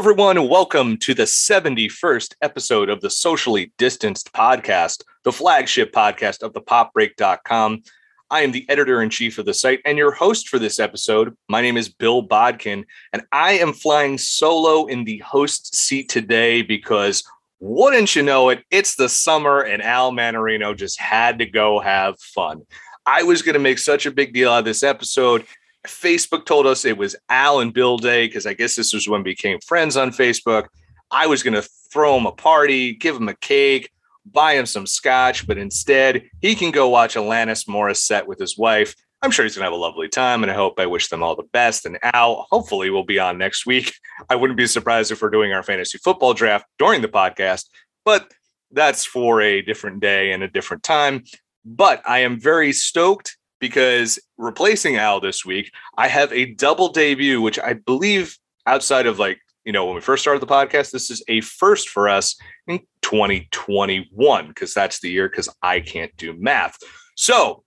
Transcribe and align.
everyone, 0.00 0.48
welcome 0.48 0.96
to 0.96 1.12
the 1.12 1.24
71st 1.24 2.34
episode 2.40 2.88
of 2.88 3.02
the 3.02 3.10
Socially 3.10 3.70
Distanced 3.76 4.32
Podcast, 4.32 5.02
the 5.24 5.30
flagship 5.30 5.92
podcast 5.92 6.42
of 6.42 6.54
the 6.54 6.62
popbreak.com. 6.62 7.82
I 8.30 8.40
am 8.40 8.50
the 8.50 8.64
editor 8.70 9.02
in 9.02 9.10
chief 9.10 9.36
of 9.36 9.44
the 9.44 9.52
site 9.52 9.82
and 9.84 9.98
your 9.98 10.12
host 10.12 10.48
for 10.48 10.58
this 10.58 10.78
episode. 10.80 11.36
My 11.50 11.60
name 11.60 11.76
is 11.76 11.90
Bill 11.90 12.22
Bodkin, 12.22 12.86
and 13.12 13.24
I 13.30 13.58
am 13.58 13.74
flying 13.74 14.16
solo 14.16 14.86
in 14.86 15.04
the 15.04 15.18
host 15.18 15.74
seat 15.74 16.08
today 16.08 16.62
because 16.62 17.22
wouldn't 17.58 18.16
you 18.16 18.22
know 18.22 18.48
it, 18.48 18.64
it's 18.70 18.96
the 18.96 19.10
summer 19.10 19.60
and 19.60 19.82
Al 19.82 20.12
Manarino 20.12 20.74
just 20.74 20.98
had 20.98 21.40
to 21.40 21.46
go 21.46 21.78
have 21.78 22.18
fun. 22.18 22.62
I 23.04 23.22
was 23.22 23.42
going 23.42 23.52
to 23.52 23.58
make 23.58 23.78
such 23.78 24.06
a 24.06 24.10
big 24.10 24.32
deal 24.32 24.50
out 24.50 24.60
of 24.60 24.64
this 24.64 24.82
episode. 24.82 25.44
Facebook 25.86 26.46
told 26.46 26.66
us 26.66 26.84
it 26.84 26.98
was 26.98 27.16
Al 27.28 27.60
and 27.60 27.72
Bill 27.72 27.96
Day 27.96 28.26
because 28.26 28.46
I 28.46 28.54
guess 28.54 28.76
this 28.76 28.92
was 28.92 29.08
when 29.08 29.22
we 29.22 29.32
became 29.32 29.58
friends 29.60 29.96
on 29.96 30.10
Facebook. 30.10 30.66
I 31.10 31.26
was 31.26 31.42
going 31.42 31.54
to 31.54 31.68
throw 31.92 32.16
him 32.16 32.26
a 32.26 32.32
party, 32.32 32.94
give 32.94 33.16
him 33.16 33.28
a 33.28 33.36
cake, 33.36 33.90
buy 34.26 34.54
him 34.54 34.66
some 34.66 34.86
scotch, 34.86 35.46
but 35.46 35.58
instead 35.58 36.22
he 36.40 36.54
can 36.54 36.70
go 36.70 36.88
watch 36.88 37.14
Alanis 37.14 37.66
Morissette 37.66 38.26
with 38.26 38.38
his 38.38 38.56
wife. 38.56 38.94
I'm 39.22 39.30
sure 39.30 39.44
he's 39.44 39.54
going 39.54 39.62
to 39.62 39.66
have 39.66 39.72
a 39.72 39.76
lovely 39.76 40.08
time, 40.08 40.42
and 40.42 40.50
I 40.50 40.54
hope 40.54 40.80
I 40.80 40.86
wish 40.86 41.08
them 41.08 41.22
all 41.22 41.36
the 41.36 41.48
best. 41.52 41.84
And 41.84 41.98
Al, 42.02 42.46
hopefully, 42.50 42.88
will 42.88 43.04
be 43.04 43.18
on 43.18 43.36
next 43.36 43.66
week. 43.66 43.92
I 44.30 44.36
wouldn't 44.36 44.56
be 44.56 44.66
surprised 44.66 45.12
if 45.12 45.20
we're 45.20 45.30
doing 45.30 45.52
our 45.52 45.62
fantasy 45.62 45.98
football 45.98 46.32
draft 46.32 46.66
during 46.78 47.02
the 47.02 47.08
podcast, 47.08 47.66
but 48.04 48.32
that's 48.70 49.04
for 49.04 49.42
a 49.42 49.62
different 49.62 50.00
day 50.00 50.32
and 50.32 50.42
a 50.42 50.48
different 50.48 50.82
time. 50.82 51.24
But 51.64 52.02
I 52.06 52.20
am 52.20 52.40
very 52.40 52.72
stoked 52.72 53.36
because 53.60 54.18
replacing 54.38 54.96
Al 54.96 55.20
this 55.20 55.44
week, 55.44 55.70
I 55.96 56.08
have 56.08 56.32
a 56.32 56.54
double 56.54 56.88
debut, 56.88 57.40
which 57.40 57.58
I 57.58 57.74
believe 57.74 58.36
outside 58.66 59.06
of 59.06 59.18
like, 59.18 59.38
you 59.64 59.72
know, 59.72 59.84
when 59.84 59.94
we 59.94 60.00
first 60.00 60.22
started 60.22 60.40
the 60.40 60.46
podcast, 60.46 60.90
this 60.90 61.10
is 61.10 61.22
a 61.28 61.42
first 61.42 61.88
for 61.90 62.08
us 62.08 62.36
in 62.66 62.80
2021 63.02 64.48
because 64.48 64.74
that's 64.74 65.00
the 65.00 65.10
year 65.10 65.28
because 65.28 65.48
I 65.62 65.80
can't 65.80 66.14
do 66.16 66.34
math. 66.38 66.76
So 67.16 67.62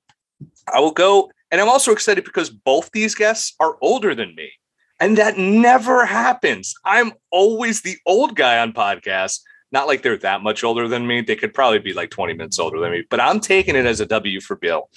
I 0.71 0.79
will 0.79 0.91
go. 0.91 1.31
And 1.51 1.61
I'm 1.61 1.69
also 1.69 1.91
excited 1.91 2.25
because 2.25 2.49
both 2.49 2.89
these 2.91 3.13
guests 3.13 3.53
are 3.59 3.77
older 3.81 4.15
than 4.15 4.33
me. 4.35 4.51
And 4.99 5.17
that 5.17 5.37
never 5.37 6.05
happens. 6.05 6.73
I'm 6.85 7.13
always 7.31 7.81
the 7.81 7.97
old 8.05 8.35
guy 8.35 8.59
on 8.59 8.73
podcasts. 8.73 9.41
Not 9.73 9.87
like 9.87 10.03
they're 10.03 10.17
that 10.17 10.43
much 10.43 10.63
older 10.63 10.87
than 10.87 11.07
me. 11.07 11.21
They 11.21 11.35
could 11.35 11.51
probably 11.51 11.79
be 11.79 11.93
like 11.93 12.11
20 12.11 12.33
minutes 12.33 12.59
older 12.59 12.79
than 12.79 12.91
me, 12.91 13.03
but 13.09 13.19
I'm 13.19 13.39
taking 13.39 13.75
it 13.75 13.87
as 13.87 13.99
a 13.99 14.05
W 14.05 14.39
for 14.39 14.55
Bill. 14.55 14.87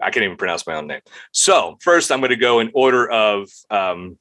I 0.00 0.10
can't 0.10 0.24
even 0.24 0.38
pronounce 0.38 0.66
my 0.66 0.74
own 0.74 0.86
name. 0.86 1.02
So 1.32 1.76
first, 1.82 2.10
I'm 2.10 2.20
going 2.20 2.30
to 2.30 2.36
go 2.36 2.58
in 2.58 2.70
order 2.72 3.08
of, 3.10 3.50
um, 3.70 4.18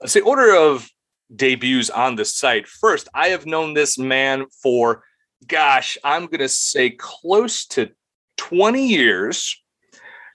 let's 0.00 0.14
say, 0.14 0.20
order 0.20 0.56
of 0.56 0.88
debuts 1.36 1.90
on 1.90 2.16
the 2.16 2.24
site. 2.24 2.66
First, 2.66 3.06
I 3.12 3.28
have 3.28 3.44
known 3.44 3.74
this 3.74 3.98
man 3.98 4.46
for, 4.62 5.04
gosh, 5.46 5.98
I'm 6.02 6.24
going 6.24 6.40
to 6.40 6.48
say 6.48 6.88
close 6.88 7.66
to 7.66 7.90
20 8.38 8.86
years. 8.86 9.62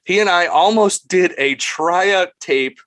He 0.05 0.19
and 0.19 0.29
I 0.29 0.45
almost 0.45 1.07
did 1.07 1.33
a 1.39 1.55
tryout 1.55 2.29
tape 2.39 2.77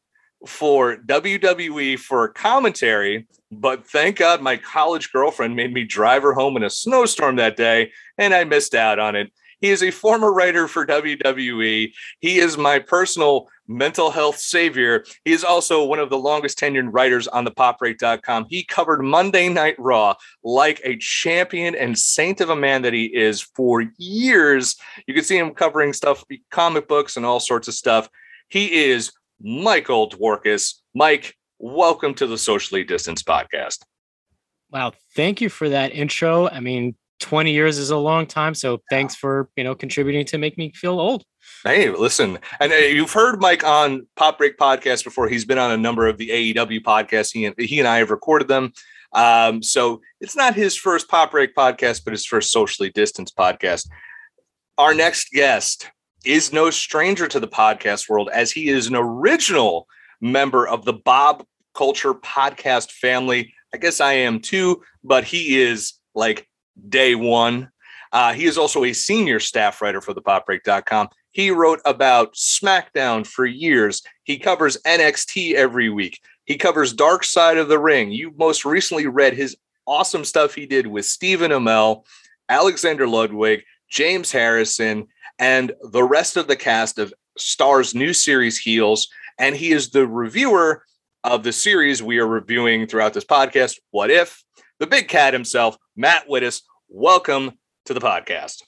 for 0.47 0.97
WWE 0.97 1.99
for 1.99 2.29
commentary, 2.29 3.27
but 3.53 3.87
thank 3.87 4.17
God 4.19 4.43
my 4.43 4.57
college 4.57 5.13
girlfriend 5.13 5.57
made 5.57 5.73
me 5.73 5.85
drive 5.85 6.23
her 6.23 6.33
home 6.33 6.57
in 6.57 6.65
a 6.65 6.71
snowstorm 6.71 7.37
that 7.37 7.57
day 7.57 7.93
and 8.19 8.35
I 8.35 8.45
missed 8.45 8.75
out 8.75 8.99
on 8.99 9.17
it. 9.17 9.33
He 9.61 9.71
is 9.71 9.83
a 9.83 9.91
former 9.91 10.33
writer 10.33 10.69
for 10.69 10.87
WWE. 10.87 11.93
He 12.21 12.39
is 12.39 12.59
my 12.59 12.79
personal 12.79 13.49
mental 13.67 14.11
health 14.11 14.39
savior. 14.39 15.05
He 15.25 15.33
is 15.33 15.45
also 15.45 15.85
one 15.85 15.99
of 15.99 16.11
the 16.11 16.19
longest 16.19 16.59
tenured 16.59 16.91
writers 16.93 17.27
on 17.27 17.45
the 17.45 17.51
popbreak.com. 17.51 18.47
He 18.49 18.65
covered 18.65 19.03
Monday 19.03 19.49
Night 19.49 19.77
Raw 19.79 20.15
like 20.45 20.81
a 20.85 20.97
champion 20.99 21.75
and 21.75 21.99
saint 21.99 22.41
of 22.41 22.51
a 22.51 22.57
man 22.57 22.83
that 22.83 22.93
he 22.93 23.07
is 23.07 23.41
for 23.41 23.85
years. 23.99 24.77
You 25.07 25.15
can 25.15 25.25
see 25.25 25.39
him 25.39 25.55
covering 25.55 25.93
stuff, 25.93 26.23
comic 26.51 26.87
books, 26.87 27.17
and 27.17 27.25
all 27.25 27.41
sorts 27.41 27.67
of 27.67 27.75
stuff. 27.75 28.09
He 28.49 28.85
is 28.91 29.13
Michael 29.41 30.09
Dworkis. 30.09 30.75
Mike, 30.95 31.35
welcome 31.59 32.15
to 32.15 32.27
the 32.27 32.39
Socially 32.39 32.85
Distanced 32.85 33.27
Podcast. 33.27 33.79
Wow, 34.71 34.93
thank 35.15 35.41
you 35.41 35.49
for 35.49 35.69
that 35.69 35.93
intro. 35.93 36.49
I 36.49 36.61
mean, 36.61 36.97
20 37.21 37.53
years 37.53 37.79
is 37.79 37.91
a 37.91 37.97
long 37.97 38.27
time, 38.27 38.55
so 38.55 38.81
thanks 38.91 39.15
for, 39.15 39.49
you 39.57 39.65
know, 39.65 39.75
contributing 39.75 40.25
to 40.27 40.39
make 40.39 40.59
me 40.59 40.73
feel 40.75 40.99
old. 40.99 41.23
Hey, 41.65 41.91
listen, 41.91 42.39
and 42.61 42.73
uh, 42.73 42.77
you've 42.77 43.13
heard 43.13 43.41
Mike 43.41 43.65
on 43.65 44.07
Pop 44.17 44.39
Break 44.39 44.59
podcast 44.59 45.05
before. 45.05 45.29
He's 45.29 45.45
been 45.45 45.59
on 45.59 45.71
a 45.71 45.77
number 45.77 46.07
of 46.07 46.19
the 46.19 46.29
AEW 46.31 46.81
podcasts. 46.81 47.33
He 47.33 47.45
and, 47.45 47.55
he 47.59 47.79
and 47.79 47.87
I 47.87 47.99
have 47.99 48.11
recorded 48.11 48.49
them. 48.49 48.73
Um, 49.13 49.63
so 49.63 50.01
it's 50.21 50.37
not 50.37 50.55
his 50.55 50.77
first 50.77 51.09
Pop 51.09 51.31
Break 51.31 51.55
podcast, 51.55 52.05
but 52.05 52.13
his 52.13 52.27
first 52.27 52.51
socially 52.51 52.91
distanced 52.91 53.37
podcast. 53.37 53.89
Our 54.77 54.93
next 54.93 55.31
guest 55.31 55.91
is 56.27 56.53
no 56.53 56.71
stranger 56.71 57.29
to 57.29 57.41
the 57.41 57.49
podcast 57.49 58.09
world 58.09 58.29
as 58.33 58.51
he 58.51 58.69
is 58.69 58.87
an 58.87 58.97
original 58.97 59.87
member 60.21 60.67
of 60.67 60.85
the 60.85 60.93
Bob 60.93 61.45
Culture 61.75 62.15
podcast 62.15 62.91
family. 62.91 63.55
I 63.73 63.79
guess 63.79 64.01
I 64.01 64.15
am 64.15 64.41
too, 64.41 64.83
but 65.05 65.25
he 65.25 65.61
is 65.61 65.95
like 66.15 66.49
day 66.89 67.15
one. 67.15 67.71
Uh, 68.13 68.33
he 68.33 68.47
is 68.47 68.57
also 68.59 68.85
a 68.85 68.93
senior 68.93 69.41
staff 69.41 69.83
writer 69.83 70.01
for 70.01 70.15
the 70.15 70.23
popbreak.com. 70.23 71.09
He 71.33 71.51
wrote 71.51 71.81
about 71.85 72.35
SmackDown 72.35 73.27
for 73.27 73.45
years. 73.45 74.03
He 74.25 74.39
covers 74.39 74.79
NXT 74.87 75.53
every 75.53 75.91
week. 75.91 76.21
He 76.45 76.57
covers 76.57 76.93
Dark 76.93 77.25
Side 77.25 77.59
of 77.59 77.69
the 77.69 77.79
Ring. 77.79 78.11
You 78.11 78.33
most 78.39 78.65
recently 78.65 79.07
read 79.07 79.35
his 79.35 79.57
awesome 79.87 80.25
stuff 80.25 80.55
he 80.55 80.65
did 80.65 80.87
with 80.87 81.05
Stephen 81.05 81.51
Amell, 81.51 82.05
Alexander 82.49 83.07
Ludwig, 83.07 83.65
James 83.91 84.33
Harrison, 84.33 85.09
and 85.39 85.73
the 85.83 86.05
rest 86.05 86.37
of 86.37 86.49
the 86.49 86.57
cast 86.57 86.99
of 86.99 87.13
Starz 87.39 87.95
new 87.95 88.13
series 88.13 88.59
Heels. 88.59 89.09
And 89.39 89.55
he 89.55 89.73
is 89.73 89.91
the 89.91 90.07
reviewer 90.07 90.85
of 91.25 91.43
the 91.43 91.53
series 91.53 92.03
we 92.03 92.19
are 92.19 92.27
reviewing 92.27 92.87
throughout 92.87 93.13
this 93.13 93.25
podcast. 93.25 93.79
What 93.91 94.11
if 94.11 94.43
the 94.79 94.87
big 94.87 95.09
cat 95.09 95.33
himself, 95.33 95.77
Matt 95.97 96.29
Wittes? 96.29 96.63
Welcome 96.89 97.59
to 97.85 97.95
the 97.95 98.01
podcast. 98.01 98.63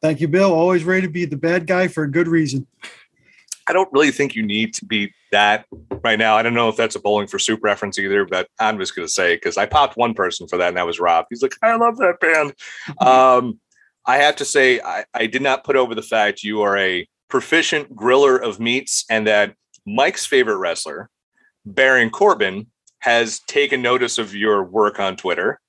Thank 0.00 0.20
you, 0.20 0.28
Bill. 0.28 0.52
Always 0.52 0.84
ready 0.84 1.06
to 1.06 1.12
be 1.12 1.24
the 1.24 1.36
bad 1.36 1.66
guy 1.66 1.88
for 1.88 2.04
a 2.04 2.10
good 2.10 2.28
reason. 2.28 2.66
I 3.68 3.72
don't 3.72 3.92
really 3.92 4.10
think 4.10 4.34
you 4.34 4.42
need 4.42 4.72
to 4.74 4.86
be 4.86 5.12
that 5.30 5.66
right 6.02 6.18
now. 6.18 6.36
I 6.36 6.42
don't 6.42 6.54
know 6.54 6.68
if 6.68 6.76
that's 6.76 6.94
a 6.94 7.00
bowling 7.00 7.26
for 7.26 7.38
soup 7.38 7.60
reference 7.62 7.98
either, 7.98 8.24
but 8.24 8.48
I'm 8.58 8.78
just 8.78 8.96
going 8.96 9.06
to 9.06 9.12
say 9.12 9.36
because 9.36 9.58
I 9.58 9.66
popped 9.66 9.96
one 9.96 10.14
person 10.14 10.48
for 10.48 10.56
that, 10.56 10.68
and 10.68 10.76
that 10.78 10.86
was 10.86 10.98
Rob. 10.98 11.26
He's 11.28 11.42
like, 11.42 11.54
I 11.62 11.76
love 11.76 11.98
that 11.98 12.18
band. 12.20 12.54
um, 13.06 13.60
I 14.08 14.16
have 14.16 14.36
to 14.36 14.44
say, 14.46 14.80
I, 14.80 15.04
I 15.12 15.26
did 15.26 15.42
not 15.42 15.64
put 15.64 15.76
over 15.76 15.94
the 15.94 16.02
fact 16.02 16.42
you 16.42 16.62
are 16.62 16.78
a 16.78 17.06
proficient 17.28 17.94
griller 17.94 18.42
of 18.42 18.58
meats 18.58 19.04
and 19.10 19.26
that 19.26 19.54
Mike's 19.86 20.24
favorite 20.24 20.56
wrestler, 20.56 21.10
Baron 21.66 22.08
Corbin, 22.08 22.68
has 23.00 23.40
taken 23.40 23.82
notice 23.82 24.16
of 24.16 24.34
your 24.34 24.64
work 24.64 24.98
on 24.98 25.16
Twitter. 25.16 25.60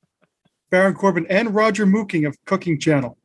Baron 0.70 0.94
Corbin 0.94 1.28
and 1.30 1.54
Roger 1.54 1.86
Mooking 1.86 2.26
of 2.26 2.38
Cooking 2.46 2.80
Channel. 2.80 3.18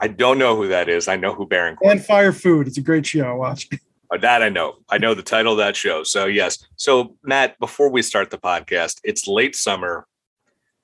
I 0.00 0.08
don't 0.08 0.38
know 0.38 0.56
who 0.56 0.66
that 0.66 0.88
is. 0.88 1.06
I 1.06 1.14
know 1.14 1.32
who 1.32 1.46
Baron 1.46 1.76
Corbin 1.76 1.98
And 1.98 2.04
Fire 2.04 2.32
Food. 2.32 2.66
It's 2.66 2.76
a 2.76 2.82
great 2.82 3.06
show. 3.06 3.36
Watch. 3.36 3.68
Uh, 4.12 4.18
That 4.18 4.42
I 4.42 4.48
know. 4.48 4.78
I 4.88 4.98
know 4.98 5.14
the 5.14 5.22
title 5.22 5.52
of 5.52 5.58
that 5.58 5.76
show. 5.76 6.02
So 6.02 6.26
yes. 6.26 6.58
So 6.74 7.16
Matt, 7.22 7.56
before 7.60 7.88
we 7.88 8.02
start 8.02 8.30
the 8.30 8.38
podcast, 8.38 8.98
it's 9.04 9.28
late 9.28 9.54
summer. 9.54 10.08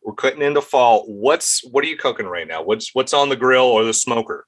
We're 0.06 0.14
cutting 0.14 0.40
into 0.40 0.62
fall. 0.62 1.04
What's 1.08 1.64
what 1.64 1.82
are 1.82 1.88
you 1.88 1.96
cooking 1.96 2.26
right 2.26 2.46
now? 2.46 2.62
What's 2.62 2.94
what's 2.94 3.12
on 3.12 3.28
the 3.28 3.34
grill 3.34 3.64
or 3.64 3.82
the 3.82 3.92
smoker? 3.92 4.46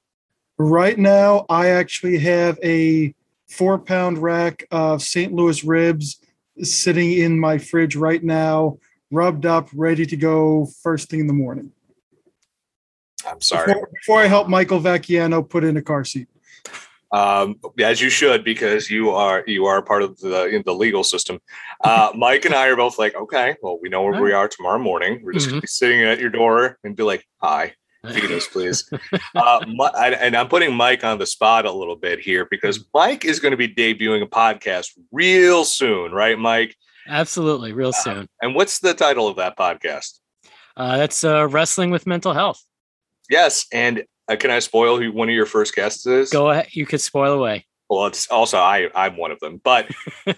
Right 0.57 0.97
now, 0.97 1.45
I 1.49 1.67
actually 1.67 2.17
have 2.19 2.57
a 2.63 3.13
four 3.49 3.77
pound 3.77 4.19
rack 4.19 4.63
of 4.71 5.01
St. 5.01 5.33
Louis 5.33 5.61
ribs 5.65 6.21
sitting 6.61 7.11
in 7.11 7.37
my 7.37 7.57
fridge 7.57 7.97
right 7.97 8.23
now, 8.23 8.77
rubbed 9.11 9.45
up, 9.45 9.67
ready 9.73 10.05
to 10.05 10.15
go 10.15 10.65
first 10.81 11.09
thing 11.09 11.19
in 11.19 11.27
the 11.27 11.33
morning. 11.33 11.73
I'm 13.27 13.41
sorry. 13.41 13.67
Before, 13.67 13.89
before 13.93 14.21
I 14.21 14.27
help 14.27 14.47
Michael 14.47 14.79
Vacchiano 14.79 15.47
put 15.47 15.65
in 15.65 15.75
a 15.75 15.81
car 15.81 16.05
seat. 16.05 16.29
Um, 17.11 17.55
as 17.79 17.99
you 18.01 18.09
should, 18.09 18.43
because 18.43 18.89
you 18.89 19.09
are 19.11 19.43
you 19.47 19.65
are 19.65 19.81
part 19.81 20.03
of 20.03 20.19
the 20.19 20.45
in 20.47 20.61
the 20.65 20.73
legal 20.73 21.03
system. 21.03 21.39
Uh, 21.83 22.11
Mike 22.15 22.45
and 22.45 22.53
I 22.53 22.67
are 22.67 22.75
both 22.75 22.99
like, 22.99 23.15
okay, 23.15 23.55
well, 23.61 23.79
we 23.81 23.89
know 23.89 24.03
where 24.03 24.21
we 24.21 24.31
are 24.31 24.47
tomorrow 24.47 24.79
morning. 24.79 25.21
We're 25.23 25.33
just 25.33 25.49
gonna 25.49 25.61
be 25.61 25.67
sitting 25.67 26.03
at 26.03 26.19
your 26.19 26.29
door 26.29 26.77
and 26.83 26.95
be 26.95 27.03
like, 27.03 27.25
hi, 27.41 27.73
feed 28.07 28.31
us, 28.31 28.47
please. 28.47 28.87
uh, 29.35 29.59
I- 29.95 30.17
and 30.21 30.35
I'm 30.35 30.47
putting 30.49 30.73
Mike 30.75 31.03
on 31.03 31.17
the 31.17 31.25
spot 31.25 31.65
a 31.65 31.71
little 31.71 31.95
bit 31.95 32.19
here 32.19 32.47
because 32.49 32.85
Mike 32.93 33.25
is 33.25 33.39
going 33.39 33.51
to 33.51 33.57
be 33.57 33.67
debuting 33.67 34.21
a 34.21 34.27
podcast 34.27 34.91
real 35.11 35.65
soon, 35.65 36.11
right, 36.11 36.37
Mike? 36.37 36.75
Absolutely, 37.07 37.73
real 37.73 37.91
soon. 37.91 38.27
And 38.41 38.53
what's 38.53 38.79
the 38.79 38.93
title 38.93 39.27
of 39.27 39.37
that 39.37 39.57
podcast? 39.57 40.19
Uh, 40.77 40.97
that's 40.97 41.23
uh, 41.23 41.47
wrestling 41.47 41.89
with 41.89 42.05
mental 42.05 42.33
health. 42.33 42.63
Yes, 43.29 43.65
and 43.73 43.99
uh, 43.99 44.03
Uh, 44.29 44.35
can 44.35 44.51
I 44.51 44.59
spoil 44.59 44.99
who 44.99 45.11
one 45.11 45.27
of 45.27 45.35
your 45.35 45.47
first 45.47 45.75
guests 45.75 46.05
is? 46.05 46.29
Go 46.29 46.49
ahead. 46.49 46.67
You 46.71 46.85
could 46.85 47.01
spoil 47.01 47.33
away. 47.33 47.65
Well, 47.89 48.05
it's 48.05 48.29
also 48.29 48.59
I 48.59 48.89
I'm 48.93 49.17
one 49.17 49.31
of 49.31 49.39
them. 49.39 49.59
But 49.63 49.89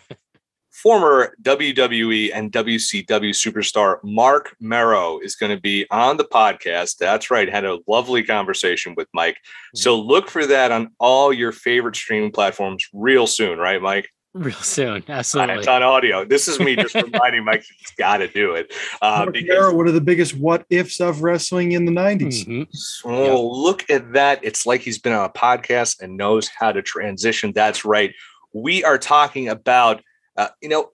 former 0.71 1.35
WWE 1.43 2.31
and 2.33 2.51
WCW 2.51 3.31
superstar 3.31 3.97
Mark 4.03 4.55
Mero 4.59 5.19
is 5.19 5.35
going 5.35 5.53
to 5.55 5.61
be 5.61 5.85
on 5.91 6.17
the 6.17 6.23
podcast. 6.23 6.97
That's 6.97 7.29
right. 7.29 7.49
Had 7.49 7.65
a 7.65 7.79
lovely 7.87 8.23
conversation 8.23 8.95
with 8.95 9.07
Mike. 9.13 9.35
Mm-hmm. 9.35 9.77
So 9.77 9.99
look 9.99 10.29
for 10.29 10.45
that 10.45 10.71
on 10.71 10.91
all 10.99 11.33
your 11.33 11.51
favorite 11.51 11.95
streaming 11.95 12.31
platforms 12.31 12.87
real 12.93 13.27
soon, 13.27 13.59
right, 13.59 13.81
Mike? 13.81 14.09
Real 14.33 14.55
soon. 14.55 15.03
Absolutely. 15.09 15.55
It's 15.55 15.67
on 15.67 15.83
audio. 15.83 16.23
This 16.23 16.47
is 16.47 16.59
me 16.59 16.75
just 16.75 16.95
reminding 17.11 17.43
Mike 17.43 17.63
he's 17.77 17.91
got 17.97 18.17
to 18.17 18.27
do 18.27 18.53
it. 18.53 18.73
Uh, 19.01 19.23
Marc 19.23 19.33
because, 19.33 19.47
Mero, 19.49 19.75
one 19.75 19.87
of 19.87 19.93
the 19.93 20.01
biggest 20.01 20.35
what 20.37 20.65
ifs 20.69 21.01
of 21.01 21.21
wrestling 21.21 21.73
in 21.73 21.85
the 21.85 21.91
90s. 21.91 22.45
Mhm. 22.45 22.67
oh, 23.03 23.49
look 23.51 23.89
at 23.89 24.13
that. 24.13 24.39
It's 24.43 24.65
like 24.65 24.81
he's 24.81 24.99
been 24.99 25.13
on 25.13 25.25
a 25.25 25.29
podcast 25.29 26.01
and 26.01 26.15
knows 26.15 26.47
how 26.47 26.71
to 26.71 26.81
transition. 26.81 27.51
That's 27.53 27.83
right. 27.83 28.13
We 28.53 28.83
are 28.83 28.97
talking 28.97 29.49
about, 29.49 30.01
uh, 30.37 30.49
you 30.61 30.69
know, 30.69 30.91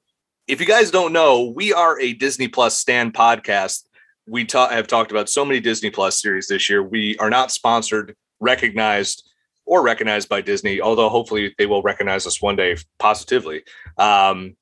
if 0.48 0.60
you 0.60 0.66
guys 0.66 0.90
don't 0.92 1.14
know, 1.14 1.54
we 1.56 1.74
are 1.74 2.00
a 2.00 2.14
Disney 2.14 2.48
Plus 2.48 2.78
stand 2.78 3.14
podcast. 3.14 3.84
We 4.28 4.46
ta- 4.46 4.70
have 4.70 4.88
talked 4.88 5.12
about 5.12 5.30
so 5.30 5.46
many 5.46 5.60
Disney 5.60 5.90
Plus 5.90 6.20
series 6.22 6.48
this 6.48 6.70
year. 6.70 6.82
We 6.82 7.18
are 7.18 7.30
not 7.30 7.52
sponsored, 7.52 8.16
recognized, 8.40 9.30
or 9.68 9.84
recognized 9.84 10.30
by 10.30 10.42
Disney, 10.42 10.82
although 10.82 11.10
hopefully 11.10 11.54
they 11.58 11.66
will 11.66 11.82
recognize 11.84 12.26
us 12.26 12.42
one 12.42 12.56
day 12.56 12.78
positively. 13.00 13.64
Um, 13.98 14.56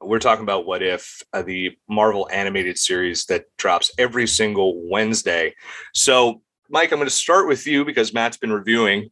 we're 0.00 0.20
talking 0.20 0.44
about 0.44 0.64
What 0.64 0.82
If, 0.82 1.22
uh, 1.32 1.42
the 1.42 1.76
Marvel 1.88 2.28
animated 2.32 2.78
series 2.78 3.26
that 3.26 3.46
drops 3.58 3.90
every 3.98 4.26
single 4.26 4.88
Wednesday. 4.88 5.54
So, 5.92 6.40
Mike, 6.70 6.92
I'm 6.92 6.98
going 6.98 7.08
to 7.08 7.14
start 7.14 7.48
with 7.48 7.66
you 7.66 7.84
because 7.84 8.14
Matt's 8.14 8.36
been 8.36 8.52
reviewing. 8.52 9.10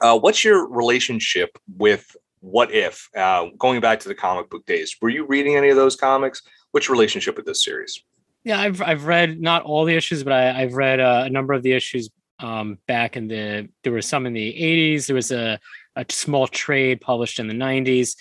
Uh, 0.00 0.18
what's 0.18 0.42
your 0.42 0.66
relationship 0.68 1.58
with 1.76 2.16
What 2.40 2.72
If? 2.72 3.08
Uh, 3.14 3.48
going 3.58 3.80
back 3.80 4.00
to 4.00 4.08
the 4.08 4.14
comic 4.14 4.48
book 4.48 4.64
days, 4.64 4.96
were 5.00 5.10
you 5.10 5.26
reading 5.26 5.56
any 5.56 5.68
of 5.68 5.76
those 5.76 5.94
comics? 5.94 6.42
What's 6.70 6.88
your 6.88 6.94
relationship 6.94 7.36
with 7.36 7.44
this 7.44 7.64
series? 7.64 8.02
Yeah, 8.44 8.60
I've 8.60 8.82
I've 8.82 9.06
read 9.06 9.40
not 9.40 9.62
all 9.62 9.84
the 9.84 9.94
issues, 9.94 10.22
but 10.22 10.32
I, 10.32 10.62
I've 10.62 10.74
read 10.74 11.00
uh, 11.00 11.22
a 11.26 11.30
number 11.30 11.54
of 11.54 11.62
the 11.62 11.72
issues 11.72 12.10
um, 12.44 12.78
back 12.86 13.16
in 13.16 13.28
the. 13.28 13.68
There 13.82 13.92
were 13.92 14.02
some 14.02 14.26
in 14.26 14.34
the 14.34 14.52
'80s. 14.52 15.06
There 15.06 15.16
was 15.16 15.32
a 15.32 15.58
a 15.96 16.04
small 16.10 16.46
trade 16.46 17.00
published 17.00 17.38
in 17.38 17.48
the 17.48 17.54
'90s. 17.54 18.16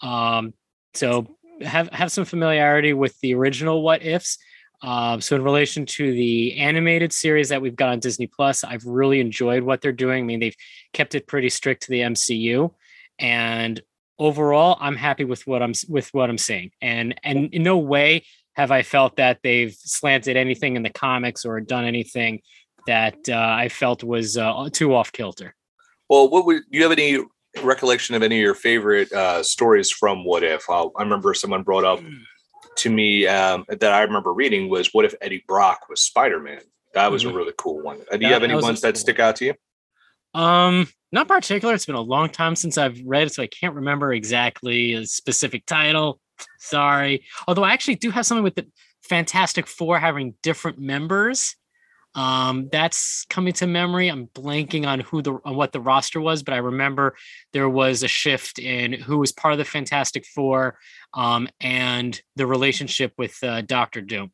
Um, 0.00 0.54
so 0.94 1.36
have 1.60 1.88
have 1.90 2.10
some 2.10 2.24
familiarity 2.24 2.92
with 2.94 3.18
the 3.20 3.34
original 3.34 3.82
What 3.82 4.02
Ifs. 4.04 4.38
Um, 4.82 5.20
so 5.20 5.36
in 5.36 5.42
relation 5.42 5.86
to 5.86 6.12
the 6.12 6.58
animated 6.58 7.12
series 7.12 7.48
that 7.48 7.62
we've 7.62 7.76
got 7.76 7.90
on 7.90 8.00
Disney 8.00 8.26
Plus, 8.26 8.62
I've 8.62 8.84
really 8.84 9.20
enjoyed 9.20 9.62
what 9.62 9.80
they're 9.80 9.92
doing. 9.92 10.24
I 10.24 10.26
mean, 10.26 10.40
they've 10.40 10.56
kept 10.92 11.14
it 11.14 11.26
pretty 11.26 11.48
strict 11.48 11.84
to 11.84 11.90
the 11.90 12.00
MCU, 12.00 12.72
and 13.18 13.80
overall, 14.18 14.78
I'm 14.80 14.96
happy 14.96 15.24
with 15.24 15.46
what 15.46 15.62
I'm 15.62 15.72
with 15.88 16.08
what 16.14 16.30
I'm 16.30 16.38
seeing. 16.38 16.70
And 16.80 17.18
and 17.22 17.52
in 17.52 17.62
no 17.62 17.76
way 17.76 18.24
have 18.54 18.70
I 18.70 18.82
felt 18.82 19.16
that 19.16 19.40
they've 19.42 19.74
slanted 19.74 20.38
anything 20.38 20.76
in 20.76 20.82
the 20.82 20.88
comics 20.88 21.44
or 21.44 21.60
done 21.60 21.84
anything 21.84 22.40
that 22.86 23.16
uh, 23.28 23.34
I 23.34 23.68
felt 23.68 24.02
was 24.02 24.36
uh, 24.36 24.68
too 24.72 24.94
off 24.94 25.12
kilter. 25.12 25.54
Well, 26.08 26.28
what 26.28 26.46
would 26.46 26.62
do 26.70 26.78
you 26.78 26.82
have 26.82 26.92
any 26.92 27.18
recollection 27.62 28.14
of 28.14 28.22
any 28.22 28.36
of 28.36 28.42
your 28.42 28.54
favorite 28.54 29.12
uh, 29.12 29.42
stories 29.42 29.90
from 29.90 30.24
What 30.24 30.42
If? 30.42 30.68
Uh, 30.68 30.88
I 30.96 31.02
remember 31.02 31.34
someone 31.34 31.62
brought 31.62 31.84
up 31.84 32.00
to 32.76 32.90
me 32.90 33.26
um, 33.26 33.64
that 33.68 33.92
I 33.92 34.02
remember 34.02 34.32
reading 34.32 34.68
was 34.68 34.92
What 34.92 35.04
If 35.04 35.14
Eddie 35.20 35.44
Brock 35.48 35.88
was 35.88 36.02
Spider 36.02 36.40
Man? 36.40 36.60
That 36.94 37.10
was 37.10 37.24
Mhm. 37.24 37.30
a 37.32 37.34
really 37.34 37.52
cool 37.58 37.82
one. 37.82 37.98
Uh, 38.10 38.16
do 38.16 38.22
you 38.24 38.28
That- 38.28 38.32
have 38.34 38.42
any 38.42 38.54
that 38.54 38.62
ones 38.62 38.80
that 38.82 38.94
cool 38.94 39.00
stick 39.00 39.18
out 39.20 39.36
to 39.36 39.46
you? 39.46 39.54
Um, 40.34 40.88
not 41.12 41.28
particular. 41.28 41.74
It's 41.74 41.86
been 41.86 41.94
a 41.94 42.00
long 42.00 42.28
time 42.28 42.56
since 42.56 42.76
I've 42.78 43.00
read, 43.04 43.32
so 43.32 43.42
I 43.42 43.46
can't 43.46 43.74
remember 43.74 44.12
exactly 44.12 44.92
a 44.94 45.06
specific 45.06 45.64
title. 45.66 46.20
Sorry. 46.58 47.24
Although 47.48 47.64
I 47.64 47.72
actually 47.72 47.94
do 47.94 48.10
have 48.10 48.26
something 48.26 48.44
with 48.44 48.54
the 48.56 48.66
Fantastic 49.02 49.66
Four 49.66 49.98
having 49.98 50.34
different 50.42 50.78
members. 50.78 51.56
Um, 52.16 52.70
that's 52.72 53.26
coming 53.28 53.52
to 53.54 53.66
memory. 53.66 54.08
I'm 54.08 54.28
blanking 54.28 54.86
on 54.86 55.00
who 55.00 55.20
the 55.20 55.38
on 55.44 55.54
what 55.54 55.72
the 55.72 55.80
roster 55.80 56.18
was, 56.18 56.42
but 56.42 56.54
I 56.54 56.58
remember 56.58 57.14
there 57.52 57.68
was 57.68 58.02
a 58.02 58.08
shift 58.08 58.58
in 58.58 58.94
who 58.94 59.18
was 59.18 59.32
part 59.32 59.52
of 59.52 59.58
the 59.58 59.64
Fantastic 59.66 60.24
Four, 60.24 60.78
um, 61.12 61.46
and 61.60 62.20
the 62.34 62.46
relationship 62.46 63.12
with 63.18 63.36
uh, 63.44 63.60
Doctor 63.60 64.00
Doom. 64.00 64.32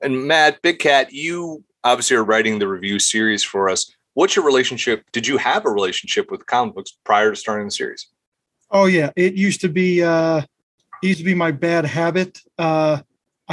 And 0.00 0.26
Matt, 0.26 0.62
Big 0.62 0.78
Cat, 0.78 1.12
you 1.12 1.64
obviously 1.82 2.16
are 2.16 2.24
writing 2.24 2.60
the 2.60 2.68
review 2.68 3.00
series 3.00 3.42
for 3.42 3.68
us. 3.68 3.92
What's 4.14 4.36
your 4.36 4.44
relationship? 4.44 5.04
Did 5.12 5.26
you 5.26 5.38
have 5.38 5.66
a 5.66 5.70
relationship 5.70 6.30
with 6.30 6.46
comic 6.46 6.76
books 6.76 6.96
prior 7.04 7.30
to 7.30 7.36
starting 7.36 7.66
the 7.66 7.72
series? 7.72 8.08
Oh 8.70 8.86
yeah, 8.86 9.10
it 9.16 9.34
used 9.34 9.60
to 9.62 9.68
be 9.68 10.02
uh 10.02 10.42
it 11.02 11.06
used 11.08 11.18
to 11.18 11.24
be 11.24 11.34
my 11.34 11.50
bad 11.50 11.84
habit. 11.84 12.38
Uh 12.56 13.00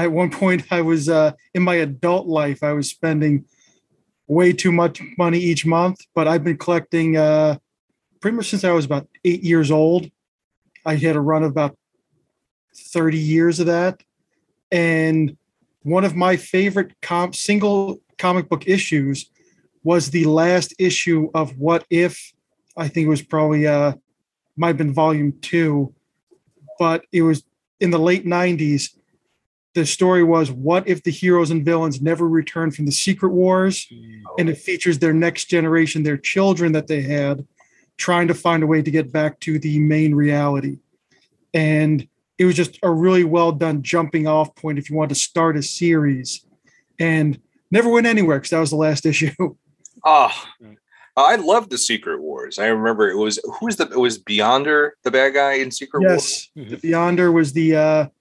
at 0.03 0.11
one 0.11 0.29
point 0.29 0.63
I 0.71 0.81
was 0.81 1.09
uh 1.09 1.33
in 1.53 1.63
my 1.63 1.75
adult 1.75 2.27
life 2.27 2.63
I 2.63 2.73
was 2.73 2.89
spending 2.89 3.45
way 4.27 4.53
too 4.53 4.71
much 4.71 5.01
money 5.17 5.39
each 5.39 5.65
month, 5.65 5.99
but 6.13 6.27
I've 6.27 6.43
been 6.43 6.57
collecting 6.57 7.17
uh 7.17 7.57
pretty 8.21 8.37
much 8.37 8.49
since 8.49 8.63
I 8.63 8.71
was 8.71 8.85
about 8.85 9.07
8 9.25 9.43
years 9.43 9.71
old. 9.71 10.09
I 10.85 10.95
had 10.95 11.15
a 11.15 11.21
run 11.21 11.43
of 11.43 11.51
about 11.51 11.77
30 12.75 13.17
years 13.17 13.59
of 13.59 13.67
that. 13.67 14.03
And 14.71 15.35
one 15.83 16.05
of 16.05 16.15
my 16.15 16.37
favorite 16.37 16.93
comp 17.01 17.35
single 17.35 17.99
comic 18.17 18.49
book 18.49 18.67
issues 18.67 19.29
was 19.83 20.11
the 20.11 20.25
last 20.25 20.73
issue 20.77 21.29
of 21.33 21.57
What 21.57 21.85
If. 21.89 22.33
I 22.77 22.87
think 22.87 23.05
it 23.05 23.09
was 23.09 23.21
probably 23.21 23.67
uh 23.67 23.93
might 24.55 24.67
have 24.67 24.77
been 24.77 24.93
volume 24.93 25.33
two, 25.41 25.93
but 26.77 27.05
it 27.11 27.21
was 27.21 27.43
in 27.79 27.91
the 27.91 27.99
late 27.99 28.25
90s. 28.25 28.89
The 29.79 29.85
story 29.85 30.25
was 30.25 30.51
what 30.51 30.85
if 30.89 31.03
the 31.03 31.11
heroes 31.11 31.51
and 31.51 31.63
villains 31.63 32.01
never 32.01 32.27
returned 32.27 32.75
from 32.75 32.85
the 32.85 32.91
secret 32.91 33.29
wars? 33.29 33.87
Hmm. 33.89 34.23
And 34.37 34.49
it 34.49 34.57
features 34.57 34.99
their 34.99 35.13
next 35.13 35.45
generation, 35.45 36.03
their 36.03 36.17
children 36.17 36.73
that 36.73 36.87
they 36.87 37.01
had, 37.01 37.47
trying 37.95 38.27
to 38.27 38.33
find 38.33 38.61
a 38.61 38.67
way 38.67 38.81
to 38.81 38.91
get 38.91 39.13
back 39.13 39.39
to 39.39 39.57
the 39.57 39.79
main 39.79 40.13
reality. 40.13 40.79
And 41.53 42.05
it 42.37 42.43
was 42.43 42.55
just 42.55 42.77
a 42.83 42.91
really 42.91 43.23
well 43.23 43.53
done 43.53 43.81
jumping 43.81 44.27
off 44.27 44.53
point 44.53 44.79
if 44.79 44.89
you 44.89 44.97
want 44.97 45.09
to 45.09 45.15
start 45.15 45.55
a 45.55 45.63
series. 45.63 46.45
And 46.99 47.39
never 47.71 47.87
went 47.87 48.05
anywhere 48.05 48.39
because 48.39 48.49
that 48.49 48.59
was 48.59 48.71
the 48.71 48.75
last 48.75 49.05
issue. 49.05 49.31
Oh, 50.03 50.45
I 51.15 51.37
love 51.37 51.69
the 51.69 51.77
Secret 51.77 52.21
Wars. 52.21 52.59
I 52.59 52.65
remember 52.67 53.09
it 53.09 53.15
was 53.15 53.39
who's 53.61 53.77
the 53.77 53.85
it 53.85 53.97
was 53.97 54.19
Beyonder, 54.19 54.91
the 55.03 55.11
bad 55.11 55.35
guy 55.35 55.53
in 55.53 55.71
Secret 55.71 56.01
Wars. 56.01 56.51
yes, 56.53 56.69
the 56.69 56.89
Beyonder 56.89 57.31
was 57.31 57.53
the 57.53 57.77
uh, 57.77 58.03
or 58.03 58.11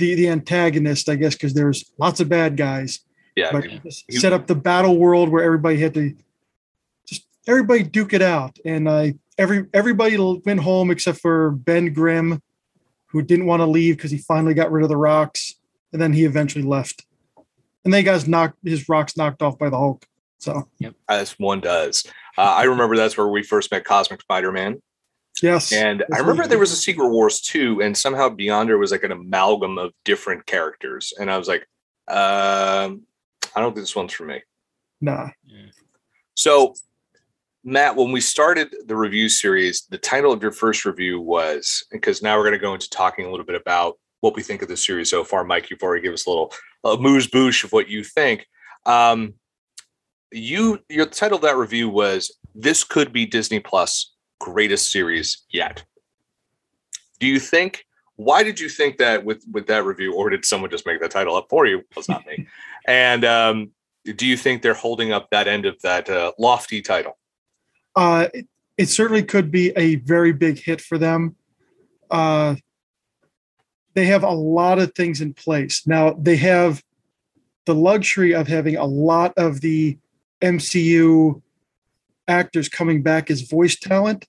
the 0.00 0.14
the 0.16 0.28
antagonist, 0.28 1.08
I 1.08 1.14
guess, 1.14 1.34
because 1.34 1.54
there's 1.54 1.92
lots 1.98 2.18
of 2.20 2.28
bad 2.28 2.56
guys. 2.56 3.00
Yeah, 3.36 3.52
But 3.52 3.70
Yeah. 3.70 3.78
just 3.84 4.10
set 4.12 4.32
up 4.32 4.48
the 4.48 4.56
battle 4.56 4.96
world 4.98 5.28
where 5.28 5.44
everybody 5.44 5.78
had 5.78 5.94
to 5.94 6.16
just 7.06 7.26
everybody 7.46 7.84
duke 7.84 8.12
it 8.12 8.22
out, 8.22 8.58
and 8.64 8.88
I 8.88 9.14
every 9.38 9.66
everybody 9.72 10.16
went 10.18 10.60
home 10.60 10.90
except 10.90 11.20
for 11.20 11.52
Ben 11.52 11.92
Grimm, 11.92 12.42
who 13.06 13.22
didn't 13.22 13.46
want 13.46 13.60
to 13.60 13.66
leave 13.66 13.96
because 13.96 14.10
he 14.10 14.18
finally 14.18 14.54
got 14.54 14.72
rid 14.72 14.82
of 14.82 14.88
the 14.88 14.96
rocks, 14.96 15.54
and 15.92 16.02
then 16.02 16.12
he 16.12 16.24
eventually 16.24 16.64
left. 16.64 17.04
And 17.84 17.94
then 17.94 18.00
they 18.00 18.02
got 18.02 18.26
knocked 18.26 18.58
his 18.64 18.88
rocks 18.88 19.16
knocked 19.16 19.42
off 19.42 19.58
by 19.58 19.70
the 19.70 19.78
Hulk. 19.78 20.06
So 20.38 20.68
yep. 20.78 20.94
as 21.08 21.32
one 21.38 21.60
does. 21.60 22.04
Uh, 22.36 22.42
I 22.42 22.64
remember 22.64 22.96
that's 22.96 23.16
where 23.16 23.28
we 23.28 23.42
first 23.42 23.70
met 23.70 23.84
Cosmic 23.84 24.22
Spider-Man, 24.22 24.80
yes, 25.42 25.72
and 25.72 26.04
I 26.12 26.18
remember 26.18 26.46
there 26.46 26.58
was 26.58 26.72
a 26.72 26.76
Secret 26.76 27.08
Wars 27.08 27.40
too, 27.40 27.80
and 27.82 27.96
somehow 27.96 28.28
Beyonder 28.28 28.78
was 28.78 28.92
like 28.92 29.04
an 29.04 29.12
amalgam 29.12 29.78
of 29.78 29.92
different 30.04 30.46
characters, 30.46 31.12
and 31.18 31.30
I 31.30 31.38
was 31.38 31.48
like, 31.48 31.66
um, 32.08 33.02
I 33.54 33.60
don't 33.60 33.72
think 33.72 33.82
this 33.82 33.96
one's 33.96 34.12
for 34.12 34.24
me. 34.24 34.42
nah, 35.00 35.30
So, 36.34 36.74
Matt, 37.64 37.96
when 37.96 38.12
we 38.12 38.20
started 38.20 38.74
the 38.86 38.96
review 38.96 39.28
series, 39.28 39.86
the 39.90 39.98
title 39.98 40.32
of 40.32 40.42
your 40.42 40.52
first 40.52 40.84
review 40.84 41.20
was 41.20 41.84
because 41.90 42.22
now 42.22 42.36
we're 42.36 42.44
going 42.44 42.52
to 42.52 42.58
go 42.58 42.74
into 42.74 42.90
talking 42.90 43.26
a 43.26 43.30
little 43.30 43.46
bit 43.46 43.60
about 43.60 43.98
what 44.20 44.34
we 44.34 44.42
think 44.42 44.62
of 44.62 44.68
the 44.68 44.76
series 44.76 45.10
so 45.10 45.24
far. 45.24 45.44
Mike, 45.44 45.70
you've 45.70 45.82
already 45.82 46.02
given 46.02 46.14
us 46.14 46.26
a 46.26 46.30
little 46.30 46.52
a 46.84 46.96
moose 46.96 47.26
boosh 47.26 47.64
of 47.64 47.72
what 47.72 47.88
you 47.88 48.04
think. 48.04 48.46
Um, 48.86 49.34
you 50.32 50.78
your 50.88 51.06
title 51.06 51.36
of 51.36 51.42
that 51.42 51.56
review 51.56 51.88
was 51.88 52.36
"This 52.54 52.84
could 52.84 53.12
be 53.12 53.26
Disney 53.26 53.60
Plus 53.60 54.14
greatest 54.40 54.90
series 54.90 55.44
yet." 55.50 55.84
Do 57.20 57.26
you 57.26 57.38
think? 57.38 57.86
Why 58.16 58.42
did 58.42 58.58
you 58.60 58.68
think 58.68 58.98
that 58.98 59.24
with 59.24 59.44
with 59.52 59.68
that 59.68 59.84
review, 59.84 60.14
or 60.14 60.30
did 60.30 60.44
someone 60.44 60.70
just 60.70 60.86
make 60.86 61.00
that 61.00 61.12
title 61.12 61.36
up 61.36 61.46
for 61.48 61.66
you? 61.66 61.78
Well, 61.78 61.98
it's 61.98 62.08
not 62.08 62.26
me. 62.26 62.46
And 62.86 63.26
um, 63.26 63.72
do 64.16 64.26
you 64.26 64.38
think 64.38 64.62
they're 64.62 64.72
holding 64.72 65.12
up 65.12 65.28
that 65.30 65.46
end 65.46 65.66
of 65.66 65.78
that 65.82 66.08
uh, 66.08 66.32
lofty 66.38 66.80
title? 66.80 67.18
uh, 67.96 68.28
it, 68.32 68.48
it 68.76 68.86
certainly 68.88 69.22
could 69.22 69.50
be 69.50 69.72
a 69.76 69.96
very 69.96 70.32
big 70.32 70.58
hit 70.58 70.80
for 70.80 70.98
them. 70.98 71.36
Uh, 72.10 72.56
they 73.94 74.06
have 74.06 74.22
a 74.22 74.30
lot 74.30 74.78
of 74.78 74.94
things 74.94 75.20
in 75.20 75.34
place 75.34 75.86
now. 75.86 76.12
They 76.12 76.36
have 76.36 76.82
the 77.66 77.74
luxury 77.74 78.34
of 78.34 78.46
having 78.46 78.76
a 78.76 78.84
lot 78.84 79.34
of 79.36 79.60
the 79.60 79.98
MCU 80.40 81.42
actors 82.30 82.68
coming 82.68 83.02
back 83.02 83.30
as 83.30 83.42
voice 83.42 83.76
talent, 83.78 84.26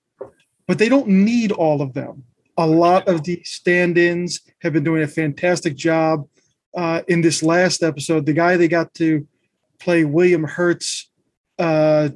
but 0.66 0.78
they 0.78 0.88
don't 0.88 1.08
need 1.08 1.52
all 1.52 1.80
of 1.80 1.94
them. 1.94 2.24
A 2.58 2.66
lot 2.66 3.08
of 3.08 3.24
the 3.24 3.40
stand-ins 3.44 4.40
have 4.60 4.72
been 4.74 4.84
doing 4.84 5.02
a 5.02 5.08
fantastic 5.08 5.76
job. 5.76 6.28
Uh, 6.76 7.02
in 7.08 7.20
this 7.22 7.42
last 7.42 7.82
episode, 7.82 8.26
the 8.26 8.32
guy 8.32 8.56
they 8.56 8.68
got 8.68 8.92
to 8.94 9.26
play 9.78 10.04
William 10.04 10.44
Hurt's 10.44 11.10
uh, 11.58 12.10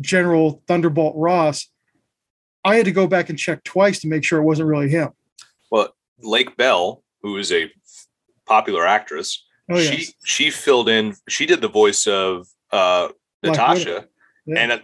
General 0.00 0.62
Thunderbolt 0.68 1.14
Ross, 1.16 1.68
I 2.64 2.76
had 2.76 2.84
to 2.84 2.92
go 2.92 3.06
back 3.06 3.28
and 3.30 3.38
check 3.38 3.64
twice 3.64 4.00
to 4.00 4.08
make 4.08 4.24
sure 4.24 4.38
it 4.40 4.44
wasn't 4.44 4.68
really 4.68 4.88
him. 4.88 5.10
Well, 5.70 5.94
Lake 6.20 6.56
Bell, 6.56 7.02
who 7.22 7.36
is 7.38 7.50
a 7.52 7.70
popular 8.46 8.86
actress, 8.86 9.44
Oh, 9.70 9.78
she 9.78 9.98
yes. 9.98 10.12
she 10.24 10.50
filled 10.50 10.88
in. 10.88 11.14
She 11.28 11.46
did 11.46 11.60
the 11.60 11.68
voice 11.68 12.06
of 12.06 12.46
uh, 12.72 13.08
Natasha, 13.44 14.06
Yeah. 14.44 14.58
and 14.58 14.82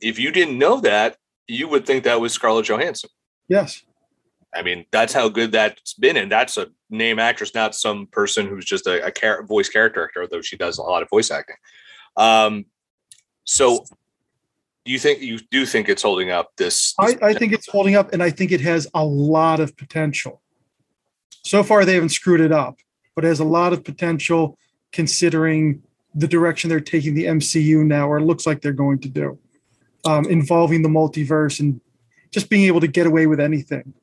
if 0.00 0.18
you 0.18 0.30
didn't 0.30 0.58
know 0.58 0.80
that, 0.80 1.16
you 1.46 1.68
would 1.68 1.86
think 1.86 2.04
that 2.04 2.20
was 2.20 2.32
Scarlett 2.32 2.66
Johansson. 2.66 3.10
Yes. 3.48 3.82
I 4.54 4.62
mean, 4.62 4.86
that's 4.90 5.12
how 5.12 5.28
good 5.28 5.52
that's 5.52 5.94
been, 5.94 6.16
and 6.16 6.30
that's 6.30 6.56
a 6.56 6.68
name 6.88 7.18
actress, 7.18 7.54
not 7.54 7.74
some 7.74 8.06
person 8.06 8.46
who's 8.46 8.64
just 8.64 8.86
a, 8.86 9.06
a 9.06 9.42
voice 9.42 9.68
character 9.68 10.04
actor, 10.04 10.22
although 10.22 10.40
she 10.40 10.56
does 10.56 10.78
a 10.78 10.82
lot 10.82 11.02
of 11.02 11.10
voice 11.10 11.30
acting. 11.30 11.56
Um, 12.16 12.64
so, 13.44 13.84
do 14.84 14.92
you 14.92 14.98
think 14.98 15.20
you 15.20 15.38
do 15.50 15.66
think 15.66 15.88
it's 15.88 16.02
holding 16.02 16.30
up? 16.30 16.52
This, 16.56 16.94
I, 16.98 17.12
this 17.12 17.22
I 17.22 17.34
think 17.34 17.52
it's 17.52 17.68
holding 17.68 17.96
up, 17.96 18.12
and 18.12 18.22
I 18.22 18.30
think 18.30 18.50
it 18.50 18.60
has 18.62 18.86
a 18.94 19.04
lot 19.04 19.60
of 19.60 19.76
potential. 19.76 20.40
So 21.44 21.62
far, 21.62 21.84
they 21.84 21.94
haven't 21.94 22.08
screwed 22.10 22.40
it 22.40 22.52
up, 22.52 22.78
but 23.14 23.24
it 23.24 23.28
has 23.28 23.40
a 23.40 23.44
lot 23.44 23.72
of 23.72 23.84
potential 23.84 24.58
considering 24.92 25.82
the 26.14 26.26
direction 26.26 26.70
they're 26.70 26.80
taking 26.80 27.14
the 27.14 27.24
MCU 27.24 27.84
now, 27.84 28.08
or 28.08 28.18
it 28.18 28.22
looks 28.22 28.46
like 28.46 28.62
they're 28.62 28.72
going 28.72 29.00
to 29.00 29.08
do, 29.08 29.38
um, 30.06 30.26
involving 30.26 30.82
the 30.82 30.88
multiverse 30.88 31.60
and 31.60 31.80
just 32.30 32.50
being 32.50 32.64
able 32.64 32.80
to 32.80 32.86
get 32.86 33.06
away 33.06 33.26
with 33.26 33.40
anything. 33.40 33.94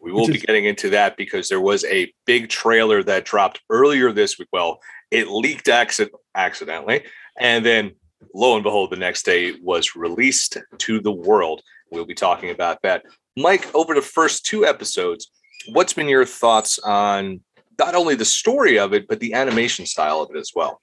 We 0.00 0.12
will 0.12 0.26
Which 0.26 0.40
be 0.40 0.46
getting 0.46 0.64
into 0.64 0.90
that 0.90 1.16
because 1.16 1.48
there 1.48 1.60
was 1.60 1.84
a 1.84 2.12
big 2.24 2.48
trailer 2.48 3.02
that 3.02 3.24
dropped 3.24 3.60
earlier 3.68 4.12
this 4.12 4.38
week. 4.38 4.48
Well, 4.52 4.80
it 5.10 5.28
leaked 5.28 5.68
accident- 5.68 6.16
accidentally, 6.34 7.04
and 7.38 7.64
then 7.64 7.92
lo 8.34 8.54
and 8.54 8.62
behold, 8.62 8.90
the 8.90 8.96
next 8.96 9.24
day 9.24 9.54
was 9.60 9.94
released 9.94 10.56
to 10.78 11.00
the 11.00 11.12
world. 11.12 11.62
We'll 11.90 12.06
be 12.06 12.14
talking 12.14 12.50
about 12.50 12.80
that. 12.82 13.04
Mike, 13.36 13.72
over 13.74 13.94
the 13.94 14.02
first 14.02 14.46
two 14.46 14.64
episodes, 14.64 15.30
what's 15.72 15.92
been 15.92 16.08
your 16.08 16.24
thoughts 16.24 16.78
on 16.78 17.40
not 17.78 17.94
only 17.94 18.14
the 18.14 18.24
story 18.24 18.78
of 18.78 18.92
it, 18.92 19.08
but 19.08 19.20
the 19.20 19.34
animation 19.34 19.86
style 19.86 20.20
of 20.20 20.30
it 20.34 20.38
as 20.38 20.52
well? 20.54 20.80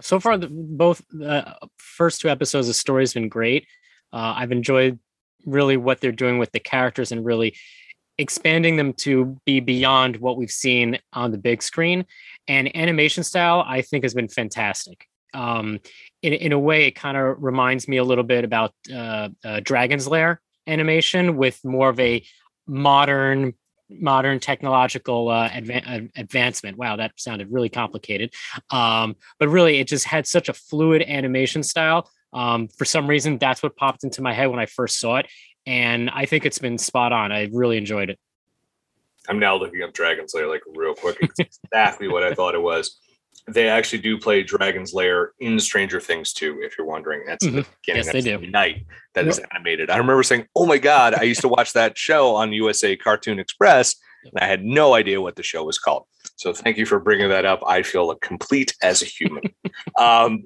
So 0.00 0.18
far 0.18 0.38
the, 0.38 0.48
both 0.48 1.02
the 1.10 1.56
first 1.78 2.20
two 2.20 2.28
episodes 2.28 2.66
of 2.66 2.70
the 2.70 2.74
story's 2.74 3.14
been 3.14 3.28
great. 3.28 3.66
Uh, 4.12 4.34
i've 4.36 4.52
enjoyed 4.52 4.98
really 5.46 5.76
what 5.76 6.00
they're 6.00 6.12
doing 6.12 6.38
with 6.38 6.52
the 6.52 6.60
characters 6.60 7.12
and 7.12 7.24
really 7.24 7.54
expanding 8.18 8.76
them 8.76 8.92
to 8.92 9.36
be 9.46 9.58
beyond 9.58 10.16
what 10.16 10.36
we've 10.36 10.50
seen 10.50 10.98
on 11.12 11.32
the 11.32 11.38
big 11.38 11.62
screen. 11.62 12.04
And 12.48 12.74
animation 12.76 13.24
style 13.24 13.64
i 13.66 13.82
think 13.82 14.04
has 14.04 14.14
been 14.14 14.28
fantastic. 14.28 15.06
Um, 15.34 15.80
in, 16.20 16.34
in 16.34 16.52
a 16.52 16.58
way 16.58 16.84
it 16.84 16.92
kind 16.92 17.16
of 17.16 17.42
reminds 17.42 17.88
me 17.88 17.96
a 17.96 18.04
little 18.04 18.24
bit 18.24 18.44
about 18.44 18.74
uh, 18.94 19.30
uh, 19.42 19.60
dragon's 19.60 20.06
lair 20.06 20.42
animation 20.66 21.36
with 21.36 21.58
more 21.64 21.88
of 21.88 21.98
a 21.98 22.22
modern 22.66 23.54
modern 24.00 24.40
technological 24.40 25.28
uh, 25.28 25.48
uh, 25.48 26.00
advancement 26.16 26.76
wow 26.76 26.96
that 26.96 27.12
sounded 27.16 27.50
really 27.50 27.68
complicated 27.68 28.32
um, 28.70 29.16
but 29.38 29.48
really 29.48 29.78
it 29.78 29.86
just 29.86 30.04
had 30.04 30.26
such 30.26 30.48
a 30.48 30.52
fluid 30.52 31.02
animation 31.02 31.62
style 31.62 32.10
um, 32.32 32.68
for 32.68 32.84
some 32.84 33.06
reason 33.06 33.38
that's 33.38 33.62
what 33.62 33.76
popped 33.76 34.04
into 34.04 34.22
my 34.22 34.32
head 34.32 34.46
when 34.46 34.58
i 34.58 34.66
first 34.66 34.98
saw 34.98 35.16
it 35.16 35.26
and 35.66 36.10
i 36.10 36.26
think 36.26 36.44
it's 36.44 36.58
been 36.58 36.78
spot 36.78 37.12
on 37.12 37.32
i 37.32 37.48
really 37.52 37.76
enjoyed 37.76 38.10
it 38.10 38.18
I'm 39.28 39.38
now 39.38 39.56
looking 39.56 39.82
up 39.82 39.92
Dragon's 39.92 40.34
Lair 40.34 40.48
like 40.48 40.62
real 40.74 40.94
quick. 40.94 41.16
It's 41.20 41.60
exactly 41.64 42.08
what 42.08 42.24
I 42.24 42.34
thought 42.34 42.54
it 42.54 42.60
was. 42.60 42.98
They 43.48 43.68
actually 43.68 43.98
do 43.98 44.18
play 44.18 44.42
Dragon's 44.44 44.94
Lair 44.94 45.32
in 45.40 45.58
Stranger 45.58 46.00
Things 46.00 46.32
too, 46.32 46.60
if 46.62 46.78
you're 46.78 46.86
wondering. 46.86 47.24
That's 47.26 47.44
in 47.44 47.56
the 47.56 47.66
beginning. 47.80 48.04
Yes, 48.04 48.06
they 48.06 48.20
That's 48.20 48.24
do. 48.24 48.46
the 48.46 48.50
Night 48.52 48.86
that 49.14 49.26
is 49.26 49.40
animated. 49.52 49.90
I 49.90 49.96
remember 49.96 50.22
saying, 50.22 50.46
"Oh 50.54 50.64
my 50.64 50.78
god!" 50.78 51.14
I 51.14 51.22
used 51.22 51.40
to 51.40 51.48
watch 51.48 51.72
that 51.72 51.98
show 51.98 52.36
on 52.36 52.52
USA 52.52 52.96
Cartoon 52.96 53.40
Express, 53.40 53.96
and 54.24 54.32
I 54.40 54.46
had 54.46 54.64
no 54.64 54.94
idea 54.94 55.20
what 55.20 55.34
the 55.34 55.42
show 55.42 55.64
was 55.64 55.78
called. 55.78 56.06
So 56.36 56.52
thank 56.52 56.76
you 56.76 56.86
for 56.86 57.00
bringing 57.00 57.30
that 57.30 57.44
up. 57.44 57.60
I 57.66 57.82
feel 57.82 58.14
complete 58.16 58.74
as 58.80 59.02
a 59.02 59.06
human. 59.06 59.42
um, 59.98 60.44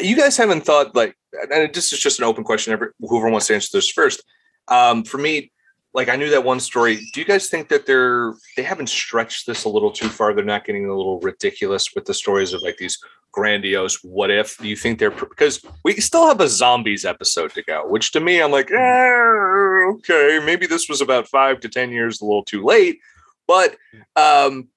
you 0.00 0.16
guys 0.16 0.36
haven't 0.36 0.64
thought 0.64 0.96
like, 0.96 1.16
and 1.52 1.72
this 1.74 1.92
is 1.92 1.98
just 1.98 2.18
an 2.18 2.24
open 2.24 2.44
question. 2.44 2.72
Every, 2.72 2.88
whoever 3.00 3.30
wants 3.30 3.48
to 3.48 3.54
answer 3.54 3.68
this 3.72 3.90
first. 3.90 4.22
Um, 4.68 5.04
for 5.04 5.18
me, 5.18 5.52
like 5.96 6.10
I 6.10 6.16
knew 6.16 6.28
that 6.28 6.44
one 6.44 6.60
story. 6.60 7.08
Do 7.14 7.20
you 7.20 7.26
guys 7.26 7.48
think 7.48 7.68
that 7.70 7.86
they're 7.86 8.34
they 8.54 8.62
haven't 8.62 8.90
stretched 8.90 9.46
this 9.46 9.64
a 9.64 9.68
little 9.70 9.90
too 9.90 10.10
far? 10.10 10.34
They're 10.34 10.44
not 10.44 10.66
getting 10.66 10.84
a 10.84 10.94
little 10.94 11.18
ridiculous 11.20 11.94
with 11.94 12.04
the 12.04 12.12
stories 12.12 12.52
of 12.52 12.60
like 12.60 12.76
these 12.76 12.98
grandiose 13.32 14.04
what 14.04 14.30
if. 14.30 14.58
Do 14.58 14.68
you 14.68 14.76
think 14.76 14.98
they're 14.98 15.10
because 15.10 15.64
we 15.84 15.94
still 15.94 16.28
have 16.28 16.42
a 16.42 16.48
zombies 16.48 17.06
episode 17.06 17.54
to 17.54 17.62
go, 17.62 17.88
which 17.88 18.12
to 18.12 18.20
me 18.20 18.42
I'm 18.42 18.52
like, 18.52 18.70
eh, 18.70 19.90
okay, 19.94 20.38
maybe 20.44 20.66
this 20.66 20.86
was 20.86 21.00
about 21.00 21.28
five 21.28 21.60
to 21.60 21.68
ten 21.68 21.90
years 21.90 22.20
a 22.20 22.26
little 22.26 22.44
too 22.44 22.62
late, 22.62 23.00
but 23.48 23.74
um, 24.16 24.68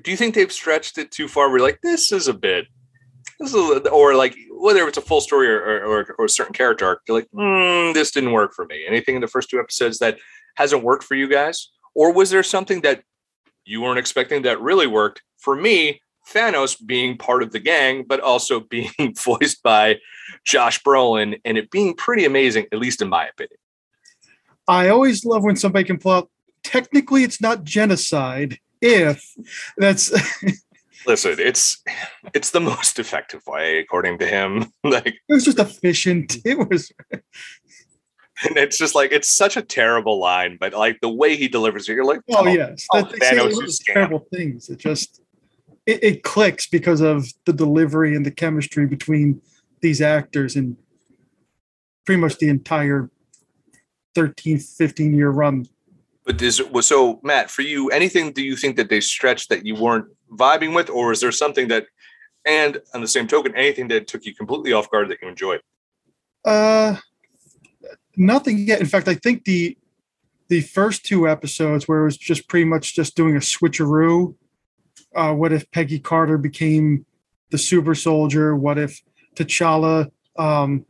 do 0.00 0.12
you 0.12 0.16
think 0.16 0.36
they've 0.36 0.52
stretched 0.52 0.98
it 0.98 1.10
too 1.10 1.26
far? 1.26 1.50
We're 1.50 1.58
like, 1.58 1.80
this 1.82 2.12
is 2.12 2.28
a 2.28 2.34
bit, 2.34 2.66
this 3.38 3.54
is 3.54 3.86
or 3.92 4.14
like 4.14 4.36
whether 4.50 4.86
it's 4.88 4.98
a 4.98 5.02
full 5.02 5.20
story 5.20 5.48
or 5.48 5.84
or, 5.84 6.14
or, 6.18 6.24
a 6.24 6.28
certain 6.28 6.52
character 6.52 6.86
arc, 6.86 7.02
you're 7.06 7.18
like, 7.18 7.30
mm, 7.30 7.94
this 7.94 8.10
didn't 8.10 8.32
work 8.32 8.52
for 8.54 8.66
me. 8.66 8.84
Anything 8.86 9.14
in 9.14 9.20
the 9.20 9.28
first 9.28 9.50
two 9.50 9.60
episodes 9.60 9.98
that 9.98 10.18
hasn't 10.56 10.82
worked 10.82 11.04
for 11.04 11.14
you 11.14 11.28
guys, 11.28 11.70
or 11.94 12.12
was 12.12 12.30
there 12.30 12.42
something 12.42 12.80
that 12.82 13.02
you 13.64 13.82
weren't 13.82 13.98
expecting 13.98 14.42
that 14.42 14.60
really 14.60 14.86
worked? 14.86 15.22
For 15.38 15.54
me, 15.54 16.00
Thanos 16.28 16.76
being 16.84 17.16
part 17.16 17.42
of 17.42 17.52
the 17.52 17.60
gang, 17.60 18.04
but 18.06 18.20
also 18.20 18.60
being 18.70 19.14
voiced 19.16 19.62
by 19.62 19.98
Josh 20.44 20.82
Brolin, 20.82 21.40
and 21.44 21.56
it 21.56 21.70
being 21.70 21.94
pretty 21.94 22.24
amazing, 22.24 22.66
at 22.72 22.78
least 22.78 23.02
in 23.02 23.08
my 23.08 23.26
opinion. 23.26 23.58
I 24.66 24.88
always 24.88 25.24
love 25.24 25.44
when 25.44 25.56
somebody 25.56 25.84
can 25.84 25.98
pull 25.98 26.12
out. 26.12 26.30
Technically, 26.62 27.24
it's 27.24 27.40
not 27.40 27.64
genocide 27.64 28.58
if 28.82 29.34
that's 29.76 30.12
Listen, 31.06 31.36
it's 31.38 31.82
it's 32.34 32.50
the 32.50 32.60
most 32.60 32.98
effective 32.98 33.42
way, 33.46 33.78
according 33.78 34.18
to 34.18 34.26
him. 34.26 34.72
like 34.84 35.06
it 35.06 35.32
was 35.32 35.44
just 35.44 35.58
efficient. 35.58 36.36
It 36.44 36.68
was 36.68 36.92
and 37.12 38.56
it's 38.56 38.78
just 38.78 38.94
like 38.94 39.12
it's 39.12 39.30
such 39.30 39.56
a 39.56 39.62
terrible 39.62 40.18
line, 40.18 40.56
but 40.60 40.72
like 40.74 40.98
the 41.00 41.08
way 41.08 41.36
he 41.36 41.48
delivers 41.48 41.88
it, 41.88 41.94
you're 41.94 42.04
like, 42.04 42.20
oh 42.30 42.36
"Come 42.36 42.48
on." 42.48 42.54
yes, 42.54 42.86
oh, 42.92 43.02
Thanos 43.02 43.44
a 43.44 43.46
is 43.48 43.54
lot 43.56 43.64
of 43.64 43.70
scam. 43.70 43.94
terrible 43.94 44.26
things. 44.32 44.68
It 44.68 44.78
just 44.78 45.22
it, 45.86 46.02
it 46.02 46.22
clicks 46.22 46.66
because 46.66 47.00
of 47.00 47.26
the 47.46 47.52
delivery 47.52 48.14
and 48.14 48.26
the 48.26 48.30
chemistry 48.30 48.86
between 48.86 49.40
these 49.80 50.00
actors 50.00 50.56
and 50.56 50.76
pretty 52.04 52.20
much 52.20 52.38
the 52.38 52.48
entire 52.48 53.10
13, 54.14 54.58
15 54.58 55.14
year 55.14 55.30
run. 55.30 55.66
But 56.28 56.42
is 56.42 56.62
was 56.62 56.86
so 56.86 57.20
Matt 57.22 57.50
for 57.50 57.62
you? 57.62 57.88
Anything 57.88 58.32
do 58.32 58.42
you 58.42 58.54
think 58.54 58.76
that 58.76 58.90
they 58.90 59.00
stretched 59.00 59.48
that 59.48 59.64
you 59.64 59.74
weren't 59.74 60.04
vibing 60.30 60.74
with, 60.74 60.90
or 60.90 61.10
is 61.10 61.22
there 61.22 61.32
something 61.32 61.68
that, 61.68 61.86
and 62.44 62.82
on 62.92 63.00
the 63.00 63.08
same 63.08 63.26
token, 63.26 63.56
anything 63.56 63.88
that 63.88 64.06
took 64.06 64.26
you 64.26 64.34
completely 64.34 64.74
off 64.74 64.90
guard 64.90 65.08
that 65.08 65.22
you 65.22 65.28
enjoyed? 65.28 65.62
Uh, 66.44 66.96
nothing 68.14 68.58
yet. 68.58 68.78
In 68.78 68.86
fact, 68.86 69.08
I 69.08 69.14
think 69.14 69.44
the 69.44 69.78
the 70.48 70.60
first 70.60 71.02
two 71.06 71.26
episodes 71.26 71.88
where 71.88 72.00
it 72.00 72.04
was 72.04 72.18
just 72.18 72.46
pretty 72.46 72.66
much 72.66 72.94
just 72.94 73.16
doing 73.16 73.34
a 73.34 73.40
switcheroo. 73.40 74.34
Uh, 75.16 75.32
what 75.32 75.50
if 75.50 75.70
Peggy 75.70 75.98
Carter 75.98 76.36
became 76.36 77.06
the 77.48 77.56
super 77.56 77.94
soldier? 77.94 78.54
What 78.54 78.76
if 78.76 79.00
T'Challa? 79.34 80.10
Um, 80.36 80.84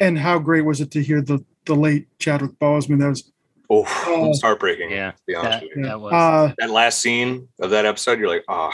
and 0.00 0.18
how 0.18 0.40
great 0.40 0.64
was 0.64 0.80
it 0.80 0.90
to 0.90 1.00
hear 1.00 1.22
the 1.22 1.44
the 1.66 1.76
late 1.76 2.08
Chadwick 2.18 2.58
Boseman? 2.58 2.98
That 2.98 3.10
was 3.10 3.30
Oh, 3.70 3.84
Oh. 4.06 4.30
it's 4.30 4.40
heartbreaking. 4.42 4.90
Yeah, 4.90 5.10
to 5.12 5.16
be 5.26 5.34
honest 5.34 5.60
that, 5.60 5.62
with 5.68 5.76
you. 5.76 5.82
that 5.84 6.00
was 6.00 6.12
uh, 6.12 6.54
That 6.58 6.70
last 6.70 7.00
scene 7.00 7.48
of 7.60 7.70
that 7.70 7.84
episode, 7.84 8.18
you're 8.18 8.28
like, 8.28 8.44
oh, 8.48 8.72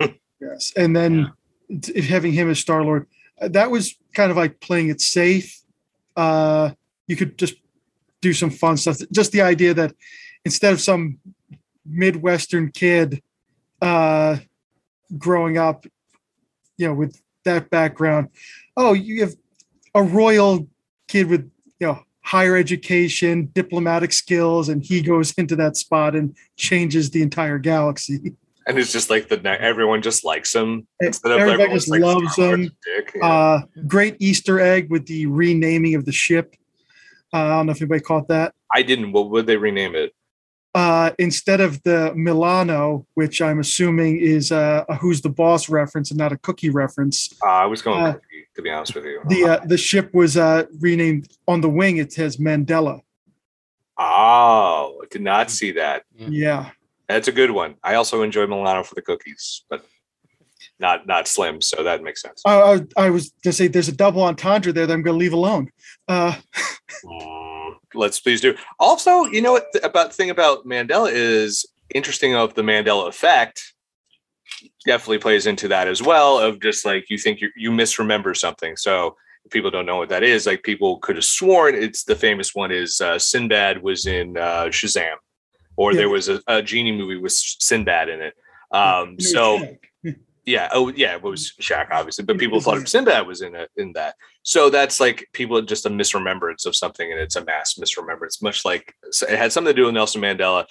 yes, 0.40 0.72
and 0.76 0.94
then 0.94 1.32
t- 1.82 2.00
having 2.02 2.32
him 2.32 2.48
as 2.50 2.58
Star 2.60 2.84
Lord, 2.84 3.06
that 3.40 3.70
was 3.70 3.96
kind 4.14 4.30
of 4.30 4.36
like 4.36 4.60
playing 4.60 4.88
it 4.90 5.00
safe. 5.00 5.60
Uh, 6.16 6.70
you 7.08 7.16
could 7.16 7.36
just 7.36 7.54
do 8.20 8.32
some 8.32 8.50
fun 8.50 8.76
stuff. 8.76 8.98
Just 9.12 9.32
the 9.32 9.42
idea 9.42 9.74
that 9.74 9.92
instead 10.44 10.72
of 10.72 10.80
some 10.80 11.18
midwestern 11.84 12.70
kid 12.70 13.22
uh, 13.82 14.36
growing 15.18 15.58
up, 15.58 15.84
you 16.78 16.86
know, 16.86 16.94
with 16.94 17.20
that 17.44 17.70
background, 17.70 18.28
oh, 18.76 18.92
you 18.92 19.20
have 19.22 19.34
a 19.94 20.02
royal 20.02 20.66
kid 21.08 21.28
with 21.28 21.50
you 21.80 21.86
know 21.88 22.02
higher 22.26 22.56
education, 22.56 23.48
diplomatic 23.54 24.12
skills, 24.12 24.68
and 24.68 24.84
he 24.84 25.00
goes 25.00 25.32
into 25.34 25.54
that 25.54 25.76
spot 25.76 26.16
and 26.16 26.34
changes 26.56 27.10
the 27.10 27.22
entire 27.22 27.58
galaxy. 27.58 28.34
and 28.66 28.78
it's 28.78 28.92
just 28.92 29.08
like 29.10 29.28
the 29.28 29.40
everyone 29.60 30.02
just 30.02 30.24
likes 30.24 30.52
him 30.52 30.88
instead 30.98 31.30
of 31.30 31.38
everybody 31.38 31.72
just 31.72 31.88
like, 31.88 32.00
loves 32.00 32.32
"Star 32.32 32.54
him." 32.54 32.70
dick," 32.84 33.12
yeah. 33.14 33.26
Uh, 33.26 33.60
great 33.86 34.16
Easter 34.18 34.58
egg 34.58 34.90
with 34.90 35.06
the 35.06 35.26
renaming 35.26 35.94
of 35.94 36.04
the 36.04 36.12
ship. 36.12 36.56
Uh, 37.32 37.36
I 37.38 37.48
don't 37.50 37.66
know 37.66 37.72
if 37.72 37.80
anybody 37.80 38.00
caught 38.00 38.26
that. 38.28 38.54
I 38.74 38.82
didn't. 38.82 39.12
What 39.12 39.30
would 39.30 39.46
they 39.46 39.56
rename 39.56 39.94
it? 39.94 40.12
Uh, 40.76 41.10
instead 41.18 41.60
of 41.62 41.82
the 41.84 42.12
Milano, 42.14 43.06
which 43.14 43.40
I'm 43.40 43.60
assuming 43.60 44.18
is 44.18 44.52
uh, 44.52 44.84
a 44.90 44.94
"Who's 44.96 45.22
the 45.22 45.30
Boss" 45.30 45.70
reference 45.70 46.10
and 46.10 46.18
not 46.18 46.32
a 46.32 46.36
cookie 46.36 46.68
reference, 46.68 47.32
Uh, 47.42 47.48
I 47.64 47.66
was 47.66 47.80
going 47.80 48.02
Uh, 48.04 48.12
cookie, 48.12 48.44
to 48.56 48.60
be 48.62 48.70
honest 48.70 48.94
with 48.94 49.06
you. 49.06 49.20
the 49.28 49.44
uh, 49.44 49.64
the 49.64 49.78
ship 49.78 50.12
was 50.12 50.36
uh, 50.36 50.64
renamed 50.80 51.28
on 51.48 51.62
the 51.62 51.70
wing. 51.70 51.96
It 51.96 52.12
says 52.12 52.36
Mandela. 52.36 53.00
oh, 53.98 55.00
I 55.02 55.06
did 55.10 55.22
not 55.22 55.50
see 55.50 55.72
that. 55.72 56.02
Yeah, 56.14 56.70
That's 57.08 57.28
a 57.28 57.32
good 57.32 57.50
one. 57.52 57.76
I 57.82 57.94
also 57.94 58.22
enjoy 58.22 58.46
Milano 58.46 58.82
for 58.82 58.94
the 58.94 59.02
cookies, 59.02 59.64
but 59.70 59.80
not 60.78 61.06
not 61.06 61.26
slim, 61.26 61.62
so 61.62 61.82
that 61.84 62.02
makes 62.02 62.20
sense. 62.20 62.42
I, 62.44 62.54
I, 62.98 63.06
I 63.06 63.10
was 63.10 63.32
gonna 63.42 63.54
say 63.54 63.66
there's 63.68 63.88
a 63.88 63.96
double 64.04 64.22
entendre 64.22 64.72
there 64.74 64.86
that 64.86 64.92
I'm 64.92 65.02
gonna 65.02 65.16
leave 65.16 65.32
alone. 65.32 65.70
Let's 67.94 68.20
please 68.20 68.40
do. 68.40 68.54
Also, 68.78 69.24
you 69.24 69.40
know 69.40 69.52
what 69.52 69.66
th- 69.72 69.84
about 69.84 70.12
thing 70.12 70.30
about 70.30 70.66
Mandela 70.66 71.10
is 71.12 71.64
interesting 71.94 72.34
of 72.34 72.54
the 72.54 72.62
Mandela 72.62 73.08
effect. 73.08 73.74
Definitely 74.84 75.18
plays 75.18 75.46
into 75.46 75.68
that 75.68 75.88
as 75.88 76.02
well. 76.02 76.38
Of 76.38 76.60
just 76.60 76.84
like 76.84 77.10
you 77.10 77.18
think 77.18 77.40
you 77.40 77.50
you 77.56 77.70
misremember 77.70 78.34
something. 78.34 78.76
So 78.76 79.16
if 79.44 79.52
people 79.52 79.70
don't 79.70 79.86
know 79.86 79.96
what 79.96 80.08
that 80.10 80.22
is. 80.22 80.46
Like 80.46 80.62
people 80.62 80.98
could 80.98 81.16
have 81.16 81.24
sworn 81.24 81.74
it's 81.74 82.04
the 82.04 82.16
famous 82.16 82.54
one 82.54 82.72
is 82.72 83.00
uh, 83.00 83.18
Sinbad 83.18 83.82
was 83.82 84.06
in 84.06 84.36
uh, 84.36 84.64
Shazam, 84.66 85.16
or 85.76 85.92
Yeah. 85.92 85.98
there 85.98 86.08
was 86.08 86.28
a, 86.28 86.42
a 86.48 86.62
genie 86.62 86.96
movie 86.96 87.16
with 87.16 87.32
Sinbad 87.32 88.08
in 88.08 88.20
it. 88.20 88.34
Um, 88.72 89.18
so 89.20 89.76
yeah, 90.46 90.68
oh 90.72 90.88
yeah, 90.94 91.16
it 91.16 91.22
was 91.22 91.52
Shaq 91.60 91.88
obviously, 91.90 92.24
but 92.24 92.38
people 92.38 92.60
thought 92.60 92.88
Sinbad 92.88 93.26
was 93.26 93.42
in 93.42 93.56
it 93.56 93.68
in 93.76 93.92
that. 93.94 94.14
So 94.42 94.70
that's 94.70 95.00
like 95.00 95.28
people 95.32 95.60
just 95.60 95.86
a 95.86 95.90
misremembrance 95.90 96.66
of 96.66 96.76
something, 96.76 97.10
and 97.10 97.20
it's 97.20 97.34
a 97.34 97.44
mass 97.44 97.74
misremembrance. 97.74 98.40
Much 98.40 98.64
like 98.64 98.94
it 99.28 99.36
had 99.36 99.52
something 99.52 99.74
to 99.74 99.76
do 99.76 99.86
with 99.86 99.94
Nelson 99.94 100.22
Mandela, 100.22 100.66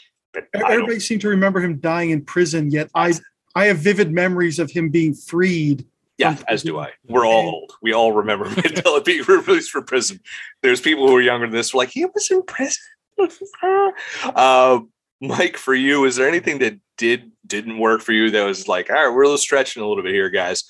everybody 0.54 1.02
seemed 1.02 1.22
to 1.22 1.28
remember 1.28 1.60
him 1.60 1.80
dying 1.80 2.12
in 2.12 2.24
prison. 2.24 2.72
Yet 2.72 2.90
I 2.96 3.14
I 3.54 3.66
have 3.66 3.80
vivid 3.80 4.14
memories 4.14 4.60
of 4.60 4.72
him 4.72 4.90
being 4.90 5.14
freed. 5.14 5.86
yeah, 6.18 6.38
as 6.48 6.64
do 6.64 6.80
I. 6.80 6.92
We're 7.06 7.26
all 7.26 7.50
old. 7.50 7.74
We 7.82 7.92
all 7.92 8.14
remember 8.14 8.46
Mandela 8.50 9.04
being 9.04 9.24
released 9.24 9.72
from 9.72 9.84
prison. 9.84 10.22
There's 10.64 10.80
people 10.80 11.06
who 11.06 11.18
are 11.18 11.22
younger 11.22 11.48
than 11.48 11.56
this. 11.56 11.72
Who 11.72 11.80
are 11.80 11.82
like 11.82 11.90
he 11.90 12.06
was 12.06 12.32
in 12.32 12.44
prison. 12.44 12.82
uh, 14.36 14.80
Mike, 15.22 15.58
for 15.58 15.74
you, 15.74 16.06
is 16.06 16.16
there 16.16 16.30
anything 16.30 16.60
that 16.60 16.80
did 16.98 17.32
didn't 17.46 17.78
work 17.80 18.02
for 18.02 18.12
you 18.14 18.32
that 18.32 18.44
was 18.44 18.68
like, 18.68 18.90
all 18.90 18.96
right, 18.96 19.14
we're 19.14 19.24
a 19.24 19.26
little 19.26 19.38
stretching 19.38 19.84
a 19.84 19.88
little 19.88 20.04
bit 20.04 20.14
here, 20.14 20.30
guys? 20.30 20.64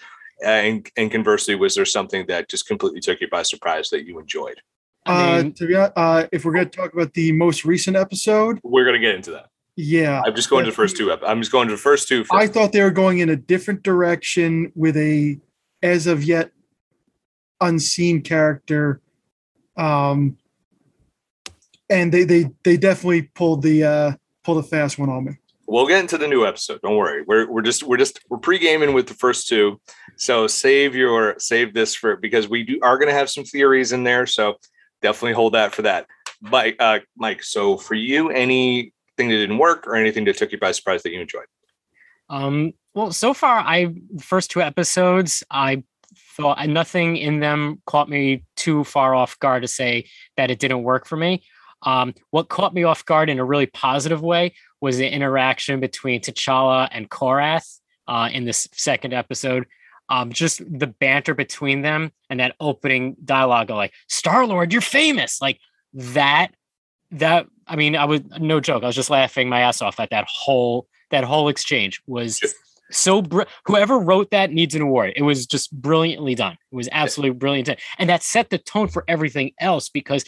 And 0.43 0.89
and 0.97 1.11
conversely, 1.11 1.55
was 1.55 1.75
there 1.75 1.85
something 1.85 2.25
that 2.27 2.49
just 2.49 2.67
completely 2.67 2.99
took 2.99 3.21
you 3.21 3.29
by 3.29 3.43
surprise 3.43 3.89
that 3.89 4.05
you 4.05 4.19
enjoyed? 4.19 4.61
I 5.05 5.37
mean, 5.43 5.51
uh, 5.51 5.55
to 5.57 5.67
be 5.67 5.75
honest, 5.75 5.93
uh, 5.95 6.27
if 6.31 6.43
we're 6.45 6.53
going 6.53 6.67
to 6.69 6.75
talk 6.75 6.91
about 6.93 7.13
the 7.13 7.31
most 7.31 7.63
recent 7.63 7.95
episode, 7.95 8.59
We're 8.63 8.85
gonna 8.85 8.97
get 8.99 9.13
into 9.15 9.31
that. 9.31 9.49
yeah, 9.75 10.21
I'm 10.25 10.35
just 10.35 10.49
going 10.49 10.65
to 10.65 10.71
the 10.71 10.75
first 10.75 10.97
two. 10.97 11.11
ep- 11.11 11.21
I'm 11.25 11.41
just 11.41 11.51
going 11.51 11.67
to 11.67 11.73
the 11.75 11.79
first 11.81 12.07
two. 12.07 12.25
I 12.31 12.47
thought 12.47 12.71
they 12.71 12.81
were 12.81 12.89
going 12.91 13.19
in 13.19 13.29
a 13.29 13.35
different 13.35 13.83
direction 13.83 14.71
with 14.75 14.97
a, 14.97 15.39
as 15.83 16.07
of 16.07 16.23
yet, 16.23 16.49
unseen 17.61 18.21
character, 18.23 18.99
um, 19.77 20.37
and 21.89 22.11
they 22.11 22.23
they 22.23 22.49
they 22.63 22.75
definitely 22.75 23.21
pulled 23.23 23.61
the 23.61 23.83
uh 23.83 24.11
pulled 24.43 24.57
a 24.57 24.67
fast 24.67 24.97
one 24.97 25.09
on 25.09 25.25
me. 25.25 25.37
We'll 25.67 25.87
get 25.87 25.99
into 25.99 26.17
the 26.17 26.27
new 26.27 26.45
episode. 26.45 26.81
Don't 26.81 26.95
worry. 26.95 27.23
We're 27.25 27.49
we're 27.49 27.61
just 27.61 27.83
we're 27.83 27.97
just 27.97 28.19
we're 28.29 28.37
pre 28.37 28.59
gaming 28.59 28.93
with 28.93 29.07
the 29.07 29.13
first 29.15 29.47
two. 29.47 29.79
So 30.15 30.47
save 30.47 30.95
your 30.95 31.35
save 31.39 31.73
this 31.73 31.95
for 31.95 32.15
because 32.15 32.47
we 32.47 32.63
do 32.63 32.79
are 32.81 32.97
gonna 32.97 33.13
have 33.13 33.29
some 33.29 33.43
theories 33.43 33.91
in 33.91 34.03
there. 34.03 34.25
So 34.25 34.55
definitely 35.01 35.33
hold 35.33 35.53
that 35.53 35.73
for 35.73 35.81
that. 35.83 36.07
Mike, 36.41 36.75
uh, 36.79 36.99
Mike. 37.17 37.43
So 37.43 37.77
for 37.77 37.95
you, 37.95 38.29
anything 38.29 38.91
that 39.17 39.27
didn't 39.27 39.57
work 39.57 39.87
or 39.87 39.95
anything 39.95 40.25
that 40.25 40.37
took 40.37 40.51
you 40.51 40.59
by 40.59 40.71
surprise 40.71 41.03
that 41.03 41.11
you 41.11 41.21
enjoyed? 41.21 41.45
Um, 42.29 42.73
well, 42.93 43.11
so 43.11 43.33
far, 43.33 43.59
I 43.59 43.93
first 44.19 44.51
two 44.51 44.61
episodes, 44.61 45.43
I 45.49 45.83
thought 46.35 46.67
nothing 46.67 47.17
in 47.17 47.39
them 47.39 47.81
caught 47.85 48.09
me 48.09 48.43
too 48.55 48.83
far 48.83 49.15
off 49.15 49.39
guard 49.39 49.61
to 49.63 49.67
say 49.67 50.07
that 50.37 50.51
it 50.51 50.59
didn't 50.59 50.83
work 50.83 51.05
for 51.05 51.17
me. 51.17 51.43
Um, 51.83 52.15
what 52.31 52.49
caught 52.49 52.73
me 52.73 52.83
off 52.83 53.05
guard 53.05 53.29
in 53.29 53.39
a 53.39 53.45
really 53.45 53.67
positive 53.67 54.21
way 54.21 54.53
was 54.85 54.97
the 54.97 55.11
interaction 55.11 55.79
between 55.79 56.21
T'Challa 56.21 56.87
and 56.91 57.09
Korath 57.09 57.79
uh, 58.07 58.29
in 58.31 58.45
this 58.45 58.67
second 58.71 59.13
episode. 59.13 59.65
Um, 60.09 60.31
just 60.31 60.59
the 60.59 60.85
banter 60.85 61.33
between 61.33 61.81
them 61.81 62.11
and 62.29 62.39
that 62.39 62.55
opening 62.59 63.15
dialogue 63.25 63.71
of 63.71 63.77
like 63.77 63.93
Star 64.07 64.45
Lord, 64.45 64.71
you're 64.71 64.81
famous, 64.83 65.41
like 65.41 65.59
that. 65.93 66.49
That 67.09 67.47
I 67.65 67.75
mean, 67.75 67.95
I 67.95 68.05
was 68.05 68.21
no 68.39 68.59
joke. 68.59 68.83
I 68.83 68.85
was 68.85 68.95
just 68.95 69.09
laughing 69.09 69.49
my 69.49 69.61
ass 69.61 69.81
off 69.81 69.99
at 69.99 70.11
that 70.11 70.27
whole 70.29 70.87
that 71.09 71.23
whole 71.23 71.49
exchange 71.49 71.99
was 72.05 72.39
so 72.91 73.23
br- 73.23 73.49
whoever 73.65 73.97
wrote 73.97 74.29
that 74.29 74.51
needs 74.51 74.75
an 74.75 74.81
award 74.81 75.13
it 75.15 75.23
was 75.23 75.45
just 75.47 75.71
brilliantly 75.71 76.35
done 76.35 76.53
it 76.53 76.75
was 76.75 76.89
absolutely 76.91 77.35
brilliant 77.35 77.69
and 77.97 78.09
that 78.09 78.21
set 78.21 78.49
the 78.49 78.57
tone 78.57 78.87
for 78.87 79.03
everything 79.07 79.51
else 79.59 79.89
because 79.89 80.23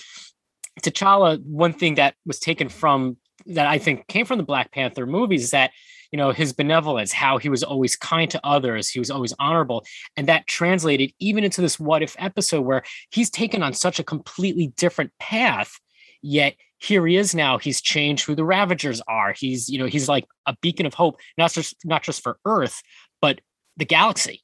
T'Challa 0.81 1.43
one 1.43 1.73
thing 1.73 1.95
that 1.95 2.15
was 2.25 2.39
taken 2.39 2.69
from 2.69 3.17
that 3.47 3.67
I 3.67 3.77
think 3.77 4.07
came 4.07 4.25
from 4.25 4.37
the 4.37 4.43
Black 4.43 4.71
Panther 4.71 5.05
movies 5.05 5.43
is 5.43 5.51
that 5.51 5.71
you 6.11 6.17
know 6.17 6.31
his 6.31 6.53
benevolence 6.53 7.11
how 7.11 7.37
he 7.37 7.49
was 7.49 7.63
always 7.63 7.97
kind 7.97 8.31
to 8.31 8.39
others 8.45 8.87
he 8.89 8.99
was 8.99 9.11
always 9.11 9.33
honorable 9.39 9.85
and 10.15 10.27
that 10.27 10.47
translated 10.47 11.11
even 11.19 11.43
into 11.43 11.59
this 11.59 11.77
what 11.77 12.01
if 12.01 12.15
episode 12.17 12.61
where 12.61 12.83
he's 13.11 13.29
taken 13.29 13.61
on 13.61 13.73
such 13.73 13.99
a 13.99 14.05
completely 14.05 14.67
different 14.77 15.11
path 15.19 15.81
yet 16.21 16.55
here 16.79 17.05
he 17.07 17.15
is 17.15 17.33
now 17.33 17.57
he's 17.57 17.81
changed 17.81 18.25
who 18.25 18.35
the 18.35 18.45
ravagers 18.45 19.01
are. 19.07 19.33
He's 19.33 19.69
you 19.69 19.79
know 19.79 19.87
he's 19.87 20.07
like 20.07 20.25
a 20.45 20.55
beacon 20.61 20.85
of 20.85 20.93
hope 20.93 21.19
not 21.37 21.51
just 21.51 21.75
not 21.85 22.03
just 22.03 22.21
for 22.21 22.39
earth 22.45 22.81
but 23.21 23.41
the 23.77 23.85
galaxy. 23.85 24.43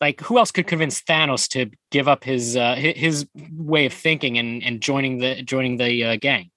Like 0.00 0.20
who 0.20 0.38
else 0.38 0.52
could 0.52 0.66
convince 0.66 1.00
thanos 1.00 1.48
to 1.50 1.70
give 1.90 2.06
up 2.06 2.22
his 2.22 2.56
uh 2.56 2.74
his 2.76 3.26
way 3.34 3.86
of 3.86 3.92
thinking 3.92 4.38
and 4.38 4.62
and 4.62 4.80
joining 4.80 5.18
the 5.18 5.42
joining 5.42 5.76
the 5.76 6.04
uh, 6.04 6.16
gang 6.16 6.50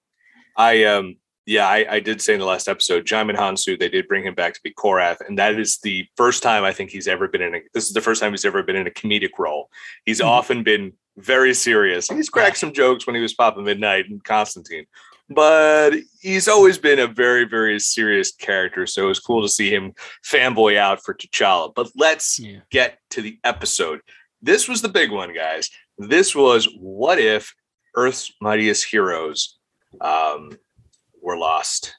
I 0.56 0.84
um 0.84 1.16
yeah, 1.44 1.66
I, 1.66 1.94
I 1.96 2.00
did 2.00 2.22
say 2.22 2.34
in 2.34 2.38
the 2.38 2.46
last 2.46 2.68
episode, 2.68 3.04
Djimon 3.04 3.34
Hounsou, 3.36 3.76
they 3.76 3.88
did 3.88 4.06
bring 4.06 4.22
him 4.24 4.34
back 4.34 4.54
to 4.54 4.60
be 4.62 4.72
Korath, 4.72 5.16
and 5.26 5.36
that 5.40 5.58
is 5.58 5.78
the 5.78 6.06
first 6.16 6.40
time 6.40 6.62
I 6.62 6.72
think 6.72 6.90
he's 6.90 7.08
ever 7.08 7.26
been 7.26 7.42
in 7.42 7.54
a 7.56 7.60
this 7.74 7.86
is 7.88 7.92
the 7.94 8.00
first 8.00 8.20
time 8.22 8.32
he's 8.32 8.44
ever 8.44 8.62
been 8.62 8.76
in 8.76 8.86
a 8.86 8.90
comedic 8.90 9.38
role. 9.38 9.68
He's 10.04 10.20
Mhm. 10.20 10.26
often 10.26 10.62
been 10.62 10.92
very 11.16 11.52
serious. 11.52 12.06
He's 12.08 12.28
cracked 12.30 12.58
some 12.58 12.72
jokes 12.72 13.06
when 13.06 13.16
he 13.16 13.22
was 13.22 13.34
Papa 13.34 13.60
Midnight 13.60 14.08
and 14.08 14.22
Constantine, 14.24 14.86
but 15.28 15.94
he's 16.20 16.46
always 16.48 16.78
been 16.78 16.98
a 17.00 17.06
very, 17.08 17.44
very 17.44 17.78
serious 17.80 18.32
character. 18.32 18.86
So 18.86 19.04
it 19.04 19.08
was 19.08 19.20
cool 19.20 19.42
to 19.42 19.48
see 19.48 19.68
him 19.68 19.94
fanboy 20.24 20.76
out 20.76 21.04
for 21.04 21.12
T'Challa. 21.12 21.74
But 21.74 21.90
let's 21.96 22.38
yeah 22.38 22.60
get 22.70 22.98
to 23.10 23.20
the 23.20 23.38
episode. 23.44 24.00
This 24.40 24.68
was 24.68 24.80
the 24.80 24.88
big 24.88 25.10
one, 25.10 25.34
guys. 25.34 25.70
This 25.98 26.34
was 26.34 26.68
what 26.78 27.18
if 27.18 27.52
Earth's 27.94 28.32
mightiest 28.40 28.84
heroes 28.86 29.58
um, 30.00 30.56
were 31.20 31.36
lost? 31.36 31.96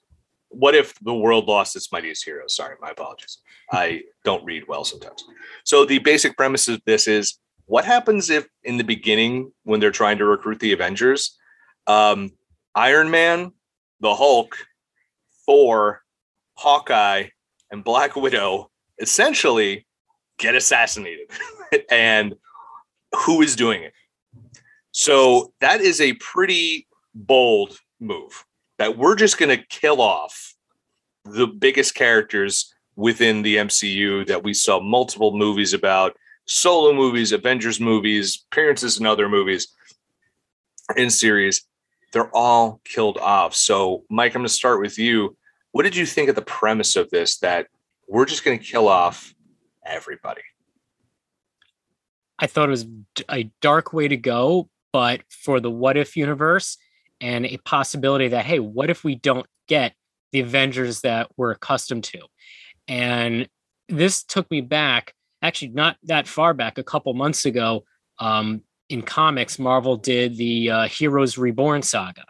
What 0.49 0.75
if 0.75 0.93
the 0.99 1.13
world 1.13 1.47
lost 1.47 1.75
its 1.75 1.91
mightiest 1.91 2.25
heroes? 2.25 2.55
Sorry, 2.55 2.75
my 2.81 2.91
apologies. 2.91 3.39
I 3.71 4.01
don't 4.23 4.45
read 4.45 4.67
well 4.67 4.83
sometimes. 4.83 5.23
So 5.63 5.85
the 5.85 5.99
basic 5.99 6.37
premise 6.37 6.67
of 6.67 6.81
this 6.85 7.07
is 7.07 7.39
what 7.65 7.85
happens 7.85 8.29
if 8.29 8.47
in 8.63 8.77
the 8.77 8.83
beginning 8.83 9.51
when 9.63 9.79
they're 9.79 9.91
trying 9.91 10.17
to 10.19 10.25
recruit 10.25 10.59
the 10.59 10.73
Avengers, 10.73 11.37
um, 11.87 12.31
Iron 12.75 13.09
Man, 13.09 13.51
the 13.99 14.13
Hulk, 14.13 14.57
Thor, 15.45 16.01
Hawkeye, 16.55 17.27
and 17.71 17.83
Black 17.83 18.15
Widow 18.15 18.69
essentially 18.99 19.87
get 20.37 20.55
assassinated. 20.55 21.29
and 21.89 22.35
who 23.25 23.41
is 23.41 23.55
doing 23.55 23.83
it? 23.83 23.93
So 24.91 25.53
that 25.59 25.81
is 25.81 25.99
a 25.99 26.13
pretty 26.13 26.87
bold 27.13 27.77
move 27.99 28.45
that 28.77 28.97
we're 28.97 29.15
just 29.15 29.37
going 29.37 29.55
to 29.55 29.65
kill 29.65 30.01
off 30.01 30.55
the 31.25 31.47
biggest 31.47 31.95
characters 31.95 32.73
within 32.95 33.41
the 33.41 33.57
MCU 33.57 34.27
that 34.27 34.43
we 34.43 34.53
saw 34.53 34.79
multiple 34.79 35.35
movies 35.35 35.73
about, 35.73 36.15
solo 36.45 36.93
movies, 36.93 37.31
Avengers 37.31 37.79
movies, 37.79 38.45
appearances 38.51 38.99
in 38.99 39.05
other 39.05 39.29
movies 39.29 39.69
in 40.95 41.09
series. 41.09 41.65
They're 42.11 42.35
all 42.35 42.81
killed 42.83 43.17
off. 43.17 43.55
So, 43.55 44.03
Mike, 44.09 44.35
I'm 44.35 44.41
going 44.41 44.47
to 44.47 44.53
start 44.53 44.81
with 44.81 44.99
you. 44.99 45.35
What 45.71 45.83
did 45.83 45.95
you 45.95 46.05
think 46.05 46.29
of 46.29 46.35
the 46.35 46.41
premise 46.41 46.95
of 46.95 47.09
this 47.09 47.39
that 47.39 47.67
we're 48.07 48.25
just 48.25 48.43
going 48.43 48.59
to 48.59 48.63
kill 48.63 48.87
off 48.87 49.33
everybody? 49.85 50.41
I 52.37 52.47
thought 52.47 52.67
it 52.67 52.71
was 52.71 52.85
a 53.29 53.49
dark 53.61 53.93
way 53.93 54.07
to 54.07 54.17
go, 54.17 54.69
but 54.91 55.21
for 55.29 55.59
the 55.59 55.71
what 55.71 55.97
if 55.97 56.17
universe 56.17 56.77
and 57.23 57.45
a 57.45 57.57
possibility 57.63 58.27
that, 58.27 58.43
hey, 58.43 58.59
what 58.59 58.89
if 58.89 59.05
we 59.05 59.15
don't 59.15 59.47
get 59.69 59.93
the 60.33 60.41
Avengers 60.41 61.01
that 61.01 61.31
we're 61.37 61.51
accustomed 61.51 62.03
to? 62.03 62.19
And 62.89 63.47
this 63.87 64.23
took 64.23 64.51
me 64.51 64.59
back, 64.59 65.13
actually, 65.41 65.69
not 65.69 65.95
that 66.03 66.27
far 66.27 66.53
back, 66.53 66.77
a 66.77 66.83
couple 66.83 67.13
months 67.13 67.45
ago, 67.45 67.85
um, 68.19 68.61
in 68.89 69.01
comics, 69.01 69.57
Marvel 69.57 69.95
did 69.95 70.35
the 70.35 70.69
uh, 70.69 70.87
Heroes 70.89 71.37
Reborn 71.37 71.81
saga, 71.81 72.25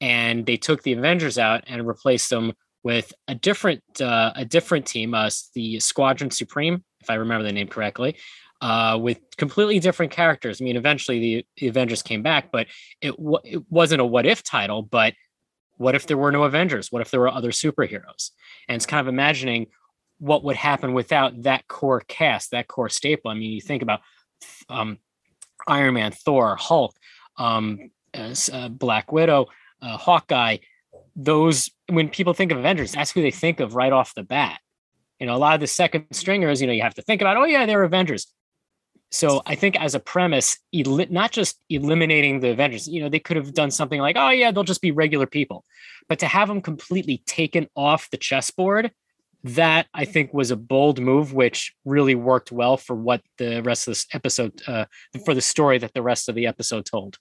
and 0.00 0.46
they 0.46 0.56
took 0.56 0.84
the 0.84 0.92
Avengers 0.92 1.36
out 1.36 1.64
and 1.66 1.84
replaced 1.84 2.30
them 2.30 2.52
with 2.84 3.12
a 3.26 3.34
different 3.34 3.82
uh, 4.00 4.32
a 4.36 4.44
different 4.44 4.86
team, 4.86 5.12
uh, 5.12 5.28
the 5.56 5.80
Squadron 5.80 6.30
Supreme, 6.30 6.84
if 7.00 7.10
I 7.10 7.14
remember 7.14 7.42
the 7.42 7.52
name 7.52 7.66
correctly, 7.66 8.16
uh, 8.64 8.96
with 8.96 9.18
completely 9.36 9.78
different 9.78 10.10
characters. 10.10 10.58
I 10.58 10.64
mean, 10.64 10.76
eventually 10.76 11.18
the, 11.20 11.46
the 11.58 11.68
Avengers 11.68 12.02
came 12.02 12.22
back, 12.22 12.50
but 12.50 12.66
it 13.02 13.14
w- 13.18 13.44
it 13.44 13.62
wasn't 13.68 14.00
a 14.00 14.06
what 14.06 14.24
if 14.24 14.42
title. 14.42 14.80
But 14.80 15.12
what 15.76 15.94
if 15.94 16.06
there 16.06 16.16
were 16.16 16.32
no 16.32 16.44
Avengers? 16.44 16.90
What 16.90 17.02
if 17.02 17.10
there 17.10 17.20
were 17.20 17.28
other 17.28 17.50
superheroes? 17.50 18.30
And 18.66 18.76
it's 18.76 18.86
kind 18.86 19.02
of 19.02 19.08
imagining 19.08 19.66
what 20.18 20.44
would 20.44 20.56
happen 20.56 20.94
without 20.94 21.42
that 21.42 21.68
core 21.68 22.00
cast, 22.08 22.52
that 22.52 22.66
core 22.66 22.88
staple. 22.88 23.30
I 23.30 23.34
mean, 23.34 23.52
you 23.52 23.60
think 23.60 23.82
about 23.82 24.00
um, 24.70 24.96
Iron 25.68 25.92
Man, 25.92 26.12
Thor, 26.12 26.56
Hulk, 26.56 26.96
um, 27.36 27.90
uh, 28.14 28.68
Black 28.70 29.12
Widow, 29.12 29.48
uh, 29.82 29.98
Hawkeye. 29.98 30.56
Those 31.14 31.70
when 31.90 32.08
people 32.08 32.32
think 32.32 32.50
of 32.50 32.56
Avengers, 32.56 32.92
that's 32.92 33.12
who 33.12 33.20
they 33.20 33.30
think 33.30 33.60
of 33.60 33.74
right 33.74 33.92
off 33.92 34.14
the 34.14 34.22
bat. 34.22 34.58
You 35.20 35.26
know, 35.26 35.36
a 35.36 35.42
lot 35.46 35.54
of 35.54 35.60
the 35.60 35.66
second 35.66 36.06
stringers, 36.12 36.62
you 36.62 36.66
know, 36.66 36.72
you 36.72 36.82
have 36.82 36.94
to 36.94 37.02
think 37.02 37.20
about, 37.20 37.36
oh 37.36 37.44
yeah, 37.44 37.66
they're 37.66 37.82
Avengers. 37.82 38.32
So 39.14 39.42
I 39.46 39.54
think 39.54 39.80
as 39.80 39.94
a 39.94 40.00
premise, 40.00 40.58
el- 40.74 41.06
not 41.08 41.30
just 41.30 41.60
eliminating 41.70 42.40
the 42.40 42.50
Avengers, 42.50 42.88
you 42.88 43.00
know, 43.00 43.08
they 43.08 43.20
could 43.20 43.36
have 43.36 43.54
done 43.54 43.70
something 43.70 44.00
like, 44.00 44.16
oh 44.18 44.30
yeah, 44.30 44.50
they'll 44.50 44.64
just 44.64 44.82
be 44.82 44.90
regular 44.90 45.26
people, 45.26 45.64
but 46.08 46.18
to 46.18 46.26
have 46.26 46.48
them 46.48 46.60
completely 46.60 47.22
taken 47.24 47.68
off 47.76 48.10
the 48.10 48.16
chessboard, 48.16 48.90
that 49.44 49.86
I 49.94 50.04
think 50.04 50.34
was 50.34 50.50
a 50.50 50.56
bold 50.56 51.00
move, 51.00 51.32
which 51.32 51.74
really 51.84 52.16
worked 52.16 52.50
well 52.50 52.76
for 52.76 52.96
what 52.96 53.20
the 53.38 53.62
rest 53.62 53.86
of 53.86 53.92
this 53.92 54.06
episode, 54.12 54.60
uh, 54.66 54.86
for 55.24 55.32
the 55.32 55.40
story 55.40 55.78
that 55.78 55.94
the 55.94 56.02
rest 56.02 56.28
of 56.28 56.34
the 56.34 56.48
episode 56.48 56.84
told. 56.84 57.18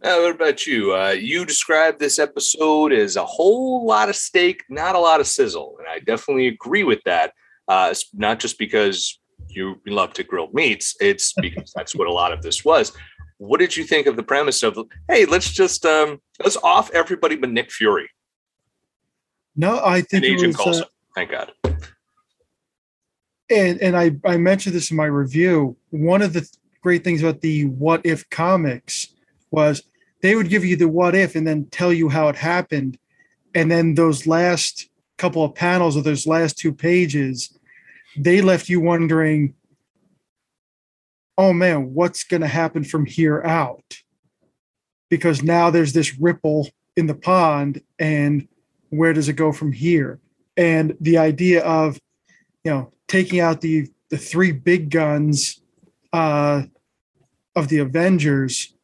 What 0.00 0.34
about 0.34 0.66
you? 0.66 0.94
Uh, 0.94 1.14
you 1.18 1.46
described 1.46 2.00
this 2.00 2.18
episode 2.18 2.92
as 2.92 3.16
a 3.16 3.24
whole 3.24 3.86
lot 3.86 4.10
of 4.10 4.16
steak, 4.16 4.64
not 4.68 4.94
a 4.94 4.98
lot 4.98 5.20
of 5.20 5.26
sizzle, 5.26 5.76
and 5.78 5.88
I 5.88 6.00
definitely 6.00 6.48
agree 6.48 6.84
with 6.84 7.00
that. 7.04 7.32
Uh, 7.68 7.94
not 8.12 8.40
just 8.40 8.58
because 8.58 9.18
you 9.54 9.80
love 9.86 10.12
to 10.14 10.22
grill 10.22 10.48
meats, 10.52 10.96
it's 11.00 11.32
because 11.34 11.72
that's 11.74 11.94
what 11.94 12.08
a 12.08 12.12
lot 12.12 12.32
of 12.32 12.42
this 12.42 12.64
was. 12.64 12.92
What 13.38 13.58
did 13.58 13.76
you 13.76 13.84
think 13.84 14.06
of 14.06 14.16
the 14.16 14.22
premise 14.22 14.62
of, 14.62 14.78
hey, 15.08 15.24
let's 15.24 15.50
just 15.50 15.84
um, 15.84 16.20
let's 16.42 16.56
off 16.58 16.90
everybody 16.92 17.36
but 17.36 17.50
Nick 17.50 17.70
Fury? 17.70 18.08
No, 19.56 19.84
I 19.84 20.00
think 20.00 20.24
and 20.24 20.24
Agent 20.24 20.42
it 20.42 20.46
was, 20.48 20.56
Coulson. 20.56 20.84
Thank 21.14 21.30
God. 21.30 21.52
And 23.50 23.80
and 23.82 23.96
I 23.96 24.12
I 24.24 24.36
mentioned 24.36 24.74
this 24.74 24.90
in 24.90 24.96
my 24.96 25.06
review. 25.06 25.76
One 25.90 26.22
of 26.22 26.32
the 26.32 26.48
great 26.82 27.04
things 27.04 27.22
about 27.22 27.40
the 27.40 27.66
What 27.66 28.00
If 28.04 28.28
comics 28.30 29.08
was 29.50 29.82
they 30.22 30.36
would 30.36 30.48
give 30.48 30.64
you 30.64 30.76
the 30.76 30.88
what 30.88 31.14
if 31.14 31.34
and 31.34 31.46
then 31.46 31.66
tell 31.66 31.92
you 31.92 32.08
how 32.08 32.28
it 32.28 32.36
happened. 32.36 32.96
And 33.54 33.70
then 33.70 33.94
those 33.94 34.26
last 34.26 34.88
couple 35.18 35.44
of 35.44 35.54
panels 35.54 35.96
or 35.96 36.02
those 36.02 36.26
last 36.26 36.56
two 36.56 36.72
pages, 36.72 37.58
they 38.16 38.40
left 38.40 38.68
you 38.68 38.80
wondering, 38.80 39.54
oh 41.38 41.52
man, 41.52 41.94
what's 41.94 42.24
going 42.24 42.40
to 42.40 42.48
happen 42.48 42.84
from 42.84 43.06
here 43.06 43.42
out? 43.42 43.98
Because 45.10 45.42
now 45.42 45.70
there's 45.70 45.92
this 45.92 46.18
ripple 46.18 46.68
in 46.96 47.06
the 47.06 47.14
pond, 47.14 47.82
and 47.98 48.48
where 48.90 49.12
does 49.12 49.28
it 49.28 49.34
go 49.34 49.52
from 49.52 49.72
here? 49.72 50.20
And 50.56 50.96
the 51.00 51.18
idea 51.18 51.64
of, 51.64 51.98
you 52.64 52.70
know, 52.70 52.92
taking 53.08 53.40
out 53.40 53.60
the 53.60 53.88
the 54.10 54.18
three 54.18 54.52
big 54.52 54.90
guns 54.90 55.62
uh, 56.12 56.64
of 57.56 57.68
the 57.68 57.78
Avengers 57.78 58.74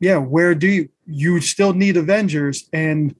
yeah, 0.00 0.16
where 0.16 0.54
do 0.54 0.66
you 0.66 0.88
you 1.06 1.40
still 1.40 1.74
need 1.74 1.96
Avengers 1.96 2.68
and 2.72 3.14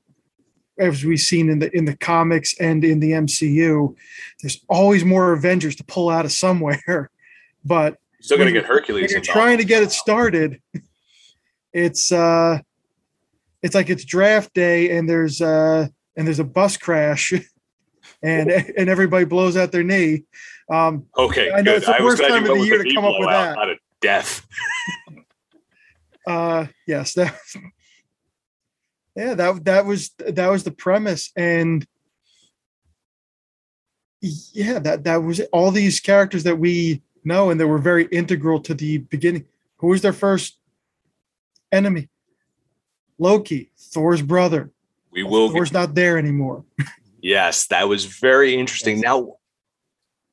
as 0.81 1.05
we've 1.05 1.21
seen 1.21 1.49
in 1.49 1.59
the 1.59 1.75
in 1.77 1.85
the 1.85 1.97
comics 1.97 2.59
and 2.59 2.85
in 2.85 3.01
the 3.01 3.13
MCU, 3.13 3.95
there's 4.41 4.61
always 4.69 5.05
more 5.05 5.33
Avengers 5.33 5.77
to 5.77 5.85
pull 5.85 6.09
out 6.09 6.25
of 6.25 6.33
somewhere. 6.33 7.11
But 7.63 7.99
still 8.23 8.39
gonna 8.39 8.53
get 8.53 8.65
Hercules. 8.65 9.13
You're 9.13 9.21
trying 9.21 9.59
to 9.59 9.65
get 9.65 9.83
it 9.83 9.93
started. 9.93 10.63
It's 11.75 12.11
uh 12.11 12.61
it's 13.63 13.75
like 13.75 13.91
it's 13.91 14.03
draft 14.03 14.55
day 14.55 14.97
and 14.97 15.07
there's 15.07 15.43
uh 15.43 15.89
and 16.17 16.27
there's 16.27 16.39
a 16.39 16.45
bus 16.45 16.79
crash 16.79 17.35
and 18.23 18.51
and 18.79 18.89
everybody 18.89 19.27
blows 19.27 19.59
out 19.59 19.73
their 19.73 19.83
knee. 19.83 20.25
Um 20.73 21.05
okay, 21.19 21.53
I 21.53 21.57
know 21.57 21.73
good. 21.73 21.77
it's 21.77 21.87
the 21.87 21.97
I 21.97 22.03
worst 22.03 22.23
time 22.23 22.45
of 22.47 22.57
the 22.57 22.65
year 22.65 22.83
to 22.83 22.95
come 22.95 23.05
up 23.05 23.17
with 23.19 23.29
that. 23.29 23.57
Not 23.57 23.71
of 23.73 23.79
death. 24.01 24.47
uh 26.27 26.65
yes 26.87 27.13
that 27.13 27.39
yeah 29.17 29.35
that 29.35 29.65
that 29.65 29.87
was 29.87 30.11
that 30.19 30.49
was 30.49 30.65
the 30.65 30.71
premise 30.71 31.31
and 31.37 31.87
yeah 34.21 34.79
that 34.79 35.05
that 35.05 35.17
was 35.23 35.41
it. 35.41 35.49
all 35.53 35.71
these 35.71 36.01
characters 36.01 36.45
that 36.45 36.57
we 36.59 37.03
know 37.25 37.51
and 37.51 37.61
that 37.61 37.67
were 37.67 37.79
very 37.79 38.05
integral 38.07 38.61
to 38.61 38.75
the 38.75 38.99
beginning 38.99 39.45
who 39.77 39.89
was 39.89 40.03
their 40.03 40.13
first 40.13 40.59
enemy 41.73 42.09
loki 43.19 43.71
thor's 43.79 44.23
brother 44.23 44.71
We 45.11 45.23
will. 45.23 45.51
thor's 45.51 45.73
not 45.73 45.95
there 45.95 46.19
anymore 46.19 46.65
Yes, 47.23 47.67
that 47.67 47.89
was 47.89 48.07
very 48.07 48.55
interesting. 48.55 48.97
Yes. 48.97 49.03
Now, 49.05 49.35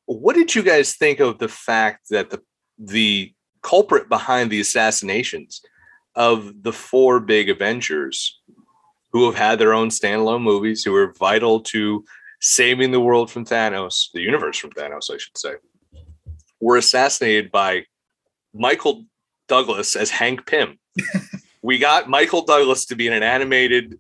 what 0.05 0.35
did 0.35 0.55
you 0.55 0.63
guys 0.63 0.95
think 0.95 1.19
of 1.19 1.37
the 1.37 1.49
fact 1.49 2.07
that 2.11 2.29
the 2.29 2.41
the 2.79 3.33
culprit 3.61 4.07
behind 4.07 4.49
the 4.49 4.61
assassinations 4.61 5.61
of 6.15 6.63
the 6.63 6.71
four 6.71 7.19
big 7.19 7.49
Avengers 7.49 8.39
who 9.11 9.25
have 9.25 9.35
had 9.35 9.59
their 9.59 9.73
own 9.73 9.89
standalone 9.89 10.41
movies, 10.41 10.83
who 10.83 10.93
are 10.95 11.13
vital 11.13 11.61
to 11.61 12.03
saving 12.39 12.91
the 12.91 12.99
world 12.99 13.31
from 13.31 13.45
Thanos, 13.45 14.11
the 14.13 14.21
universe 14.21 14.57
from 14.57 14.71
Thanos, 14.71 15.11
I 15.11 15.17
should 15.17 15.37
say, 15.37 15.53
were 16.59 16.77
assassinated 16.77 17.51
by 17.51 17.85
Michael 18.53 19.05
Douglas 19.47 19.95
as 19.95 20.09
Hank 20.09 20.45
Pym. 20.45 20.77
we 21.61 21.77
got 21.77 22.09
Michael 22.09 22.43
Douglas 22.43 22.85
to 22.85 22.95
be 22.95 23.07
in 23.07 23.13
an 23.13 23.23
animated 23.23 23.99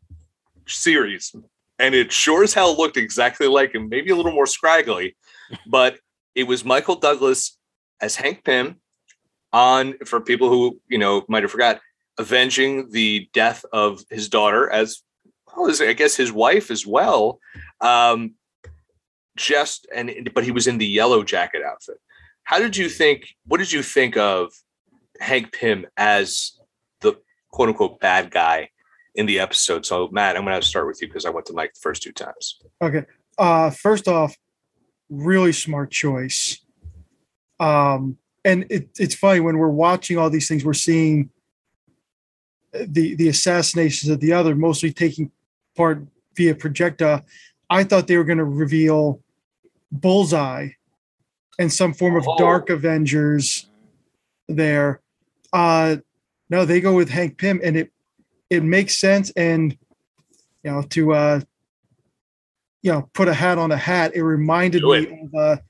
series, 0.67 1.35
and 1.79 1.95
it 1.95 2.11
sure 2.11 2.43
as 2.43 2.53
hell 2.53 2.75
looked 2.77 2.97
exactly 2.97 3.47
like 3.47 3.73
him, 3.73 3.89
maybe 3.89 4.11
a 4.11 4.15
little 4.15 4.31
more 4.31 4.47
scraggly, 4.47 5.15
but 5.67 5.99
it 6.35 6.43
was 6.43 6.65
Michael 6.65 6.95
Douglas 6.95 7.57
as 8.01 8.15
Hank 8.15 8.43
Pym 8.43 8.79
on 9.53 9.97
for 10.05 10.19
people 10.19 10.49
who 10.49 10.79
you 10.89 10.97
know 10.97 11.23
might 11.29 11.43
have 11.43 11.51
forgot 11.51 11.79
avenging 12.17 12.89
the 12.91 13.29
death 13.33 13.65
of 13.71 14.01
his 14.09 14.29
daughter 14.29 14.69
as 14.69 15.01
well 15.55 15.69
as 15.69 15.81
I 15.81 15.93
guess 15.93 16.15
his 16.15 16.31
wife 16.31 16.71
as 16.71 16.85
well. 16.85 17.39
Um, 17.81 18.33
just 19.35 19.87
and 19.93 20.31
but 20.33 20.43
he 20.43 20.51
was 20.51 20.67
in 20.67 20.77
the 20.79 20.85
yellow 20.85 21.23
jacket 21.23 21.61
outfit. 21.63 21.97
How 22.43 22.59
did 22.59 22.75
you 22.75 22.89
think? 22.89 23.35
What 23.45 23.57
did 23.59 23.71
you 23.71 23.83
think 23.83 24.17
of 24.17 24.51
Hank 25.19 25.51
Pym 25.53 25.85
as 25.95 26.53
the 27.01 27.13
quote 27.51 27.69
unquote 27.69 27.99
bad 27.99 28.31
guy 28.31 28.69
in 29.13 29.25
the 29.27 29.39
episode? 29.39 29.85
So 29.85 30.09
Matt, 30.11 30.37
I'm 30.37 30.45
going 30.45 30.59
to 30.59 30.65
start 30.67 30.87
with 30.87 31.01
you 31.01 31.07
because 31.07 31.25
I 31.25 31.29
went 31.29 31.45
to 31.47 31.53
Mike 31.53 31.73
the 31.73 31.79
first 31.81 32.01
two 32.01 32.11
times. 32.11 32.59
okay 32.81 33.03
uh 33.37 33.69
first 33.69 34.07
off 34.07 34.35
really 35.09 35.51
smart 35.53 35.91
choice 35.91 36.59
um 37.59 38.17
and 38.43 38.65
it, 38.69 38.89
it's 38.97 39.13
funny 39.15 39.39
when 39.39 39.57
we're 39.57 39.69
watching 39.69 40.17
all 40.17 40.29
these 40.29 40.47
things 40.47 40.65
we're 40.65 40.73
seeing 40.73 41.29
the 42.73 43.15
the 43.15 43.27
assassinations 43.29 44.09
of 44.09 44.19
the 44.19 44.33
other 44.33 44.55
mostly 44.55 44.91
taking 44.91 45.31
part 45.75 46.05
via 46.35 46.53
projecta 46.53 47.23
i 47.69 47.83
thought 47.83 48.07
they 48.07 48.17
were 48.17 48.23
going 48.23 48.37
to 48.37 48.43
reveal 48.45 49.21
bullseye 49.91 50.69
and 51.59 51.71
some 51.71 51.93
form 51.93 52.15
of 52.15 52.25
Oh. 52.27 52.37
dark 52.37 52.69
avengers 52.69 53.67
there 54.47 55.01
uh 55.53 55.97
no 56.49 56.65
they 56.65 56.81
go 56.81 56.93
with 56.93 57.09
hank 57.09 57.37
pym 57.37 57.59
and 57.63 57.77
it 57.77 57.91
it 58.49 58.63
makes 58.63 58.97
sense 58.97 59.31
and 59.35 59.77
you 60.63 60.71
know 60.71 60.81
to 60.83 61.13
uh 61.13 61.39
you 62.81 62.91
know 62.91 63.09
put 63.13 63.27
a 63.27 63.33
hat 63.33 63.57
on 63.57 63.71
a 63.71 63.77
hat 63.77 64.11
it 64.13 64.23
reminded 64.23 64.81
Do 64.81 64.91
me 64.91 65.21
of 65.23 65.33
a 65.33 65.61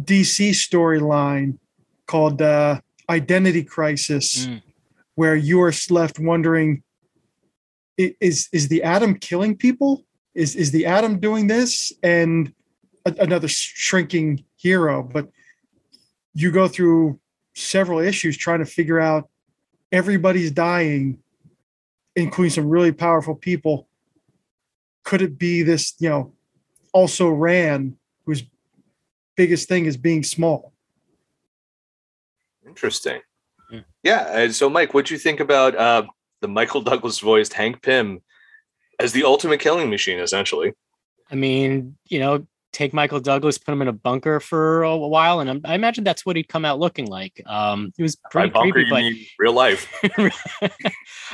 dc 0.00 0.50
storyline 0.50 1.58
called 2.06 2.40
uh 2.40 2.80
identity 3.10 3.64
crisis 3.64 4.46
Mm. 4.46 4.62
Where 5.18 5.34
you 5.34 5.60
are 5.60 5.72
left 5.90 6.20
wondering 6.20 6.80
is 7.96 8.48
is 8.52 8.68
the 8.68 8.84
atom 8.84 9.18
killing 9.18 9.56
people? 9.56 10.04
Is 10.32 10.54
is 10.54 10.70
the 10.70 10.86
atom 10.86 11.18
doing 11.18 11.48
this? 11.48 11.92
And 12.04 12.54
a, 13.04 13.12
another 13.18 13.48
shrinking 13.48 14.44
hero. 14.56 15.02
But 15.02 15.28
you 16.34 16.52
go 16.52 16.68
through 16.68 17.18
several 17.56 17.98
issues 17.98 18.36
trying 18.36 18.60
to 18.60 18.64
figure 18.64 19.00
out 19.00 19.28
everybody's 19.90 20.52
dying 20.52 21.18
including 22.14 22.50
some 22.50 22.68
really 22.68 22.92
powerful 22.92 23.34
people. 23.34 23.88
Could 25.02 25.22
it 25.22 25.36
be 25.36 25.64
this 25.64 25.94
you 25.98 26.10
know 26.10 26.32
also 26.92 27.28
ran 27.28 27.96
whose 28.24 28.44
biggest 29.36 29.66
thing 29.66 29.86
is 29.86 29.96
being 29.96 30.22
small? 30.22 30.72
Interesting. 32.64 33.20
Yeah. 34.08 34.26
And 34.32 34.54
so, 34.54 34.70
Mike, 34.70 34.94
what 34.94 35.04
do 35.04 35.14
you 35.14 35.18
think 35.18 35.38
about 35.38 35.76
uh, 35.76 36.04
the 36.40 36.48
Michael 36.48 36.80
Douglas 36.80 37.18
voiced 37.18 37.52
Hank 37.52 37.82
Pym 37.82 38.22
as 38.98 39.12
the 39.12 39.24
ultimate 39.24 39.60
killing 39.60 39.90
machine, 39.90 40.18
essentially? 40.18 40.72
I 41.30 41.34
mean, 41.34 41.98
you 42.06 42.18
know, 42.18 42.46
take 42.72 42.94
Michael 42.94 43.20
Douglas, 43.20 43.58
put 43.58 43.72
him 43.72 43.82
in 43.82 43.88
a 43.88 43.92
bunker 43.92 44.40
for 44.40 44.82
a 44.82 44.96
while, 44.96 45.40
and 45.40 45.60
I 45.66 45.74
imagine 45.74 46.04
that's 46.04 46.24
what 46.24 46.36
he'd 46.36 46.48
come 46.48 46.64
out 46.64 46.78
looking 46.78 47.04
like. 47.04 47.42
Um, 47.44 47.92
he 47.98 48.02
was 48.02 48.16
By 48.16 48.30
pretty 48.30 48.50
bunker, 48.50 48.72
creepy, 48.72 49.28
but 49.36 49.42
real 49.44 49.52
life. 49.52 49.92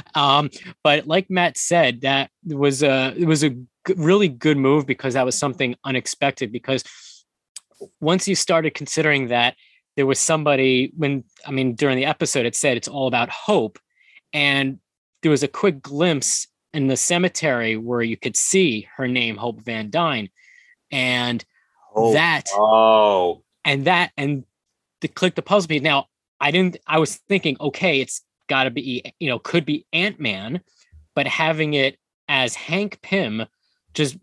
um, 0.16 0.50
but 0.82 1.06
like 1.06 1.30
Matt 1.30 1.56
said, 1.56 2.00
that 2.00 2.30
was 2.44 2.82
a 2.82 3.14
it 3.16 3.26
was 3.26 3.44
a 3.44 3.50
g- 3.50 3.66
really 3.96 4.26
good 4.26 4.56
move 4.56 4.84
because 4.84 5.14
that 5.14 5.24
was 5.24 5.38
something 5.38 5.76
unexpected. 5.84 6.50
Because 6.50 6.82
once 8.00 8.26
you 8.26 8.34
started 8.34 8.74
considering 8.74 9.28
that 9.28 9.54
there 9.96 10.06
was 10.06 10.18
somebody 10.18 10.92
when 10.96 11.24
I 11.46 11.50
mean 11.50 11.74
during 11.74 11.96
the 11.96 12.06
episode 12.06 12.46
it 12.46 12.56
said 12.56 12.76
it's 12.76 12.88
all 12.88 13.06
about 13.06 13.30
hope, 13.30 13.78
and 14.32 14.78
there 15.22 15.30
was 15.30 15.42
a 15.42 15.48
quick 15.48 15.82
glimpse 15.82 16.46
in 16.72 16.88
the 16.88 16.96
cemetery 16.96 17.76
where 17.76 18.02
you 18.02 18.16
could 18.16 18.36
see 18.36 18.88
her 18.96 19.06
name, 19.06 19.36
Hope 19.36 19.62
Van 19.62 19.90
Dyne, 19.90 20.28
and 20.90 21.44
Oh, 21.94 22.12
that 22.12 22.48
oh, 22.52 23.42
and 23.64 23.84
that 23.84 24.10
and 24.16 24.44
to 25.00 25.08
click 25.08 25.34
the 25.34 25.42
puzzle 25.42 25.68
piece. 25.68 25.82
Now, 25.82 26.06
I 26.40 26.50
didn't. 26.50 26.76
I 26.86 26.98
was 26.98 27.16
thinking, 27.16 27.56
okay, 27.60 28.00
it's 28.00 28.22
got 28.48 28.64
to 28.64 28.70
be, 28.70 29.14
you 29.20 29.28
know, 29.28 29.38
could 29.38 29.64
be 29.64 29.86
Ant 29.92 30.18
Man, 30.18 30.60
but 31.14 31.26
having 31.26 31.74
it 31.74 31.96
as 32.28 32.54
Hank 32.54 33.00
Pym 33.02 33.46
just 33.94 34.16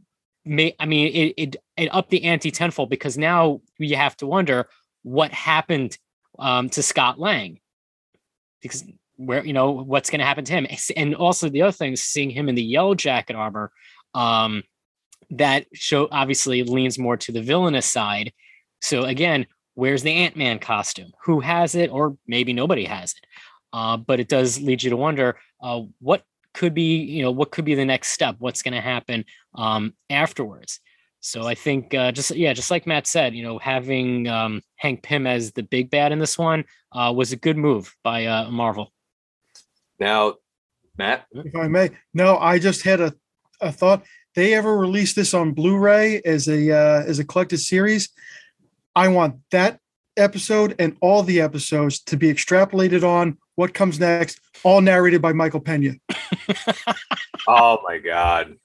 may. 0.43 0.75
I 0.79 0.85
mean, 0.85 1.07
it 1.07 1.33
it 1.37 1.55
it 1.77 1.89
upped 1.93 2.09
the 2.09 2.23
ante 2.25 2.51
tenfold 2.51 2.89
because 2.89 3.17
now 3.17 3.61
you 3.77 3.95
have 3.95 4.17
to 4.17 4.27
wonder 4.27 4.67
what 5.03 5.31
happened 5.31 5.97
um, 6.39 6.69
to 6.69 6.83
Scott 6.83 7.19
Lang 7.19 7.59
because 8.61 8.83
where 9.17 9.45
you 9.45 9.53
know 9.53 9.71
what's 9.71 10.09
going 10.09 10.19
to 10.19 10.25
happen 10.25 10.45
to 10.45 10.53
him, 10.53 10.67
and 10.95 11.15
also 11.15 11.49
the 11.49 11.61
other 11.61 11.71
thing 11.71 11.95
seeing 11.95 12.29
him 12.29 12.49
in 12.49 12.55
the 12.55 12.63
yellow 12.63 12.95
jacket 12.95 13.35
armor. 13.35 13.71
Um, 14.13 14.63
that 15.31 15.65
show 15.73 16.09
obviously 16.11 16.63
leans 16.63 16.99
more 16.99 17.15
to 17.17 17.31
the 17.31 17.41
villainous 17.41 17.85
side. 17.85 18.33
So 18.81 19.03
again, 19.03 19.47
where's 19.75 20.03
the 20.03 20.11
Ant 20.11 20.35
Man 20.35 20.59
costume? 20.59 21.11
Who 21.23 21.39
has 21.39 21.75
it? 21.75 21.89
Or 21.89 22.17
maybe 22.27 22.51
nobody 22.51 22.83
has 22.83 23.13
it. 23.13 23.25
Uh, 23.71 23.95
but 23.95 24.19
it 24.19 24.27
does 24.27 24.59
lead 24.59 24.83
you 24.83 24.89
to 24.89 24.97
wonder 24.97 25.37
uh, 25.61 25.81
what 25.99 26.23
could 26.53 26.73
be, 26.73 26.97
you 26.97 27.21
know, 27.21 27.31
what 27.31 27.51
could 27.51 27.63
be 27.63 27.75
the 27.75 27.85
next 27.85 28.09
step? 28.09 28.35
What's 28.39 28.61
going 28.61 28.73
to 28.73 28.81
happen 28.81 29.23
um, 29.55 29.93
afterwards? 30.09 30.81
So 31.21 31.47
I 31.47 31.53
think 31.53 31.93
uh, 31.93 32.11
just 32.11 32.31
yeah, 32.31 32.51
just 32.51 32.71
like 32.71 32.87
Matt 32.87 33.05
said, 33.05 33.35
you 33.35 33.43
know, 33.43 33.59
having 33.59 34.27
um, 34.27 34.61
Hank 34.75 35.03
Pym 35.03 35.27
as 35.27 35.51
the 35.51 35.61
big 35.61 35.91
bad 35.91 36.11
in 36.11 36.17
this 36.19 36.37
one 36.37 36.65
uh, 36.91 37.13
was 37.15 37.31
a 37.31 37.35
good 37.35 37.57
move 37.57 37.95
by 38.03 38.25
uh, 38.25 38.49
Marvel. 38.49 38.91
now, 39.99 40.35
Matt. 40.97 41.27
if 41.31 41.55
I 41.55 41.67
may. 41.67 41.91
No, 42.13 42.37
I 42.37 42.57
just 42.57 42.83
had 42.83 42.99
a, 43.01 43.13
a 43.61 43.71
thought. 43.71 44.03
They 44.33 44.53
ever 44.55 44.75
release 44.75 45.13
this 45.13 45.33
on 45.33 45.53
Blu-ray 45.53 46.21
as 46.25 46.47
a 46.47 46.71
uh, 46.71 47.03
as 47.03 47.19
a 47.19 47.25
collected 47.25 47.59
series? 47.59 48.09
I 48.95 49.07
want 49.07 49.35
that 49.51 49.79
episode 50.17 50.75
and 50.79 50.97
all 51.01 51.21
the 51.23 51.39
episodes 51.39 51.99
to 52.01 52.17
be 52.17 52.33
extrapolated 52.33 53.03
on 53.03 53.37
what 53.55 53.73
comes 53.73 53.99
next, 53.99 54.39
all 54.63 54.81
narrated 54.81 55.21
by 55.21 55.33
Michael 55.33 55.59
Pena. 55.59 55.93
Oh 57.47 57.79
my 57.83 57.97
God, 57.97 58.55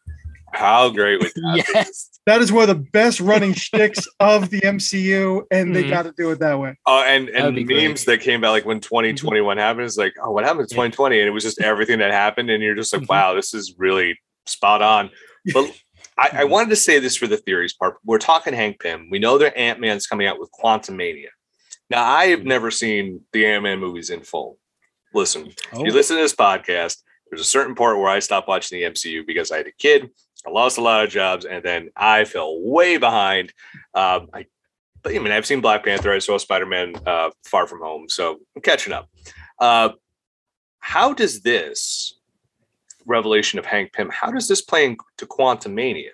how 0.53 0.91
great 0.91 1.21
would 1.21 1.33
that 1.35 1.55
be? 1.67 1.73
yes. 1.75 2.11
That 2.27 2.41
is 2.41 2.51
one 2.51 2.69
of 2.69 2.69
the 2.77 2.85
best 2.93 3.21
running 3.21 3.53
shticks 3.55 4.01
of 4.21 4.51
the 4.51 4.61
MCU, 4.61 5.43
and 5.51 5.75
they 5.75 5.85
Mhm. 5.85 5.91
got 5.91 6.03
to 6.05 6.13
do 6.17 6.31
it 6.33 6.41
that 6.41 6.59
way. 6.59 6.77
Oh, 6.87 7.03
and 7.07 7.29
That 7.29 7.35
and 7.47 7.55
be 7.57 7.63
great. 7.65 7.87
memes 7.89 8.05
that 8.07 8.21
came 8.21 8.43
out 8.45 8.51
like 8.51 8.65
when 8.65 8.81
2021 8.81 9.59
happened 9.59 9.87
is 9.87 9.97
like, 9.97 10.15
oh, 10.23 10.31
what 10.33 10.43
happened 10.45 10.63
in 10.63 10.67
Yeah. 10.71 10.77
2020? 10.77 11.21
And 11.21 11.29
it 11.29 11.31
was 11.31 11.45
just 11.45 11.61
everything 11.61 11.99
that 12.01 12.11
happened, 12.13 12.51
and 12.51 12.63
you're 12.63 12.75
just 12.75 12.93
like, 12.93 13.03
Mhm. 13.03 13.09
wow, 13.09 13.35
this 13.35 13.55
is 13.55 13.75
really 13.79 14.19
spot 14.47 14.83
on. 14.83 15.11
But 15.53 15.71
I, 16.19 16.31
I 16.33 16.45
wanted 16.45 16.71
to 16.71 16.77
say 16.77 16.99
this 16.99 17.15
for 17.17 17.27
the 17.27 17.37
theories 17.37 17.75
part. 17.75 17.99
We're 18.05 18.19
talking 18.19 18.55
Hank 18.55 18.81
Pym. 18.81 19.09
We 19.11 19.19
know 19.19 19.39
that 19.39 19.57
Ant 19.57 19.81
Man's 19.81 20.07
coming 20.07 20.27
out 20.27 20.41
with 20.41 20.51
Quantumania. 20.53 21.29
Now, 21.91 22.03
I 22.05 22.27
have 22.29 22.45
never 22.45 22.71
seen 22.73 23.21
the 23.33 23.47
Ant 23.47 23.63
Man 23.63 23.79
movies 23.79 24.11
in 24.11 24.23
full. 24.23 24.59
Listen, 25.15 25.53
Oh, 25.73 25.85
you 25.85 25.93
listen 25.93 26.17
to 26.17 26.23
this 26.23 26.35
podcast, 26.35 26.97
there's 27.31 27.41
a 27.41 27.45
certain 27.45 27.75
part 27.77 27.99
where 27.99 28.09
I 28.09 28.19
stopped 28.19 28.49
watching 28.49 28.79
the 28.81 28.87
MCU 28.87 29.25
because 29.27 29.53
I 29.53 29.59
had 29.59 29.67
a 29.69 29.73
kid, 29.79 30.11
I 30.47 30.51
lost 30.51 30.79
a 30.79 30.83
lot 30.83 31.05
of 31.05 31.11
jobs, 31.11 31.45
and 31.45 31.63
then 31.65 31.91
I 31.97 32.25
fell 32.25 32.61
way 32.61 32.99
behind. 32.99 33.53
Um, 33.95 34.29
I, 34.33 34.47
I 35.05 35.19
mean, 35.19 35.33
I've 35.33 35.47
seen 35.47 35.61
Black 35.61 35.85
Panther, 35.85 36.13
I 36.13 36.19
saw 36.19 36.39
Spider 36.39 36.67
Man 36.67 36.95
uh, 37.07 37.31
Far 37.45 37.67
From 37.67 37.81
Home, 37.81 38.09
so 38.09 38.39
I'm 38.55 38.63
catching 38.63 38.93
up. 38.93 39.09
Uh, 39.59 39.91
how 40.79 41.13
does 41.13 41.41
this 41.43 42.15
revelation 43.07 43.59
of 43.59 43.67
Hank 43.67 43.93
Pym, 43.93 44.11
how 44.11 44.31
does 44.31 44.49
this 44.49 44.61
play 44.61 44.85
into 44.85 45.27
Quantumania? 45.27 46.11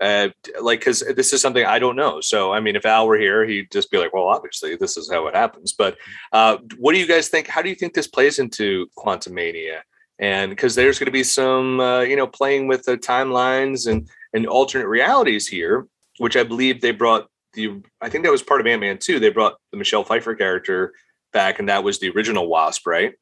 Uh, 0.00 0.28
like, 0.60 0.80
because 0.80 1.04
this 1.14 1.32
is 1.32 1.40
something 1.40 1.64
I 1.64 1.78
don't 1.78 1.94
know. 1.94 2.20
So, 2.20 2.52
I 2.52 2.58
mean, 2.58 2.74
if 2.74 2.84
Al 2.84 3.06
were 3.06 3.16
here, 3.16 3.44
he'd 3.44 3.70
just 3.70 3.88
be 3.88 3.98
like, 3.98 4.12
"Well, 4.12 4.26
obviously, 4.26 4.74
this 4.74 4.96
is 4.96 5.08
how 5.08 5.28
it 5.28 5.36
happens." 5.36 5.72
But 5.72 5.96
uh, 6.32 6.58
what 6.78 6.92
do 6.92 6.98
you 6.98 7.06
guys 7.06 7.28
think? 7.28 7.46
How 7.46 7.62
do 7.62 7.68
you 7.68 7.76
think 7.76 7.94
this 7.94 8.08
plays 8.08 8.40
into 8.40 8.88
Quantumania? 8.98 9.82
And 10.22 10.50
because 10.50 10.76
there's 10.76 11.00
going 11.00 11.06
to 11.06 11.12
be 11.12 11.24
some, 11.24 11.80
uh, 11.80 12.00
you 12.00 12.14
know, 12.14 12.28
playing 12.28 12.68
with 12.68 12.84
the 12.84 12.96
timelines 12.96 13.90
and 13.90 14.08
and 14.32 14.46
alternate 14.46 14.86
realities 14.86 15.48
here, 15.48 15.86
which 16.18 16.36
I 16.36 16.44
believe 16.44 16.80
they 16.80 16.92
brought 16.92 17.26
the. 17.54 17.82
I 18.00 18.08
think 18.08 18.22
that 18.24 18.30
was 18.30 18.42
part 18.42 18.60
of 18.60 18.66
Ant 18.68 18.80
Man 18.80 18.98
too. 18.98 19.18
They 19.18 19.30
brought 19.30 19.56
the 19.72 19.78
Michelle 19.78 20.04
Pfeiffer 20.04 20.36
character 20.36 20.94
back, 21.32 21.58
and 21.58 21.68
that 21.68 21.82
was 21.82 21.98
the 21.98 22.10
original 22.10 22.46
Wasp, 22.46 22.86
right? 22.86 23.14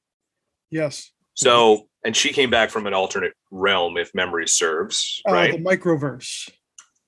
Yes. 0.70 1.10
So, 1.34 1.88
and 2.04 2.14
she 2.14 2.32
came 2.34 2.50
back 2.50 2.68
from 2.70 2.86
an 2.86 2.92
alternate 2.92 3.32
realm, 3.50 3.96
if 3.96 4.14
memory 4.14 4.46
serves, 4.46 5.22
Uh, 5.26 5.32
right? 5.32 5.52
the 5.52 5.58
microverse. 5.58 6.50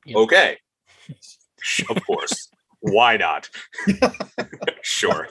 Yeah. 0.07 0.17
Okay. 0.17 0.59
Of 1.91 2.05
course. 2.07 2.49
Why 2.83 3.17
not? 3.17 3.49
sure. 4.83 5.29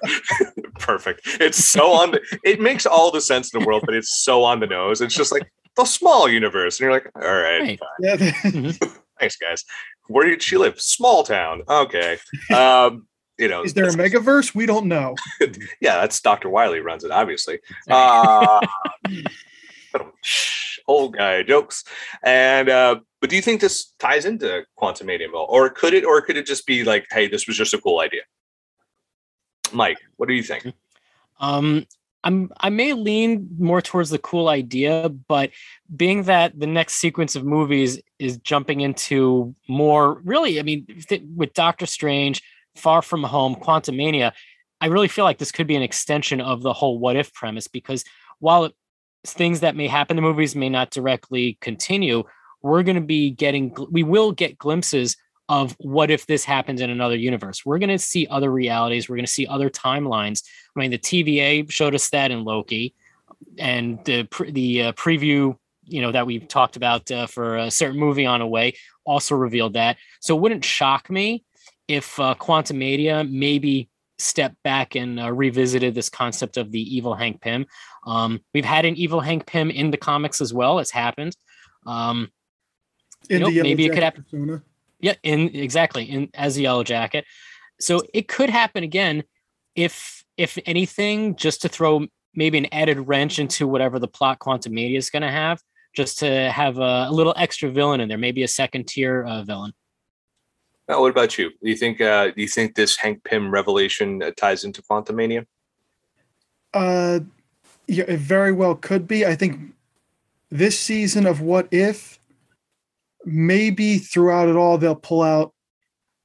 Perfect. 0.80 1.22
It's 1.40 1.64
so 1.64 1.92
on 1.92 2.12
the 2.12 2.22
it 2.44 2.60
makes 2.62 2.86
all 2.86 3.12
the 3.12 3.22
sense 3.22 3.54
in 3.54 3.60
the 3.60 3.66
world, 3.66 3.84
but 3.86 3.94
it's 3.94 4.24
so 4.24 4.44
on 4.44 4.60
the 4.60 4.68
nose. 4.68 5.02
It's 5.02 5.14
just 5.16 5.32
like 5.32 5.52
the 5.76 5.86
small 5.86 6.28
universe. 6.30 6.80
And 6.80 6.86
you're 6.86 6.94
like, 6.94 7.10
all 7.16 7.22
right, 7.22 7.60
Right. 7.60 7.80
Yeah. 8.00 8.16
thanks, 9.20 9.36
guys. 9.38 9.64
Where 10.08 10.28
did 10.30 10.42
she 10.42 10.58
live? 10.58 10.80
Small 10.82 11.24
town. 11.24 11.64
Okay. 11.68 12.18
Um, 12.54 13.08
you 13.38 13.48
know, 13.48 13.64
Is 13.64 13.74
there 13.74 13.86
a 13.86 13.92
megaverse? 13.92 14.54
We 14.54 14.66
don't 14.66 14.86
know. 14.86 15.16
yeah, 15.82 16.00
that's 16.00 16.22
Dr. 16.22 16.50
Wily 16.50 16.80
runs 16.80 17.04
it, 17.04 17.12
obviously. 17.12 17.60
Uh, 17.90 18.62
old 20.88 21.16
guy 21.16 21.44
jokes. 21.44 21.84
And 22.24 22.70
uh, 22.70 23.00
but 23.20 23.30
do 23.30 23.36
you 23.36 23.42
think 23.42 23.62
this 23.62 23.94
ties 24.00 24.26
into 24.26 24.66
Quantumania, 24.80 25.28
or 25.32 25.70
could 25.70 25.94
it, 25.94 26.06
or 26.06 26.22
could 26.22 26.38
it 26.38 26.46
just 26.46 26.66
be 26.66 26.84
like, 26.84 27.08
hey, 27.12 27.28
this 27.28 27.48
was 27.48 27.58
just 27.58 27.74
a 27.74 27.78
cool 27.78 28.00
idea? 28.00 28.22
Mike, 29.74 30.00
what 30.18 30.28
do 30.28 30.34
you 30.34 30.44
think? 30.44 30.74
Um, 31.40 31.86
I'm 32.24 32.52
I 32.60 32.70
may 32.70 32.94
lean 32.94 33.50
more 33.58 33.82
towards 33.82 34.10
the 34.10 34.20
cool 34.20 34.50
idea, 34.50 35.10
but 35.10 35.52
being 35.96 36.24
that 36.24 36.60
the 36.60 36.68
next 36.68 36.96
sequence 36.96 37.36
of 37.36 37.46
movies 37.46 38.00
is 38.20 38.38
jumping 38.38 38.82
into 38.82 39.56
more 39.68 40.20
really, 40.24 40.60
I 40.60 40.64
mean, 40.64 40.86
th- 41.08 41.24
with 41.36 41.54
Doctor 41.54 41.86
Strange, 41.86 42.42
Far 42.76 43.02
From 43.02 43.24
Home, 43.24 43.56
Quantum 43.56 43.98
Mania, 43.98 44.34
I 44.80 44.88
really 44.88 45.08
feel 45.08 45.26
like 45.26 45.38
this 45.38 45.52
could 45.52 45.68
be 45.68 45.76
an 45.76 45.82
extension 45.82 46.42
of 46.42 46.62
the 46.62 46.74
whole 46.74 47.00
what 47.00 47.16
if 47.16 47.34
premise 47.34 47.68
because 47.68 48.04
while 48.40 48.66
it, 48.66 48.76
things 49.26 49.60
that 49.60 49.76
may 49.76 49.88
happen 49.88 50.18
in 50.18 50.24
the 50.24 50.28
movies 50.28 50.56
may 50.56 50.70
not 50.70 50.90
directly 50.90 51.58
continue, 51.62 52.24
we're 52.62 52.84
going 52.84 52.96
to 52.96 53.02
be 53.02 53.32
getting 53.32 53.76
we 53.90 54.04
will 54.04 54.32
get 54.32 54.58
glimpses 54.58 55.18
of 55.50 55.76
what 55.80 56.10
if 56.10 56.26
this 56.28 56.46
happens 56.46 56.80
in 56.80 56.90
another 56.90 57.16
universe. 57.16 57.66
We're 57.66 57.80
going 57.80 57.90
to 57.90 58.00
see 58.00 58.28
other 58.28 58.50
realities, 58.50 59.10
we're 59.10 59.18
going 59.18 59.26
to 59.26 59.32
see 59.32 59.48
other 59.48 59.70
timelines. 59.70 60.44
I 60.76 60.80
mean, 60.80 60.92
the 60.92 60.98
TVA 60.98 61.70
showed 61.70 61.94
us 61.96 62.10
that 62.10 62.32
in 62.32 62.44
Loki, 62.44 62.94
and 63.58 64.04
the 64.06 64.28
the 64.50 64.84
uh, 64.84 64.92
preview, 64.94 65.58
you 65.84 66.02
know, 66.02 66.12
that 66.12 66.26
we've 66.26 66.48
talked 66.48 66.76
about 66.76 67.10
uh, 67.12 67.28
for 67.28 67.58
a 67.58 67.72
certain 67.72 68.00
movie 68.00 68.26
on 68.26 68.42
a 68.42 68.48
way 68.48 68.76
also 69.06 69.36
revealed 69.36 69.74
that. 69.74 69.98
So 70.20 70.36
it 70.36 70.42
wouldn't 70.42 70.66
shock 70.66 71.10
me 71.10 71.44
if 71.88 72.20
uh, 72.20 72.36
Quantumania 72.40 73.30
maybe 73.30 73.90
stepped 74.22 74.62
back 74.64 74.96
and 74.96 75.20
uh, 75.20 75.32
revisited 75.32 75.96
this 75.96 76.10
concept 76.10 76.58
of 76.58 76.72
the 76.72 76.96
evil 76.96 77.16
Hank 77.16 77.42
Pym. 77.42 77.66
Um, 78.06 78.40
we've 78.54 78.66
had 78.66 78.86
an 78.86 78.96
evil 78.96 79.20
Hank 79.20 79.46
Pym 79.46 79.70
in 79.72 79.92
the 79.92 79.98
comics 79.98 80.42
as 80.42 80.54
well. 80.54 80.80
It's 80.80 80.92
happened. 80.92 81.36
Um, 81.86 82.32
In 83.30 83.42
know, 83.42 83.50
the 83.50 83.62
maybe 83.64 83.86
it 83.86 83.94
could 83.94 84.04
happen. 84.04 84.24
persona. 84.24 84.64
yeah, 85.00 85.16
in 85.24 85.50
exactly 85.56 86.04
in 86.06 86.30
as 86.34 86.58
a 86.58 86.62
yellow 86.62 86.84
jacket. 86.84 87.26
So 87.80 88.02
it 88.14 88.28
could 88.28 88.50
happen 88.50 88.84
again 88.84 89.24
if 89.76 90.24
if 90.38 90.58
anything, 90.66 91.36
just 91.36 91.62
to 91.64 91.70
throw 91.70 92.08
maybe 92.34 92.58
an 92.58 92.68
added 92.72 93.08
wrench 93.08 93.40
into 93.40 93.68
whatever 93.68 94.00
the 94.00 94.08
plot 94.08 94.40
Quantumania 94.40 94.98
is 94.98 95.10
going 95.10 95.22
to 95.22 95.32
have, 95.32 95.62
just 95.94 96.20
to 96.20 96.50
have 96.50 96.78
a, 96.80 97.08
a 97.10 97.12
little 97.12 97.34
extra 97.38 97.70
villain 97.70 98.00
in 98.00 98.08
there, 98.10 98.18
maybe 98.18 98.44
a 98.44 98.48
second 98.48 98.88
tier 98.88 99.24
uh, 99.24 99.44
villain. 99.44 99.74
Now, 100.92 101.00
what 101.00 101.12
about 101.12 101.38
you? 101.38 101.52
Do 101.64 101.70
you 101.70 101.78
think 101.78 102.02
uh, 102.02 102.32
do 102.32 102.42
you 102.42 102.50
think 102.50 102.76
this 102.76 102.98
Hank 102.98 103.24
Pym 103.24 103.50
revelation 103.50 104.22
uh, 104.22 104.32
ties 104.36 104.66
into 104.66 104.82
Quantumania? 104.82 105.46
Uh, 106.74 107.22
yeah, 107.88 108.04
it 108.10 108.20
very 108.20 108.52
well 108.52 108.76
could 108.76 109.08
be. 109.08 109.26
I 109.26 109.36
think 109.36 109.58
this 110.50 110.78
season 110.78 111.26
of 111.26 111.40
What 111.40 111.70
If, 111.72 112.20
maybe 113.24 114.00
throughout 114.00 114.50
it 114.50 114.58
all, 114.58 114.78
they'll 114.78 114.94
pull 114.94 115.22
out 115.22 115.54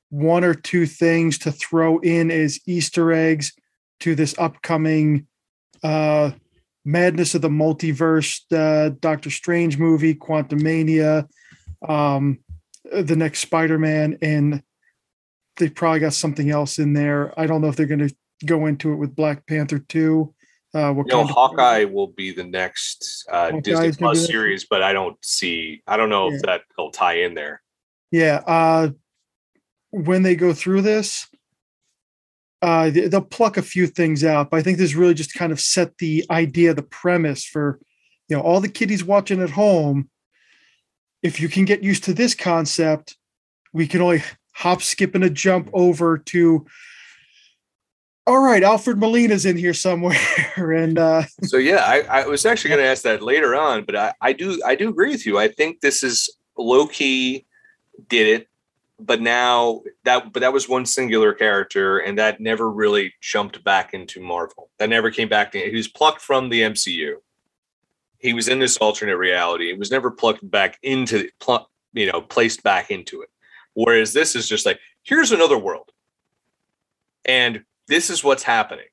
one 0.09 0.43
or 0.43 0.55
two 0.55 0.85
things 0.85 1.39
to 1.39 1.53
throw 1.53 2.01
in 2.01 2.33
as 2.33 2.59
Easter 2.67 3.13
eggs 3.13 3.53
to 4.01 4.17
this 4.17 4.35
upcoming 4.37 5.29
uh, 5.85 6.33
Madness 6.85 7.37
of 7.37 7.43
the 7.43 7.49
Multiverse, 7.49 8.41
uh, 8.51 8.97
Doctor 8.99 9.31
Strange 9.31 9.79
movie, 9.79 10.17
Quantumania, 10.17 11.29
um, 11.89 12.41
the 12.93 13.17
next 13.17 13.41
Spider 13.41 13.79
Man, 13.79 14.19
and 14.23 14.63
they 15.57 15.69
probably 15.69 16.01
got 16.01 16.13
something 16.13 16.51
else 16.51 16.79
in 16.79 16.93
there. 16.93 17.39
I 17.39 17.47
don't 17.47 17.61
know 17.61 17.69
if 17.69 17.77
they're 17.77 17.87
going 17.87 18.09
to 18.09 18.15
go 18.45 18.67
into 18.67 18.93
it 18.93 18.97
with 18.97 19.17
Black 19.17 19.47
Panther 19.47 19.79
2. 19.79 20.35
Uh, 20.75 20.93
what 20.93 21.07
know, 21.07 21.25
Hawkeye 21.25 21.85
will 21.85 22.09
be 22.09 22.33
the 22.33 22.45
next 22.45 23.27
uh, 23.33 23.51
Disney 23.61 23.93
Plus 23.93 24.27
series, 24.27 24.67
but 24.69 24.83
I 24.83 24.93
don't 24.93 25.17
see. 25.25 25.83
I 25.87 25.97
don't 25.97 26.11
know 26.11 26.29
yeah. 26.29 26.37
if 26.37 26.43
that 26.43 26.63
will 26.77 26.91
tie 26.91 27.21
in 27.21 27.35
there. 27.35 27.63
Yeah, 28.11 28.43
uh, 28.47 28.91
when 29.91 30.23
they 30.23 30.37
go 30.37 30.53
through 30.53 30.83
this, 30.83 31.27
uh, 32.61 32.91
they'll 32.91 33.23
pluck 33.23 33.57
a 33.57 33.63
few 33.63 33.87
things 33.87 34.23
out. 34.23 34.51
But 34.51 34.59
I 34.59 34.63
think 34.63 34.77
this 34.77 34.95
really 34.95 35.15
just 35.15 35.33
kind 35.33 35.51
of 35.51 35.61
set 35.61 35.97
the 35.97 36.27
idea, 36.31 36.75
the 36.75 36.83
premise 36.83 37.45
for 37.45 37.81
you 38.29 38.37
know 38.37 38.43
all 38.43 38.61
the 38.61 38.69
kiddies 38.69 39.05
watching 39.05 39.41
at 39.41 39.51
home. 39.51 40.11
If 41.23 41.41
you 41.41 41.49
can 41.49 41.65
get 41.65 41.83
used 41.83 42.05
to 42.05 42.15
this 42.15 42.35
concept, 42.35 43.17
we 43.73 43.87
can 43.87 44.01
only 44.01 44.23
hop, 44.55 44.83
skip, 44.83 45.15
and 45.15 45.25
a 45.25 45.31
jump 45.31 45.71
over 45.73 46.19
to 46.19 46.67
all 48.27 48.41
right, 48.41 48.63
Alfred 48.63 48.99
Molina's 48.99 49.47
in 49.47 49.57
here 49.57 49.75
somewhere, 49.75 50.19
and 50.57 50.99
uh, 50.99 51.23
so 51.45 51.59
yeah, 51.59 51.85
I, 51.87 52.23
I 52.23 52.27
was 52.27 52.45
actually 52.45 52.71
going 52.71 52.81
to 52.81 52.87
ask 52.87 53.05
that 53.05 53.23
later 53.23 53.55
on, 53.55 53.85
but 53.85 53.95
I, 53.95 54.15
I 54.21 54.33
do 54.33 54.61
I 54.67 54.75
do 54.75 54.89
agree 54.89 55.11
with 55.11 55.25
you. 55.25 55.39
I 55.39 55.49
think 55.49 55.81
this 55.81 56.03
is 56.03 56.29
Loki 56.59 57.47
did 58.09 58.27
it, 58.27 58.49
but 58.99 59.21
now 59.23 59.83
that 60.05 60.33
but 60.33 60.41
that 60.41 60.53
was 60.53 60.69
one 60.69 60.87
singular 60.87 61.33
character, 61.33 61.99
and 61.99 62.19
that 62.19 62.41
never 62.41 62.69
really 62.69 63.15
jumped 63.21 63.63
back 63.63 63.95
into 63.95 64.21
Marvel. 64.21 64.71
That 64.79 64.89
never 64.89 65.13
came 65.13 65.29
back. 65.29 65.53
To, 65.53 65.59
he 65.59 65.77
was 65.77 65.89
plucked 65.89 66.21
from 66.21 66.49
the 66.49 66.63
MCU. 66.63 67.15
He 68.27 68.33
was 68.33 68.49
in 68.49 68.59
this 68.59 68.77
alternate 68.79 69.17
reality. 69.17 69.71
It 69.71 69.79
was 69.79 69.93
never 69.93 70.11
plucked 70.11 70.49
back 70.51 70.79
into 70.83 71.29
pl- 71.39 71.71
you 71.93 72.11
know 72.11 72.21
placed 72.21 72.63
back 72.65 72.91
into 72.91 73.23
it. 73.23 73.31
Whereas 73.75 74.13
this 74.13 74.35
is 74.35 74.49
just 74.49 74.67
like 74.67 74.81
here's 75.05 75.31
another 75.31 75.57
world, 75.57 75.93
and 77.25 77.65
this 77.87 78.11
is 78.11 78.25
what's 78.25 78.43
happening. 78.43 78.87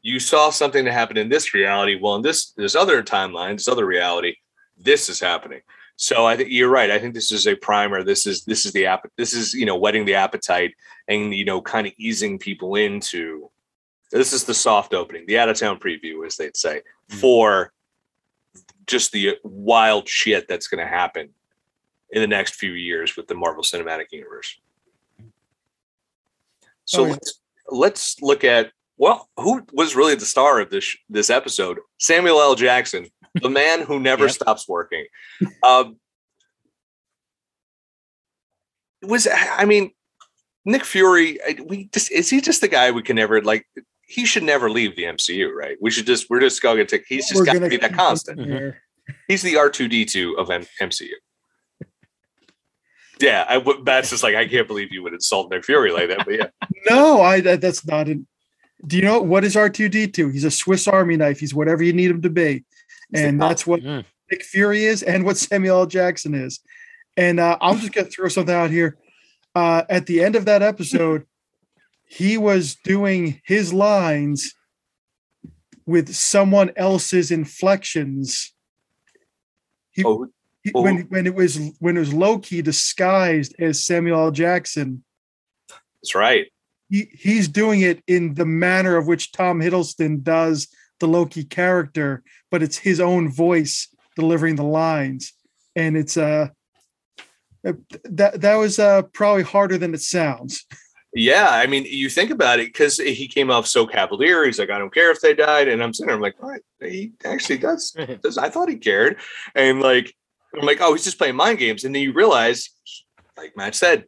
You 0.00 0.18
saw 0.18 0.48
something 0.48 0.86
that 0.86 0.92
happened 0.92 1.18
in 1.18 1.28
this 1.28 1.52
reality. 1.52 1.98
Well, 2.00 2.16
in 2.16 2.22
this 2.22 2.52
this 2.52 2.74
other 2.74 3.02
timeline, 3.02 3.56
this 3.56 3.68
other 3.68 3.84
reality, 3.84 4.36
this 4.78 5.10
is 5.10 5.20
happening. 5.20 5.60
So 5.96 6.24
I 6.24 6.36
think 6.36 6.50
you're 6.50 6.70
right. 6.70 6.90
I 6.90 6.98
think 6.98 7.12
this 7.12 7.30
is 7.30 7.46
a 7.46 7.56
primer. 7.56 8.02
This 8.02 8.26
is 8.26 8.44
this 8.44 8.64
is 8.64 8.72
the 8.72 8.86
app. 8.86 9.06
This 9.18 9.34
is 9.34 9.52
you 9.52 9.66
know 9.66 9.76
whetting 9.76 10.06
the 10.06 10.14
appetite 10.14 10.72
and 11.08 11.34
you 11.34 11.44
know 11.44 11.60
kind 11.60 11.86
of 11.86 11.92
easing 11.98 12.38
people 12.38 12.76
into. 12.76 13.50
This 14.10 14.32
is 14.32 14.44
the 14.44 14.54
soft 14.54 14.94
opening, 14.94 15.26
the 15.26 15.38
out 15.38 15.50
of 15.50 15.58
town 15.58 15.78
preview, 15.78 16.24
as 16.26 16.36
they'd 16.36 16.56
say, 16.56 16.78
mm-hmm. 16.78 17.18
for 17.18 17.74
just 18.88 19.12
the 19.12 19.36
wild 19.44 20.08
shit 20.08 20.48
that's 20.48 20.66
going 20.66 20.84
to 20.84 20.90
happen 20.90 21.30
in 22.10 22.20
the 22.20 22.26
next 22.26 22.54
few 22.54 22.72
years 22.72 23.16
with 23.16 23.26
the 23.28 23.34
Marvel 23.34 23.62
Cinematic 23.62 24.06
Universe. 24.12 24.58
So 26.84 27.04
oh, 27.04 27.08
let's 27.10 27.40
let's 27.70 28.22
look 28.22 28.44
at 28.44 28.72
well, 28.96 29.28
who 29.36 29.64
was 29.72 29.94
really 29.94 30.14
the 30.16 30.24
star 30.24 30.60
of 30.60 30.70
this 30.70 30.96
this 31.08 31.30
episode? 31.30 31.78
Samuel 31.98 32.40
L. 32.40 32.54
Jackson, 32.54 33.06
the 33.34 33.50
man 33.50 33.82
who 33.82 34.00
never 34.00 34.24
yep. 34.24 34.32
stops 34.32 34.68
working. 34.68 35.06
Um, 35.62 35.96
was 39.02 39.28
I 39.30 39.64
mean, 39.64 39.92
Nick 40.64 40.84
Fury? 40.84 41.38
We 41.64 41.84
just 41.92 42.10
is 42.10 42.30
he 42.30 42.40
just 42.40 42.60
the 42.60 42.68
guy 42.68 42.90
we 42.90 43.02
can 43.02 43.16
never 43.16 43.40
like? 43.42 43.66
He 44.08 44.24
should 44.24 44.42
never 44.42 44.70
leave 44.70 44.96
the 44.96 45.04
MCU, 45.04 45.52
right? 45.54 45.76
We 45.82 45.90
should 45.90 46.06
just 46.06 46.30
we're 46.30 46.40
just 46.40 46.62
going 46.62 46.78
to 46.78 46.86
take. 46.86 47.04
He's 47.06 47.28
just 47.28 47.44
got 47.44 47.52
to 47.52 47.68
be 47.68 47.76
that 47.76 47.92
constant. 47.92 48.40
Mm-hmm. 48.40 49.12
He's 49.28 49.42
the 49.42 49.56
R 49.56 49.68
two 49.68 49.86
D 49.86 50.06
two 50.06 50.36
of 50.38 50.50
M- 50.50 50.66
MCU. 50.80 51.10
Yeah, 53.20 53.44
I 53.48 53.58
would. 53.58 53.84
That's 53.84 54.10
just 54.10 54.22
like 54.22 54.36
I 54.36 54.46
can't 54.46 54.68
believe 54.68 54.92
you 54.92 55.02
would 55.02 55.12
insult 55.12 55.50
Nick 55.50 55.64
Fury 55.64 55.90
like 55.90 56.08
that. 56.08 56.24
But 56.24 56.34
yeah, 56.34 56.46
no, 56.88 57.20
I 57.20 57.40
that's 57.40 57.84
not. 57.84 58.06
An, 58.06 58.28
do 58.86 58.96
you 58.96 59.02
know 59.02 59.20
what 59.20 59.42
is 59.42 59.56
R 59.56 59.68
two 59.68 59.88
D 59.88 60.06
two? 60.06 60.28
He's 60.28 60.44
a 60.44 60.52
Swiss 60.52 60.86
Army 60.86 61.16
knife. 61.16 61.40
He's 61.40 61.52
whatever 61.52 61.82
you 61.82 61.92
need 61.92 62.12
him 62.12 62.22
to 62.22 62.30
be, 62.30 62.64
and 63.12 63.42
that's 63.42 63.66
what 63.66 63.80
mm. 63.80 64.04
Nick 64.30 64.44
Fury 64.44 64.84
is, 64.84 65.02
and 65.02 65.24
what 65.24 65.36
Samuel 65.36 65.80
L. 65.80 65.86
Jackson 65.86 66.32
is. 66.32 66.60
And 67.16 67.40
uh, 67.40 67.58
I'm 67.60 67.80
just 67.80 67.92
gonna 67.92 68.06
throw 68.06 68.28
something 68.28 68.54
out 68.54 68.70
here. 68.70 68.96
Uh, 69.52 69.82
at 69.88 70.06
the 70.06 70.22
end 70.22 70.36
of 70.36 70.44
that 70.44 70.62
episode, 70.62 71.26
he 72.08 72.38
was 72.38 72.74
doing 72.74 73.40
his 73.44 73.72
lines 73.72 74.54
with 75.86 76.14
someone 76.14 76.72
else's 76.76 77.30
inflections. 77.30 78.52
He, 79.90 80.04
oh, 80.04 80.28
when 80.72 81.00
when 81.08 81.26
it 81.26 81.34
was 81.34 81.58
when 81.78 81.96
it 81.96 82.00
was 82.00 82.14
Loki 82.14 82.62
disguised 82.62 83.54
as 83.58 83.84
Samuel 83.84 84.18
L. 84.18 84.30
Jackson. 84.30 85.04
That's 86.02 86.14
right. 86.14 86.46
He 86.88 87.10
he's 87.12 87.48
doing 87.48 87.82
it 87.82 88.02
in 88.06 88.34
the 88.34 88.46
manner 88.46 88.96
of 88.96 89.06
which 89.06 89.32
Tom 89.32 89.60
Hiddleston 89.60 90.22
does 90.22 90.68
the 91.00 91.08
Loki 91.08 91.44
character, 91.44 92.22
but 92.50 92.62
it's 92.62 92.78
his 92.78 93.00
own 93.00 93.30
voice 93.30 93.88
delivering 94.16 94.56
the 94.56 94.64
lines, 94.64 95.32
and 95.76 95.96
it's 95.96 96.16
uh 96.16 96.48
that 97.62 98.40
that 98.40 98.54
was 98.54 98.78
uh 98.78 99.02
probably 99.02 99.42
harder 99.42 99.78
than 99.78 99.94
it 99.94 100.00
sounds. 100.00 100.64
Yeah, 101.14 101.48
I 101.50 101.66
mean, 101.66 101.84
you 101.84 102.10
think 102.10 102.30
about 102.30 102.60
it 102.60 102.66
because 102.66 102.98
he 102.98 103.28
came 103.28 103.50
off 103.50 103.66
so 103.66 103.86
cavalier. 103.86 104.44
He's 104.44 104.58
like, 104.58 104.70
I 104.70 104.78
don't 104.78 104.92
care 104.92 105.10
if 105.10 105.20
they 105.20 105.34
died, 105.34 105.68
and 105.68 105.82
I'm 105.82 105.94
sitting 105.94 106.08
there, 106.08 106.16
I'm 106.16 106.22
like, 106.22 106.36
all 106.42 106.50
right, 106.50 106.60
he 106.80 107.12
actually 107.24 107.58
does. 107.58 107.96
does 108.22 108.36
I 108.36 108.50
thought 108.50 108.68
he 108.68 108.76
cared, 108.76 109.16
and 109.54 109.80
like 109.80 110.14
I'm 110.54 110.66
like, 110.66 110.80
oh, 110.80 110.92
he's 110.92 111.04
just 111.04 111.18
playing 111.18 111.36
mind 111.36 111.58
games. 111.58 111.84
And 111.84 111.94
then 111.94 112.02
you 112.02 112.12
realize, 112.12 112.70
like 113.36 113.56
Matt 113.56 113.74
said, 113.74 114.04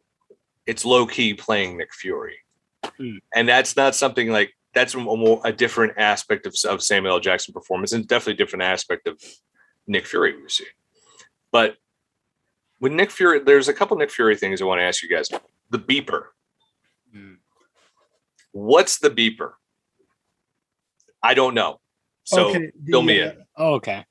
it's 0.65 0.85
Loki 0.85 1.33
playing 1.33 1.77
Nick 1.77 1.93
Fury. 1.93 2.37
Hmm. 2.83 3.17
And 3.35 3.47
that's 3.47 3.75
not 3.75 3.95
something 3.95 4.29
like 4.29 4.51
that's 4.73 4.95
a, 4.95 4.99
more, 4.99 5.41
a 5.43 5.51
different 5.51 5.93
aspect 5.97 6.45
of, 6.45 6.55
of 6.67 6.81
Samuel 6.81 7.15
L. 7.15 7.19
Jackson 7.19 7.53
performance 7.53 7.93
and 7.93 8.07
definitely 8.07 8.33
a 8.33 8.37
different 8.37 8.63
aspect 8.63 9.07
of 9.07 9.21
Nick 9.87 10.05
Fury 10.05 10.35
we 10.41 10.49
see. 10.49 10.65
But 11.51 11.75
with 12.79 12.93
Nick 12.93 13.11
Fury, 13.11 13.39
there's 13.39 13.67
a 13.67 13.73
couple 13.73 13.97
Nick 13.97 14.11
Fury 14.11 14.35
things 14.35 14.61
I 14.61 14.65
want 14.65 14.79
to 14.79 14.85
ask 14.85 15.03
you 15.03 15.09
guys. 15.09 15.29
The 15.69 15.79
beeper. 15.79 16.27
Hmm. 17.11 17.33
What's 18.51 18.99
the 18.99 19.09
beeper? 19.09 19.53
I 21.23 21.33
don't 21.33 21.53
know. 21.53 21.79
So 22.23 22.49
okay, 22.49 22.71
fill 22.85 23.01
me 23.01 23.21
in. 23.21 23.33
Oh, 23.55 23.73
okay. 23.75 24.05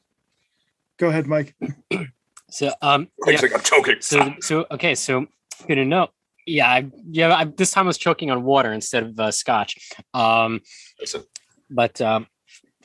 Go 0.99 1.09
ahead, 1.09 1.27
Mike. 1.27 1.55
So 2.51 2.73
um, 2.83 3.09
yeah. 3.27 3.39
like 3.41 3.55
I'm 3.55 3.61
choking. 3.61 3.97
So 4.01 4.35
so 4.41 4.67
okay, 4.71 4.95
so 4.95 5.27
good 5.67 5.77
to 5.77 5.85
know. 5.85 6.09
Yeah, 6.47 6.69
I, 6.69 6.91
yeah. 7.09 7.35
I, 7.35 7.45
this 7.45 7.71
time 7.71 7.85
I 7.85 7.87
was 7.87 7.99
choking 7.99 8.31
on 8.31 8.43
water 8.43 8.73
instead 8.73 9.05
of 9.05 9.21
uh, 9.21 9.31
scotch. 9.31 9.93
Um, 10.15 10.61
Listen. 10.99 11.23
but 11.71 12.01
um, 12.01 12.27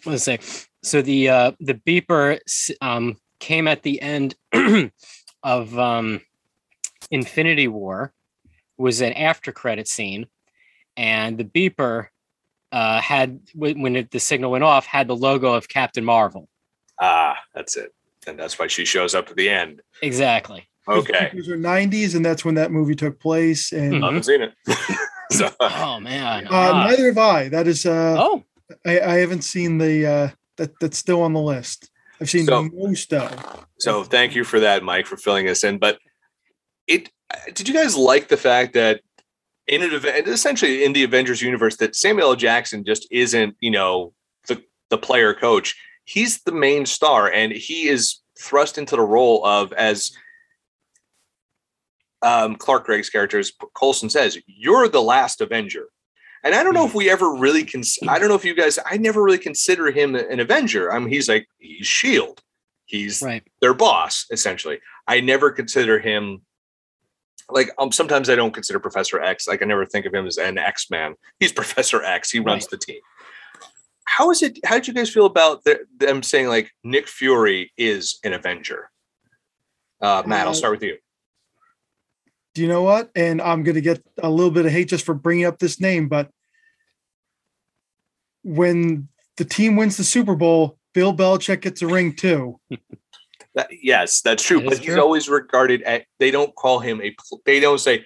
let's 0.05 0.23
say 0.23 0.39
so 0.83 1.01
the 1.01 1.29
uh, 1.29 1.51
the 1.59 1.73
beeper 1.73 2.39
um 2.81 3.17
came 3.39 3.67
at 3.67 3.81
the 3.81 4.01
end 4.01 4.35
of 5.43 5.79
um 5.79 6.21
Infinity 7.11 7.67
War 7.67 8.13
was 8.77 9.01
an 9.01 9.13
after 9.13 9.51
credit 9.51 9.87
scene, 9.87 10.27
and 10.97 11.37
the 11.37 11.45
beeper 11.45 12.07
uh, 12.71 13.01
had 13.01 13.39
when 13.53 13.95
it, 13.95 14.11
the 14.11 14.19
signal 14.19 14.51
went 14.51 14.63
off 14.63 14.85
had 14.85 15.07
the 15.07 15.15
logo 15.15 15.53
of 15.53 15.67
Captain 15.67 16.03
Marvel. 16.03 16.49
Ah, 16.99 17.37
that's 17.53 17.75
it 17.75 17.93
and 18.27 18.39
that's 18.39 18.57
why 18.59 18.67
she 18.67 18.85
shows 18.85 19.15
up 19.15 19.29
at 19.29 19.35
the 19.35 19.49
end. 19.49 19.81
Exactly. 20.01 20.67
Okay. 20.87 21.31
These 21.33 21.49
are 21.49 21.57
90s, 21.57 22.15
and 22.15 22.25
that's 22.25 22.45
when 22.45 22.55
that 22.55 22.71
movie 22.71 22.95
took 22.95 23.19
place. 23.19 23.71
And 23.71 23.93
mm-hmm. 23.93 24.03
I 24.03 24.07
haven't 24.07 24.23
seen 24.23 24.41
it. 24.41 24.53
so, 25.31 25.49
oh 25.59 25.99
man. 25.99 26.47
Uh, 26.47 26.49
ah. 26.51 26.87
Neither 26.89 27.07
have 27.07 27.17
I. 27.17 27.49
That 27.49 27.67
is. 27.67 27.85
Uh, 27.85 28.15
oh. 28.17 28.43
I, 28.85 28.99
I 28.99 29.13
haven't 29.15 29.43
seen 29.43 29.77
the. 29.77 30.05
Uh, 30.05 30.29
that 30.57 30.79
that's 30.79 30.97
still 30.97 31.21
on 31.21 31.33
the 31.33 31.41
list. 31.41 31.89
I've 32.21 32.29
seen 32.29 32.45
so, 32.45 32.69
most 32.73 33.13
of. 33.13 33.67
So 33.79 34.03
thank 34.03 34.35
you 34.35 34.43
for 34.43 34.61
that, 34.61 34.83
Mike, 34.83 35.05
for 35.05 35.17
filling 35.17 35.49
us 35.49 35.63
in. 35.63 35.77
But 35.77 35.99
it. 36.87 37.09
Did 37.53 37.67
you 37.67 37.73
guys 37.73 37.95
like 37.95 38.27
the 38.27 38.37
fact 38.37 38.73
that 38.73 39.01
in 39.67 39.81
an 39.81 39.93
event, 39.93 40.27
essentially 40.27 40.83
in 40.83 40.93
the 40.93 41.03
Avengers 41.03 41.41
universe, 41.41 41.77
that 41.77 41.95
Samuel 41.95 42.29
L. 42.29 42.35
Jackson 42.35 42.83
just 42.85 43.07
isn't, 43.11 43.55
you 43.59 43.71
know, 43.71 44.13
the 44.47 44.63
the 44.89 44.97
player 44.97 45.33
coach 45.33 45.75
he's 46.05 46.41
the 46.43 46.51
main 46.51 46.85
star 46.85 47.29
and 47.31 47.51
he 47.51 47.87
is 47.87 48.21
thrust 48.39 48.77
into 48.77 48.95
the 48.95 49.01
role 49.01 49.45
of 49.45 49.73
as 49.73 50.11
um, 52.21 52.55
Clark 52.55 52.85
Gregg's 52.85 53.09
character, 53.09 53.37
as 53.37 53.51
Coulson 53.77 54.09
says, 54.09 54.37
you're 54.47 54.87
the 54.87 55.01
last 55.01 55.41
Avenger. 55.41 55.89
And 56.43 56.55
I 56.55 56.63
don't 56.63 56.73
know 56.73 56.85
if 56.85 56.93
we 56.93 57.09
ever 57.09 57.33
really 57.35 57.63
can. 57.63 57.83
I 58.07 58.19
don't 58.19 58.29
know 58.29 58.35
if 58.35 58.45
you 58.45 58.55
guys. 58.55 58.77
I 58.85 58.97
never 58.97 59.23
really 59.23 59.39
consider 59.39 59.89
him 59.89 60.13
an 60.15 60.39
Avenger. 60.39 60.91
I 60.91 60.99
mean, 60.99 61.09
he's 61.09 61.27
like 61.27 61.47
he's 61.57 61.87
Shield. 61.87 62.39
He's 62.85 63.21
Right. 63.23 63.43
their 63.61 63.73
boss 63.73 64.27
essentially. 64.31 64.79
I 65.07 65.21
never 65.21 65.49
consider 65.49 65.97
him 65.97 66.41
like 67.49 67.69
um. 67.77 67.91
Sometimes 67.91 68.29
I 68.29 68.35
don't 68.35 68.53
consider 68.53 68.79
Professor 68.79 69.19
X. 69.21 69.47
Like 69.47 69.61
I 69.61 69.65
never 69.65 69.85
think 69.85 70.05
of 70.05 70.13
him 70.13 70.25
as 70.27 70.37
an 70.37 70.57
X 70.57 70.89
Man. 70.89 71.15
He's 71.39 71.51
Professor 71.61 72.03
X. 72.03 72.31
He 72.31 72.39
runs 72.39 72.63
Right. 72.63 72.69
the 72.71 72.77
team. 72.77 72.99
How 74.05 74.31
is 74.31 74.41
it? 74.43 74.59
How 74.65 74.75
did 74.75 74.87
you 74.87 74.93
guys 74.93 75.09
feel 75.09 75.25
about 75.25 75.63
the, 75.63 75.79
them 75.97 76.23
saying 76.23 76.47
like 76.47 76.71
Nick 76.83 77.07
Fury 77.07 77.71
is 77.77 78.19
an 78.23 78.33
Avenger? 78.33 78.89
Uh, 80.01 80.23
Matt, 80.25 80.45
I'll 80.45 80.51
Uh, 80.51 80.53
start 80.53 80.73
with 80.73 80.83
you. 80.83 80.97
Do 82.53 82.61
you 82.61 82.67
know 82.67 82.83
what? 82.83 83.11
And 83.15 83.41
I'm 83.41 83.63
going 83.63 83.75
to 83.75 83.81
get 83.81 84.01
a 84.23 84.29
little 84.29 84.51
bit 84.51 84.65
of 84.65 84.71
hate 84.71 84.87
just 84.89 85.05
for 85.05 85.13
bringing 85.13 85.45
up 85.45 85.59
this 85.59 85.81
name, 85.81 86.07
but 86.07 86.29
when 88.43 89.07
the 89.37 89.45
team 89.45 89.75
wins 89.75 89.97
the 89.97 90.03
Super 90.03 90.35
Bowl, 90.35 90.77
Bill 90.93 91.13
Belichick 91.13 91.61
gets 91.61 91.81
a 91.81 91.87
ring 91.87 92.15
too. 92.15 92.59
That, 93.55 93.69
yes, 93.81 94.21
that's 94.21 94.43
true. 94.43 94.59
That 94.59 94.69
but 94.69 94.77
he's 94.79 94.87
true. 94.87 95.01
always 95.01 95.29
regarded 95.29 95.81
at. 95.83 96.05
They 96.19 96.29
don't 96.29 96.53
call 96.55 96.79
him 96.79 97.01
a. 97.01 97.15
They 97.45 97.59
don't 97.59 97.79
say 97.79 98.05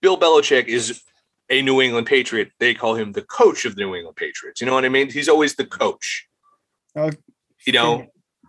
Bill 0.00 0.18
Belichick 0.18 0.66
is 0.66 1.02
a 1.50 1.62
New 1.62 1.80
England 1.80 2.06
Patriot. 2.06 2.50
They 2.58 2.74
call 2.74 2.94
him 2.94 3.12
the 3.12 3.22
coach 3.22 3.64
of 3.64 3.76
the 3.76 3.82
New 3.82 3.94
England 3.94 4.16
Patriots. 4.16 4.60
You 4.60 4.66
know 4.66 4.74
what 4.74 4.84
I 4.84 4.88
mean? 4.88 5.10
He's 5.10 5.28
always 5.28 5.54
the 5.54 5.66
coach. 5.66 6.26
Uh, 6.96 7.12
You 7.66 7.72
know. 7.72 8.06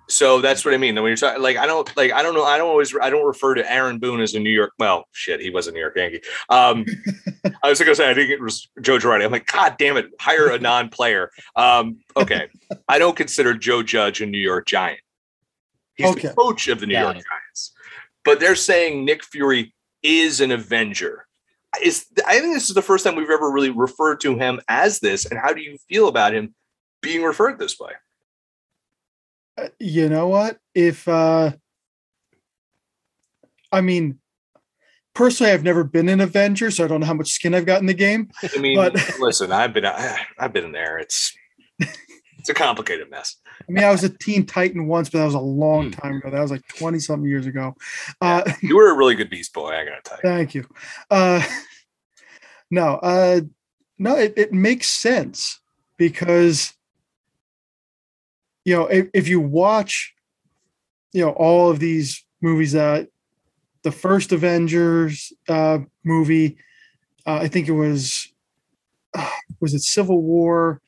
So 0.09 0.39
that's 0.39 0.63
what 0.63 0.73
I 0.73 0.77
mean. 0.77 0.95
When 0.95 1.05
you're 1.05 1.17
talking, 1.17 1.41
like, 1.41 1.57
I 1.57 1.65
don't 1.65 1.97
like, 1.97 2.13
I 2.13 2.23
don't 2.23 2.33
know, 2.33 2.45
I 2.45 2.57
don't 2.57 2.69
always, 2.69 2.95
I 2.95 3.09
don't 3.09 3.25
refer 3.25 3.55
to 3.55 3.71
Aaron 3.71 3.99
Boone 3.99 4.21
as 4.21 4.33
a 4.35 4.39
New 4.39 4.49
York. 4.49 4.71
Well, 4.79 5.05
shit, 5.11 5.41
he 5.41 5.49
was 5.49 5.67
a 5.67 5.71
New 5.71 5.81
York 5.81 5.97
Yankee. 5.97 6.21
Um, 6.49 6.85
I 7.63 7.69
was 7.69 7.79
gonna 7.79 7.93
say 7.93 8.09
I 8.09 8.13
think 8.13 8.29
it 8.29 8.39
was 8.39 8.69
Joe 8.81 8.97
Girardi. 8.99 9.25
I'm 9.25 9.31
like, 9.31 9.51
God 9.51 9.75
damn 9.77 9.97
it, 9.97 10.05
hire 10.19 10.49
a 10.49 10.59
non-player. 10.59 11.31
Um, 11.57 11.97
okay, 12.15 12.47
I 12.87 12.99
don't 12.99 13.17
consider 13.17 13.53
Joe 13.53 13.83
Judge 13.83 14.21
a 14.21 14.25
New 14.25 14.37
York 14.37 14.65
Giant. 14.65 14.99
He's 15.97 16.07
Okay. 16.11 16.27
the 16.29 16.33
coach 16.35 16.67
of 16.67 16.79
the 16.79 16.85
New 16.85 16.93
Got 16.93 17.01
York 17.01 17.17
it. 17.17 17.23
Giants, 17.29 17.73
but 18.23 18.39
they're 18.39 18.55
saying 18.55 19.03
Nick 19.03 19.23
Fury 19.23 19.73
is 20.03 20.39
an 20.41 20.51
Avenger. 20.51 21.25
Is 21.83 22.05
I 22.25 22.39
think 22.39 22.53
this 22.53 22.69
is 22.69 22.75
the 22.75 22.81
first 22.81 23.03
time 23.03 23.15
we've 23.15 23.29
ever 23.29 23.51
really 23.51 23.71
referred 23.71 24.21
to 24.21 24.37
him 24.37 24.61
as 24.69 24.99
this. 24.99 25.25
And 25.25 25.39
how 25.39 25.53
do 25.53 25.61
you 25.61 25.77
feel 25.89 26.07
about 26.07 26.33
him 26.33 26.55
being 27.01 27.23
referred 27.23 27.59
this 27.59 27.77
way? 27.79 27.91
Uh, 29.57 29.67
you 29.79 30.07
know 30.07 30.27
what? 30.27 30.57
If 30.73 31.07
uh 31.07 31.51
I 33.71 33.81
mean, 33.81 34.19
personally, 35.13 35.51
I've 35.51 35.63
never 35.63 35.83
been 35.83 36.09
an 36.09 36.21
Avenger, 36.21 36.71
so 36.71 36.85
I 36.85 36.87
don't 36.87 37.01
know 37.01 37.05
how 37.07 37.13
much 37.13 37.31
skin 37.31 37.53
I've 37.53 37.65
got 37.65 37.81
in 37.81 37.87
the 37.87 37.93
game. 37.93 38.29
I 38.55 38.57
mean, 38.59 38.77
But- 38.77 39.19
listen, 39.19 39.51
I've 39.51 39.73
been 39.73 39.85
I've 39.85 40.53
been 40.53 40.65
in 40.65 40.71
there. 40.71 40.97
It's 40.99 41.35
it's 41.79 42.49
a 42.49 42.53
complicated 42.53 43.09
mess. 43.09 43.35
I 43.67 43.71
mean, 43.71 43.83
I 43.83 43.91
was 43.91 44.03
a 44.03 44.09
Teen 44.09 44.45
Titan 44.45 44.87
once, 44.87 45.09
but 45.09 45.19
that 45.19 45.25
was 45.25 45.33
a 45.33 45.39
long 45.39 45.85
Hmm. 45.85 45.99
time 45.99 46.15
ago. 46.17 46.29
That 46.29 46.41
was 46.41 46.51
like 46.51 46.67
20 46.67 46.99
something 46.99 47.29
years 47.29 47.45
ago. 47.45 47.75
Uh, 48.21 48.43
You 48.61 48.75
were 48.77 48.89
a 48.91 48.95
really 48.97 49.15
good 49.15 49.29
Beast 49.29 49.53
Boy, 49.53 49.69
I 49.71 49.85
gotta 49.85 50.01
tell 50.03 50.17
you. 50.17 50.29
Thank 50.29 50.55
you. 50.55 50.67
Uh, 51.09 51.43
no, 52.71 52.95
uh, 52.95 53.41
no, 53.97 54.15
it, 54.15 54.33
it 54.37 54.53
makes 54.53 54.87
sense 54.87 55.59
because 55.97 56.73
you 58.65 58.75
know 58.75 58.85
if, 58.87 59.07
if 59.13 59.27
you 59.27 59.39
watch, 59.39 60.13
you 61.13 61.25
know, 61.25 61.31
all 61.31 61.69
of 61.71 61.79
these 61.79 62.23
movies 62.41 62.73
that 62.73 63.07
the 63.83 63.91
first 63.91 64.31
Avengers 64.31 65.31
uh, 65.47 65.79
movie, 66.03 66.57
uh, 67.25 67.35
I 67.41 67.47
think 67.47 67.67
it 67.67 67.71
was 67.73 68.31
uh, 69.13 69.29
was 69.59 69.73
it 69.73 69.81
Civil 69.81 70.21
War 70.21 70.81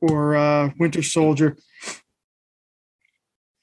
or 0.00 0.36
uh, 0.36 0.70
Winter 0.78 1.02
Soldier. 1.02 1.56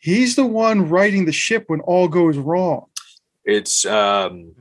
He's 0.02 0.36
the 0.36 0.46
one 0.46 0.90
riding 0.90 1.26
the 1.26 1.32
ship 1.32 1.66
when 1.68 1.80
all 1.82 2.08
goes 2.08 2.38
wrong. 2.38 2.88
It's 3.46 3.86
um 3.86 4.54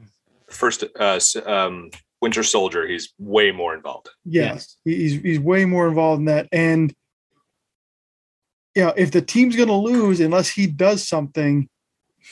first 0.51 0.84
uh 0.99 1.18
um 1.47 1.91
Winter 2.20 2.43
Soldier, 2.43 2.86
he's 2.86 3.14
way 3.18 3.51
more 3.51 3.74
involved. 3.74 4.11
Yes, 4.24 4.76
he- 4.84 4.97
he's 4.97 5.20
he's 5.22 5.41
way 5.41 5.64
more 5.64 5.88
involved 5.88 6.20
in 6.20 6.26
that. 6.26 6.47
And 6.53 6.95
you 8.74 8.84
know, 8.84 8.93
if 8.97 9.11
the 9.11 9.22
team's 9.22 9.57
going 9.57 9.68
to 9.68 9.74
lose 9.74 10.20
unless 10.20 10.51
he 10.51 10.66
does 10.66 11.09
something, 11.09 11.68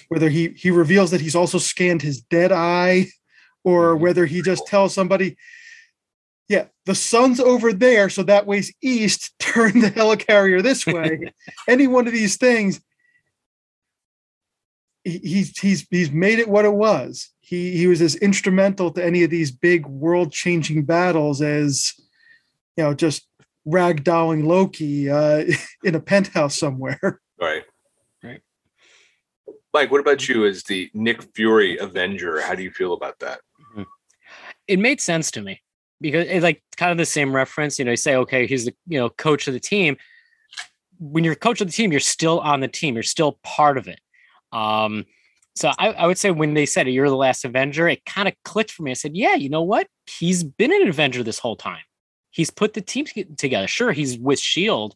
whether 0.09 0.29
he 0.29 0.49
he 0.51 0.71
reveals 0.71 1.11
that 1.11 1.21
he's 1.23 1.35
also 1.35 1.59
scanned 1.59 2.03
his 2.03 2.21
dead 2.21 2.53
eye, 2.53 3.07
or 3.65 3.97
Mhm. 3.97 4.01
whether 4.01 4.27
he 4.27 4.43
just 4.43 4.67
tells 4.67 4.93
somebody, 4.95 5.37
"Yeah, 6.49 6.67
the 6.85 6.95
sun's 6.95 7.41
over 7.41 7.73
there, 7.73 8.11
so 8.11 8.23
that 8.25 8.47
way's 8.47 8.73
east. 8.83 9.33
Turn 9.39 9.81
the 9.81 9.91
helicarrier 9.91 10.63
this 10.63 10.87
way." 10.87 11.33
Any 11.69 11.87
one 11.87 12.07
of 12.07 12.13
these 12.13 12.37
things, 12.37 12.81
he, 15.05 15.19
he's 15.19 15.59
he's 15.59 15.87
he's 15.91 16.11
made 16.11 16.39
it 16.39 16.49
what 16.49 16.65
it 16.65 16.75
was. 16.75 17.31
He 17.41 17.77
he 17.77 17.87
was 17.87 18.01
as 18.01 18.17
instrumental 18.17 18.91
to 18.93 19.05
any 19.05 19.23
of 19.25 19.31
these 19.31 19.51
big 19.51 19.87
world 19.87 20.33
changing 20.33 20.85
battles 20.85 21.41
as 21.41 21.95
you 22.77 22.85
know 22.85 22.95
just 22.95 23.27
ragdolling 23.67 24.47
Loki 24.47 25.11
uh, 25.11 25.45
in 25.85 25.95
a 25.95 26.01
penthouse 26.01 26.59
somewhere. 26.59 27.21
Right. 27.41 27.63
Right. 28.21 28.41
Mike, 29.73 29.93
what 29.93 30.01
about 30.01 30.29
you 30.29 30.45
as 30.45 30.65
the 30.65 30.91
Nick 30.93 31.23
Fury 31.37 31.79
Avenger? 31.79 32.41
How 32.41 32.57
do 32.57 32.65
you 32.65 32.73
feel 32.73 32.95
about 32.95 33.21
that? 33.21 33.39
it 34.69 34.79
made 34.79 35.01
sense 35.01 35.31
to 35.33 35.43
me 35.43 35.63
because 36.01 36.27
it's 36.29 36.43
like 36.43 36.63
kind 36.77 36.93
of 36.93 36.99
the 36.99 37.07
same 37.07 37.35
reference. 37.35 37.79
You 37.79 37.87
know, 37.87 37.93
you 37.93 37.97
say, 37.97 38.15
okay, 38.17 38.47
he's 38.47 38.67
the 38.67 38.75
you 38.87 38.99
know 38.99 39.09
coach 39.09 39.49
of 39.49 39.55
the 39.55 39.61
team. 39.61 39.97
When 41.01 41.25
you're 41.25 41.35
coach 41.35 41.61
of 41.61 41.67
the 41.67 41.73
team, 41.73 41.91
you're 41.91 42.01
still 42.01 42.39
on 42.41 42.61
the 42.61 42.69
team. 42.69 42.95
You're 42.95 43.03
still 43.03 43.39
part 43.43 43.79
of 43.79 43.89
it. 43.89 44.01
Um, 44.53 45.05
so 45.57 45.73
I, 45.79 45.89
I 45.89 46.07
would 46.07 46.19
say 46.19 46.31
when 46.31 46.55
they 46.55 46.67
said 46.67 46.89
you're 46.89 47.09
the 47.09 47.17
last 47.17 47.45
Avenger, 47.45 47.89
it 47.89 48.05
kind 48.05 48.29
of 48.29 48.35
clicked 48.45 48.71
for 48.71 48.85
me. 48.85 48.93
I 48.93 48.95
said, 48.95 49.17
yeah, 49.17 49.35
you 49.35 49.49
know 49.49 49.63
what? 49.63 49.89
He's 50.07 50.45
been 50.45 50.73
an 50.73 50.89
Avenger 50.89 51.23
this 51.23 51.39
whole 51.39 51.57
time. 51.57 51.83
He's 52.31 52.51
put 52.51 52.75
the 52.75 52.81
team 52.81 53.07
together. 53.37 53.67
Sure, 53.67 53.91
he's 53.91 54.17
with 54.19 54.39
Shield, 54.39 54.95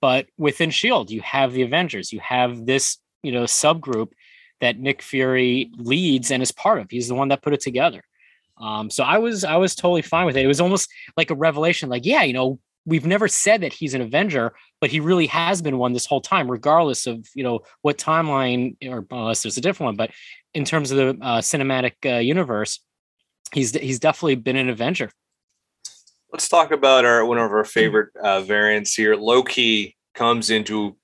but 0.00 0.26
within 0.38 0.70
Shield, 0.70 1.10
you 1.10 1.20
have 1.22 1.52
the 1.52 1.62
Avengers. 1.62 2.12
You 2.12 2.20
have 2.20 2.66
this 2.66 2.98
you 3.22 3.32
know 3.32 3.44
subgroup 3.44 4.12
that 4.60 4.78
Nick 4.78 5.02
Fury 5.02 5.70
leads 5.76 6.30
and 6.30 6.42
is 6.42 6.52
part 6.52 6.80
of. 6.80 6.86
He's 6.90 7.08
the 7.08 7.14
one 7.14 7.28
that 7.28 7.42
put 7.42 7.52
it 7.52 7.60
together. 7.60 8.02
Um, 8.58 8.88
so 8.90 9.04
I 9.04 9.18
was 9.18 9.44
I 9.44 9.56
was 9.56 9.74
totally 9.74 10.02
fine 10.02 10.26
with 10.26 10.36
it. 10.36 10.44
It 10.44 10.48
was 10.48 10.60
almost 10.60 10.90
like 11.16 11.30
a 11.30 11.34
revelation. 11.34 11.88
Like, 11.88 12.06
yeah, 12.06 12.22
you 12.22 12.32
know, 12.32 12.58
we've 12.86 13.04
never 13.04 13.28
said 13.28 13.60
that 13.60 13.72
he's 13.72 13.92
an 13.94 14.00
Avenger, 14.00 14.54
but 14.80 14.90
he 14.90 15.00
really 15.00 15.26
has 15.26 15.60
been 15.60 15.76
one 15.76 15.92
this 15.92 16.06
whole 16.06 16.20
time, 16.20 16.50
regardless 16.50 17.06
of 17.06 17.26
you 17.34 17.42
know 17.42 17.60
what 17.82 17.98
timeline 17.98 18.76
or 18.88 19.04
unless 19.10 19.42
there's 19.42 19.58
a 19.58 19.60
different 19.60 19.88
one. 19.88 19.96
But 19.96 20.12
in 20.54 20.64
terms 20.64 20.90
of 20.90 20.96
the 20.96 21.24
uh, 21.24 21.40
cinematic 21.40 21.94
uh, 22.06 22.18
universe, 22.20 22.80
he's 23.52 23.72
he's 23.72 23.98
definitely 23.98 24.36
been 24.36 24.56
an 24.56 24.70
Avenger. 24.70 25.10
Let's 26.32 26.48
talk 26.48 26.70
about 26.70 27.04
our 27.04 27.24
one 27.26 27.38
of 27.38 27.50
our 27.50 27.64
favorite 27.64 28.10
uh, 28.22 28.40
variants 28.40 28.94
here. 28.94 29.16
Loki 29.16 29.96
comes 30.14 30.48
in 30.50 30.64
to 30.64 30.96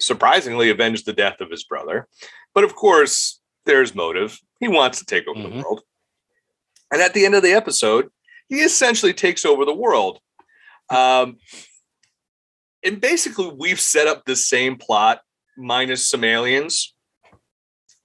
surprisingly 0.00 0.70
avenge 0.70 1.04
the 1.04 1.12
death 1.12 1.40
of 1.40 1.50
his 1.50 1.64
brother, 1.64 2.08
but 2.54 2.64
of 2.64 2.74
course, 2.74 3.40
there's 3.66 3.94
motive. 3.94 4.38
He 4.60 4.68
wants 4.68 4.98
to 4.98 5.04
take 5.04 5.26
over 5.28 5.42
the 5.42 5.48
Mhm. 5.48 5.62
world, 5.62 5.82
and 6.90 7.00
at 7.02 7.14
the 7.14 7.24
end 7.24 7.34
of 7.34 7.42
the 7.42 7.52
episode, 7.52 8.10
he 8.48 8.56
essentially 8.60 9.12
takes 9.12 9.44
over 9.44 9.64
the 9.64 9.74
world. 9.74 10.20
Um, 10.90 11.36
and 12.84 13.00
basically, 13.00 13.52
we've 13.56 13.80
set 13.80 14.06
up 14.06 14.24
the 14.24 14.36
same 14.36 14.76
plot 14.76 15.20
minus 15.56 16.08
some 16.08 16.24
aliens 16.24 16.94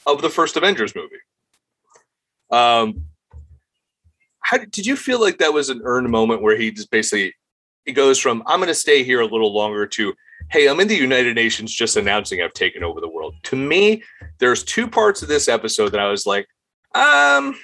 of 0.06 0.22
the 0.22 0.30
first 0.30 0.58
Avengers 0.58 0.96
movie. 0.96 1.16
Um, 2.52 3.06
how 4.42 4.58
did, 4.58 4.86
you 4.86 4.96
feel 4.96 5.22
like 5.22 5.38
that 5.38 5.54
was 5.54 5.70
an 5.70 5.82
earned 5.84 6.10
moment 6.10 6.42
where 6.42 6.58
he 6.58 6.72
just 6.72 6.92
basically 6.92 7.34
he 7.86 7.94
goes 7.94 8.20
from 8.20 8.44
I'm 8.46 8.60
going 8.60 8.68
to 8.68 8.76
stay 8.76 9.04
here 9.04 9.22
a 9.22 9.26
little 9.26 9.54
longer 9.54 9.88
to 9.88 10.14
hey 10.52 10.68
I'm 10.68 10.80
in 10.80 10.88
the 10.88 10.96
United 10.96 11.36
Nations 11.36 11.74
just 11.74 11.96
announcing 11.96 12.42
I've 12.42 12.54
taken 12.54 12.84
over 12.84 13.00
the 13.00 13.10
world. 13.10 13.36
To 13.44 13.56
me, 13.56 14.04
there's 14.40 14.64
two 14.64 14.88
parts 14.88 15.22
of 15.22 15.30
this 15.30 15.48
episode 15.48 15.90
that 15.94 16.00
I 16.00 16.10
was 16.10 16.26
like, 16.26 16.48
um, 16.94 17.56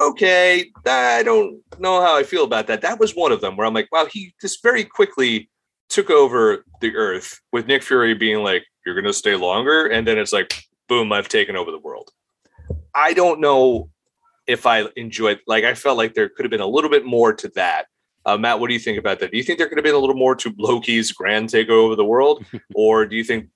okay, 0.00 0.70
I 0.86 1.22
don't 1.22 1.60
know 1.78 2.00
how 2.00 2.16
I 2.16 2.22
feel 2.22 2.44
about 2.44 2.66
that. 2.66 2.82
That 2.82 3.00
was 3.00 3.14
one 3.14 3.32
of 3.32 3.40
them 3.40 3.56
where 3.56 3.66
I'm 3.66 3.74
like, 3.74 3.90
wow, 3.90 4.06
he 4.10 4.34
just 4.40 4.62
very 4.62 4.84
quickly 4.84 5.50
took 5.88 6.10
over 6.10 6.64
the 6.80 6.94
Earth 6.94 7.40
with 7.52 7.66
Nick 7.66 7.82
Fury 7.82 8.14
being 8.14 8.42
like, 8.42 8.64
you're 8.84 8.94
going 8.94 9.04
to 9.04 9.12
stay 9.12 9.34
longer, 9.34 9.86
and 9.86 10.06
then 10.06 10.18
it's 10.18 10.32
like, 10.32 10.62
boom, 10.88 11.12
I've 11.12 11.28
taken 11.28 11.56
over 11.56 11.70
the 11.70 11.78
world. 11.78 12.10
I 12.94 13.12
don't 13.12 13.40
know 13.40 13.90
if 14.46 14.64
I 14.64 14.84
enjoyed 14.96 15.40
like 15.46 15.64
I 15.64 15.74
felt 15.74 15.98
like 15.98 16.14
there 16.14 16.28
could 16.28 16.44
have 16.44 16.50
been 16.50 16.60
a 16.60 16.66
little 16.66 16.90
bit 16.90 17.04
more 17.04 17.32
to 17.34 17.48
that. 17.56 17.86
Uh, 18.24 18.36
Matt, 18.36 18.58
what 18.58 18.68
do 18.68 18.74
you 18.74 18.80
think 18.80 18.98
about 18.98 19.20
that? 19.20 19.30
Do 19.30 19.36
you 19.36 19.42
think 19.42 19.58
there 19.58 19.68
could 19.68 19.78
have 19.78 19.84
been 19.84 19.94
a 19.94 19.98
little 19.98 20.16
more 20.16 20.34
to 20.36 20.52
Loki's 20.56 21.12
grand 21.12 21.48
takeover 21.48 21.92
of 21.92 21.96
the 21.96 22.04
world, 22.04 22.44
or 22.74 23.06
do 23.06 23.16
you 23.16 23.24
think 23.24 23.48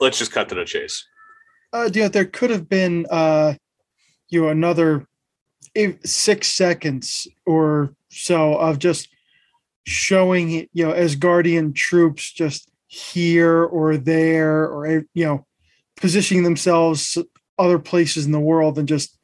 let's 0.00 0.18
just 0.18 0.32
cut 0.32 0.48
to 0.48 0.54
the 0.54 0.64
chase? 0.64 1.04
Uh, 1.72 1.88
you 1.92 2.02
know, 2.02 2.08
there 2.08 2.24
could 2.24 2.50
have 2.50 2.68
been 2.68 3.06
uh, 3.10 3.54
you 4.28 4.42
know 4.42 4.48
another 4.48 5.06
if 5.74 6.04
six 6.04 6.48
seconds 6.48 7.28
or 7.46 7.94
so 8.08 8.54
of 8.54 8.78
just 8.78 9.08
showing 9.86 10.50
you 10.50 10.86
know, 10.86 10.92
Asgardian 10.92 11.74
troops 11.74 12.30
just 12.32 12.70
here 12.86 13.64
or 13.64 13.96
there 13.96 14.66
or 14.66 15.04
you 15.14 15.24
know 15.24 15.46
positioning 15.96 16.42
themselves 16.42 17.16
other 17.58 17.78
places 17.78 18.26
in 18.26 18.32
the 18.32 18.40
world 18.40 18.78
and 18.78 18.88
just 18.88 19.16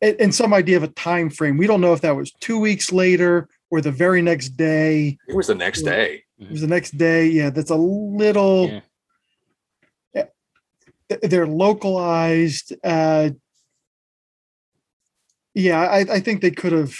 and 0.00 0.34
some 0.34 0.52
idea 0.52 0.76
of 0.76 0.82
a 0.82 0.88
time 0.88 1.30
frame. 1.30 1.56
We 1.56 1.68
don't 1.68 1.80
know 1.80 1.92
if 1.92 2.00
that 2.00 2.16
was 2.16 2.32
two 2.40 2.58
weeks 2.58 2.90
later 2.92 3.48
or 3.70 3.80
the 3.80 3.92
very 3.92 4.20
next 4.20 4.50
day. 4.50 5.16
It 5.28 5.36
was 5.36 5.46
the 5.46 5.54
next 5.54 5.82
day. 5.82 6.24
It 6.38 6.50
was 6.50 6.60
the 6.60 6.66
next 6.66 6.98
day. 6.98 7.26
Yeah, 7.28 7.50
that's 7.50 7.70
a 7.70 7.76
little. 7.76 8.82
Yeah. 10.14 10.24
They're 11.22 11.46
localized. 11.46 12.72
Uh, 12.82 13.30
yeah, 15.54 15.80
I, 15.80 15.98
I 15.98 16.20
think 16.20 16.40
they 16.40 16.50
could 16.50 16.72
have 16.72 16.94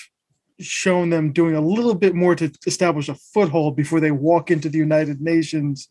shown 0.61 1.11
them 1.11 1.32
doing 1.32 1.55
a 1.55 1.61
little 1.61 1.94
bit 1.94 2.14
more 2.14 2.34
to 2.36 2.53
establish 2.66 3.09
a 3.09 3.14
foothold 3.14 3.76
before 3.76 4.00
they 4.00 4.11
walk 4.11 4.50
into 4.50 4.68
the 4.68 4.78
United 4.78 5.20
Nations 5.20 5.88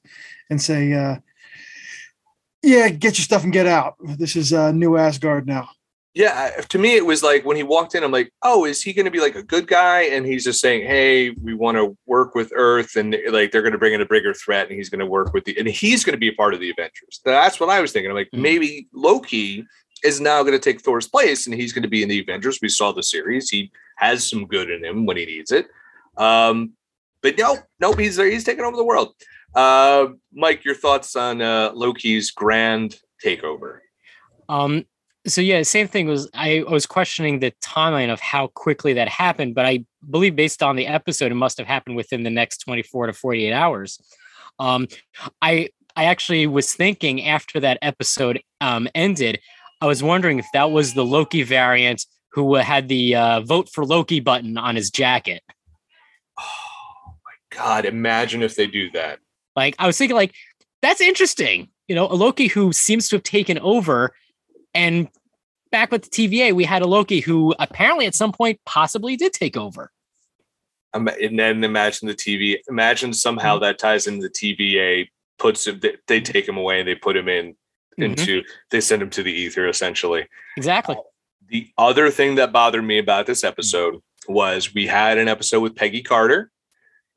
and 0.50 0.62
say, 0.62 0.94
uh, 0.94 1.18
"Yeah, 2.62 2.90
get 2.90 3.18
your 3.18 3.24
stuff 3.24 3.44
and 3.44 3.54
get 3.54 3.68
out. 3.68 3.96
This 4.18 4.36
is 4.36 4.54
uh, 4.54 4.72
New 4.72 4.98
Asgard 4.98 5.48
now." 5.48 5.70
Yeah, 6.14 6.50
to 6.68 6.78
me, 6.78 6.98
it 6.98 7.06
was 7.06 7.24
like 7.24 7.46
when 7.46 7.56
he 7.56 7.64
walked 7.64 7.96
in, 7.96 8.04
I'm 8.04 8.12
like, 8.12 8.34
oh, 8.44 8.66
is 8.66 8.82
he 8.82 8.92
going 8.92 9.06
to 9.06 9.12
be 9.12 9.22
like 9.22 9.36
a 9.36 9.44
good 9.44 9.66
guy? 9.66 10.02
And 10.02 10.26
he's 10.26 10.44
just 10.44 10.60
saying, 10.60 10.86
hey, 10.86 11.30
we 11.30 11.54
want 11.54 11.78
to 11.78 11.98
work 12.06 12.36
with 12.36 12.52
Earth, 12.54 12.98
and 12.98 13.16
like 13.30 13.52
they're 13.52 13.62
going 13.62 13.72
to 13.72 13.78
bring 13.78 13.94
in 13.94 14.02
a 14.02 14.06
bigger 14.06 14.34
threat, 14.34 14.68
and 14.68 14.76
he's 14.76 14.90
going 14.90 15.00
to 15.00 15.06
work 15.06 15.34
with 15.34 15.46
the, 15.46 15.58
and 15.58 15.70
he's 15.70 16.04
going 16.04 16.14
to 16.14 16.20
be 16.20 16.28
a 16.28 16.34
part 16.34 16.54
of 16.54 16.60
the 16.60 16.70
Avengers. 16.70 17.22
That's 17.24 17.62
what 17.62 17.70
I 17.70 17.80
was 17.80 17.94
thinking. 17.94 18.12
I'm 18.12 18.18
like, 18.18 18.28
mm-hmm. 18.28 18.42
maybe 18.42 18.88
Loki 18.94 19.66
is 20.04 20.20
now 20.20 20.42
going 20.42 20.54
to 20.54 20.60
take 20.60 20.82
Thor's 20.82 21.08
place, 21.08 21.48
and 21.48 21.56
he's 21.56 21.74
going 21.74 21.84
to 21.84 21.90
be 21.90 22.04
in 22.04 22.10
the 22.10 22.22
Avengers. 22.22 22.60
We 22.62 22.70
saw 22.70 22.92
the 22.92 23.04
series; 23.04 23.50
he 23.50 23.72
has 23.98 24.30
some 24.30 24.46
good 24.46 24.70
in 24.70 24.84
him 24.84 25.06
when 25.06 25.18
he 25.18 25.26
needs 25.26 25.52
it. 25.52 25.68
Um, 26.18 26.74
but 27.22 27.38
no, 27.38 27.58
nope, 27.80 28.00
he's 28.00 28.18
he's 28.18 28.44
taking 28.44 28.66
over 28.66 28.78
the 28.78 28.84
world. 28.84 29.14
Uh, 29.56 30.08
Mike, 30.34 30.64
your 30.64 30.76
thoughts 30.76 31.16
on 31.16 31.42
uh, 31.42 31.72
Loki's 31.74 32.32
grand 32.32 33.00
takeover? 33.24 33.80
Um, 34.50 34.86
so 35.28 35.42
yeah, 35.42 35.62
same 35.64 35.88
thing 35.88 36.08
was 36.08 36.30
I 36.34 36.64
was 36.68 36.86
questioning 36.86 37.40
the 37.40 37.54
timeline 37.64 38.12
of 38.12 38.20
how 38.20 38.48
quickly 38.48 38.94
that 38.94 39.08
happened, 39.08 39.56
but 39.56 39.66
I 39.66 39.86
believe 40.10 40.36
based 40.36 40.64
on 40.64 40.76
the 40.76 40.88
episode, 40.88 41.32
it 41.32 41.36
must 41.36 41.58
have 41.58 41.68
happened 41.68 41.96
within 41.96 42.24
the 42.24 42.30
next 42.30 42.60
24 42.60 43.08
to 43.08 43.14
48 43.14 43.54
hours. 43.54 44.00
Um, 44.60 44.88
I 45.42 45.70
I 45.96 46.06
actually 46.06 46.48
was 46.48 46.74
thinking 46.74 47.28
after 47.28 47.60
that 47.60 47.78
episode 47.82 48.42
um, 48.62 48.88
ended, 48.96 49.40
I 49.82 49.88
was 49.88 50.04
wondering 50.04 50.38
if 50.38 50.46
that 50.54 50.72
was 50.72 50.94
the 50.94 51.04
Loki 51.04 51.42
variant 51.42 52.06
who 52.34 52.56
had 52.56 52.88
the 52.88 53.16
uh, 53.16 53.42
vote 53.42 53.68
for 53.70 53.84
Loki 53.84 54.20
button 54.20 54.58
on 54.58 54.76
his 54.76 54.92
jacket. 54.92 55.42
Oh 56.40 57.16
my 57.26 57.58
god! 57.58 57.86
Imagine 57.86 58.44
if 58.44 58.56
they 58.56 58.68
do 58.68 58.92
that. 58.92 59.20
Like 59.56 59.76
I 59.80 59.88
was 59.88 59.98
thinking, 59.98 60.16
like 60.16 60.34
that's 60.82 61.02
interesting. 61.02 61.70
You 61.88 61.96
know, 61.96 62.06
a 62.06 62.14
Loki 62.14 62.48
who 62.48 62.72
seems 62.72 63.10
to 63.10 63.16
have 63.16 63.24
taken 63.24 63.58
over 63.60 64.14
and 64.74 65.10
back 65.72 65.92
with 65.92 66.04
the 66.04 66.10
TVA, 66.10 66.54
we 66.54 66.64
had 66.64 66.82
a 66.82 66.88
Loki 66.88 67.20
who 67.20 67.56
apparently 67.60 68.06
at 68.06 68.16
some 68.16 68.32
point 68.32 68.60
possibly 68.66 69.16
did 69.16 69.34
take 69.34 69.58
over. 69.58 69.92
Um, 70.94 71.08
and 71.08 71.40
then 71.40 71.64
imagine 71.64 72.08
the 72.08 72.14
TV. 72.14 72.58
Imagine 72.70 73.14
somehow 73.14 73.56
mm-hmm. 73.56 73.64
that 73.64 73.80
ties 73.80 74.08
into 74.08 74.28
the 74.28 74.30
TVA. 74.30 75.08
Puts 75.40 75.66
him. 75.66 75.80
They, 75.80 75.96
they 76.08 76.22
take 76.22 76.48
him 76.48 76.58
away 76.58 76.80
and 76.80 76.88
they 76.88 76.96
put 76.96 77.18
him 77.18 77.28
in 77.28 77.56
mm-hmm. 78.02 78.20
into. 78.20 78.44
They 78.70 78.82
send 78.82 79.02
him 79.02 79.10
to 79.12 79.24
the 79.24 79.32
ether 79.32 79.68
essentially. 79.68 80.28
Exactly. 80.58 80.96
Uh, 80.96 81.02
the 81.48 81.70
other 81.78 82.10
thing 82.10 82.36
that 82.36 82.52
bothered 82.52 82.84
me 82.84 82.98
about 82.98 83.26
this 83.26 83.44
episode 83.44 83.96
mm-hmm. 83.96 84.34
was 84.34 84.74
we 84.74 84.88
had 84.88 85.18
an 85.18 85.28
episode 85.28 85.62
with 85.62 85.76
Peggy 85.76 86.02
Carter 86.02 86.52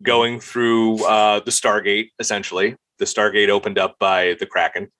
going 0.03 0.41
through 0.41 1.05
uh, 1.05 1.41
the 1.41 1.51
Stargate. 1.51 2.11
Essentially, 2.19 2.77
the 2.99 3.05
Stargate 3.05 3.49
opened 3.49 3.79
up 3.79 3.99
by 3.99 4.37
the 4.39 4.47
Kraken. 4.47 4.91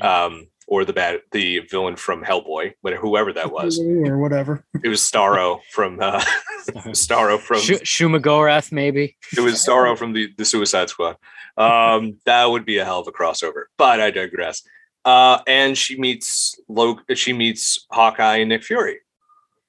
Um, 0.00 0.46
or 0.70 0.84
the 0.84 0.92
bad 0.92 1.20
the 1.32 1.58
villain 1.58 1.96
from 1.96 2.24
Hellboy, 2.24 2.72
whatever 2.80 3.02
whoever 3.02 3.32
that 3.34 3.52
was, 3.52 3.78
or 3.78 4.16
whatever. 4.16 4.64
It 4.82 4.88
was 4.88 5.00
Starro 5.00 5.60
from 5.72 5.98
uh, 6.00 6.20
Starro 6.90 7.38
from 7.38 7.58
Sh- 7.58 7.82
Shumagorath, 7.82 8.72
maybe. 8.72 9.16
It 9.36 9.40
was 9.40 9.54
Starro 9.54 9.98
from 9.98 10.14
the 10.14 10.32
the 10.38 10.44
Suicide 10.44 10.88
Squad. 10.88 11.16
Um, 11.56 12.18
that 12.24 12.46
would 12.46 12.64
be 12.64 12.78
a 12.78 12.84
hell 12.84 13.00
of 13.00 13.08
a 13.08 13.12
crossover, 13.12 13.64
but 13.76 14.00
I 14.00 14.10
digress. 14.10 14.62
Uh, 15.04 15.38
and 15.46 15.76
she 15.76 15.98
meets 15.98 16.60
Loki. 16.68 17.14
She 17.14 17.32
meets 17.32 17.86
Hawkeye 17.90 18.36
and 18.36 18.50
Nick 18.50 18.62
Fury. 18.62 19.00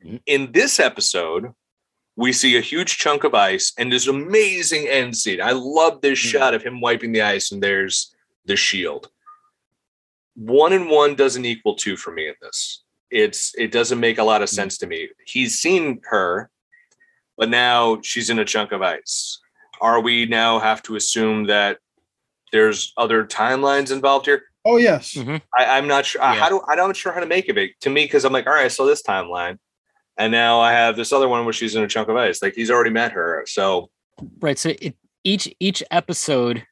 Mm-hmm. 0.03 0.17
In 0.25 0.51
this 0.51 0.79
episode, 0.79 1.53
we 2.15 2.33
see 2.33 2.57
a 2.57 2.61
huge 2.61 2.97
chunk 2.97 3.23
of 3.23 3.33
ice 3.33 3.73
and 3.77 3.91
this 3.91 4.07
amazing 4.07 4.87
end 4.87 5.15
scene. 5.15 5.41
I 5.41 5.51
love 5.51 6.01
this 6.01 6.19
mm-hmm. 6.19 6.29
shot 6.29 6.53
of 6.53 6.63
him 6.63 6.81
wiping 6.81 7.11
the 7.13 7.21
ice, 7.21 7.51
and 7.51 7.63
there's 7.63 8.13
the 8.45 8.55
shield 8.55 9.09
one 10.35 10.73
and 10.73 10.89
one 10.89 11.15
doesn't 11.15 11.45
equal 11.45 11.75
two 11.75 11.97
for 11.97 12.11
me 12.11 12.27
in 12.27 12.35
this. 12.41 12.83
It's 13.09 13.53
it 13.55 13.71
doesn't 13.71 13.99
make 13.99 14.17
a 14.17 14.23
lot 14.23 14.41
of 14.41 14.49
mm. 14.49 14.53
sense 14.53 14.77
to 14.79 14.87
me. 14.87 15.09
He's 15.25 15.59
seen 15.59 16.01
her, 16.09 16.49
but 17.37 17.49
now 17.49 17.99
she's 18.01 18.29
in 18.29 18.39
a 18.39 18.45
chunk 18.45 18.71
of 18.71 18.81
ice. 18.81 19.39
Are 19.81 19.99
we 19.99 20.25
now 20.25 20.59
have 20.59 20.81
to 20.83 20.95
assume 20.95 21.45
that 21.47 21.79
there's 22.51 22.93
other 22.97 23.25
timelines 23.25 23.91
involved 23.91 24.25
here? 24.25 24.43
Oh 24.63 24.77
yes. 24.77 25.13
Mm-hmm. 25.13 25.37
I, 25.57 25.77
am 25.77 25.87
not 25.87 26.05
sure. 26.05 26.21
Yeah. 26.21 26.35
How 26.35 26.49
do 26.49 26.61
I'm 26.67 26.77
not 26.77 26.95
sure 26.95 27.11
how 27.11 27.19
to 27.19 27.25
make 27.25 27.49
of 27.49 27.57
it 27.57 27.71
to 27.81 27.89
me 27.89 28.05
because 28.05 28.25
I'm 28.25 28.33
like, 28.33 28.47
all 28.47 28.53
right, 28.53 28.71
so 28.71 28.85
this 28.85 29.01
timeline, 29.01 29.57
and 30.17 30.31
now 30.31 30.59
I 30.59 30.71
have 30.73 30.95
this 30.95 31.11
other 31.11 31.27
one 31.27 31.45
where 31.45 31.53
she's 31.53 31.75
in 31.75 31.83
a 31.83 31.87
chunk 31.87 32.09
of 32.09 32.15
ice. 32.15 32.41
Like 32.41 32.53
he's 32.53 32.69
already 32.69 32.91
met 32.91 33.11
her, 33.13 33.43
so 33.47 33.89
right. 34.39 34.57
So 34.57 34.73
it, 34.79 34.95
each 35.23 35.53
each 35.59 35.83
episode 35.91 36.63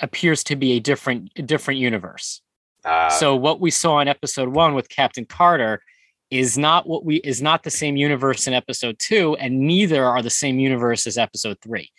appears 0.00 0.42
to 0.44 0.56
be 0.56 0.72
a 0.72 0.80
different 0.80 1.32
a 1.36 1.42
different 1.42 1.80
universe. 1.80 2.40
Uh, 2.84 3.10
so 3.10 3.34
what 3.36 3.60
we 3.60 3.70
saw 3.70 4.00
in 4.00 4.08
episode 4.08 4.48
one 4.48 4.74
with 4.74 4.88
Captain 4.88 5.24
Carter 5.24 5.80
is 6.30 6.58
not 6.58 6.86
what 6.86 7.04
we 7.04 7.16
is 7.16 7.42
not 7.42 7.62
the 7.62 7.70
same 7.70 7.96
universe 7.96 8.46
in 8.46 8.54
episode 8.54 8.98
two, 8.98 9.36
and 9.36 9.60
neither 9.60 10.04
are 10.04 10.22
the 10.22 10.30
same 10.30 10.58
universe 10.58 11.06
as 11.06 11.18
episode 11.18 11.58
three. 11.62 11.90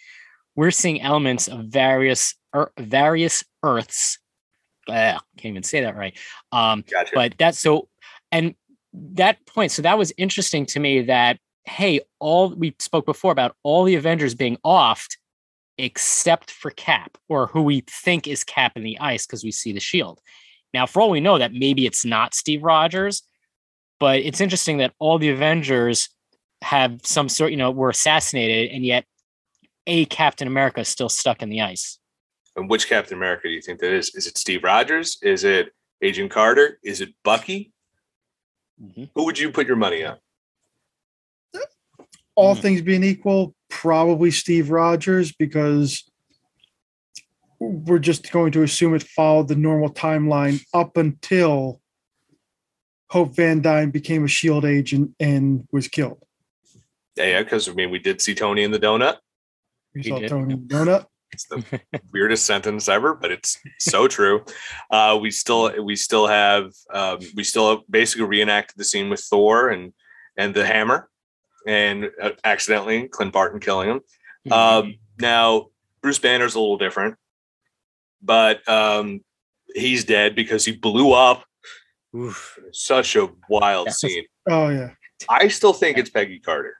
We're 0.56 0.72
seeing 0.72 1.02
elements 1.02 1.48
of 1.48 1.66
various 1.66 2.36
er, 2.56 2.72
various 2.80 3.44
Earths. 3.64 4.20
Uh, 4.88 5.18
can't 5.38 5.52
even 5.52 5.64
say 5.64 5.82
that 5.82 5.96
right. 5.96 6.18
Um, 6.52 6.84
gotcha. 6.90 7.12
But 7.14 7.36
that's 7.38 7.60
so, 7.60 7.88
and 8.32 8.56
that 8.94 9.46
point. 9.46 9.72
So 9.72 9.82
that 9.82 9.98
was 9.98 10.14
interesting 10.18 10.66
to 10.68 10.80
me. 10.80 11.02
That 11.02 11.40
hey, 11.66 12.02
all 12.20 12.50
we 12.50 12.76
spoke 12.80 13.06
before 13.06 13.32
about 13.32 13.56
all 13.64 13.84
the 13.84 13.96
Avengers 13.96 14.36
being 14.36 14.58
offed, 14.66 15.18
except 15.78 16.52
for 16.52 16.72
Cap, 16.72 17.18
or 17.28 17.48
who 17.48 17.64
we 17.64 17.84
think 17.90 18.28
is 18.28 18.44
Cap 18.44 18.74
in 18.76 18.84
the 18.84 19.00
ice 19.00 19.26
because 19.26 19.44
we 19.44 19.52
see 19.52 19.72
the 19.72 19.80
shield. 19.80 20.22
Now, 20.74 20.86
for 20.86 21.02
all 21.02 21.10
we 21.10 21.22
know, 21.22 21.38
that 21.38 21.54
maybe 21.54 21.86
it's 21.86 22.06
not 22.06 22.36
Steve 22.36 22.64
Rogers, 22.64 23.24
but 24.00 24.20
it's 24.20 24.42
interesting 24.42 24.78
that 24.78 24.94
all 25.00 25.18
the 25.18 25.30
Avengers 25.30 26.10
have 26.62 27.00
some 27.04 27.30
sort, 27.30 27.52
you 27.52 27.58
know, 27.58 27.72
were 27.72 27.90
assassinated, 27.90 28.72
and 28.72 28.86
yet 28.86 29.06
a 29.88 30.06
Captain 30.06 30.48
America 30.48 30.82
is 30.82 30.88
still 30.88 31.10
stuck 31.10 31.42
in 31.42 31.50
the 31.50 31.62
ice. 31.62 32.00
And 32.56 32.70
which 32.70 32.88
Captain 32.88 33.18
America 33.18 33.48
do 33.48 33.54
you 33.54 33.62
think 33.62 33.80
that 33.80 33.92
is? 33.92 34.16
Is 34.16 34.28
it 34.28 34.38
Steve 34.38 34.64
Rogers? 34.64 35.18
Is 35.22 35.44
it 35.44 35.74
Agent 36.02 36.32
Carter? 36.32 36.80
Is 36.84 37.02
it 37.02 37.10
Bucky? 37.24 37.74
Mm-hmm. 38.82 39.06
Who 39.14 39.26
would 39.26 39.40
you 39.40 39.52
put 39.52 39.68
your 39.68 39.76
money 39.76 40.06
on? 40.06 40.18
All 42.36 42.54
mm-hmm. 42.54 42.62
things 42.62 42.82
being 42.82 43.04
equal, 43.04 43.56
probably 43.70 44.32
Steve 44.32 44.70
Rogers 44.70 45.32
because 45.32 46.04
we're 47.60 48.00
just 48.00 48.32
going 48.32 48.52
to 48.54 48.64
assume 48.64 48.94
it 48.94 49.04
followed 49.04 49.48
the 49.48 49.56
normal 49.56 49.90
timeline 49.90 50.62
up 50.74 50.98
until 50.98 51.82
Hope 53.10 53.36
Van 53.36 53.62
Dyne 53.62 53.92
became 53.92 54.26
a 54.26 54.28
Shield 54.28 54.66
agent 54.66 55.12
and 55.20 55.68
was 55.72 55.88
killed. 55.88 56.22
Yeah, 57.16 57.26
yeah, 57.26 57.44
because 57.44 57.70
I 57.70 57.74
mean, 57.74 57.92
we 57.92 58.00
did 58.00 58.22
see 58.22 58.36
Tony 58.36 58.64
in 58.64 58.72
the 58.72 58.80
donut. 58.80 59.18
We 59.94 60.02
he 60.02 60.10
saw 60.10 60.20
did. 60.20 60.30
Tony 60.30 60.54
in 60.54 60.68
the 60.68 60.76
donut. 60.76 61.06
It's 61.36 61.46
the 61.48 61.82
weirdest 62.12 62.46
sentence 62.46 62.90
ever, 62.90 63.14
but 63.14 63.32
it's 63.32 63.60
so 63.80 64.08
true. 64.08 64.44
Uh, 64.90 65.18
we 65.22 65.32
still 65.32 65.72
we 65.84 65.96
still 65.96 66.28
have 66.28 66.72
um, 66.94 67.20
we 67.36 67.44
still 67.44 67.84
basically 67.90 68.26
reenacted 68.26 68.78
the 68.78 68.84
scene 68.84 69.10
with 69.10 69.22
Thor 69.22 69.70
and 69.70 69.94
and 70.38 70.54
the 70.54 70.66
hammer, 70.66 71.10
and 71.68 72.10
uh, 72.22 72.32
accidentally 72.44 73.08
Clint 73.08 73.34
Barton 73.34 73.60
killing 73.60 73.90
him. 73.90 74.00
Mm-hmm. 74.48 74.54
Um, 74.54 74.96
now 75.20 75.68
Bruce 76.02 76.20
Banner's 76.20 76.56
a 76.56 76.60
little 76.60 76.78
different 76.78 77.16
but 78.26 78.68
um, 78.68 79.22
he's 79.74 80.04
dead 80.04 80.36
because 80.36 80.66
he 80.66 80.74
blew 80.74 81.14
up. 81.14 81.46
Oof, 82.16 82.58
such 82.72 83.16
a 83.16 83.30
wild 83.50 83.88
yeah. 83.88 83.94
scene. 83.94 84.26
Oh 84.50 84.70
yeah. 84.70 84.92
I 85.30 85.48
still 85.48 85.74
think 85.74 85.98
it's 85.98 86.10
Peggy 86.10 86.40
Carter 86.40 86.76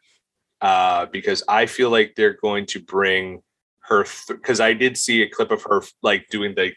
uh, 0.62 1.06
because 1.08 1.44
I 1.48 1.68
feel 1.68 1.90
like 1.90 2.16
they're 2.16 2.38
going 2.42 2.66
to 2.68 2.82
bring 2.82 3.42
her 3.88 4.06
because 4.28 4.58
th- 4.58 4.68
I 4.68 4.74
did 4.74 4.98
see 4.98 5.22
a 5.22 5.30
clip 5.30 5.52
of 5.52 5.64
her 5.64 5.82
like 6.02 6.28
doing 6.30 6.54
the 6.56 6.74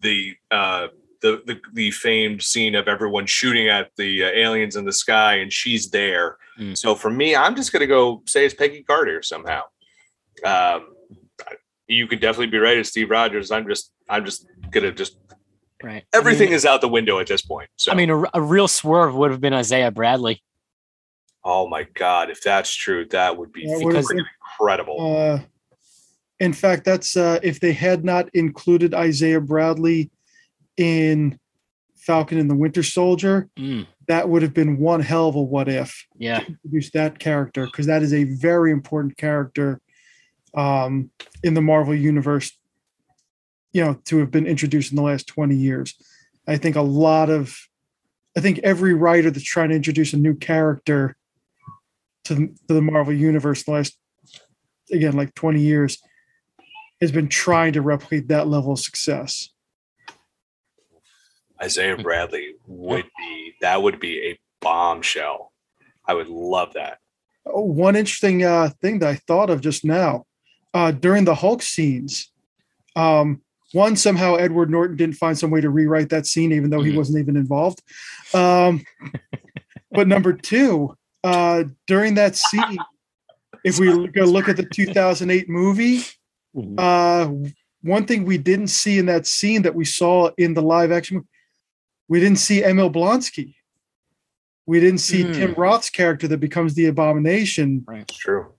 the 0.00 0.34
uh, 0.50 0.88
the, 1.20 1.42
the 1.46 1.60
the 1.72 1.90
famed 1.92 2.42
scene 2.42 2.74
of 2.74 2.88
everyone 2.88 3.26
shooting 3.26 3.68
at 3.68 3.90
the 3.96 4.24
uh, 4.24 4.28
aliens 4.28 4.76
in 4.76 4.84
the 4.84 4.92
sky, 4.92 5.36
and 5.36 5.52
she's 5.52 5.90
there. 5.90 6.36
Mm. 6.58 6.76
So 6.76 6.94
for 6.94 7.10
me, 7.10 7.34
I'm 7.36 7.54
just 7.56 7.72
gonna 7.72 7.86
go 7.86 8.22
say 8.26 8.44
it's 8.44 8.54
Peggy 8.54 8.82
Carter 8.82 9.22
somehow. 9.22 9.62
Um, 10.44 10.88
you 11.86 12.06
could 12.06 12.20
definitely 12.20 12.46
be 12.48 12.58
right 12.58 12.78
as 12.78 12.88
Steve 12.88 13.10
Rogers. 13.10 13.50
I'm 13.50 13.66
just 13.68 13.92
I'm 14.08 14.24
just 14.24 14.46
gonna 14.70 14.92
just 14.92 15.18
Right. 15.82 16.04
everything 16.12 16.46
I 16.46 16.50
mean, 16.50 16.54
is 16.56 16.64
out 16.64 16.80
the 16.80 16.88
window 16.88 17.18
at 17.18 17.26
this 17.26 17.42
point. 17.42 17.68
So 17.76 17.90
I 17.90 17.96
mean, 17.96 18.08
a, 18.08 18.22
a 18.34 18.40
real 18.40 18.68
swerve 18.68 19.16
would 19.16 19.32
have 19.32 19.40
been 19.40 19.52
Isaiah 19.52 19.90
Bradley. 19.90 20.40
oh 21.44 21.66
my 21.68 21.82
god, 21.94 22.30
if 22.30 22.40
that's 22.40 22.72
true, 22.72 23.04
that 23.06 23.36
would 23.36 23.52
be 23.52 23.66
That 23.66 23.80
would 23.84 23.96
have 23.96 24.04
freaking 24.04 24.08
been- 24.16 24.26
incredible. 24.58 25.16
Uh, 25.16 25.40
in 26.42 26.52
fact, 26.52 26.84
that's 26.84 27.16
uh, 27.16 27.38
if 27.42 27.60
they 27.60 27.72
had 27.72 28.04
not 28.04 28.28
included 28.34 28.94
Isaiah 28.94 29.40
Bradley 29.40 30.10
in 30.76 31.38
Falcon 31.96 32.38
and 32.38 32.50
the 32.50 32.56
Winter 32.56 32.82
Soldier, 32.82 33.48
Mm, 33.56 33.86
that 34.08 34.28
would 34.28 34.42
have 34.42 34.52
been 34.52 34.78
one 34.78 35.00
hell 35.00 35.28
of 35.28 35.36
a 35.36 35.42
what 35.42 35.68
if. 35.68 35.90
yeah. 36.18 36.40
introduce 36.46 36.90
that 36.90 37.18
character 37.20 37.66
because 37.66 37.86
that 37.86 38.02
is 38.02 38.12
a 38.12 38.24
very 38.24 38.72
important 38.72 39.16
character 39.16 39.80
um, 40.54 41.10
in 41.44 41.54
the 41.54 41.60
Marvel 41.62 41.94
universe. 41.94 42.58
You 43.72 43.84
know, 43.84 43.94
to 44.06 44.18
have 44.18 44.30
been 44.30 44.46
introduced 44.46 44.90
in 44.92 44.96
the 44.96 45.02
last 45.02 45.26
twenty 45.28 45.56
years, 45.56 45.94
I 46.46 46.56
think 46.58 46.74
a 46.76 46.82
lot 46.82 47.30
of, 47.30 47.56
I 48.36 48.40
think 48.40 48.58
every 48.64 48.94
writer 48.94 49.30
that's 49.30 49.44
trying 49.54 49.70
to 49.70 49.76
introduce 49.76 50.12
a 50.12 50.18
new 50.18 50.34
character 50.34 51.16
to 52.24 52.34
the, 52.34 52.46
to 52.68 52.74
the 52.74 52.82
Marvel 52.82 53.14
universe 53.14 53.62
in 53.62 53.72
the 53.72 53.76
last, 53.78 53.96
again, 54.90 55.14
like 55.14 55.34
twenty 55.34 55.62
years, 55.62 56.02
has 57.02 57.10
been 57.12 57.28
trying 57.28 57.72
to 57.72 57.82
replicate 57.82 58.28
that 58.28 58.46
level 58.46 58.72
of 58.72 58.78
success. 58.78 59.50
Isaiah 61.60 61.96
Bradley 61.96 62.54
would 62.66 63.04
be 63.18 63.54
that 63.60 63.82
would 63.82 63.98
be 64.00 64.30
a 64.30 64.38
bombshell. 64.60 65.52
I 66.06 66.14
would 66.14 66.28
love 66.28 66.72
that. 66.74 66.98
Oh, 67.44 67.62
one 67.62 67.96
interesting 67.96 68.44
uh, 68.44 68.70
thing 68.80 69.00
that 69.00 69.08
I 69.08 69.16
thought 69.16 69.50
of 69.50 69.60
just 69.60 69.84
now 69.84 70.26
uh, 70.74 70.92
during 70.92 71.24
the 71.24 71.34
Hulk 71.34 71.62
scenes. 71.62 72.30
Um, 72.94 73.42
one, 73.72 73.96
somehow 73.96 74.36
Edward 74.36 74.70
Norton 74.70 74.96
didn't 74.96 75.16
find 75.16 75.36
some 75.36 75.50
way 75.50 75.60
to 75.60 75.70
rewrite 75.70 76.10
that 76.10 76.26
scene, 76.26 76.52
even 76.52 76.70
though 76.70 76.82
he 76.82 76.92
Mhm. 76.92 76.96
wasn't 76.96 77.18
even 77.18 77.36
involved. 77.36 77.82
Um, 78.32 78.84
but 79.90 80.06
number 80.06 80.32
two, 80.34 80.96
uh, 81.24 81.64
during 81.88 82.14
that 82.14 82.36
scene, 82.36 82.78
if 83.64 83.78
we 83.80 84.06
go 84.08 84.24
look 84.24 84.48
at 84.48 84.56
the 84.56 84.64
2008 84.64 85.48
movie, 85.48 86.02
Mhm. 86.56 86.74
uh, 86.78 87.50
one 87.82 88.04
thing 88.06 88.24
we 88.24 88.38
didn't 88.38 88.68
see 88.68 88.98
in 88.98 89.06
that 89.06 89.26
scene 89.26 89.62
that 89.62 89.74
we 89.74 89.84
saw 89.84 90.30
in 90.38 90.54
the 90.54 90.62
live 90.62 90.92
action, 90.92 91.16
movie, 91.16 91.28
we 92.08 92.20
didn't 92.20 92.38
see 92.38 92.62
Emil 92.64 92.90
Blonsky. 92.90 93.54
We 94.66 94.78
didn't 94.78 95.00
see 95.00 95.24
Hmm. 95.24 95.32
Tim 95.32 95.54
Roth's 95.54 95.90
character 95.90 96.28
that 96.28 96.38
becomes 96.38 96.74
the 96.74 96.86
abomination 96.86 97.84
It's 97.90 98.16
true. 98.16 98.52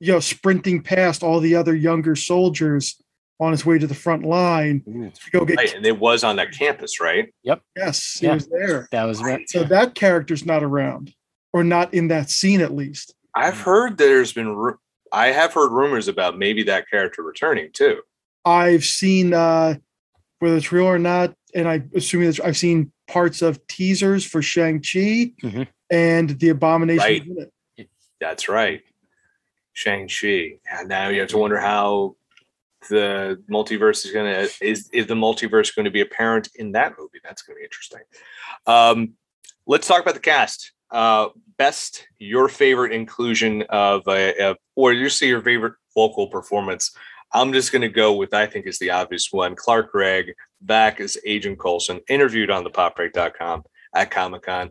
you 0.00 0.12
know, 0.12 0.20
sprinting 0.20 0.82
past 0.82 1.22
all 1.22 1.38
the 1.40 1.54
other 1.54 1.74
younger 1.76 2.16
soldiers 2.16 3.00
on 3.38 3.50
his 3.52 3.66
way 3.66 3.78
to 3.78 3.86
the 3.86 3.94
front 3.94 4.24
line 4.24 4.82
Ooh, 4.88 5.10
to 5.10 5.30
go 5.30 5.44
get. 5.44 5.56
Right, 5.58 5.74
and 5.74 5.84
it 5.84 5.98
was 5.98 6.24
on 6.24 6.36
that 6.36 6.52
campus, 6.52 7.00
right? 7.00 7.32
Yep. 7.42 7.60
Yes, 7.76 8.18
he 8.20 8.26
Yeah. 8.26 8.34
was 8.34 8.46
there. 8.48 8.88
that 8.92 9.04
was 9.04 9.22
right. 9.22 9.48
So 9.50 9.64
that 9.64 9.94
character's 9.94 10.46
not 10.46 10.62
around, 10.64 11.12
or 11.52 11.62
not 11.64 11.92
in 11.92 12.08
that 12.08 12.30
scene 12.30 12.60
at 12.60 12.72
least. 12.74 13.14
I've 13.34 13.60
heard 13.60 13.98
there's 13.98 14.32
been 14.32 14.48
ru- 14.48 14.78
I 15.12 15.28
have 15.28 15.52
heard 15.52 15.70
rumors 15.70 16.08
about 16.08 16.38
maybe 16.38 16.62
that 16.64 16.88
character 16.90 17.22
returning 17.22 17.70
too. 17.72 18.00
I've 18.44 18.84
seen 18.84 19.34
uh, 19.34 19.74
whether 20.38 20.56
it's 20.56 20.72
real 20.72 20.86
or 20.86 20.98
not, 20.98 21.34
and 21.54 21.68
I 21.68 21.82
assuming 21.94 22.30
that 22.30 22.44
I've 22.44 22.56
seen 22.56 22.90
parts 23.06 23.42
of 23.42 23.64
teasers 23.66 24.24
for 24.24 24.42
Shang 24.42 24.78
Chi 24.80 25.32
Mhm. 25.42 25.68
and 25.90 26.30
the 26.40 26.48
Abomination. 26.48 27.36
Right. 27.78 27.88
That's 28.20 28.48
right. 28.48 28.82
Shang-Chi. 29.74 30.58
And 30.70 30.88
now 30.88 31.08
you 31.08 31.20
have 31.20 31.30
to 31.30 31.38
wonder 31.38 31.58
how 31.58 32.16
the 32.88 33.42
multiverse 33.50 34.04
is 34.04 34.12
gonna 34.12 34.46
is 34.60 34.88
is 34.92 35.06
the 35.06 35.14
multiverse 35.14 35.74
going 35.74 35.84
to 35.84 35.90
be 35.90 36.00
apparent 36.02 36.48
in 36.56 36.72
that 36.72 36.94
movie? 36.98 37.18
That's 37.24 37.42
gonna 37.42 37.58
be 37.58 37.64
interesting. 37.64 38.00
Um 38.66 39.14
let's 39.66 39.86
talk 39.86 40.02
about 40.02 40.14
the 40.14 40.20
cast. 40.20 40.72
Uh 40.92 41.28
best 41.58 42.06
your 42.18 42.48
favorite 42.48 42.92
inclusion 42.92 43.62
of 43.68 44.02
a, 44.08 44.50
a 44.50 44.56
or 44.74 44.92
you 44.92 45.08
see 45.08 45.28
your 45.28 45.42
favorite 45.42 45.74
vocal 45.94 46.26
performance. 46.26 46.94
I'm 47.34 47.52
just 47.52 47.72
gonna 47.72 47.88
go 47.88 48.14
with 48.14 48.34
I 48.34 48.46
think 48.46 48.66
is 48.66 48.78
the 48.78 48.90
obvious 48.90 49.28
one. 49.30 49.54
Clark 49.54 49.92
Gregg 49.92 50.34
back 50.60 51.00
as 51.00 51.16
Agent 51.26 51.58
Coulson, 51.58 52.00
interviewed 52.08 52.50
on 52.50 52.64
the 52.64 52.70
popbreak.com 52.70 53.64
at 53.94 54.10
Comic 54.10 54.42
Con. 54.42 54.70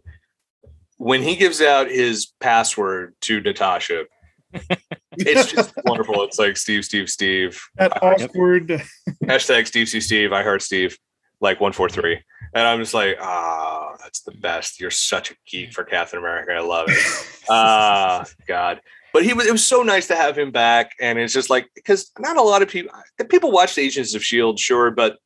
When 0.98 1.22
he 1.24 1.36
gives 1.36 1.62
out 1.62 1.90
his 1.90 2.34
password 2.40 3.16
to 3.22 3.42
Natasha, 3.42 4.06
it's 5.18 5.52
just 5.52 5.74
wonderful. 5.86 6.24
It's 6.24 6.38
like 6.38 6.58
Steve, 6.58 6.86
Steve, 6.86 7.10
Steve. 7.10 7.60
that 7.76 8.04
awkward. 8.04 8.84
hashtag 9.24 9.68
Steve 9.68 9.90
C 9.90 10.00
Steve. 10.00 10.34
I 10.34 10.44
heart 10.44 10.62
Steve 10.62 10.98
like 11.40 11.60
one 11.60 11.74
four 11.74 11.90
three, 11.90 12.20
and 12.54 12.68
I'm 12.68 12.80
just 12.80 12.94
like, 12.94 13.18
ah, 13.22 13.96
that's 14.02 14.22
the 14.22 14.32
best. 14.32 14.80
You're 14.80 14.92
such 14.92 15.32
a 15.32 15.36
geek 15.48 15.74
for 15.74 15.84
Captain 15.84 16.20
America. 16.20 16.54
I 16.54 16.62
love 16.62 16.88
it. 16.90 17.28
Ah, 17.50 18.24
God. 18.48 18.80
But 19.14 19.26
he 19.26 19.34
was. 19.34 19.46
It 19.46 19.52
was 19.52 19.68
so 19.68 19.82
nice 19.82 20.08
to 20.08 20.16
have 20.16 20.38
him 20.38 20.52
back, 20.52 20.92
and 21.02 21.20
it's 21.20 21.34
just 21.34 21.50
like 21.50 21.68
because 21.76 22.12
not 22.20 22.38
a 22.38 22.42
lot 22.42 22.62
of 22.62 22.70
people 22.70 22.94
people 23.30 23.52
watched 23.52 23.78
Agents 23.78 24.16
of 24.16 24.24
Shield, 24.24 24.60
sure, 24.60 24.92
but 24.92 25.18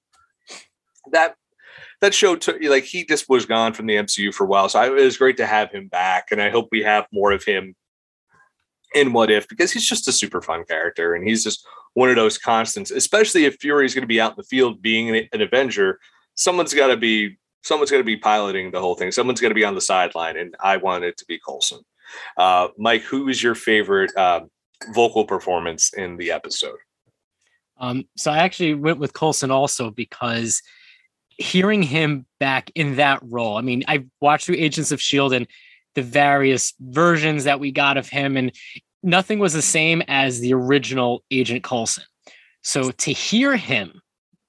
that 1.12 1.36
that 2.02 2.14
show 2.14 2.36
took 2.36 2.64
like 2.64 2.86
he 2.86 3.06
just 3.06 3.30
was 3.30 3.46
gone 3.46 3.74
from 3.74 3.86
the 3.86 3.96
MCU 3.96 4.34
for 4.34 4.46
a 4.46 4.48
while. 4.48 4.70
So 4.70 4.80
I, 4.80 4.88
it 4.88 4.94
was 4.94 5.18
great 5.18 5.38
to 5.38 5.46
have 5.46 5.72
him 5.72 5.88
back, 5.88 6.30
and 6.32 6.42
I 6.42 6.50
hope 6.50 6.70
we 6.72 6.84
have 6.84 7.06
more 7.12 7.32
of 7.32 7.44
him 7.44 7.76
in 8.96 9.14
What 9.14 9.30
If 9.30 9.48
because 9.48 9.72
he's 9.72 9.88
just 9.88 10.08
a 10.08 10.12
super 10.12 10.42
fun 10.42 10.64
character, 10.66 11.14
and 11.14 11.28
he's 11.28 11.44
just 11.44 11.68
one 11.94 12.10
of 12.10 12.16
those 12.16 12.38
constants. 12.38 12.90
Especially 12.92 13.46
if 13.46 13.58
Fury's 13.60 13.94
going 13.94 14.04
to 14.04 14.08
be 14.08 14.22
out 14.22 14.32
in 14.32 14.38
the 14.38 14.44
field 14.44 14.82
being 14.82 15.16
an, 15.16 15.28
an 15.32 15.42
Avenger, 15.42 16.00
someone's 16.36 16.74
got 16.74 16.88
to 16.88 16.98
be 16.98 17.38
someone's 17.64 17.90
got 17.90 17.98
to 17.98 18.04
be 18.04 18.18
piloting 18.18 18.72
the 18.72 18.80
whole 18.80 18.96
thing. 18.96 19.12
Someone's 19.12 19.42
got 19.42 19.50
to 19.50 19.56
be 19.56 19.66
on 19.66 19.76
the 19.76 19.82
sideline, 19.82 20.38
and 20.38 20.56
I 20.60 20.78
want 20.78 21.04
it 21.04 21.18
to 21.18 21.26
be 21.26 21.40
Coulson. 21.40 21.80
Uh, 22.38 22.68
Mike, 22.78 23.02
who 23.02 23.28
is 23.28 23.42
your 23.42 23.56
favorite 23.56 24.16
uh, 24.16 24.42
vocal 24.94 25.26
performance 25.26 25.94
in 25.94 26.18
the 26.18 26.32
episode? 26.32 26.78
Um, 27.78 28.06
so 28.16 28.32
I 28.32 28.38
actually 28.38 28.76
went 28.76 29.00
with 29.00 29.14
Coulson 29.14 29.52
also 29.52 29.90
because 29.90 30.62
hearing 31.38 31.84
him 31.84 32.26
back 32.40 32.72
in 32.76 32.96
that 32.98 33.20
role, 33.24 33.58
I 33.58 33.62
mean, 33.62 33.84
I 33.88 34.06
watched 34.22 34.46
through 34.46 34.56
Agents 34.58 34.92
of 34.92 35.00
S.H.I.E.L.D. 35.00 35.36
and 35.36 35.48
the 35.96 36.04
various 36.04 36.74
versions 36.80 37.46
that 37.46 37.60
we 37.60 37.72
got 37.72 37.98
of 37.98 38.08
him, 38.08 38.38
and 38.38 38.52
nothing 39.02 39.40
was 39.40 39.54
the 39.54 39.62
same 39.62 40.04
as 40.08 40.40
the 40.40 40.54
original 40.54 41.24
Agent 41.32 41.64
Coulson. 41.64 42.04
So 42.62 42.92
to 42.92 43.12
hear 43.12 43.56
him 43.56 44.02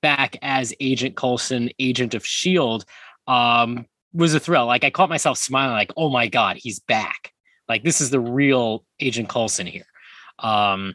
back 0.07 0.37
as 0.41 0.73
Agent 0.79 1.17
Coulson, 1.17 1.69
Agent 1.81 2.15
of 2.15 2.23
S.H.I.E.L.D., 2.23 2.85
um, 3.27 3.87
was 4.13 4.35
a 4.35 4.39
thrill. 4.39 4.67
Like 4.67 4.85
I 4.85 4.91
caught 4.91 5.09
myself 5.09 5.37
smiling, 5.37 5.73
like, 5.73 5.93
oh 5.97 6.11
my 6.11 6.29
God, 6.29 6.59
he's 6.59 6.79
back. 6.79 7.33
Like 7.69 7.83
this 7.83 8.01
is 8.01 8.11
the 8.11 8.21
real 8.21 8.85
Agent 9.01 9.29
Coulson 9.29 9.67
here. 9.67 9.87
Um, 10.39 10.95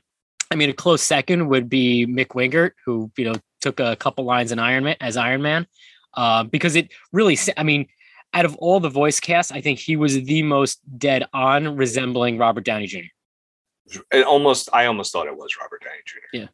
I 0.49 0.55
mean, 0.55 0.70
a 0.70 0.74
close 0.74 1.01
second 1.01 1.49
would 1.49 1.68
be 1.68 2.07
Mick 2.07 2.30
Wingert, 2.30 2.72
who 2.86 3.12
you 3.18 3.26
know 3.26 3.36
took 3.59 3.82
a 3.82 3.97
couple 3.97 4.24
lines 4.24 4.53
in 4.53 4.59
Iron 4.59 4.86
Man 4.86 4.95
as 5.01 5.18
Iron 5.18 5.41
Man, 5.41 5.68
uh, 6.14 6.45
because 6.45 6.78
it 6.78 6.89
really, 7.12 7.38
I 7.57 7.64
mean, 7.64 7.88
out 8.34 8.45
of 8.45 8.55
all 8.55 8.80
the 8.80 8.89
voice 8.89 9.20
casts, 9.20 9.51
I 9.51 9.59
think 9.59 9.78
he 9.78 9.97
was 9.97 10.24
the 10.24 10.41
most 10.41 10.80
dead 10.97 11.26
on, 11.34 11.76
resembling 11.76 12.38
Robert 12.38 12.64
Downey 12.64 12.88
Jr. 12.88 13.12
It 14.09 14.26
almost, 14.26 14.70
I 14.72 14.86
almost 14.86 15.12
thought 15.12 15.28
it 15.28 15.36
was 15.36 15.57
Robert 15.59 15.84
Downey 15.84 16.01
Jr. 16.05 16.38
Yeah. 16.38 16.47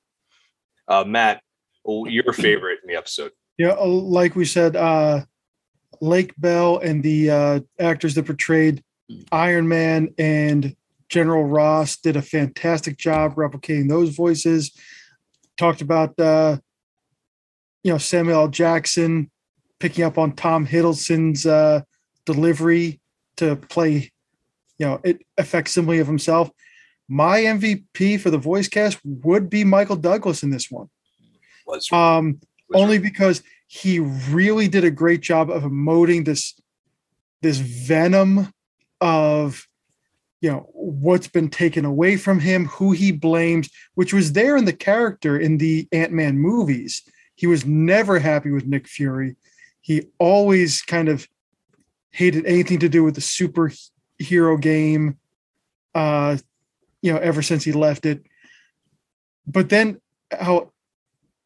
Uh, 0.87 1.03
Matt, 1.03 1.43
your 1.87 2.33
favorite 2.33 2.79
in 2.83 2.89
the 2.89 2.95
episode? 2.95 3.31
Yeah, 3.57 3.75
uh, 3.79 3.87
like 3.87 4.35
we 4.35 4.45
said, 4.45 4.75
uh, 4.75 5.25
Lake 6.01 6.33
Bell 6.37 6.77
and 6.79 7.01
the 7.01 7.29
uh, 7.29 7.59
actors 7.79 8.15
that 8.15 8.25
portrayed 8.25 8.83
Iron 9.31 9.67
Man 9.67 10.13
and 10.17 10.75
General 11.09 11.45
Ross 11.45 11.97
did 11.97 12.15
a 12.15 12.21
fantastic 12.21 12.97
job 12.97 13.35
replicating 13.35 13.89
those 13.89 14.15
voices. 14.15 14.71
Talked 15.57 15.81
about, 15.81 16.19
uh, 16.19 16.57
you 17.83 17.91
know, 17.91 17.97
Samuel 17.97 18.41
L. 18.41 18.47
Jackson 18.47 19.31
picking 19.79 20.03
up 20.03 20.17
on 20.17 20.33
Tom 20.33 20.67
Hiddleston's 20.67 21.45
uh, 21.45 21.81
delivery 22.25 22.99
to 23.37 23.55
play, 23.55 24.11
you 24.77 24.85
know, 24.85 24.99
it 25.03 25.21
a 25.37 25.43
facsimile 25.43 25.99
of 25.99 26.07
himself. 26.07 26.49
My 27.07 27.39
MVP 27.39 28.19
for 28.19 28.29
the 28.29 28.37
voice 28.37 28.67
cast 28.67 28.99
would 29.03 29.49
be 29.49 29.63
Michael 29.63 29.95
Douglas 29.95 30.43
in 30.43 30.49
this 30.49 30.69
one. 30.69 30.89
Was, 31.67 31.91
Um, 31.91 32.39
was 32.69 32.81
only 32.81 32.97
because 32.97 33.43
he 33.67 33.99
really 33.99 34.67
did 34.67 34.83
a 34.83 34.91
great 34.91 35.21
job 35.21 35.49
of 35.49 35.63
emoting 35.63 36.25
this 36.25 36.59
this 37.41 37.57
venom 37.57 38.51
of 39.01 39.67
you 40.41 40.49
know 40.49 40.69
what's 40.73 41.27
been 41.27 41.49
taken 41.49 41.85
away 41.85 42.17
from 42.17 42.39
him 42.39 42.65
who 42.65 42.91
he 42.93 43.11
blames 43.11 43.69
which 43.95 44.13
was 44.13 44.33
there 44.33 44.57
in 44.57 44.65
the 44.65 44.73
character 44.73 45.37
in 45.37 45.57
the 45.57 45.87
ant-man 45.91 46.39
movies 46.39 47.03
he 47.35 47.45
was 47.45 47.65
never 47.65 48.17
happy 48.17 48.49
with 48.49 48.65
nick 48.65 48.87
fury 48.87 49.35
He 49.81 50.07
always 50.19 50.81
kind 50.81 51.07
of 51.07 51.27
hated 52.11 52.45
anything 52.45 52.79
to 52.79 52.89
do 52.89 53.03
with 53.03 53.15
the 53.15 53.21
superhero 53.21 54.59
game. 54.59 55.17
Uh, 55.95 56.37
you 57.01 57.13
know, 57.13 57.19
ever 57.19 57.41
since 57.41 57.63
he 57.63 57.71
left 57.71 58.05
it. 58.05 58.25
But 59.45 59.69
then 59.69 60.01
how 60.31 60.73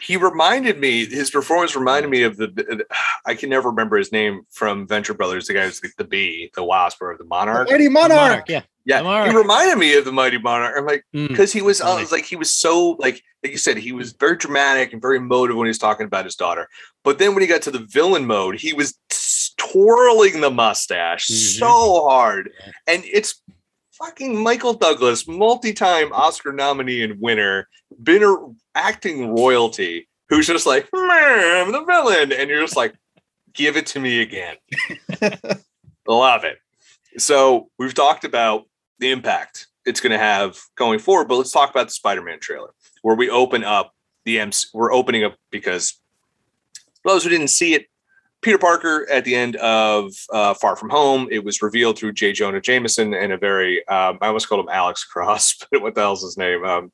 he 0.00 0.16
reminded 0.16 0.78
me 0.78 1.04
his 1.06 1.30
performance 1.30 1.74
reminded 1.76 2.10
me 2.10 2.22
of 2.22 2.36
the 2.36 2.84
i 3.26 3.34
can 3.34 3.48
never 3.50 3.70
remember 3.70 3.96
his 3.96 4.12
name 4.12 4.42
from 4.50 4.86
venture 4.86 5.14
brothers 5.14 5.46
the 5.46 5.54
guy 5.54 5.64
who's 5.64 5.82
like 5.82 5.92
the 5.98 6.04
bee 6.04 6.50
the 6.54 6.64
wasp 6.64 7.00
or 7.02 7.16
the 7.18 7.24
monarch 7.24 7.70
Mighty 7.70 7.88
Monarch. 7.88 8.44
Yeah. 8.48 8.62
yeah 8.84 9.02
Monarch. 9.02 9.30
he 9.30 9.36
reminded 9.36 9.78
me 9.78 9.96
of 9.96 10.04
the 10.04 10.12
mighty 10.12 10.38
monarch 10.38 10.74
i'm 10.76 10.86
like 10.86 11.04
Mm. 11.14 11.28
because 11.28 11.52
he 11.52 11.62
was 11.62 11.80
uh, 11.80 11.84
Totally. 11.84 12.02
it's 12.02 12.12
like 12.12 12.24
he 12.24 12.36
was 12.36 12.50
so 12.50 12.90
like 12.98 13.22
like 13.42 13.52
you 13.52 13.58
said 13.58 13.76
he 13.76 13.92
was 13.92 14.12
very 14.12 14.36
dramatic 14.36 14.92
and 14.92 15.00
very 15.00 15.16
emotive 15.18 15.56
when 15.56 15.66
he 15.66 15.70
was 15.70 15.78
talking 15.78 16.06
about 16.06 16.24
his 16.24 16.34
daughter 16.36 16.68
but 17.04 17.18
then 17.18 17.34
when 17.34 17.42
he 17.42 17.46
got 17.48 17.62
to 17.62 17.70
the 17.70 17.86
villain 17.90 18.26
mode 18.26 18.56
he 18.56 18.72
was 18.72 18.98
twirling 19.56 20.40
the 20.40 20.50
mustache 20.50 21.28
Mhm. 21.28 21.58
so 21.58 22.08
hard 22.08 22.50
Yeah. 22.58 22.72
and 22.94 23.04
it's 23.06 23.40
fucking 23.98 24.42
michael 24.42 24.74
douglas 24.74 25.26
multi-time 25.26 26.12
oscar 26.12 26.52
nominee 26.52 27.02
and 27.02 27.20
winner 27.20 27.68
been 28.02 28.22
a 28.22 28.36
acting 28.74 29.34
royalty 29.34 30.08
who's 30.28 30.46
just 30.46 30.66
like 30.66 30.88
"Meh, 30.92 31.62
i'm 31.62 31.72
the 31.72 31.84
villain 31.84 32.32
and 32.32 32.50
you're 32.50 32.60
just 32.60 32.76
like 32.76 32.94
give 33.54 33.76
it 33.76 33.86
to 33.86 34.00
me 34.00 34.20
again 34.20 34.56
love 36.08 36.44
it 36.44 36.58
so 37.18 37.70
we've 37.78 37.94
talked 37.94 38.24
about 38.24 38.64
the 38.98 39.10
impact 39.10 39.68
it's 39.86 40.00
going 40.00 40.12
to 40.12 40.18
have 40.18 40.58
going 40.74 40.98
forward. 40.98 41.28
But 41.28 41.36
let's 41.36 41.52
talk 41.52 41.70
about 41.70 41.86
the 41.86 41.94
Spider-Man 41.94 42.40
trailer, 42.40 42.74
where 43.02 43.16
we 43.16 43.30
open 43.30 43.64
up 43.64 43.94
the 44.24 44.40
MC. 44.40 44.68
We're 44.74 44.92
opening 44.92 45.24
up 45.24 45.36
because 45.50 45.98
for 47.02 47.12
those 47.12 47.24
who 47.24 47.30
didn't 47.30 47.48
see 47.48 47.74
it, 47.74 47.86
Peter 48.46 48.58
Parker 48.58 49.10
at 49.10 49.24
the 49.24 49.34
end 49.34 49.56
of 49.56 50.12
uh, 50.32 50.54
Far 50.54 50.76
From 50.76 50.88
Home, 50.90 51.26
it 51.32 51.44
was 51.44 51.62
revealed 51.62 51.98
through 51.98 52.12
J. 52.12 52.30
Jonah 52.30 52.60
Jameson 52.60 53.12
and 53.12 53.32
a 53.32 53.36
very 53.36 53.78
um, 53.88 54.18
I 54.20 54.28
almost 54.28 54.48
called 54.48 54.60
him 54.60 54.70
Alex 54.70 55.02
Cross, 55.02 55.56
but 55.72 55.82
what 55.82 55.96
the 55.96 56.02
hell's 56.02 56.22
his 56.22 56.38
name? 56.38 56.64
Um, 56.64 56.92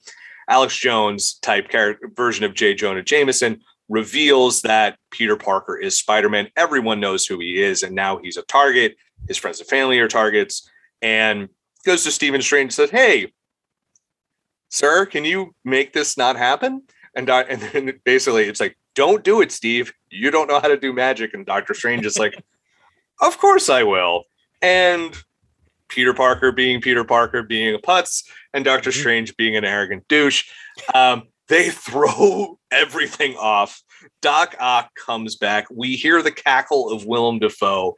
Alex 0.49 0.75
Jones 0.79 1.35
type 1.43 1.69
character 1.69 2.11
version 2.17 2.47
of 2.47 2.55
J. 2.55 2.73
Jonah 2.73 3.03
Jameson 3.03 3.61
reveals 3.91 4.63
that 4.63 4.97
Peter 5.11 5.37
Parker 5.37 5.77
is 5.77 5.99
Spider-Man. 5.99 6.49
Everyone 6.57 7.01
knows 7.01 7.27
who 7.27 7.39
he 7.39 7.63
is, 7.63 7.83
and 7.83 7.95
now 7.95 8.17
he's 8.17 8.39
a 8.39 8.43
target. 8.45 8.97
His 9.29 9.37
friends 9.37 9.61
and 9.61 9.69
family 9.69 9.99
are 9.99 10.09
targets, 10.09 10.67
and 11.03 11.51
goes 11.85 12.03
to 12.05 12.11
Stephen 12.13 12.41
Strange 12.41 12.69
and 12.69 12.73
says, 12.73 12.91
"Hey, 12.91 13.31
sir, 14.71 15.05
can 15.05 15.27
you 15.27 15.55
make 15.67 15.93
this 15.93 16.17
not 16.17 16.37
happen?" 16.37 16.85
And 17.15 17.29
and 17.29 18.01
basically 18.07 18.45
it's 18.45 18.59
like, 18.59 18.75
"Don't 18.95 19.24
do 19.24 19.40
it, 19.40 19.53
Steve. 19.53 19.93
You 20.11 20.30
don't 20.30 20.49
know 20.49 20.61
how 20.61 20.68
to 20.68 20.76
do 20.76 20.93
magic." 20.93 21.34
And 21.34 21.45
Doctor 21.47 21.74
Strange 21.74 22.05
is 22.07 22.18
like, 22.18 22.34
"Of 23.20 23.38
course 23.38 23.68
I 23.68 23.82
will." 23.82 24.24
And 24.61 25.16
Peter 25.88 26.14
Parker 26.14 26.53
being 26.53 26.80
Peter 26.80 27.05
Parker 27.05 27.43
being 27.43 27.74
a 27.74 27.78
putz, 27.78 28.24
and 28.55 28.64
Doctor 28.64 28.90
Mhm. 28.90 28.99
Strange 29.01 29.36
being 29.36 29.57
an 29.57 29.64
arrogant 29.64 30.07
douche, 30.09 30.45
um, 30.95 31.28
they 31.49 31.70
throw 31.86 32.59
everything 32.70 33.36
off. 33.36 33.82
Doc 34.22 34.57
Ock 34.59 34.90
comes 34.95 35.36
back. 35.36 35.66
We 35.70 35.97
hear 35.97 36.22
the 36.22 36.32
cackle 36.32 36.90
of 36.90 37.05
Willem 37.05 37.38
Dafoe. 37.38 37.97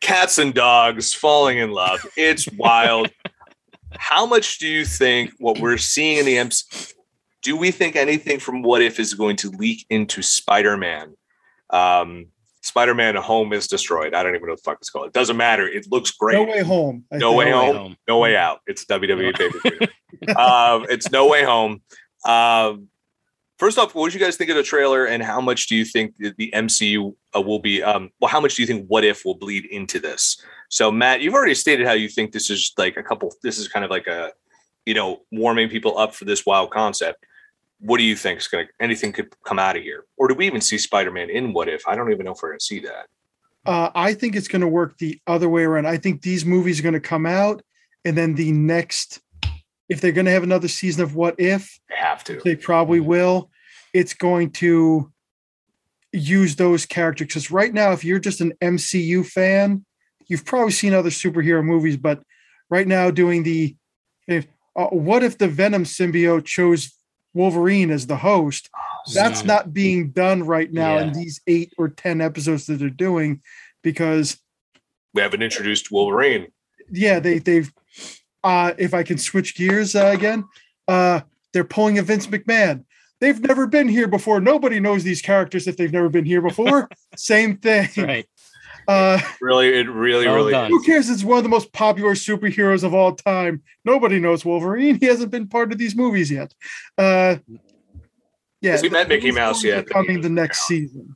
Cats 0.00 0.38
and 0.38 0.52
dogs 0.54 1.14
falling 1.14 1.58
in 1.58 1.70
love. 1.70 2.00
It's 2.16 2.48
wild. 2.52 3.10
How 3.98 4.26
much 4.26 4.58
do 4.58 4.66
you 4.66 4.84
think 4.84 5.32
what 5.38 5.58
we're 5.60 5.78
seeing 5.78 6.18
in 6.18 6.26
the 6.26 6.38
MC? 6.38 6.64
Do 7.46 7.56
we 7.56 7.70
think 7.70 7.94
anything 7.94 8.40
from 8.40 8.62
What 8.62 8.82
If 8.82 8.98
is 8.98 9.14
going 9.14 9.36
to 9.36 9.50
leak 9.50 9.86
into 9.88 10.20
Spider 10.20 10.76
Man? 10.76 11.14
Um, 11.70 12.26
Spider 12.60 12.92
Man 12.92 13.14
Home 13.14 13.52
is 13.52 13.68
destroyed. 13.68 14.14
I 14.14 14.24
don't 14.24 14.34
even 14.34 14.48
know 14.48 14.54
what 14.54 14.64
the 14.64 14.68
fuck 14.68 14.78
it's 14.80 14.90
called. 14.90 15.06
It 15.06 15.12
doesn't 15.12 15.36
matter. 15.36 15.68
It 15.68 15.86
looks 15.88 16.10
great. 16.10 16.44
No 16.44 16.52
way 16.52 16.62
home. 16.64 17.04
I 17.12 17.18
No 17.18 17.34
way 17.34 17.44
way 17.44 17.50
home. 17.52 17.76
home. 17.76 17.96
No 18.08 18.18
way 18.18 18.36
out. 18.36 18.62
It's 18.66 18.84
WWE 18.86 19.32
pay 19.36 19.48
per 20.26 20.36
um, 20.36 20.86
it's 20.90 21.12
no 21.12 21.28
way 21.28 21.44
home. 21.44 21.82
Um, 22.24 22.88
first 23.60 23.78
off, 23.78 23.94
what 23.94 24.10
did 24.10 24.18
you 24.18 24.26
guys 24.26 24.36
think 24.36 24.50
of 24.50 24.56
the 24.56 24.64
trailer, 24.64 25.04
and 25.04 25.22
how 25.22 25.40
much 25.40 25.68
do 25.68 25.76
you 25.76 25.84
think 25.84 26.16
the 26.16 26.50
MCU 26.52 27.14
uh, 27.36 27.40
will 27.40 27.60
be? 27.60 27.80
Um, 27.80 28.10
well, 28.20 28.28
how 28.28 28.40
much 28.40 28.56
do 28.56 28.62
you 28.62 28.66
think 28.66 28.86
What 28.88 29.04
If 29.04 29.24
will 29.24 29.36
bleed 29.36 29.66
into 29.66 30.00
this? 30.00 30.44
So, 30.68 30.90
Matt, 30.90 31.20
you've 31.20 31.34
already 31.34 31.54
stated 31.54 31.86
how 31.86 31.92
you 31.92 32.08
think 32.08 32.32
this 32.32 32.50
is 32.50 32.72
like 32.76 32.96
a 32.96 33.04
couple. 33.04 33.32
This 33.44 33.56
is 33.56 33.68
kind 33.68 33.84
of 33.84 33.90
like 33.92 34.08
a, 34.08 34.32
you 34.84 34.94
know, 34.94 35.20
warming 35.30 35.68
people 35.68 35.96
up 35.96 36.12
for 36.12 36.24
this 36.24 36.44
wild 36.44 36.72
concept. 36.72 37.24
What 37.80 37.98
do 37.98 38.04
you 38.04 38.16
think 38.16 38.40
is 38.40 38.48
going 38.48 38.66
to? 38.66 38.72
Anything 38.80 39.12
could 39.12 39.28
come 39.44 39.58
out 39.58 39.76
of 39.76 39.82
here, 39.82 40.04
or 40.16 40.28
do 40.28 40.34
we 40.34 40.46
even 40.46 40.60
see 40.60 40.78
Spider-Man 40.78 41.30
in 41.30 41.52
What 41.52 41.68
If? 41.68 41.86
I 41.86 41.94
don't 41.94 42.10
even 42.10 42.24
know 42.24 42.32
if 42.32 42.38
we're 42.42 42.50
going 42.50 42.58
to 42.58 42.64
see 42.64 42.80
that. 42.80 43.06
Uh, 43.66 43.90
I 43.94 44.14
think 44.14 44.36
it's 44.36 44.48
going 44.48 44.62
to 44.62 44.68
work 44.68 44.96
the 44.98 45.20
other 45.26 45.48
way 45.48 45.64
around. 45.64 45.86
I 45.86 45.96
think 45.96 46.22
these 46.22 46.44
movies 46.44 46.78
are 46.80 46.82
going 46.82 46.94
to 46.94 47.00
come 47.00 47.26
out, 47.26 47.62
and 48.04 48.16
then 48.16 48.34
the 48.34 48.52
next, 48.52 49.20
if 49.88 50.00
they're 50.00 50.12
going 50.12 50.26
to 50.26 50.30
have 50.32 50.42
another 50.44 50.68
season 50.68 51.02
of 51.02 51.14
What 51.14 51.34
If, 51.38 51.78
They 51.88 51.96
have 51.96 52.24
to. 52.24 52.40
they 52.44 52.56
probably 52.56 53.00
will. 53.00 53.50
It's 53.92 54.14
going 54.14 54.52
to 54.52 55.12
use 56.12 56.56
those 56.56 56.86
characters 56.86 57.26
because 57.26 57.50
right 57.50 57.74
now, 57.74 57.92
if 57.92 58.04
you're 58.04 58.18
just 58.18 58.40
an 58.40 58.52
MCU 58.62 59.26
fan, 59.26 59.84
you've 60.28 60.44
probably 60.44 60.72
seen 60.72 60.94
other 60.94 61.10
superhero 61.10 61.62
movies, 61.64 61.96
but 61.96 62.22
right 62.70 62.86
now, 62.86 63.10
doing 63.10 63.42
the 63.42 63.76
if, 64.26 64.46
uh, 64.74 64.86
what 64.86 65.22
if 65.22 65.38
the 65.38 65.48
Venom 65.48 65.84
symbiote 65.84 66.44
chose 66.44 66.92
Wolverine 67.36 67.90
as 67.90 68.06
the 68.06 68.16
host? 68.16 68.70
That's 69.14 69.42
Yeah. 69.42 69.46
not 69.46 69.72
being 69.74 70.10
done 70.10 70.42
right 70.42 70.72
now 70.72 70.98
in 70.98 71.12
these 71.12 71.40
eight 71.46 71.72
or 71.78 71.88
ten 71.90 72.20
episodes 72.20 72.66
that 72.66 72.78
they're 72.78 72.88
doing 72.90 73.42
because 73.82 74.38
We 75.14 75.22
haven't 75.22 75.42
introduced 75.42 75.92
Wolverine. 75.92 76.48
yeah, 76.90 77.20
they 77.20 77.38
they've 77.38 77.72
uh 78.42 78.72
if 78.78 78.94
I 78.94 79.02
can 79.02 79.18
switch 79.18 79.54
gears 79.56 79.94
uh, 79.94 80.06
again, 80.14 80.44
uh 80.88 81.20
they're 81.52 81.64
pulling 81.64 81.98
a 81.98 82.02
Vince 82.02 82.26
McMahon. 82.26 82.84
They've 83.20 83.40
never 83.40 83.66
been 83.66 83.88
here 83.88 84.08
before. 84.08 84.40
Nobody 84.40 84.78
knows 84.78 85.02
these 85.04 85.22
characters 85.22 85.66
if 85.66 85.76
they've 85.78 85.92
never 85.92 86.08
been 86.10 86.26
here 86.26 86.42
before. 86.42 86.88
Same 87.16 87.56
thing. 87.56 87.82
That's 87.84 87.98
right. 87.98 88.26
Uh 88.88 89.20
Really, 89.40 89.68
it 89.68 89.88
really, 89.88 90.26
Well 90.26 90.36
really. 90.36 90.52
done. 90.52 90.70
who 90.70 90.82
cares? 90.82 91.08
It's 91.10 91.24
one 91.24 91.38
of 91.38 91.42
the 91.44 91.48
most 91.50 91.72
popular 91.72 92.14
superheroes 92.14 92.84
of 92.84 92.94
all 92.94 93.14
time. 93.14 93.62
Nobody 93.84 94.18
knows 94.20 94.44
Wolverine. 94.44 94.96
He 95.00 95.06
hasn't 95.06 95.30
been 95.30 95.48
part 95.48 95.72
of 95.72 95.78
these 95.78 95.94
movies 95.96 96.30
yet. 96.30 96.54
Uh 96.98 97.36
yeah, 98.60 98.72
Has 98.72 98.80
he 98.80 98.88
met 98.88 99.08
Mickey 99.08 99.30
Mouse 99.32 99.62
movies 99.62 99.76
yet? 99.76 99.88
Coming 99.88 100.20
the 100.22 100.28
next 100.30 100.66
season. 100.66 101.14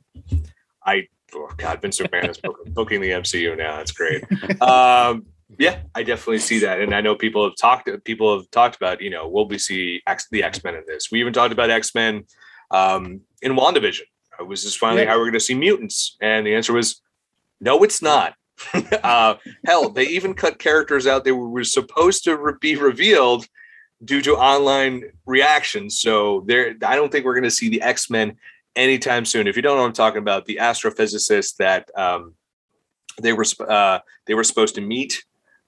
oh 0.87 1.49
god, 1.57 1.81
Vince 1.81 1.99
McMahon 1.99 2.29
is 2.29 2.39
booking 2.67 3.01
the 3.01 3.09
MCU 3.11 3.57
now. 3.57 3.77
That's 3.77 3.91
great. 3.91 4.23
Um, 4.61 5.25
yeah, 5.57 5.79
I 5.95 6.03
definitely 6.03 6.39
see 6.39 6.59
that, 6.59 6.79
and 6.79 6.93
I 6.95 7.01
know 7.01 7.15
people 7.15 7.43
have 7.43 7.55
talked. 7.59 7.89
People 8.05 8.37
have 8.37 8.49
talked 8.51 8.75
about. 8.75 9.01
You 9.01 9.09
know, 9.09 9.27
will 9.27 9.47
we 9.47 9.57
see 9.57 10.01
X, 10.07 10.27
the 10.31 10.43
X 10.43 10.63
Men 10.63 10.75
in 10.75 10.83
this? 10.87 11.09
We 11.11 11.19
even 11.19 11.33
talked 11.33 11.51
about 11.51 11.69
X 11.69 11.93
Men 11.95 12.23
um, 12.71 13.21
in 13.41 13.53
Wandavision. 13.55 14.03
Uh, 14.39 14.45
Was 14.45 14.63
this 14.63 14.75
finally 14.75 15.03
Yeah. 15.03 15.09
how 15.09 15.17
we're 15.17 15.25
going 15.25 15.33
to 15.33 15.39
see 15.41 15.55
mutants? 15.55 16.15
And 16.21 16.45
the 16.47 16.55
answer 16.55 16.73
was 16.73 17.01
no, 17.61 17.83
it's 17.83 18.01
not. 18.01 18.33
uh, 19.03 19.35
hell, 19.65 19.89
they 19.89 20.07
even 20.07 20.33
cut 20.33 20.59
characters 20.59 21.07
out 21.07 21.23
that 21.23 21.35
were 21.35 21.63
supposed 21.63 22.23
to 22.25 22.35
re- 22.35 22.53
be 22.59 22.75
revealed 22.75 23.47
due 24.03 24.21
to 24.21 24.35
online 24.35 25.03
reactions. 25.25 25.99
So 25.99 26.43
there, 26.47 26.75
I 26.83 26.95
don't 26.95 27.11
think 27.11 27.25
we're 27.25 27.35
going 27.35 27.43
to 27.43 27.51
see 27.51 27.69
the 27.69 27.81
X 27.81 28.09
Men 28.09 28.37
anytime 28.75 29.25
soon. 29.25 29.47
If 29.47 29.55
you 29.55 29.61
don't 29.61 29.75
know 29.77 29.83
what 29.83 29.87
I'm 29.87 29.93
talking 29.93 30.19
about, 30.19 30.45
the 30.45 30.57
astrophysicist 30.61 31.57
that 31.57 31.89
um, 31.95 32.33
they 33.21 33.33
were 33.33 33.45
uh, 33.67 33.99
they 34.25 34.33
were 34.33 34.43
supposed 34.43 34.75
to 34.75 34.81
meet 34.81 35.23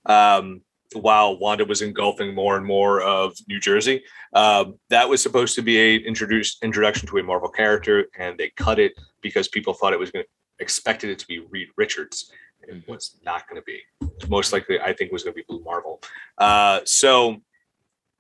um, 0.06 0.62
while 0.94 1.38
Wanda 1.38 1.66
was 1.66 1.82
engulfing 1.82 2.34
more 2.34 2.58
and 2.58 2.66
more 2.66 3.02
of 3.02 3.36
New 3.48 3.60
Jersey. 3.60 4.04
Um, 4.34 4.80
that 4.90 5.10
was 5.10 5.22
supposed 5.22 5.56
to 5.56 5.62
be 5.62 5.78
a 5.78 5.96
introduced 5.98 6.64
introduction 6.64 7.08
to 7.10 7.18
a 7.18 7.24
Marvel 7.24 7.50
character, 7.50 8.08
and 8.18 8.38
they 8.38 8.52
cut 8.56 8.80
it 8.80 8.94
because 9.22 9.48
people 9.48 9.74
thought 9.74 9.94
it 9.94 10.00
was 10.00 10.12
going 10.12 10.26
to 10.26 10.30
expected 10.60 11.10
it 11.10 11.20
to 11.20 11.28
be 11.28 11.40
Reed 11.40 11.70
Richards. 11.78 12.32
It 12.62 12.88
was 12.88 13.18
not 13.26 13.48
going 13.50 13.62
to 13.62 13.66
be. 13.66 13.82
Most 14.30 14.54
likely, 14.54 14.80
I 14.80 14.94
think 14.94 15.12
was 15.12 15.24
going 15.24 15.34
to 15.34 15.38
be 15.38 15.46
Blue 15.48 15.64
Marvel. 15.64 16.02
Uh, 16.38 16.80
so, 16.86 17.38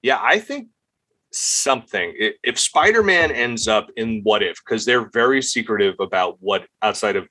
yeah, 0.02 0.20
I 0.22 0.40
think 0.40 0.68
something. 1.32 2.14
If 2.44 2.60
Spider-Man 2.60 3.32
ends 3.32 3.68
up 3.68 3.90
in 3.96 4.22
What 4.24 4.44
If, 4.44 4.58
because 4.64 4.86
they're 4.86 5.10
very 5.10 5.42
secretive 5.42 5.96
about 6.00 6.38
what 6.42 6.68
outside 6.82 7.16
of 7.16 7.28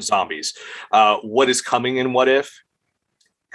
zombies, 0.00 0.54
uh, 0.92 1.18
what 1.18 1.48
is 1.48 1.60
coming 1.60 1.98
in 1.98 2.12
What 2.12 2.28
If. 2.28 2.50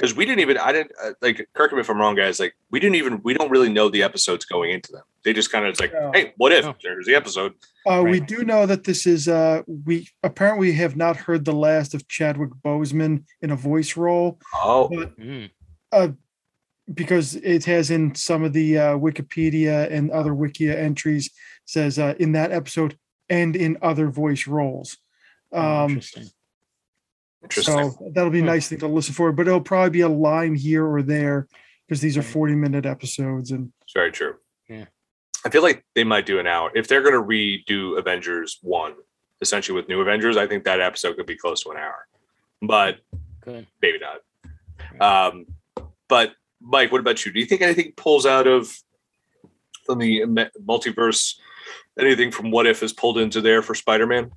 Because 0.01 0.15
we 0.15 0.25
didn't 0.25 0.39
even 0.39 0.57
I 0.57 0.71
didn't 0.71 0.91
uh, 1.01 1.11
like 1.21 1.47
correct 1.53 1.73
me 1.73 1.79
if 1.79 1.89
I'm 1.89 1.99
wrong, 1.99 2.15
guys. 2.15 2.39
Like 2.39 2.55
we 2.71 2.79
didn't 2.79 2.95
even 2.95 3.21
we 3.23 3.35
don't 3.35 3.51
really 3.51 3.71
know 3.71 3.87
the 3.87 4.01
episodes 4.01 4.45
going 4.45 4.71
into 4.71 4.91
them. 4.91 5.03
They 5.23 5.31
just 5.33 5.51
kind 5.51 5.65
of 5.67 5.79
like, 5.79 5.93
No. 5.93 6.11
hey, 6.13 6.33
what 6.37 6.51
if 6.51 6.65
No. 6.65 6.75
there's 6.81 7.05
the 7.05 7.13
episode? 7.13 7.53
Uh, 7.85 8.01
We 8.03 8.19
do 8.19 8.43
know 8.43 8.65
that 8.65 8.83
this 8.85 9.05
is 9.05 9.27
uh, 9.27 9.61
we 9.67 10.07
apparently 10.23 10.71
have 10.73 10.95
not 10.95 11.15
heard 11.17 11.45
the 11.45 11.53
last 11.53 11.93
of 11.93 12.07
Chadwick 12.07 12.49
Boseman 12.65 13.23
in 13.43 13.51
a 13.51 13.55
voice 13.55 13.95
role 13.95 14.39
Oh, 14.55 14.89
But- 14.89 15.19
Mm. 15.19 15.51
because 16.93 17.35
it 17.35 17.65
has 17.65 17.91
in 17.91 18.15
some 18.15 18.43
of 18.43 18.53
the 18.53 18.77
uh, 18.77 18.97
Wikipedia 18.97 19.89
and 19.91 20.09
other 20.11 20.31
Wikia 20.31 20.75
entries 20.75 21.29
says 21.65 21.99
uh, 21.99 22.15
in 22.19 22.31
that 22.33 22.51
episode 22.51 22.97
and 23.29 23.55
in 23.55 23.77
other 23.81 24.09
voice 24.09 24.47
roles. 24.47 24.97
Um, 25.53 25.91
interesting. 25.91 26.29
Interesting. 27.43 27.73
so 27.91 28.11
that'll 28.13 28.29
be 28.29 28.39
a 28.39 28.41
Hmm. 28.41 28.47
nice 28.47 28.69
thing 28.69 28.79
to 28.79 28.87
listen 28.87 29.13
for, 29.13 29.31
but 29.31 29.47
it'll 29.47 29.61
probably 29.61 29.89
be 29.91 30.01
a 30.01 30.09
line 30.09 30.55
here 30.55 30.85
or 30.85 31.01
there 31.01 31.47
because 31.87 32.01
these 32.01 32.17
are 32.17 32.21
40 32.23 32.55
minute 32.55 32.85
episodes 32.85 33.51
and 33.51 33.71
It's 33.83 33.93
very 33.93 34.11
true. 34.11 34.35
Yeah. 34.69 34.85
I 35.45 35.49
feel 35.49 35.63
like 35.63 35.83
they 35.95 36.03
might 36.03 36.25
do 36.25 36.39
an 36.39 36.47
hour 36.47 36.71
if 36.75 36.87
they're 36.87 37.01
going 37.01 37.13
to 37.15 37.21
redo 37.21 37.97
Avengers 37.97 38.59
one, 38.61 38.93
essentially 39.41 39.75
with 39.75 39.89
new 39.89 39.99
Avengers. 40.01 40.37
I 40.37 40.45
think 40.47 40.63
that 40.65 40.79
episode 40.79 41.17
could 41.17 41.25
be 41.25 41.35
close 41.35 41.63
to 41.63 41.71
an 41.71 41.77
hour, 41.77 42.07
but 42.61 42.99
Good. 43.41 43.65
maybe 43.81 43.97
not. 43.99 44.21
Um, 44.99 45.45
but 46.07 46.33
Mike, 46.61 46.91
what 46.91 47.01
about 47.01 47.25
you? 47.25 47.31
Do 47.31 47.39
you 47.39 47.45
think 47.47 47.61
anything 47.61 47.93
pulls 47.97 48.25
out 48.27 48.45
of 48.45 48.71
from 49.85 49.97
the 49.97 50.21
multiverse? 50.63 51.35
Anything 51.99 52.31
from 52.31 52.51
What 52.51 52.67
If 52.67 52.83
is 52.83 52.93
pulled 52.93 53.17
into 53.17 53.41
there 53.41 53.61
for 53.61 53.75
Spider-Man? 53.75 54.31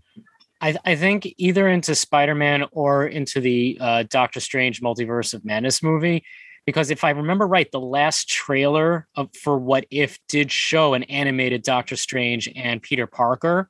I, 0.65 0.75
I 0.87 0.97
think 0.97 1.29
either 1.37 1.69
into 1.69 1.95
Spider-Man 1.95 2.65
or 2.73 3.07
into 3.07 3.39
the 3.39 3.77
uh, 3.79 4.05
Doctor 4.09 4.41
Strange 4.41 4.81
Multiverse 4.81 5.35
of 5.35 5.45
Madness 5.45 5.83
movie, 5.83 6.25
because 6.65 6.91
if 6.91 7.05
I 7.05 7.11
remember 7.11 7.47
right, 7.47 7.71
the 7.71 7.81
last 7.81 8.31
trailer 8.31 9.07
of, 9.15 9.29
for 9.37 9.59
What 9.59 9.85
If 9.91 10.19
did 10.27 10.51
show 10.51 10.95
an 10.95 11.03
animated 11.03 11.65
Doctor 11.65 11.97
Strange 11.97 12.51
and 12.57 12.81
Peter 12.81 13.07
Parker. 13.07 13.69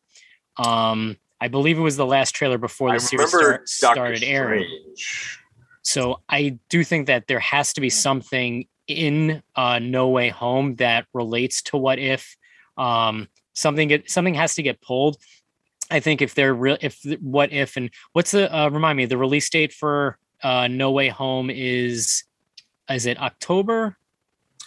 Um, 0.57 1.17
I 1.41 1.49
believe 1.49 1.79
it 1.79 1.83
was 1.83 1.97
the 1.97 2.07
last 2.07 2.31
trailer 2.37 2.59
before 2.59 2.91
the 2.91 2.95
I 2.95 2.99
series 2.99 3.29
start, 3.29 3.69
Doctor 3.81 4.17
started 4.17 4.23
airing. 4.23 4.69
So 5.83 6.21
I 6.29 6.61
do 6.71 6.85
think 6.85 7.09
that 7.09 7.27
there 7.27 7.41
has 7.41 7.73
to 7.73 7.81
be 7.81 7.91
something 7.91 8.69
in 8.87 9.43
uh, 9.57 9.81
No 9.81 10.11
Way 10.11 10.29
Home 10.29 10.77
that 10.77 11.07
relates 11.13 11.61
to 11.63 11.77
What 11.77 11.99
If. 11.99 12.37
Um, 12.79 13.27
something 13.53 13.89
get, 13.89 14.09
something 14.09 14.35
has 14.35 14.55
to 14.55 14.63
get 14.63 14.81
pulled. 14.81 15.17
I 15.95 16.01
think 16.01 16.21
if 16.21 16.35
they're 16.35 16.55
real, 16.55 16.77
if 16.81 17.01
What 17.21 17.53
If 17.53 17.77
and 17.77 17.89
what's 18.15 18.33
the 18.33 18.53
uh, 18.53 18.69
remind 18.69 18.97
me 18.97 19.07
the 19.07 19.17
release 19.17 19.49
date 19.49 19.73
for 19.73 20.19
uh, 20.43 20.67
No 20.67 20.91
Way 20.91 21.09
Home 21.09 21.51
is 21.51 22.25
is 22.91 23.07
it 23.07 23.19
October? 23.21 23.97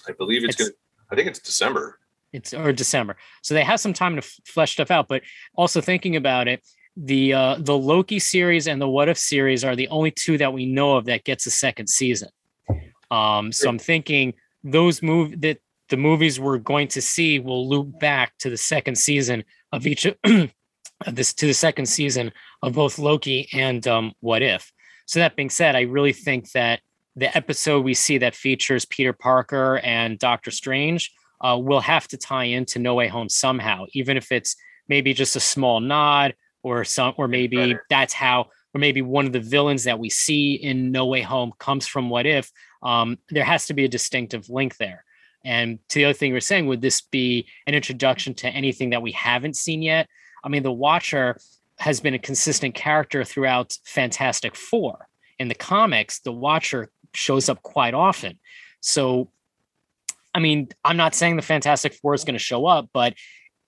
I 0.08 0.14
believe 0.14 0.46
it's, 0.46 0.56
It's- 0.56 0.70
going. 0.70 0.78
I 1.12 1.16
think 1.16 1.28
it's 1.28 1.40
December. 1.40 2.00
It's 2.34 2.54
or 2.54 2.72
December. 2.72 3.18
So 3.42 3.54
they 3.54 3.64
have 3.64 3.80
some 3.80 3.94
time 3.94 4.16
to 4.16 4.20
f- 4.20 4.40
flesh 4.46 4.72
stuff 4.74 4.90
out. 4.92 5.08
But 5.08 5.22
also 5.56 5.80
thinking 5.82 6.16
about 6.16 6.48
it, 6.48 6.66
the 6.96 7.34
uh, 7.34 7.56
the 7.60 7.78
Loki 7.78 8.20
series 8.20 8.68
and 8.68 8.82
the 8.82 8.88
What 8.88 9.10
If 9.10 9.18
series 9.18 9.66
are 9.66 9.76
the 9.76 9.88
only 9.90 10.12
two 10.12 10.38
that 10.38 10.54
we 10.54 10.66
know 10.66 10.96
of 10.96 11.06
that 11.06 11.26
gets 11.26 11.46
a 11.46 11.52
second 11.52 11.88
season. 11.90 12.30
Um, 13.12 13.52
so 13.52 13.70
I'm 13.70 13.80
thinking 13.80 14.34
those 14.64 15.02
move 15.02 15.42
that 15.42 15.60
the 15.90 15.98
movies 15.98 16.40
we're 16.40 16.58
going 16.58 16.88
to 16.90 17.02
see 17.02 17.40
will 17.40 17.68
loop 17.70 18.00
back 18.00 18.38
to 18.40 18.50
the 18.50 18.58
second 18.58 18.98
season 18.98 19.44
of 19.72 19.88
each 19.88 20.06
of 20.06 20.16
this 21.06 21.34
to 21.36 21.46
the 21.46 21.54
second 21.54 21.86
season 21.86 22.32
of 22.64 22.74
both 22.74 23.00
Loki 23.00 23.48
and 23.54 23.86
um, 23.88 24.14
What 24.20 24.42
If. 24.42 24.72
So 25.06 25.20
that 25.20 25.36
being 25.36 25.50
said, 25.50 25.76
I 25.76 25.82
really 25.82 26.14
think 26.14 26.52
that 26.52 26.82
the 27.16 27.36
episode 27.36 27.84
we 27.84 27.94
see 27.94 28.18
that 28.20 28.36
features 28.36 28.86
Peter 28.86 29.14
Parker 29.14 29.80
and 29.80 30.20
Doctor 30.20 30.52
Strange 30.52 31.12
uh, 31.42 31.58
will 31.62 31.80
have 31.82 32.08
to 32.10 32.18
tie 32.18 32.46
into 32.46 32.80
No 32.80 32.96
Way 32.96 33.08
Home 33.08 33.30
somehow, 33.30 33.86
even 33.94 34.18
if 34.18 34.32
it's 34.32 34.56
maybe 34.88 35.14
just 35.14 35.36
a 35.36 35.40
small 35.40 35.80
nod 35.80 36.36
or 36.64 36.84
some, 36.84 37.14
or 37.18 37.28
maybe 37.28 37.58
Better. 37.58 37.86
that's 37.90 38.14
how, 38.14 38.48
or 38.74 38.80
maybe 38.80 39.02
one 39.02 39.26
of 39.26 39.34
the 39.34 39.40
villains 39.40 39.84
that 39.86 40.00
we 40.00 40.10
see 40.10 40.56
in 40.56 40.92
No 40.92 41.06
Way 41.06 41.22
Home 41.22 41.54
comes 41.60 41.88
from 41.88 42.10
What 42.10 42.26
If. 42.26 42.52
Um, 42.84 43.18
there 43.30 43.44
has 43.44 43.68
to 43.68 43.74
be 43.74 43.86
a 43.86 43.90
distinctive 43.90 44.50
link 44.50 44.78
there. 44.78 45.04
And 45.46 45.80
to 45.90 46.00
the 46.00 46.06
other 46.06 46.14
thing 46.14 46.34
were 46.34 46.42
saying, 46.42 46.68
would 46.68 46.82
this 46.82 47.02
be 47.02 47.48
an 47.66 47.74
introduction 47.74 48.34
to 48.36 48.50
anything 48.50 48.90
that 48.90 49.02
we 49.02 49.14
haven't 49.14 49.56
seen 49.56 49.82
yet? 49.82 50.08
I 50.48 50.50
mean, 50.50 50.64
the 50.64 50.72
Watcher 50.72 51.38
has 51.78 52.00
been 52.00 52.14
a 52.14 52.20
consistent 52.20 52.74
character 52.74 53.26
throughout 53.26 53.78
Fantastic 53.84 54.56
Four. 54.56 55.10
In 55.40 55.50
the 55.50 55.56
comics, 55.56 56.20
the 56.22 56.32
Watcher 56.32 56.90
shows 57.14 57.50
up 57.50 57.62
quite 57.62 57.94
often. 57.94 58.40
So, 58.80 59.30
I 60.34 60.40
mean, 60.40 60.70
I'm 60.86 60.96
not 60.96 61.16
saying 61.16 61.36
the 61.36 61.42
Fantastic 61.42 61.94
Four 61.96 62.14
is 62.14 62.24
going 62.24 62.36
to 62.36 62.40
show 62.40 62.66
up, 62.66 62.90
but 62.94 63.14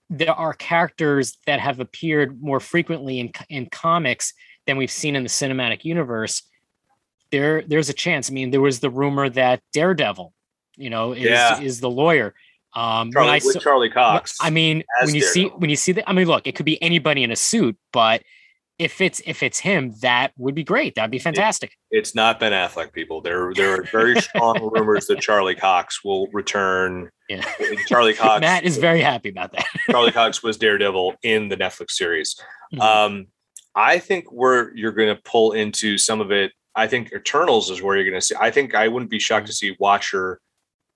there 0.08 0.32
are 0.32 0.54
characters 0.54 1.36
that 1.46 1.60
have 1.60 1.80
appeared 1.80 2.42
more 2.42 2.60
frequently 2.60 3.20
in 3.20 3.30
in 3.50 3.66
comics 3.66 4.32
than 4.66 4.78
we've 4.78 4.90
seen 4.90 5.16
in 5.16 5.22
the 5.22 5.28
cinematic 5.28 5.84
universe. 5.84 6.42
There, 7.30 7.62
there's 7.62 7.90
a 7.90 7.94
chance. 7.94 8.30
I 8.30 8.32
mean, 8.32 8.50
there 8.52 8.60
was 8.62 8.80
the 8.80 8.90
rumor 8.90 9.28
that 9.28 9.60
Daredevil, 9.74 10.32
you 10.76 10.88
know, 10.88 11.12
is 11.12 11.24
Yeah. 11.24 11.60
is 11.60 11.80
the 11.80 11.90
lawyer. 11.90 12.34
Um, 12.74 13.08
when 13.08 13.12
Charlie, 13.12 13.30
I 13.30 13.38
saw- 13.38 13.58
Charlie 13.60 13.90
Cox. 13.90 14.36
I 14.40 14.50
mean, 14.50 14.84
when 15.02 15.14
you 15.14 15.22
see 15.22 15.46
when 15.46 15.70
you 15.70 15.76
see 15.76 15.92
that, 15.92 16.08
I 16.08 16.12
mean, 16.12 16.26
look, 16.26 16.46
it 16.46 16.54
could 16.54 16.66
be 16.66 16.80
anybody 16.82 17.22
in 17.22 17.30
a 17.32 17.36
suit, 17.36 17.76
but 17.92 18.22
if 18.78 19.00
it's 19.00 19.20
if 19.26 19.42
it's 19.42 19.58
him, 19.58 19.92
that 20.00 20.32
would 20.38 20.54
be 20.54 20.64
great. 20.64 20.94
That'd 20.94 21.10
be 21.10 21.18
fantastic. 21.18 21.72
it's 21.90 22.14
not 22.14 22.40
Ben 22.40 22.52
Affleck. 22.52 22.92
People, 22.92 23.20
there 23.20 23.52
there 23.54 23.80
are 23.80 23.82
very 23.84 24.18
strong 24.20 24.70
rumors 24.72 25.06
that 25.08 25.20
Charlie 25.20 25.54
Cox 25.54 26.02
will 26.04 26.28
return. 26.28 27.10
Yeah. 27.28 27.44
Charlie 27.88 28.14
Cox. 28.22 28.40
Matt 28.40 28.64
is 28.64 28.78
very 28.78 29.00
happy 29.02 29.28
about 29.28 29.52
that. 29.52 29.66
Charlie 29.90 30.12
Cox 30.12 30.42
was 30.42 30.56
Daredevil 30.56 31.14
in 31.22 31.48
the 31.48 31.56
Netflix 31.56 31.90
series. 31.90 32.40
Mhm. 32.74 32.80
Um, 32.80 33.26
I 33.74 33.98
think 33.98 34.32
where 34.32 34.74
you're 34.76 34.92
going 34.92 35.14
to 35.14 35.20
pull 35.22 35.52
into 35.52 35.98
some 35.98 36.20
of 36.20 36.32
it, 36.32 36.52
I 36.74 36.86
think 36.86 37.12
Eternals 37.12 37.68
is 37.70 37.82
where 37.82 37.96
you're 37.96 38.04
going 38.08 38.18
to 38.20 38.24
see. 38.24 38.34
I 38.40 38.50
think 38.50 38.74
I 38.74 38.88
wouldn't 38.88 39.10
be 39.10 39.18
shocked 39.18 39.46
to 39.48 39.52
see 39.52 39.76
Watcher 39.78 40.40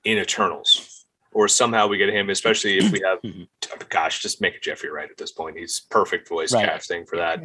in 0.04 0.18
Eternals, 0.18 0.93
or 1.34 1.48
somehow 1.48 1.86
we 1.88 1.98
get 1.98 2.08
him, 2.08 2.30
especially 2.30 2.78
if 2.78 2.90
we 2.92 3.00
have. 3.04 3.20
Mhm. 3.24 3.48
Gosh, 3.88 4.20
just 4.20 4.40
make 4.40 4.54
it 4.54 4.62
Jeffrey 4.62 4.90
Wright 4.90 5.10
at 5.10 5.16
this 5.16 5.32
point. 5.32 5.58
He's 5.58 5.80
perfect 5.90 6.28
voice 6.28 6.52
Right. 6.52 6.66
casting 6.66 7.06
for 7.06 7.16
that. 7.16 7.42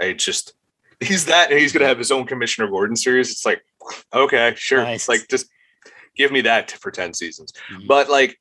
It's 0.00 0.24
just 0.24 0.54
he's 1.00 1.26
that, 1.26 1.50
and 1.50 1.58
he's 1.60 1.72
going 1.72 1.82
to 1.82 1.86
have 1.88 1.98
his 1.98 2.10
own 2.10 2.24
Commissioner 2.26 2.68
Gordon 2.68 2.96
series. 2.96 3.30
It's 3.30 3.44
like, 3.44 3.62
okay, 4.14 4.54
sure. 4.56 4.82
Nice. 4.82 5.08
Like 5.08 5.26
just 5.28 5.46
give 6.16 6.32
me 6.32 6.40
that 6.42 6.70
for 6.70 6.90
ten 6.90 7.12
seasons. 7.14 7.52
Mhm. 7.70 7.86
But 7.86 8.08
like, 8.08 8.38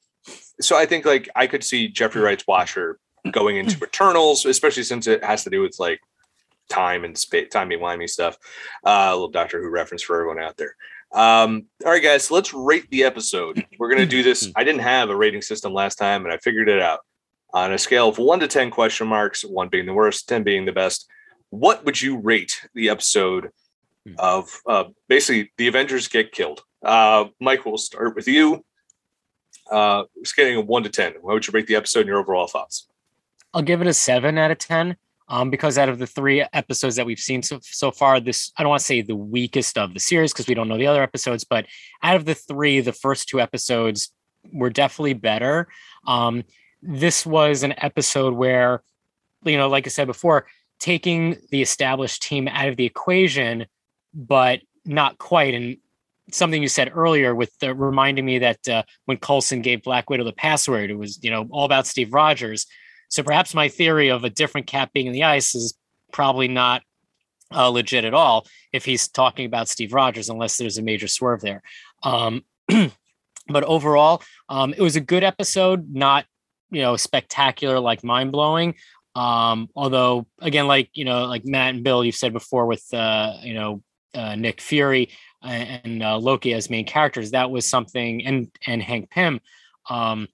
so 0.62 0.78
I 0.78 0.86
think 0.86 1.06
like 1.06 1.28
I 1.36 1.48
could 1.48 1.64
see 1.64 1.88
Jeffrey 1.90 2.22
Wright's 2.22 2.48
Watcher 2.48 3.00
going 3.32 3.58
into 3.58 3.78
Eternals, 3.84 4.46
especially 4.46 4.84
since 4.84 5.08
it 5.08 5.24
has 5.24 5.44
to 5.44 5.50
do 5.50 5.62
with 5.62 5.78
like 5.80 6.00
time 6.70 7.04
and 7.04 7.18
space, 7.18 7.50
timey 7.52 7.76
wimey 7.78 8.10
stuff. 8.10 8.38
Uh, 8.86 9.08
a 9.10 9.14
little 9.14 9.30
Doctor 9.30 9.62
Who 9.62 9.70
reference 9.70 10.04
for 10.04 10.16
everyone 10.16 10.40
out 10.42 10.58
there. 10.58 10.76
Um, 11.12 11.66
all 11.86 11.92
right, 11.92 12.04
guys, 12.04 12.26
so 12.26 12.36
let's 12.36 12.54
rate 12.54 12.90
the 12.90 13.04
episode. 13.04 13.66
We're 13.80 13.90
gonna 13.90 14.06
do 14.06 14.24
this. 14.24 14.52
I 14.56 14.64
didn't 14.64 14.82
have 14.82 15.10
a 15.10 15.16
rating 15.16 15.42
system 15.42 15.74
last 15.74 15.96
time, 15.96 16.26
and 16.26 16.34
I 16.34 16.38
figured 16.38 16.70
it 16.70 16.82
out 16.82 17.00
on 17.54 17.72
a 17.72 17.78
scale 17.78 18.10
of 18.10 18.18
one 18.18 18.40
to 18.42 18.48
ten 18.48 18.70
question 18.70 19.08
marks, 19.08 19.44
one 19.44 19.70
being 19.70 19.86
the 19.86 19.94
worst, 19.94 20.28
ten 20.28 20.44
being 20.44 20.66
the 20.66 20.72
best. 20.72 21.08
What 21.50 21.86
would 21.86 22.02
you 22.02 22.18
rate 22.18 22.68
the 22.74 22.90
episode 22.90 23.52
of 24.20 24.50
uh, 24.68 24.86
basically 25.08 25.52
the 25.58 25.68
Avengers 25.68 26.08
get 26.08 26.32
killed? 26.32 26.64
Uh, 26.84 27.26
Mike, 27.40 27.66
we'll 27.66 27.78
start 27.78 28.16
with 28.16 28.28
you. 28.28 28.66
Uh, 29.72 30.04
scaling 30.24 30.58
a 30.58 30.62
one 30.62 30.84
to 30.84 30.90
ten. 30.90 31.14
What 31.22 31.34
would 31.34 31.48
you 31.48 31.52
rate 31.52 31.68
the 31.68 31.76
episode 31.76 32.02
and 32.02 32.10
your 32.10 32.20
overall 32.20 32.48
thoughts? 32.48 32.88
I'll 33.54 33.62
give 33.62 33.82
it 33.82 33.88
a 33.88 33.94
seven 33.94 34.38
out 34.38 34.52
of 34.52 34.58
ten. 34.58 34.98
Um, 35.28 35.50
because 35.50 35.80
out 35.80 35.90
of 35.90 35.98
the 35.98 36.06
three 36.06 36.46
episodes 36.54 36.96
that 36.98 37.06
we've 37.06 37.20
seen 37.20 37.42
so, 37.42 37.60
so 37.64 37.90
far, 37.90 38.20
this 38.20 38.52
I 38.58 38.64
don't 38.64 38.70
want 38.70 38.82
to 38.82 38.86
say 38.86 39.02
the 39.02 39.16
weakest 39.16 39.78
of 39.78 39.94
the 39.94 40.00
series 40.00 40.32
because 40.32 40.48
we 40.48 40.54
don't 40.54 40.68
know 40.68 40.78
the 40.78 40.88
other 40.88 41.02
episodes, 41.02 41.44
but 41.44 41.66
out 42.04 42.16
of 42.16 42.26
the 42.26 42.36
three, 42.36 42.80
the 42.80 42.94
first 42.94 43.28
two 43.28 43.42
episodes 43.42 44.14
were 44.54 44.70
definitely 44.70 45.14
better. 45.14 45.68
Um, 46.06 46.44
this 46.82 47.26
was 47.26 47.64
an 47.64 47.74
episode 47.78 48.36
where, 48.36 48.84
you 49.44 49.58
know, 49.58 49.68
like 49.68 49.88
I 49.88 49.90
said 49.90 50.06
before, 50.06 50.46
taking 50.80 51.38
the 51.50 51.62
established 51.62 52.22
team 52.22 52.48
out 52.48 52.68
of 52.68 52.78
the 52.78 52.86
equation, 52.86 53.66
but 54.14 54.60
not 54.86 55.18
quite. 55.18 55.54
And 55.54 55.78
something 56.32 56.62
you 56.62 56.68
said 56.68 56.92
earlier 56.94 57.34
with 57.34 57.58
the, 57.60 57.74
reminding 57.74 58.26
me 58.26 58.40
that 58.40 58.68
uh, 58.68 58.84
when 59.06 59.18
Coulson 59.18 59.62
gave 59.62 59.84
Black 59.84 60.10
Widow 60.10 60.24
the 60.24 60.34
password, 60.34 60.92
it 60.92 60.98
was 60.98 61.24
you 61.24 61.32
know 61.32 61.48
all 61.52 61.66
about 61.66 61.88
Steve 61.88 62.14
Rogers. 62.14 62.66
So 63.10 63.24
perhaps 63.24 63.54
my 63.54 63.70
theory 63.70 64.10
of 64.10 64.24
a 64.24 64.30
different 64.30 64.68
cap 64.68 64.92
being 64.94 65.08
in 65.08 65.14
the 65.14 65.24
ice 65.24 65.56
is 65.56 65.78
probably 66.12 66.48
not 66.48 66.84
uh, 67.54 67.70
legit 67.70 68.06
at 68.06 68.14
all 68.14 68.48
if 68.74 68.86
he's 68.86 69.08
talking 69.08 69.46
about 69.46 69.70
Steve 69.70 69.94
Rogers, 69.94 70.30
unless 70.30 70.58
there's 70.58 70.78
a 70.78 70.84
major 70.84 71.08
swerve 71.08 71.42
there. 71.42 71.62
Um, 72.04 72.44
but 72.68 73.64
overall, 73.64 74.24
um, 74.50 74.74
it 74.74 74.82
was 74.82 74.96
a 74.96 75.02
good 75.02 75.24
episode, 75.24 75.94
not 75.94 76.26
you 76.72 76.82
know 76.82 76.96
spectacular 76.96 77.80
like 77.80 78.04
mind 78.04 78.32
blowing. 78.32 78.76
Um, 79.16 79.70
although 79.76 80.28
again, 80.42 80.68
like 80.68 80.90
you 80.94 81.06
know, 81.06 81.26
like 81.26 81.46
Matt 81.46 81.76
and 81.76 81.84
Bill, 81.84 82.04
you've 82.04 82.16
said 82.16 82.34
before 82.34 82.66
with 82.66 82.86
uh, 82.94 83.34
you 83.44 83.54
know 83.54 83.84
uh, 84.14 84.36
Nick 84.36 84.62
Fury, 84.62 85.10
and 85.44 86.04
uh, 86.04 86.18
Loki 86.18 86.54
as 86.54 86.70
main 86.70 86.86
characters. 86.86 87.32
That 87.32 87.52
was 87.52 87.70
something, 87.70 88.26
and 88.26 88.50
and 88.66 88.82
Hank 88.82 89.10
Pym, 89.10 89.40
um, 89.90 90.28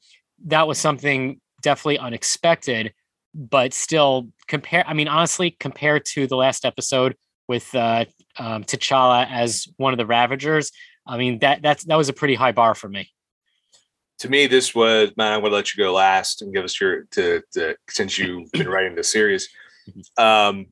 that 0.46 0.68
was 0.68 0.78
something 0.78 1.40
definitely 1.62 1.99
unexpected, 1.99 2.93
but 3.34 3.74
still 3.74 4.30
compare. 4.47 4.84
I 4.88 4.93
mean, 4.93 5.07
honestly, 5.07 5.51
compared 5.59 6.05
to 6.05 6.28
the 6.28 6.36
last 6.36 6.66
episode 6.66 7.16
with 7.47 7.74
uh, 7.76 8.05
um, 8.38 8.64
T'Challa 8.64 9.28
as 9.30 9.68
one 9.78 9.93
of 9.93 9.97
the 9.97 10.05
Ravagers, 10.05 10.72
I 11.07 11.18
mean 11.18 11.39
that 11.39 11.62
that's 11.62 11.84
that 11.86 11.95
was 11.95 12.09
a 12.09 12.14
pretty 12.14 12.36
high 12.36 12.51
bar 12.51 12.76
for 12.76 12.89
me. 12.89 13.12
To 14.20 14.30
me, 14.30 14.47
this 14.47 14.76
was 14.76 15.12
man. 15.18 15.34
I'm 15.34 15.39
going 15.41 15.51
to 15.51 15.55
let 15.55 15.76
you 15.76 15.84
go 15.84 15.93
last 15.93 16.41
and 16.41 16.53
give 16.53 16.64
us 16.64 16.80
your 16.80 17.03
to, 17.12 17.41
to 17.53 17.76
since 17.89 18.18
you've 18.18 18.51
been 18.53 18.70
writing 18.70 18.95
the 18.95 19.03
series. 19.03 19.49
Um, 20.18 20.68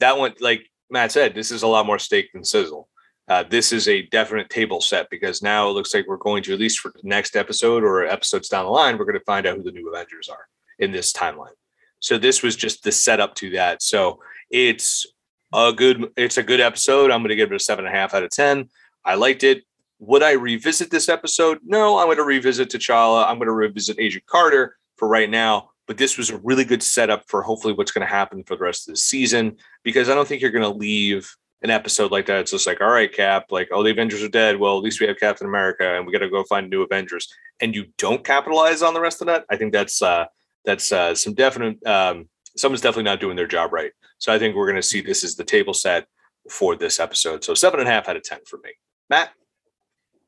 that 0.00 0.18
one, 0.18 0.34
like 0.40 0.68
Matt 0.90 1.12
said, 1.12 1.34
this 1.34 1.50
is 1.50 1.62
a 1.62 1.66
lot 1.66 1.86
more 1.86 1.98
steak 1.98 2.32
than 2.32 2.44
sizzle. 2.44 2.88
Uh, 3.28 3.42
this 3.42 3.72
is 3.72 3.88
a 3.88 4.02
definite 4.06 4.48
table 4.48 4.80
set 4.80 5.10
because 5.10 5.42
now 5.42 5.68
it 5.68 5.72
looks 5.72 5.92
like 5.92 6.06
we're 6.06 6.16
going 6.16 6.42
to 6.42 6.54
at 6.54 6.58
least 6.58 6.80
for 6.80 6.90
the 6.90 7.06
next 7.06 7.36
episode 7.36 7.84
or 7.84 8.06
episodes 8.06 8.48
down 8.48 8.64
the 8.64 8.70
line, 8.70 8.96
we're 8.96 9.04
going 9.04 9.18
to 9.18 9.24
find 9.24 9.46
out 9.46 9.56
who 9.56 9.62
the 9.62 9.70
new 9.70 9.88
Avengers 9.88 10.28
are 10.28 10.48
in 10.78 10.92
this 10.92 11.12
timeline. 11.12 11.52
So 12.00 12.16
this 12.16 12.42
was 12.42 12.56
just 12.56 12.84
the 12.84 12.92
setup 12.92 13.34
to 13.36 13.50
that. 13.50 13.82
So 13.82 14.20
it's 14.50 15.06
a 15.52 15.72
good 15.72 16.10
it's 16.16 16.38
a 16.38 16.42
good 16.42 16.60
episode. 16.60 17.10
I'm 17.10 17.20
going 17.20 17.30
to 17.30 17.36
give 17.36 17.52
it 17.52 17.56
a 17.56 17.60
seven 17.60 17.84
and 17.84 17.94
a 17.94 17.98
half 17.98 18.14
out 18.14 18.22
of 18.22 18.30
ten. 18.30 18.68
I 19.04 19.14
liked 19.14 19.44
it. 19.44 19.64
Would 20.00 20.22
I 20.22 20.32
revisit 20.32 20.90
this 20.90 21.08
episode? 21.08 21.58
No, 21.64 21.98
I'm 21.98 22.06
going 22.06 22.18
to 22.18 22.24
revisit 22.24 22.70
T'Challa. 22.70 23.26
I'm 23.26 23.38
going 23.38 23.46
to 23.46 23.52
revisit 23.52 23.98
Agent 23.98 24.26
Carter 24.26 24.76
for 24.96 25.08
right 25.08 25.28
now. 25.28 25.70
But 25.86 25.96
this 25.96 26.16
was 26.16 26.30
a 26.30 26.38
really 26.38 26.64
good 26.64 26.82
setup 26.82 27.24
for 27.28 27.42
hopefully 27.42 27.72
what's 27.72 27.90
going 27.90 28.06
to 28.06 28.12
happen 28.12 28.44
for 28.44 28.56
the 28.56 28.62
rest 28.62 28.88
of 28.88 28.92
the 28.92 28.98
season 28.98 29.56
because 29.82 30.08
I 30.08 30.14
don't 30.14 30.28
think 30.28 30.40
you're 30.40 30.50
going 30.50 30.70
to 30.70 30.78
leave 30.78 31.34
an 31.62 31.70
episode 31.70 32.12
like 32.12 32.26
that. 32.26 32.40
It's 32.40 32.50
just 32.52 32.66
like, 32.66 32.80
all 32.80 32.90
right, 32.90 33.12
Cap, 33.12 33.46
like, 33.50 33.68
oh, 33.72 33.82
the 33.82 33.90
Avengers 33.90 34.22
are 34.22 34.28
dead. 34.28 34.58
Well, 34.58 34.76
at 34.76 34.84
least 34.84 35.00
we 35.00 35.06
have 35.06 35.18
Captain 35.18 35.46
America, 35.46 35.96
and 35.96 36.06
we 36.06 36.12
got 36.12 36.20
to 36.20 36.30
go 36.30 36.44
find 36.44 36.70
new 36.70 36.82
Avengers. 36.82 37.32
And 37.60 37.74
you 37.74 37.86
don't 37.98 38.24
capitalize 38.24 38.82
on 38.82 38.94
the 38.94 39.00
rest 39.00 39.20
of 39.20 39.26
that. 39.26 39.44
I 39.50 39.56
think 39.56 39.72
that's 39.72 40.00
uh, 40.00 40.26
that's 40.64 40.92
uh, 40.92 41.14
some 41.14 41.34
definite. 41.34 41.84
Um, 41.86 42.28
someone's 42.56 42.80
definitely 42.80 43.04
not 43.04 43.20
doing 43.20 43.36
their 43.36 43.46
job 43.46 43.72
right. 43.72 43.92
So 44.18 44.32
I 44.32 44.38
think 44.38 44.54
we're 44.54 44.66
going 44.66 44.76
to 44.76 44.82
see 44.82 45.00
this 45.00 45.24
as 45.24 45.36
the 45.36 45.44
table 45.44 45.74
set 45.74 46.06
for 46.50 46.76
this 46.76 47.00
episode. 47.00 47.44
So 47.44 47.54
seven 47.54 47.80
and 47.80 47.88
a 47.88 47.92
half 47.92 48.08
out 48.08 48.16
of 48.16 48.22
ten 48.22 48.40
for 48.46 48.58
me. 48.62 48.70
Matt. 49.10 49.30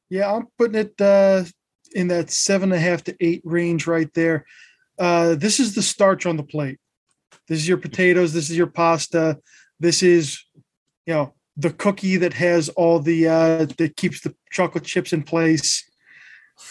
Yeah, 0.08 0.34
I'm 0.34 0.48
putting 0.58 0.80
it 0.80 1.00
uh, 1.00 1.44
in 1.92 2.08
that 2.08 2.30
seven 2.30 2.72
and 2.72 2.80
a 2.80 2.84
half 2.84 3.04
to 3.04 3.16
eight 3.20 3.42
range 3.44 3.86
right 3.86 4.12
there. 4.14 4.44
Uh, 4.98 5.36
this 5.36 5.60
is 5.60 5.74
the 5.74 5.82
starch 5.82 6.26
on 6.26 6.36
the 6.36 6.42
plate. 6.42 6.78
This 7.46 7.60
is 7.60 7.68
your 7.68 7.78
potatoes. 7.78 8.32
This 8.32 8.50
is 8.50 8.56
your 8.56 8.66
pasta. 8.66 9.38
This 9.78 10.02
is 10.02 10.44
you 11.10 11.16
know 11.16 11.34
the 11.56 11.70
cookie 11.70 12.16
that 12.18 12.34
has 12.34 12.68
all 12.70 13.00
the 13.00 13.26
uh 13.26 13.66
that 13.78 13.96
keeps 13.96 14.20
the 14.20 14.32
chocolate 14.52 14.84
chips 14.84 15.12
in 15.12 15.24
place. 15.24 15.84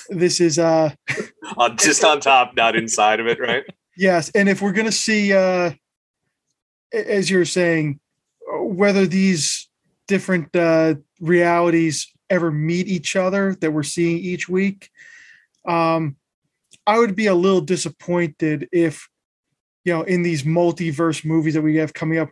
This 0.07 0.39
is 0.39 0.57
uh 0.57 0.91
just 1.75 2.05
on 2.05 2.21
top 2.21 2.55
not 2.55 2.77
inside 2.77 3.19
of 3.19 3.27
it 3.27 3.37
right? 3.37 3.65
Yes 3.97 4.31
and 4.33 4.47
if 4.47 4.61
we're 4.61 4.71
gonna 4.71 4.93
see 4.93 5.33
uh 5.33 5.71
as 6.93 7.29
you're 7.29 7.43
saying 7.43 7.99
whether 8.61 9.05
these 9.05 9.67
different 10.07 10.55
uh 10.55 10.95
realities 11.19 12.07
ever 12.29 12.49
meet 12.49 12.87
each 12.87 13.17
other 13.17 13.55
that 13.55 13.71
we're 13.71 13.83
seeing 13.83 14.17
each 14.17 14.47
week 14.47 14.89
um 15.67 16.15
i 16.87 16.97
would 16.97 17.15
be 17.15 17.27
a 17.27 17.35
little 17.35 17.61
disappointed 17.61 18.69
if 18.71 19.09
you 19.83 19.91
know 19.93 20.03
in 20.03 20.21
these 20.23 20.43
multiverse 20.43 21.25
movies 21.25 21.53
that 21.55 21.61
we 21.61 21.75
have 21.75 21.93
coming 21.93 22.17
up 22.17 22.29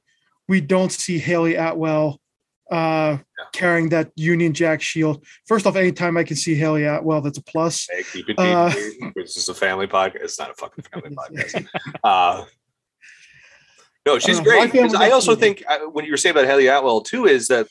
we 0.48 0.62
don't 0.62 0.92
see 0.92 1.18
Hayley 1.18 1.56
Atwell 1.56 2.20
uh, 2.72 3.18
yeah. 3.18 3.46
carrying 3.54 3.90
that 3.90 4.12
Union 4.16 4.54
Jack 4.54 4.82
shield. 4.82 5.26
First 5.46 5.66
off, 5.66 5.76
anytime 5.76 6.18
I 6.18 6.24
can 6.24 6.36
see 6.36 6.56
Hayley 6.56 6.84
Atwell, 6.84 7.22
that's 7.22 7.38
a 7.38 7.44
plus. 7.44 7.88
Hey, 7.90 8.04
keep 8.12 8.30
it 8.30 8.38
uh, 8.38 8.74
This 9.16 9.38
is 9.38 9.50
a 9.50 9.54
family 9.54 9.88
podcast. 9.88 10.24
It's 10.24 10.40
not 10.40 10.52
a 10.52 10.54
fucking 10.54 10.84
family 10.92 11.10
podcast. 11.16 11.68
Uh, 12.04 12.46
no, 14.06 14.20
she's 14.20 14.40
uh, 14.40 14.44
great. 14.44 14.74
I 14.96 15.12
also 15.12 15.36
think 15.36 15.64
when 15.92 16.06
you 16.06 16.12
were 16.12 16.18
saying 16.18 16.36
about 16.36 16.46
Hayley 16.46 16.68
Atwell 16.68 17.02
too, 17.02 17.26
is 17.26 17.48
that 17.50 17.68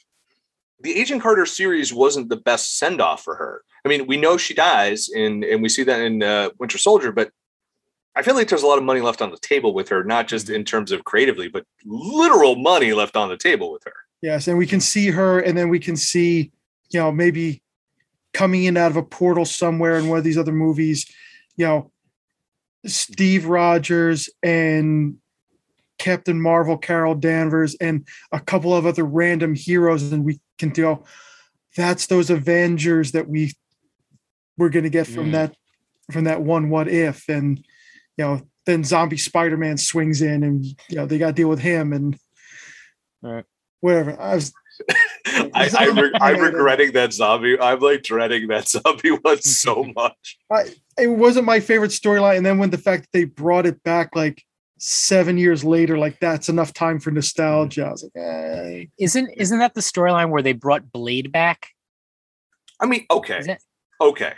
the 0.81 0.99
Agent 0.99 1.23
Carter 1.23 1.47
series 1.47 1.93
wasn't 1.93 2.29
the 2.29 2.37
best 2.37 2.77
send 2.77 3.01
off 3.01 3.23
for 3.23 3.37
her. 3.37 3.63
I 3.85 3.89
mean, 3.89 4.07
we 4.07 4.17
know 4.17 4.37
she 4.37 4.53
dies, 4.53 5.09
and 5.09 5.45
and 5.45 5.63
we 5.63 5.69
see 5.69 5.85
that 5.85 6.01
in 6.01 6.23
uh, 6.23 6.51
Winter 6.59 6.77
Soldier, 6.77 7.13
but 7.13 7.31
I 8.17 8.23
feel 8.23 8.35
like 8.35 8.49
there's 8.49 8.63
a 8.63 8.67
lot 8.67 8.79
of 8.79 8.85
money 8.85 9.03
left 9.03 9.21
on 9.21 9.31
the 9.31 9.37
table 9.37 9.75
with 9.75 9.91
her, 9.91 10.03
not 10.03 10.27
just 10.27 10.49
in 10.49 10.65
terms 10.65 10.91
of 10.91 11.05
creatively, 11.05 11.49
but 11.49 11.67
literal 11.85 12.57
money 12.57 12.95
left 12.95 13.15
on 13.15 13.29
the 13.29 13.37
table 13.37 13.71
with 13.71 13.85
her. 13.85 13.93
Yes, 14.23 14.49
and 14.49 14.57
we 14.57 14.67
can 14.67 14.81
see 14.81 15.11
her, 15.11 15.39
and 15.39 15.57
then 15.57 15.69
we 15.69 15.79
can 15.79 15.97
see, 15.97 16.51
you 16.91 16.99
know, 16.99 17.13
maybe 17.13 17.63
coming 18.33 18.65
in 18.65 18.79
out 18.79 18.91
of 18.91 18.97
a 18.97 19.03
portal 19.03 19.45
somewhere 19.45 19.99
in 19.99 20.09
one 20.09 20.17
of 20.17 20.25
these 20.25 20.39
other 20.39 20.53
movies, 20.53 21.07
you 21.57 21.67
know, 21.67 21.93
Steve 22.87 23.47
Rogers 23.47 24.31
and 24.43 25.19
Captain 25.99 26.41
Marvel, 26.41 26.79
Carol 26.79 27.15
Danvers, 27.15 27.75
and 27.81 28.07
a 28.33 28.41
couple 28.41 28.75
of 28.75 28.87
other 28.87 29.05
random 29.05 29.55
heroes, 29.55 30.11
and 30.11 30.25
we 30.25 30.41
can 30.59 30.71
go, 30.71 31.05
that's 31.77 32.07
those 32.07 32.31
Avengers 32.31 33.13
that 33.13 33.29
we 33.29 33.53
we're 34.57 34.71
going 34.71 34.85
to 34.85 34.91
get 34.91 35.07
from 35.07 35.29
mm. 35.29 35.33
that 35.33 35.55
from 36.11 36.25
that 36.25 36.41
one 36.41 36.71
what 36.71 36.89
if 36.89 37.29
and 37.29 37.63
you 38.17 38.25
know, 38.25 38.43
then 38.67 38.85
zombie 38.85 39.17
Spider-Man 39.17 39.79
swings 39.79 40.23
in 40.23 40.43
and 40.43 40.65
you 40.65 40.97
know, 40.97 41.07
they 41.07 41.19
got 41.19 41.29
to 41.29 41.33
deal 41.33 41.49
with 41.49 41.61
him 41.61 41.93
and 41.93 42.19
right. 43.23 43.45
whatever. 43.81 44.21
I 44.21 44.35
was 44.35 44.53
I, 45.27 45.71
I 45.79 45.85
am 45.87 45.99
re- 45.99 46.41
regretting 46.41 46.93
that 46.93 47.13
zombie. 47.13 47.59
I'm 47.59 47.81
like 47.81 48.03
dreading 48.03 48.49
that 48.49 48.69
zombie 48.69 49.11
one 49.11 49.41
so 49.41 49.85
much. 49.95 50.39
I, 50.51 50.75
it 50.99 51.09
wasn't 51.09 51.47
my 51.47 51.61
favorite 51.61 51.91
storyline, 51.91 52.39
and 52.39 52.47
then 52.47 52.59
when 52.59 52.71
the 52.71 52.79
fact 52.79 53.03
that 53.05 53.13
they 53.13 53.25
brought 53.25 53.67
it 53.67 53.83
back 53.83 54.15
like 54.15 54.43
seven 54.79 55.39
years 55.39 55.65
later, 55.65 55.99
like 55.99 56.19
that's 56.21 56.49
enough 56.49 56.73
time 56.73 57.01
for 57.01 57.11
nostalgia. 57.11 57.87
I 57.87 57.91
was 57.91 58.03
like, 58.03 58.23
eh. 58.23 58.85
isn't 58.99 59.31
isn't 59.37 59.59
that 59.59 59.75
the 59.75 59.81
storyline 59.81 60.31
where 60.31 60.43
they 60.43 60.53
brought 60.53 60.93
Blade 60.93 61.33
back? 61.33 61.69
I 62.81 62.87
mean, 62.87 63.07
okay, 63.11 63.57
okay 64.01 64.35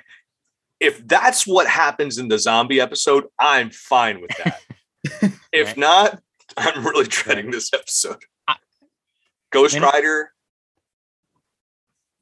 if 0.80 1.06
that's 1.06 1.46
what 1.46 1.66
happens 1.66 2.18
in 2.18 2.28
the 2.28 2.38
zombie 2.38 2.80
episode, 2.80 3.24
I'm 3.38 3.70
fine 3.70 4.20
with 4.20 4.30
that. 4.38 4.60
if 5.52 5.68
right. 5.68 5.76
not, 5.76 6.20
I'm 6.56 6.86
really 6.86 7.06
dreading 7.06 7.50
this 7.50 7.72
episode. 7.72 8.22
I, 8.46 8.56
Ghost 9.50 9.78
Rider, 9.78 10.32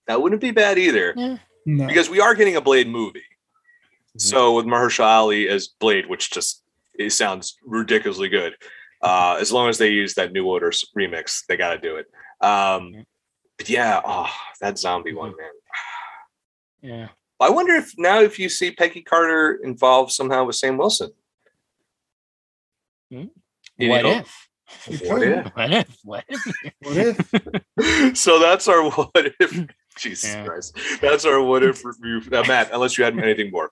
that 0.07 0.23
wouldn't 0.23 0.41
be 0.41 0.53
bad 0.53 0.79
either. 0.79 1.13
Yeah. 1.17 1.39
No. 1.67 1.87
Because 1.87 2.09
we 2.09 2.21
are 2.21 2.35
getting 2.35 2.57
a 2.57 2.61
Blade 2.61 2.89
movie. 2.89 3.19
Mm-hmm. 3.19 4.19
So 4.21 4.55
with 4.55 4.67
Mahershala 4.67 5.07
Ali 5.07 5.49
as 5.49 5.69
Blade, 5.69 6.09
which 6.09 6.31
just 6.31 6.63
it 6.95 7.11
sounds 7.11 7.57
ridiculously 7.65 8.29
good. 8.29 8.55
Uh, 9.03 9.37
as 9.41 9.53
long 9.53 9.69
as 9.69 9.77
they 9.77 9.91
use 9.91 10.15
that 10.15 10.33
New 10.33 10.47
Order 10.47 10.71
remix, 10.97 11.45
they 11.47 11.57
got 11.57 11.75
to 11.75 11.79
do 11.79 11.97
it. 11.97 12.07
Um, 12.41 13.05
but 13.59 13.69
yeah, 13.69 14.01
oh, 14.05 14.31
that 14.61 14.79
zombie 14.79 15.15
one, 15.15 15.35
man. 15.37 15.51
yeah. 16.83 17.09
I 17.41 17.51
wonder 17.51 17.74
if 17.74 17.93
now 17.99 18.20
if 18.20 18.39
you 18.39 18.49
see 18.49 18.70
Peggy 18.70 19.03
Carter 19.03 19.61
involved 19.62 20.12
somehow 20.12 20.45
with 20.45 20.57
Sam 20.57 20.78
Wilson. 20.78 21.11
Hmm? 23.11 23.24
What, 23.78 24.03
know, 24.03 24.11
if? 24.11 24.49
what 25.07 25.22
if? 25.22 25.47
What 25.55 25.72
if? 25.72 25.97
What 26.03 26.24
if? 26.28 26.45
what 26.80 27.57
if? 27.78 28.16
so 28.16 28.39
that's 28.39 28.68
our 28.68 28.91
what 28.91 29.11
if. 29.41 29.66
Jesus 29.97 30.34
yeah. 30.34 30.45
Christ, 30.45 30.78
that's 31.01 31.24
our 31.24 31.41
what 31.41 31.62
if 31.62 31.82
review. 31.82 32.20
Now, 32.30 32.43
Matt, 32.43 32.70
unless 32.70 32.99
you 32.99 33.05
had 33.05 33.18
anything 33.18 33.51
more, 33.51 33.70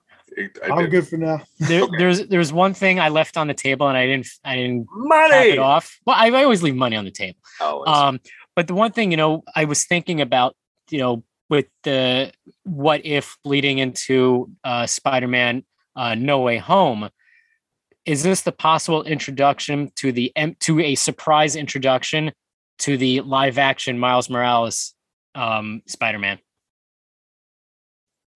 I 0.63 0.81
am 0.81 0.89
good 0.89 1.07
for 1.07 1.17
now. 1.17 1.41
There, 1.59 1.83
okay. 1.83 1.97
There's 1.99 2.27
there's 2.27 2.51
one 2.51 2.73
thing 2.73 2.99
I 2.99 3.09
left 3.09 3.37
on 3.37 3.45
the 3.45 3.53
table 3.53 3.87
and 3.87 3.95
I 3.95 4.07
didn't 4.07 4.27
I 4.43 4.55
didn't 4.55 4.87
money 4.91 5.29
cap 5.29 5.45
it 5.45 5.59
off. 5.59 5.99
Well, 6.05 6.15
I, 6.17 6.31
I 6.31 6.43
always 6.43 6.63
leave 6.63 6.75
money 6.75 6.95
on 6.95 7.05
the 7.05 7.11
table. 7.11 7.37
Oh, 7.61 7.85
um, 7.85 8.19
but 8.55 8.65
the 8.65 8.73
one 8.73 8.91
thing 8.91 9.11
you 9.11 9.17
know 9.17 9.43
I 9.55 9.65
was 9.65 9.85
thinking 9.85 10.19
about 10.19 10.55
you 10.89 10.97
know 10.97 11.23
with 11.49 11.65
the 11.83 12.31
what 12.63 13.05
if 13.05 13.37
leading 13.45 13.77
into 13.79 14.49
uh, 14.63 14.85
Spider-Man 14.85 15.63
uh, 15.95 16.15
No 16.15 16.39
Way 16.41 16.57
Home. 16.57 17.09
Is 18.05 18.23
this 18.23 18.41
the 18.41 18.51
possible 18.51 19.03
introduction 19.03 19.91
to 19.95 20.11
the 20.11 20.31
to 20.59 20.79
a 20.79 20.95
surprise 20.95 21.55
introduction 21.55 22.31
to 22.79 22.97
the 22.97 23.21
live 23.21 23.57
action 23.57 23.97
Miles 23.97 24.29
Morales 24.29 24.93
um, 25.33 25.81
Spider-Man? 25.87 26.39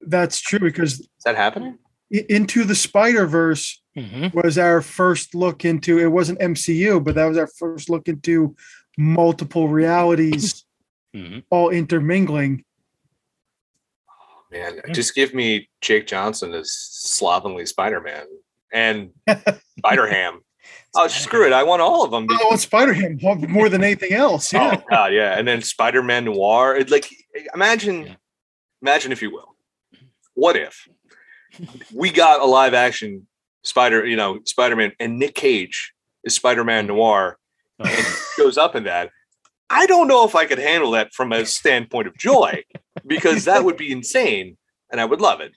That's 0.01 0.39
true 0.41 0.59
because 0.59 0.99
is 0.99 1.09
that 1.25 1.35
happening? 1.35 1.77
Into 2.09 2.63
the 2.63 2.73
Spider 2.73 3.27
Verse 3.27 3.79
mm-hmm. 3.95 4.35
was 4.35 4.57
our 4.57 4.81
first 4.81 5.35
look 5.35 5.65
into. 5.65 5.99
It 5.99 6.07
wasn't 6.07 6.39
MCU, 6.39 7.03
but 7.03 7.13
that 7.15 7.25
was 7.25 7.37
our 7.37 7.49
first 7.59 7.89
look 7.89 8.07
into 8.07 8.55
multiple 8.97 9.67
realities, 9.67 10.65
mm-hmm. 11.15 11.39
all 11.51 11.69
intermingling 11.69 12.63
man. 14.51 14.81
Just 14.93 15.15
give 15.15 15.33
me 15.33 15.69
Jake 15.81 16.07
Johnson 16.07 16.53
as 16.53 16.71
slovenly 16.71 17.65
Spider 17.65 18.01
Man 18.01 18.25
and 18.73 19.11
Spider 19.77 20.07
Ham. 20.07 20.41
Oh, 20.95 21.07
screw 21.07 21.45
it! 21.45 21.53
I 21.53 21.61
want 21.63 21.83
all 21.83 22.03
of 22.03 22.09
them. 22.09 22.25
I 22.29 22.43
want 22.45 22.59
Spider 22.59 22.93
Ham 22.93 23.19
more 23.47 23.69
than 23.69 23.83
anything 23.83 24.11
else. 24.11 24.51
Oh, 24.53 24.57
yeah. 24.57 24.75
Oh 24.75 24.83
god, 24.89 25.13
yeah. 25.13 25.37
And 25.37 25.47
then 25.47 25.61
Spider 25.61 26.01
Man 26.01 26.25
Noir. 26.25 26.75
It, 26.75 26.89
like, 26.89 27.07
imagine, 27.53 28.07
Yeah. 28.07 28.15
imagine 28.81 29.11
if 29.11 29.21
you 29.21 29.31
will. 29.31 29.55
What 30.33 30.55
if 30.55 30.87
we 31.93 32.11
got 32.11 32.41
a 32.41 32.45
live 32.45 32.73
action 32.73 33.27
Spider, 33.63 34.05
you 34.05 34.15
know, 34.15 34.39
Spider 34.45 34.75
Man, 34.75 34.91
and 34.99 35.19
Nick 35.19 35.35
Cage 35.35 35.93
is 36.23 36.33
Spider 36.33 36.63
Man 36.63 36.87
Noir 36.87 37.37
oh, 37.79 37.85
and 37.87 38.05
shows 38.35 38.57
up 38.57 38.75
in 38.75 38.83
that. 38.85 39.11
I 39.69 39.85
don't 39.85 40.07
know 40.07 40.25
if 40.25 40.35
I 40.35 40.45
could 40.45 40.59
handle 40.59 40.91
that 40.91 41.13
from 41.13 41.31
a 41.31 41.45
standpoint 41.45 42.07
of 42.07 42.17
joy 42.17 42.63
because 43.05 43.45
that 43.45 43.63
would 43.63 43.77
be 43.77 43.91
insane 43.97 44.57
and 44.91 44.99
I 44.99 45.05
would 45.05 45.21
love 45.21 45.41
it. 45.41 45.51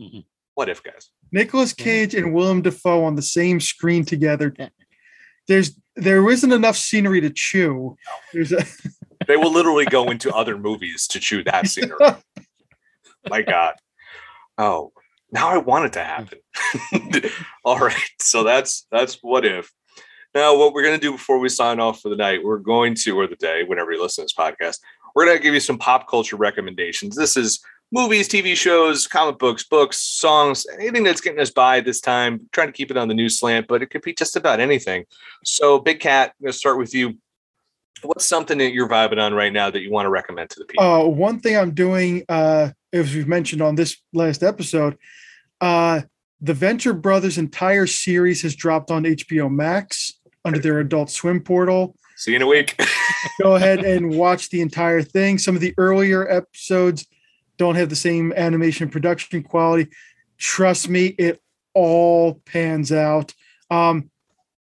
Mhm. 0.00 0.24
What 0.54 0.68
if, 0.68 0.82
guys? 0.82 1.10
Nicolas 1.30 1.72
Cage 1.72 2.14
and 2.14 2.34
Willem 2.34 2.62
Dafoe 2.62 3.04
on 3.04 3.14
the 3.16 3.22
same 3.22 3.58
screen 3.60 4.04
together. 4.04 4.54
Yeah. 4.58 4.68
There's 5.48 5.78
there 5.96 6.28
isn't 6.30 6.52
enough 6.52 6.76
scenery 6.76 7.20
to 7.20 7.30
chew. 7.30 7.96
There's 8.32 8.52
a, 8.52 8.64
They 9.26 9.36
will 9.36 9.52
literally 9.52 9.84
go 9.84 10.10
into 10.10 10.34
other 10.34 10.58
movies 10.58 11.06
to 11.08 11.20
chew 11.20 11.44
that 11.44 11.68
scenery. 11.68 11.98
My 13.28 13.42
God. 13.42 13.74
Oh, 14.58 14.92
now 15.30 15.48
I 15.48 15.58
want 15.58 15.86
it 15.86 15.92
to 15.94 16.04
happen. 16.04 16.38
All 17.64 17.78
right. 17.78 17.96
So 18.20 18.42
that's 18.42 18.86
that's 18.90 19.18
what 19.22 19.44
if. 19.44 19.70
Now, 20.34 20.56
what 20.56 20.72
we're 20.72 20.82
gonna 20.82 20.98
do 20.98 21.12
before 21.12 21.38
we 21.38 21.48
sign 21.48 21.78
off 21.78 22.00
for 22.00 22.08
the 22.08 22.16
night, 22.16 22.42
we're 22.42 22.58
going 22.58 22.94
to, 23.04 23.18
or 23.18 23.26
the 23.26 23.36
day, 23.36 23.64
whenever 23.64 23.92
you 23.92 24.02
listen 24.02 24.26
to 24.26 24.26
this 24.26 24.34
podcast, 24.34 24.78
we're 25.14 25.26
gonna 25.26 25.38
give 25.38 25.54
you 25.54 25.60
some 25.60 25.78
pop 25.78 26.08
culture 26.08 26.36
recommendations. 26.36 27.16
This 27.16 27.36
is 27.36 27.60
movies, 27.90 28.28
TV 28.28 28.56
shows, 28.56 29.06
comic 29.06 29.38
books, 29.38 29.64
books, 29.64 29.98
songs, 29.98 30.66
anything 30.78 31.04
that's 31.04 31.20
getting 31.20 31.40
us 31.40 31.50
by 31.50 31.80
this 31.80 32.00
time. 32.00 32.48
Trying 32.52 32.68
to 32.68 32.72
keep 32.72 32.90
it 32.90 32.96
on 32.96 33.08
the 33.08 33.14
news 33.14 33.38
slant, 33.38 33.66
but 33.68 33.82
it 33.82 33.86
could 33.86 34.02
be 34.02 34.14
just 34.14 34.36
about 34.36 34.60
anything. 34.60 35.04
So, 35.44 35.78
Big 35.78 36.00
Cat, 36.00 36.32
I'm 36.40 36.44
gonna 36.44 36.52
start 36.52 36.78
with 36.78 36.94
you. 36.94 37.18
What's 38.02 38.26
something 38.26 38.58
that 38.58 38.72
you're 38.72 38.88
vibing 38.88 39.20
on 39.20 39.32
right 39.32 39.52
now 39.52 39.70
that 39.70 39.80
you 39.80 39.90
want 39.90 40.06
to 40.06 40.10
recommend 40.10 40.50
to 40.50 40.58
the 40.58 40.64
people? 40.64 40.84
uh, 40.84 41.06
one 41.06 41.38
thing 41.38 41.56
I'm 41.56 41.72
doing, 41.72 42.24
uh, 42.28 42.70
as 42.92 43.14
we've 43.14 43.28
mentioned 43.28 43.62
on 43.62 43.76
this 43.76 43.96
last 44.12 44.42
episode, 44.42 44.98
uh, 45.60 46.00
the 46.40 46.54
Venture 46.54 46.92
Brothers 46.92 47.38
entire 47.38 47.86
series 47.86 48.42
has 48.42 48.56
dropped 48.56 48.90
on 48.90 49.04
HBO 49.04 49.48
Max 49.48 50.18
under 50.44 50.58
their 50.58 50.80
Adult 50.80 51.10
Swim 51.10 51.40
portal. 51.40 51.94
See 52.22 52.30
you 52.30 52.36
in 52.36 52.42
a 52.42 52.46
week. 52.46 52.80
Go 53.42 53.56
ahead 53.56 53.84
and 53.84 54.16
watch 54.16 54.48
the 54.50 54.60
entire 54.60 55.02
thing. 55.02 55.38
Some 55.38 55.56
of 55.56 55.60
the 55.60 55.74
earlier 55.76 56.30
episodes 56.30 57.04
don't 57.56 57.74
have 57.74 57.88
the 57.88 57.96
same 57.96 58.32
animation 58.36 58.88
production 58.88 59.42
quality. 59.42 59.90
Trust 60.38 60.88
me, 60.88 61.06
it 61.18 61.42
all 61.74 62.40
pans 62.46 62.92
out. 62.92 63.34
Um, 63.72 64.08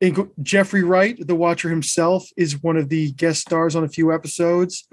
inc- 0.01 0.31
Jeffrey 0.41 0.83
Wright, 0.83 1.17
the 1.19 1.35
Watcher 1.35 1.69
himself, 1.69 2.29
is 2.37 2.63
one 2.63 2.77
of 2.77 2.87
the 2.87 3.11
guest 3.11 3.41
stars 3.41 3.75
on 3.75 3.83
a 3.83 3.89
few 3.89 4.13
episodes. 4.13 4.87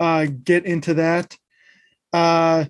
Uh, 0.00 0.26
get 0.42 0.66
into 0.66 0.94
that. 0.94 1.36
Uh, 2.12 2.64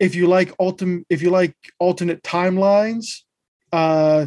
if 0.00 0.14
you 0.14 0.28
like 0.28 0.54
ultimate, 0.58 1.04
if 1.10 1.20
you 1.20 1.28
like 1.28 1.54
alternate 1.78 2.22
timelines, 2.22 3.20
uh, 3.70 4.24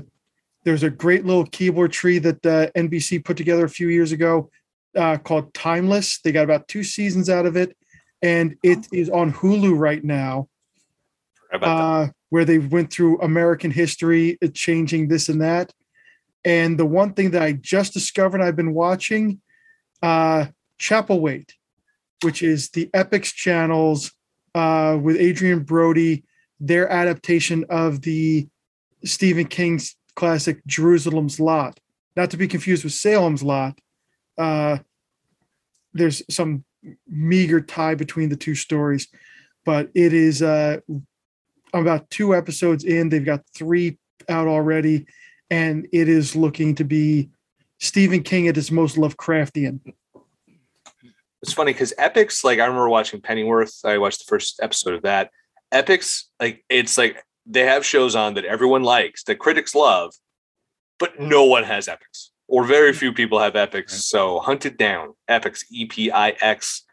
there's 0.64 0.84
a 0.84 0.90
great 0.90 1.26
little 1.26 1.46
keyboard 1.46 1.92
tree 1.92 2.20
that 2.20 2.46
uh, 2.46 2.68
NBC 2.76 3.24
put 3.24 3.38
together 3.38 3.66
a 3.66 3.70
few 3.70 3.88
years 3.88 4.12
ago 4.12 4.50
uh, 4.96 5.18
called 5.18 5.54
Timeless. 5.54 6.20
They 6.20 6.32
got 6.32 6.44
about 6.44 6.68
two 6.68 6.84
seasons 6.84 7.30
out 7.30 7.46
of 7.46 7.56
it, 7.56 7.76
and 8.22 8.56
it 8.64 8.88
is 8.92 9.10
on 9.10 9.32
Hulu 9.34 9.78
right 9.78 10.04
now, 10.04 10.50
uh, 11.54 12.08
where 12.30 12.46
they 12.46 12.60
went 12.60 12.92
through 12.92 13.22
American 13.22 13.72
history, 13.72 14.38
uh, 14.44 14.48
changing 14.54 15.08
this 15.08 15.30
and 15.30 15.42
that. 15.42 15.74
And 16.46 16.78
the 16.78 16.86
one 16.86 17.14
thing 17.14 17.32
that 17.32 17.42
I 17.42 17.54
just 17.54 17.94
discovered 17.94 18.42
I've 18.42 18.56
been 18.56 18.74
watching, 18.74 19.42
uh, 20.02 20.48
Chapelwaite, 20.80 21.52
which 22.22 22.42
is 22.42 22.70
the 22.70 22.90
Epix 22.94 23.34
channels 23.34 24.12
uh, 24.56 24.98
with 25.02 25.18
Adrien 25.18 25.64
Brody, 25.64 26.24
their 26.60 26.90
adaptation 26.90 27.66
of 27.70 28.02
the 28.02 28.48
Stephen 29.04 29.46
King's 29.46 29.96
classic 30.16 30.66
Jerusalem's 30.66 31.40
Lot, 31.40 31.80
not 32.16 32.32
to 32.32 32.38
be 32.38 32.48
confused 32.48 32.84
with 32.84 32.94
Salem's 32.94 33.44
Lot. 33.44 33.80
Uh, 34.38 34.80
there's 35.94 36.24
some 36.30 36.64
meager 37.08 37.62
tie 37.62 37.96
between 37.96 38.30
the 38.30 38.36
two 38.36 38.56
stories, 38.56 39.08
but 39.66 39.90
it 39.94 40.14
is 40.14 40.42
uh, 40.42 40.78
about 41.74 42.10
two 42.10 42.36
episodes 42.36 42.84
in. 42.84 43.10
They've 43.10 43.26
got 43.26 43.44
three 43.56 43.98
out 44.28 44.48
already, 44.48 45.06
and 45.50 45.88
it 45.92 46.10
is 46.10 46.36
looking 46.36 46.76
to 46.76 46.84
be 46.84 47.30
Stephen 47.80 48.24
King 48.24 48.48
at 48.48 48.56
his 48.56 48.72
most 48.72 48.98
Lovecraftian. 48.98 49.80
It's 51.42 51.54
funny 51.54 51.72
because 51.72 51.94
Epix, 51.98 52.44
like 52.44 52.60
I 52.60 52.66
remember 52.66 52.90
watching 52.90 53.22
Pennyworth. 53.22 53.80
I 53.86 53.98
watched 53.98 54.20
the 54.20 54.30
first 54.30 54.60
episode 54.62 54.94
of 54.94 55.04
that. 55.04 55.32
Epix, 55.74 56.24
like 56.40 56.66
it's 56.70 56.98
like 56.98 57.24
they 57.50 57.66
have 57.66 57.86
shows 57.86 58.16
on 58.16 58.36
that 58.36 58.46
everyone 58.46 58.84
likes, 58.84 59.24
that 59.24 59.40
critics 59.40 59.74
love, 59.74 60.14
but 61.00 61.20
no 61.20 61.44
one 61.44 61.64
has 61.64 61.88
Epix, 61.88 62.30
or 62.48 62.64
very 62.64 62.94
few 62.94 63.12
people 63.12 63.40
have 63.40 63.54
Epix. 63.54 63.74
Right. 63.74 63.90
So 63.90 64.40
hunt 64.40 64.66
it 64.66 64.78
down. 64.78 65.16
Epix, 65.30 65.66
E 65.72 65.86
P 65.88 66.12
I 66.12 66.30
X. 66.42 66.86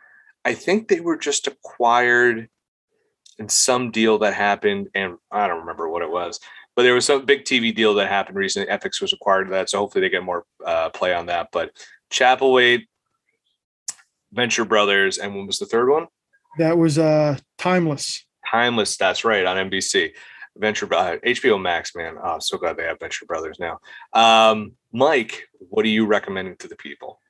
I 0.44 0.54
think 0.54 0.88
they 0.88 1.00
were 1.00 1.18
just 1.18 1.46
acquired 1.46 2.48
in 3.38 3.48
some 3.48 3.90
deal 3.90 4.18
that 4.18 4.32
happened, 4.32 4.88
and 4.94 5.16
I 5.30 5.46
don't 5.46 5.60
remember 5.60 5.88
what 5.90 6.02
it 6.02 6.10
was, 6.10 6.40
but 6.74 6.82
there 6.82 6.94
was 6.94 7.04
some 7.04 7.26
big 7.26 7.44
TV 7.44 7.74
deal 7.74 7.94
that 7.94 8.08
happened 8.08 8.38
recently. 8.38 8.72
Epix 8.72 9.00
was 9.02 9.12
acquired 9.12 9.44
to 9.44 9.50
that, 9.50 9.68
so 9.68 9.78
hopefully 9.78 10.00
they 10.02 10.10
get 10.10 10.24
more 10.24 10.44
uh, 10.64 10.88
play 10.88 11.12
on 11.12 11.26
that. 11.26 11.48
But 11.52 11.72
Chapelwaite, 12.10 12.86
Venture 14.32 14.64
Brothers, 14.64 15.18
and 15.18 15.34
when 15.34 15.46
was 15.46 15.58
the 15.58 15.66
third 15.66 15.90
one? 15.90 16.06
That 16.58 16.78
was 16.78 16.98
uh, 16.98 17.36
Timeless. 17.58 18.24
Timeless. 18.50 18.96
That's 18.96 19.24
right 19.24 19.44
on 19.44 19.70
NBC. 19.70 20.12
Venture 20.58 20.92
uh, 20.94 21.16
HBO 21.24 21.60
Max, 21.60 21.94
man. 21.94 22.16
Oh, 22.22 22.38
so 22.40 22.58
glad 22.58 22.76
they 22.76 22.84
have 22.84 22.98
Venture 22.98 23.26
Brothers 23.26 23.58
now. 23.58 23.78
Um, 24.12 24.72
Mike, 24.92 25.48
what 25.58 25.84
are 25.84 25.90
you 25.90 26.06
recommending 26.06 26.56
to 26.56 26.68
the 26.68 26.76
people? 26.76 27.20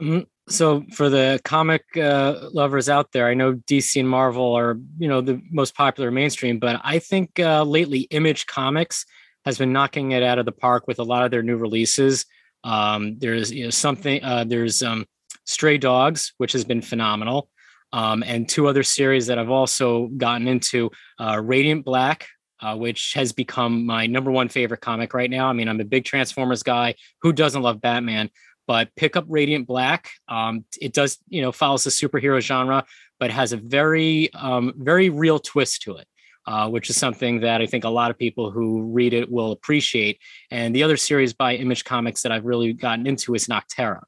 Mhm. 0.00 0.26
So 0.48 0.84
for 0.92 1.08
the 1.08 1.40
comic 1.44 1.84
uh, 1.96 2.48
lovers 2.52 2.88
out 2.88 3.12
there, 3.12 3.28
I 3.28 3.34
know 3.34 3.54
DC 3.54 4.00
and 4.00 4.08
Marvel 4.08 4.54
are 4.54 4.78
you 4.98 5.08
know 5.08 5.20
the 5.20 5.40
most 5.50 5.74
popular 5.74 6.10
mainstream, 6.10 6.58
but 6.58 6.80
I 6.82 6.98
think 6.98 7.38
uh, 7.38 7.62
lately 7.62 8.00
Image 8.10 8.46
Comics 8.46 9.04
has 9.44 9.58
been 9.58 9.72
knocking 9.72 10.12
it 10.12 10.22
out 10.22 10.38
of 10.38 10.46
the 10.46 10.52
park 10.52 10.86
with 10.86 10.98
a 10.98 11.04
lot 11.04 11.24
of 11.24 11.30
their 11.30 11.42
new 11.42 11.56
releases. 11.56 12.26
Um, 12.64 13.18
there's 13.18 13.52
you 13.52 13.64
know 13.64 13.70
something 13.70 14.22
uh, 14.22 14.44
there's 14.44 14.82
um, 14.82 15.06
Stray 15.44 15.78
Dogs, 15.78 16.32
which 16.38 16.52
has 16.52 16.64
been 16.64 16.82
phenomenal, 16.82 17.48
um, 17.92 18.24
and 18.24 18.48
two 18.48 18.66
other 18.66 18.82
series 18.82 19.26
that 19.26 19.38
I've 19.38 19.50
also 19.50 20.08
gotten 20.08 20.48
into: 20.48 20.90
uh, 21.20 21.40
Radiant 21.42 21.84
Black. 21.84 22.26
Uh, 22.62 22.76
which 22.76 23.14
has 23.14 23.32
become 23.32 23.84
my 23.84 24.06
number 24.06 24.30
one 24.30 24.48
favorite 24.48 24.80
comic 24.80 25.14
right 25.14 25.30
now. 25.30 25.48
I 25.48 25.52
mean, 25.52 25.68
I'm 25.68 25.80
a 25.80 25.84
big 25.84 26.04
Transformers 26.04 26.62
guy. 26.62 26.94
Who 27.22 27.32
doesn't 27.32 27.60
love 27.60 27.80
Batman? 27.80 28.30
but 28.66 28.94
pick 28.96 29.16
up 29.16 29.24
Radiant 29.28 29.66
Black. 29.66 30.10
Um, 30.28 30.64
it 30.80 30.92
does, 30.92 31.18
you 31.28 31.42
know, 31.42 31.52
follows 31.52 31.84
the 31.84 31.90
superhero 31.90 32.40
genre, 32.40 32.84
but 33.18 33.30
has 33.30 33.52
a 33.52 33.56
very, 33.56 34.32
um, 34.34 34.74
very 34.76 35.10
real 35.10 35.38
twist 35.38 35.82
to 35.82 35.96
it, 35.96 36.06
uh, 36.46 36.68
which 36.68 36.90
is 36.90 36.96
something 36.96 37.40
that 37.40 37.60
I 37.60 37.66
think 37.66 37.84
a 37.84 37.88
lot 37.88 38.10
of 38.10 38.18
people 38.18 38.50
who 38.50 38.84
read 38.84 39.12
it 39.12 39.30
will 39.30 39.52
appreciate. 39.52 40.20
And 40.50 40.74
the 40.74 40.82
other 40.82 40.96
series 40.96 41.32
by 41.32 41.54
Image 41.56 41.84
Comics 41.84 42.22
that 42.22 42.32
I've 42.32 42.44
really 42.44 42.72
gotten 42.72 43.06
into 43.06 43.34
is 43.34 43.46
Nocterra. 43.46 44.02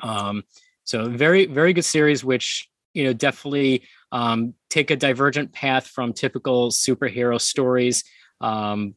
Um, 0.00 0.44
so 0.84 1.08
very, 1.08 1.46
very 1.46 1.72
good 1.72 1.84
series, 1.84 2.24
which 2.24 2.68
you 2.94 3.04
know 3.04 3.12
definitely 3.12 3.82
um, 4.12 4.54
take 4.70 4.90
a 4.90 4.96
divergent 4.96 5.52
path 5.52 5.86
from 5.86 6.12
typical 6.12 6.70
superhero 6.70 7.40
stories. 7.40 8.04
Um, 8.40 8.94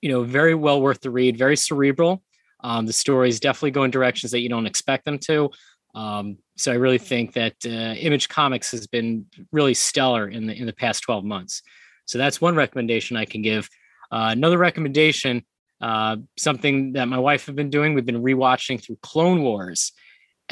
you 0.00 0.10
know, 0.10 0.22
very 0.22 0.54
well 0.54 0.80
worth 0.80 1.00
the 1.00 1.10
read, 1.10 1.36
very 1.36 1.56
cerebral. 1.56 2.22
Um, 2.60 2.86
the 2.86 2.92
stories 2.92 3.40
definitely 3.40 3.72
go 3.72 3.84
in 3.84 3.90
directions 3.90 4.32
that 4.32 4.40
you 4.40 4.48
don't 4.48 4.66
expect 4.66 5.04
them 5.04 5.18
to. 5.20 5.50
Um, 5.94 6.38
so 6.56 6.72
I 6.72 6.76
really 6.76 6.98
think 6.98 7.32
that 7.34 7.54
uh, 7.66 7.94
Image 7.98 8.28
Comics 8.28 8.70
has 8.70 8.86
been 8.86 9.26
really 9.50 9.74
stellar 9.74 10.28
in 10.28 10.46
the 10.46 10.54
in 10.54 10.66
the 10.66 10.72
past 10.72 11.02
12 11.02 11.24
months. 11.24 11.62
So 12.06 12.18
that's 12.18 12.40
one 12.40 12.54
recommendation 12.54 13.16
I 13.16 13.24
can 13.24 13.42
give. 13.42 13.68
Uh, 14.10 14.28
another 14.32 14.58
recommendation, 14.58 15.44
uh, 15.80 16.16
something 16.36 16.92
that 16.92 17.08
my 17.08 17.18
wife 17.18 17.46
have 17.46 17.56
been 17.56 17.70
doing. 17.70 17.94
We've 17.94 18.06
been 18.06 18.22
rewatching 18.22 18.82
through 18.82 18.98
Clone 19.02 19.42
Wars, 19.42 19.92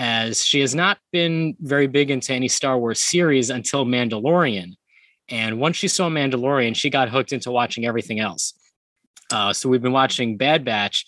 as 0.01 0.43
she 0.43 0.61
has 0.61 0.75
not 0.75 0.97
been 1.13 1.55
very 1.61 1.87
big 1.87 2.11
into 2.11 2.33
any 2.33 2.49
Star 2.49 2.79
Wars 2.79 3.03
series 3.03 3.51
until 3.51 3.85
Mandalorian. 3.85 4.73
And 5.29 5.61
once 5.61 5.77
she 5.77 5.89
saw 5.89 6.09
Mandalorian, 6.09 6.75
she 6.75 6.89
got 6.89 7.11
hooked 7.11 7.35
into 7.35 7.51
watching 7.51 7.85
everything 7.85 8.19
else. 8.19 8.55
Uh, 9.31 9.53
so 9.53 9.69
we've 9.69 9.83
been 9.83 9.93
watching 9.93 10.39
Bad 10.39 10.65
Batch. 10.65 11.05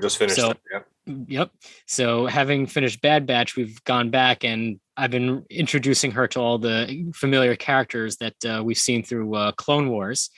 Just 0.00 0.18
finished 0.18 0.36
So- 0.36 0.50
it. 0.50 0.58
Yeah. 0.72 0.80
Yep. 1.28 1.50
So 1.86 2.26
having 2.26 2.66
finished 2.66 3.00
Bad 3.00 3.26
Batch, 3.26 3.56
we've 3.56 3.82
gone 3.84 4.10
back 4.10 4.44
and 4.44 4.78
I've 4.96 5.10
been 5.10 5.44
introducing 5.48 6.10
her 6.10 6.26
to 6.28 6.40
all 6.40 6.58
the 6.58 7.10
familiar 7.14 7.54
characters 7.56 8.16
that 8.16 8.34
uh, 8.44 8.62
we've 8.64 8.78
seen 8.78 9.02
through 9.04 9.34
uh, 9.34 9.52
Clone 9.52 9.88
Wars. 9.88 10.30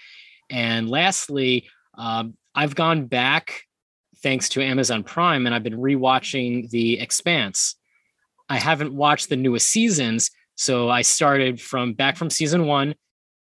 And 0.50 0.88
lastly, 0.90 1.68
um, 1.96 2.36
I've 2.54 2.74
gone 2.74 3.06
back 3.06 3.62
thanks 4.22 4.48
to 4.50 4.62
Amazon 4.62 5.04
Prime, 5.04 5.46
and 5.46 5.54
I've 5.54 5.62
been 5.62 5.76
rewatching 5.78 6.70
The 6.70 6.98
Expanse. 7.00 7.76
I 8.54 8.58
haven't 8.58 8.94
watched 8.94 9.30
the 9.30 9.36
newest 9.36 9.66
seasons, 9.66 10.30
so 10.54 10.88
I 10.88 11.02
started 11.02 11.60
from 11.60 11.94
back 11.94 12.16
from 12.16 12.30
season 12.30 12.66
one 12.66 12.94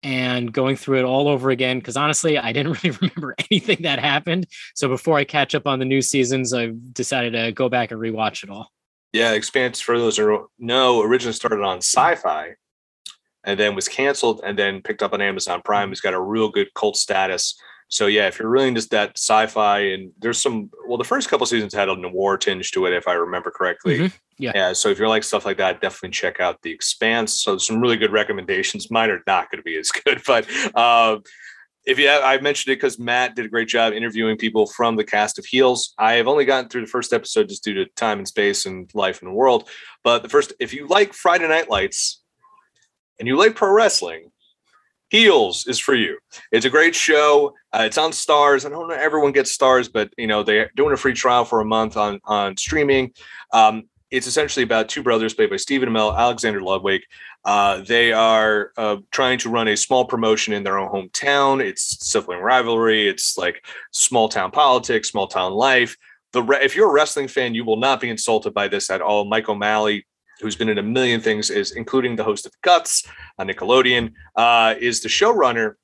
and 0.03 0.53
going 0.53 0.76
through 0.76 0.99
it 0.99 1.03
all 1.03 1.27
over 1.27 1.49
again 1.49 1.80
because 1.80 1.98
honestly, 1.98 2.38
I 2.38 2.53
didn't 2.53 2.73
really 2.84 2.95
remember 3.02 3.34
anything 3.49 3.80
that 3.81 3.98
happened. 3.98 4.45
So 4.76 4.88
before 4.88 5.18
I 5.18 5.23
catch 5.23 5.56
up 5.56 5.65
on 5.65 5.80
the 5.80 5.86
new 5.86 6.03
seasons, 6.03 6.53
I 6.53 6.73
decided 6.94 7.34
to 7.34 7.52
go 7.52 7.69
back 7.69 7.90
and 7.90 7.99
rewatch 7.99 8.44
it 8.44 8.52
all. 8.52 8.72
Yeah, 9.11 9.31
Expanse 9.31 9.80
for 9.80 9.98
those 9.98 10.15
who 10.15 10.48
know 10.60 11.02
originally 11.02 11.34
started 11.34 11.64
on 11.64 11.77
Sci-Fi, 11.77 12.49
and 13.44 13.60
then 13.60 13.73
was 13.73 13.88
canceled, 13.88 14.41
and 14.44 14.60
then 14.60 14.84
picked 14.84 15.02
up 15.02 15.14
on 15.14 15.22
Amazon 15.22 15.64
Prime. 15.65 15.90
Mm. 15.90 15.91
It's 15.94 16.02
got 16.02 16.14
a 16.14 16.22
real 16.22 16.49
good 16.49 16.72
cult 16.76 16.98
status. 16.98 17.60
So 17.90 18.06
yeah, 18.06 18.28
if 18.28 18.40
you're 18.40 18.49
really 18.49 18.68
into 18.68 18.88
that 18.90 19.18
sci-fi, 19.18 19.80
and 19.80 20.11
there's 20.20 20.41
some, 20.41 20.70
well, 20.88 20.99
the 20.99 21.03
first 21.03 21.28
couple 21.28 21.45
seasons 21.48 21.74
had 21.74 21.90
a 21.90 21.95
noir 21.95 22.38
tinge 22.38 22.72
to 22.72 22.86
it, 22.86 22.94
if 22.94 23.07
I 23.07 23.14
remember 23.14 23.52
correctly. 23.52 23.98
Mhm. 23.98 24.14
Yeah. 24.38 24.52
Yeah. 24.56 24.74
So 24.74 24.90
if 24.90 24.99
you're 24.99 25.07
like 25.07 25.24
stuff 25.24 25.44
like 25.45 25.57
that, 25.57 25.82
definitely 25.82 26.11
check 26.11 26.40
out 26.40 26.61
The 26.61 26.72
Expanse. 26.72 27.34
So 27.34 27.57
some 27.57 27.82
really 27.82 27.98
good 27.98 28.11
recommendations. 28.11 28.91
Mine 28.91 29.10
are 29.10 29.24
not 29.28 29.49
going 29.52 29.57
to 29.57 29.64
be 29.64 29.78
as 29.78 29.91
good, 30.06 30.22
but 30.26 30.48
uh, 30.76 31.18
if 31.86 31.98
you 31.98 32.07
have, 32.07 32.24
I 32.24 32.40
mentioned 32.40 32.72
it 32.72 32.76
because 32.76 32.99
Matt 32.99 33.36
did 33.36 33.45
a 33.45 33.49
great 33.49 33.68
job 33.68 33.94
interviewing 33.94 34.38
people 34.38 34.68
from 34.68 34.95
the 34.95 35.03
cast 35.03 35.40
of 35.40 35.45
Heels. 35.45 35.94
I 35.98 36.14
have 36.14 36.28
only 36.28 36.45
gotten 36.45 36.70
through 36.70 36.82
the 36.82 36.88
first 36.88 37.11
episode 37.11 37.49
just 37.49 37.64
due 37.64 37.74
to 37.74 37.86
time 37.95 38.20
and 38.20 38.28
space 38.28 38.68
and 38.68 38.90
life 38.94 39.22
in 39.24 39.28
the 39.28 39.34
world. 39.34 39.68
But 40.03 40.22
the 40.22 40.30
first, 40.30 40.53
if 40.60 40.74
you 40.74 40.88
like 40.88 41.14
Friday 41.14 41.48
Night 41.48 41.70
Lights 41.70 42.22
and 43.18 43.28
you 43.28 43.36
like 43.36 43.56
pro 43.56 43.72
wrestling, 43.72 44.32
Heels 45.10 45.65
is 45.68 45.80
for 45.80 45.95
you. 45.95 46.18
It's 46.52 46.65
a 46.65 46.69
great 46.69 46.95
show. 46.95 47.56
Uh, 47.73 47.84
it's 47.86 47.98
on 47.98 48.11
Starz. 48.11 48.65
I 48.65 48.69
don't 48.69 48.88
know 48.88 48.95
everyone 48.95 49.31
gets 49.31 49.56
Starz, 49.56 49.91
but 49.91 50.11
you 50.18 50.27
know 50.27 50.44
they're 50.44 50.72
doing 50.76 50.94
a 50.94 50.98
free 50.98 51.14
trial 51.14 51.45
for 51.45 51.61
a 51.61 51.65
month 51.65 51.98
on 51.98 52.19
on 52.26 52.56
streaming. 52.57 53.14
Um, 53.52 53.90
it's 54.11 54.27
essentially 54.27 54.64
about 54.64 54.90
two 54.90 55.03
brothers 55.03 55.34
played 55.34 55.49
by 55.49 55.57
Stephen 55.57 55.90
Amell, 55.90 56.18
Alexander 56.18 56.61
Ludwig. 56.61 57.02
Uh, 57.45 57.81
they 57.81 58.11
are 58.11 58.72
uh, 58.76 58.98
trying 59.11 59.38
to 59.40 59.49
run 59.49 59.68
a 59.68 59.77
small 59.77 60.06
promotion 60.06 60.53
in 60.53 60.64
their 60.64 60.77
own 60.77 60.90
hometown. 60.90 61.64
It's 61.64 62.06
sibling 62.06 62.40
rivalry. 62.40 63.07
It's 63.07 63.38
like 63.38 63.65
small 63.91 64.27
town 64.27 64.52
politics, 64.52 65.10
small 65.10 65.27
town 65.27 65.53
life. 65.53 65.95
The 66.34 66.44
re- 66.44 66.64
if 66.64 66.76
you're 66.76 66.90
a 66.90 66.94
wrestling 66.94 67.27
fan, 67.27 67.53
you 67.53 67.64
will 67.64 67.77
not 67.77 68.02
be 68.02 68.10
insulted 68.10 68.53
by 68.53 68.68
this 68.68 68.90
at 68.90 69.02
all. 69.02 69.26
Mike 69.26 69.48
O'Malley, 69.48 70.06
who's 70.41 70.56
been 70.56 70.70
in 70.70 70.78
a 70.78 70.84
million 70.84 71.22
things, 71.22 71.49
is 71.49 71.72
including 71.72 72.16
the 72.16 72.24
host 72.24 72.45
of 72.45 72.52
Guts 72.61 73.07
on 73.38 73.48
Nickelodeon, 73.48 74.14
uh, 74.36 74.76
is 74.80 75.02
the 75.02 75.10
showrunner 75.10 75.76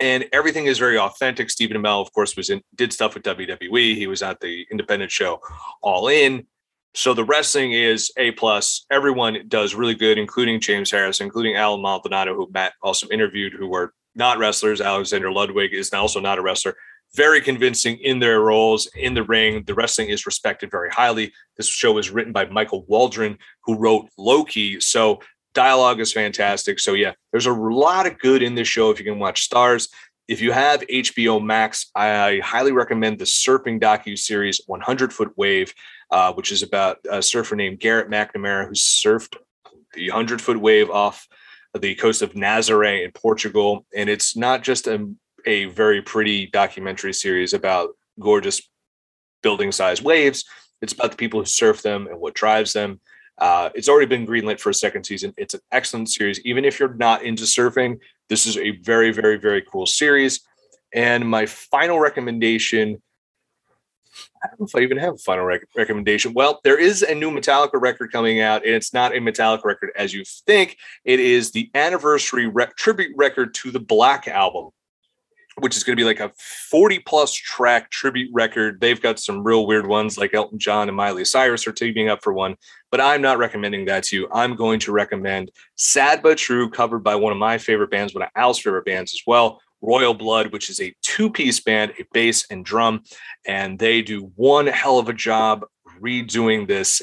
and 0.00 0.24
everything 0.32 0.66
is 0.66 0.78
very 0.78 0.98
authentic. 0.98 1.50
Stephen 1.50 1.76
Amell, 1.76 2.00
of 2.00 2.12
course, 2.12 2.36
was 2.36 2.50
in 2.50 2.62
did 2.74 2.92
stuff 2.92 3.14
with 3.14 3.22
WWE. 3.24 3.94
He 3.94 4.06
was 4.06 4.22
at 4.22 4.40
the 4.40 4.66
independent 4.70 5.10
show 5.10 5.40
All 5.82 6.08
In. 6.08 6.46
So 6.94 7.14
the 7.14 7.24
wrestling 7.24 7.72
is 7.72 8.12
a 8.18 8.32
plus. 8.32 8.84
Everyone 8.90 9.44
does 9.48 9.74
really 9.74 9.94
good, 9.94 10.18
including 10.18 10.60
James 10.60 10.90
Harris, 10.90 11.20
including 11.20 11.56
Allen 11.56 11.80
Maldonado, 11.80 12.34
who 12.34 12.50
Matt 12.52 12.74
also 12.82 13.08
interviewed, 13.08 13.54
who 13.54 13.66
were 13.66 13.94
not 14.14 14.38
wrestlers. 14.38 14.80
Alexander 14.80 15.32
Ludwig 15.32 15.72
is 15.72 15.92
also 15.92 16.20
not 16.20 16.38
a 16.38 16.42
wrestler. 16.42 16.76
Very 17.14 17.40
convincing 17.40 17.98
in 17.98 18.18
their 18.18 18.40
roles 18.40 18.86
in 18.94 19.14
the 19.14 19.22
ring. 19.22 19.64
The 19.66 19.74
wrestling 19.74 20.08
is 20.08 20.26
respected 20.26 20.70
very 20.70 20.90
highly. 20.90 21.32
This 21.56 21.68
show 21.68 21.92
was 21.92 22.10
written 22.10 22.32
by 22.32 22.46
Michael 22.46 22.84
Waldron, 22.86 23.38
who 23.64 23.76
wrote 23.76 24.08
Loki. 24.16 24.80
So 24.80 25.20
dialogue 25.52 26.00
is 26.00 26.12
fantastic. 26.12 26.80
So 26.80 26.94
yeah, 26.94 27.12
there's 27.30 27.46
a 27.46 27.52
lot 27.52 28.06
of 28.06 28.18
good 28.18 28.42
in 28.42 28.54
this 28.54 28.68
show 28.68 28.90
if 28.90 28.98
you 28.98 29.04
can 29.04 29.18
watch 29.18 29.48
Starz. 29.48 29.88
If 30.28 30.40
you 30.40 30.52
have 30.52 30.80
HBO 30.82 31.44
Max, 31.44 31.90
I 31.94 32.40
highly 32.42 32.72
recommend 32.72 33.18
the 33.18 33.24
surfing 33.24 33.80
docu 33.80 34.18
series 34.18 34.62
100 34.66 35.12
Foot 35.12 35.36
Wave, 35.36 35.74
uh, 36.10 36.32
which 36.32 36.52
is 36.52 36.62
about 36.62 36.98
a 37.10 37.20
surfer 37.20 37.56
named 37.56 37.80
Garrett 37.80 38.08
McNamara 38.08 38.66
who 38.66 38.72
surfed 38.72 39.36
the 39.94 40.10
100 40.10 40.40
foot 40.40 40.60
wave 40.60 40.90
off 40.90 41.26
the 41.78 41.94
coast 41.94 42.22
of 42.22 42.34
Nazaré 42.34 43.04
in 43.04 43.12
Portugal. 43.12 43.86
And 43.94 44.08
it's 44.10 44.36
not 44.36 44.62
just 44.62 44.86
a, 44.86 45.10
a 45.46 45.66
very 45.66 46.02
pretty 46.02 46.46
documentary 46.46 47.12
series 47.12 47.52
about 47.52 47.90
gorgeous 48.20 48.60
building 49.42 49.72
size 49.72 50.02
waves, 50.02 50.44
it's 50.80 50.92
about 50.92 51.10
the 51.10 51.16
people 51.16 51.40
who 51.40 51.46
surf 51.46 51.82
them 51.82 52.06
and 52.06 52.20
what 52.20 52.34
drives 52.34 52.72
them. 52.72 53.00
Uh, 53.38 53.70
it's 53.74 53.88
already 53.88 54.06
been 54.06 54.26
greenlit 54.26 54.60
for 54.60 54.70
a 54.70 54.74
second 54.74 55.04
season. 55.04 55.32
It's 55.36 55.54
an 55.54 55.60
excellent 55.72 56.10
series. 56.10 56.40
Even 56.44 56.64
if 56.64 56.78
you're 56.78 56.94
not 56.94 57.22
into 57.22 57.44
surfing, 57.44 57.98
this 58.28 58.46
is 58.46 58.56
a 58.56 58.72
very, 58.78 59.12
very, 59.12 59.38
very 59.38 59.62
cool 59.62 59.86
series. 59.86 60.40
And 60.92 61.28
my 61.28 61.46
final 61.46 61.98
recommendation 61.98 63.00
I 64.42 64.48
don't 64.48 64.60
know 64.60 64.66
if 64.66 64.74
I 64.74 64.80
even 64.80 64.98
have 64.98 65.14
a 65.14 65.18
final 65.18 65.44
rec- 65.44 65.68
recommendation. 65.76 66.34
Well, 66.34 66.60
there 66.64 66.78
is 66.78 67.02
a 67.02 67.14
new 67.14 67.30
Metallica 67.30 67.80
record 67.80 68.12
coming 68.12 68.40
out, 68.40 68.64
and 68.64 68.74
it's 68.74 68.92
not 68.92 69.14
a 69.14 69.20
Metallica 69.20 69.64
record 69.64 69.90
as 69.96 70.12
you 70.12 70.24
think. 70.46 70.76
It 71.04 71.20
is 71.20 71.52
the 71.52 71.70
anniversary 71.74 72.50
tribute 72.76 73.12
record 73.16 73.54
to 73.54 73.70
the 73.70 73.80
Black 73.80 74.28
Album, 74.28 74.70
which 75.58 75.76
is 75.76 75.84
going 75.84 75.96
to 75.96 76.00
be 76.00 76.06
like 76.06 76.20
a 76.20 76.32
40 76.70 77.00
plus 77.00 77.32
track 77.32 77.90
tribute 77.90 78.30
record. 78.32 78.80
They've 78.80 79.00
got 79.00 79.18
some 79.18 79.42
real 79.42 79.66
weird 79.66 79.86
ones, 79.86 80.18
like 80.18 80.34
Elton 80.34 80.58
John 80.58 80.88
and 80.88 80.96
Miley 80.96 81.24
Cyrus 81.24 81.66
are 81.66 81.72
teaming 81.72 82.08
up 82.08 82.22
for 82.22 82.32
one, 82.32 82.56
but 82.90 83.00
I'm 83.00 83.22
not 83.22 83.38
recommending 83.38 83.84
that 83.86 84.04
to 84.04 84.16
you. 84.16 84.28
I'm 84.32 84.56
going 84.56 84.80
to 84.80 84.92
recommend 84.92 85.50
Sad 85.76 86.22
But 86.22 86.38
True, 86.38 86.70
covered 86.70 87.00
by 87.00 87.14
one 87.14 87.32
of 87.32 87.38
my 87.38 87.58
favorite 87.58 87.90
bands, 87.90 88.14
one 88.14 88.22
of 88.22 88.30
Al's 88.34 88.58
favorite 88.58 88.84
bands 88.84 89.12
as 89.12 89.22
well. 89.26 89.60
Royal 89.82 90.14
Blood, 90.14 90.52
which 90.52 90.70
is 90.70 90.80
a 90.80 90.94
two 91.02 91.28
piece 91.28 91.60
band, 91.60 91.92
a 91.98 92.04
bass 92.12 92.46
and 92.50 92.64
drum. 92.64 93.02
And 93.44 93.78
they 93.78 94.00
do 94.00 94.32
one 94.36 94.68
hell 94.68 94.98
of 94.98 95.08
a 95.08 95.12
job 95.12 95.66
redoing 96.00 96.66
this, 96.66 97.02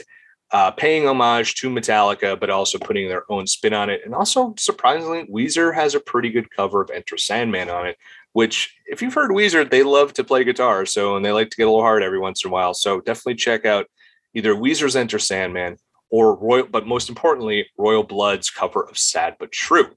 uh, 0.52 0.72
paying 0.72 1.08
homage 1.08 1.56
to 1.56 1.70
Metallica, 1.70 2.40
but 2.40 2.50
also 2.50 2.80
putting 2.80 3.08
their 3.08 3.30
own 3.32 3.46
spin 3.46 3.74
on 3.74 3.90
it. 3.90 4.02
And 4.06 4.16
also, 4.16 4.56
surprisingly, 4.58 5.26
Weezer 5.26 5.76
has 5.76 5.94
a 5.94 6.00
pretty 6.00 6.30
good 6.32 6.50
cover 6.50 6.82
of 6.82 6.90
Enter 6.90 7.18
Sandman 7.18 7.70
on 7.70 7.86
it, 7.86 7.98
which, 8.34 8.76
if 8.88 9.02
you've 9.02 9.14
heard 9.14 9.32
Weezer, 9.32 9.70
they 9.70 9.84
love 9.84 10.14
to 10.14 10.24
play 10.24 10.44
guitar. 10.44 10.86
So, 10.86 11.16
and 11.16 11.26
they 11.26 11.32
like 11.32 11.50
to 11.50 11.58
get 11.58 11.64
a 11.64 11.70
little 11.70 11.82
hard 11.82 12.04
every 12.04 12.20
once 12.20 12.44
in 12.44 12.50
a 12.50 12.54
while. 12.54 12.74
So, 12.74 13.02
definitely 13.02 13.36
check 13.36 13.66
out 13.66 13.88
either 14.34 14.54
Weezer's 14.54 14.96
Enter 14.96 15.20
Sandman 15.20 15.78
or 16.10 16.36
Royal, 16.36 16.68
but 16.68 16.88
most 16.88 17.10
importantly, 17.10 17.68
Royal 17.78 18.04
Blood's 18.04 18.50
cover 18.50 18.84
of 18.84 18.98
Sad 18.98 19.36
But 19.40 19.52
True. 19.52 19.90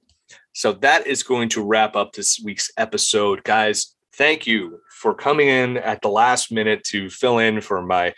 So 0.53 0.73
that 0.75 1.07
is 1.07 1.23
going 1.23 1.49
to 1.51 1.65
wrap 1.65 1.97
up 1.97 2.13
this 2.13 2.41
week's 2.45 2.71
episode. 2.77 3.43
Guys, 3.45 3.95
thank 4.15 4.47
you 4.47 4.81
for 4.91 5.15
coming 5.15 5.49
in 5.49 5.79
at 5.79 6.03
the 6.03 6.09
last 6.09 6.53
minute 6.53 6.85
to 6.85 7.09
fill 7.09 7.39
in 7.39 7.61
for 7.61 7.83
my 7.83 8.15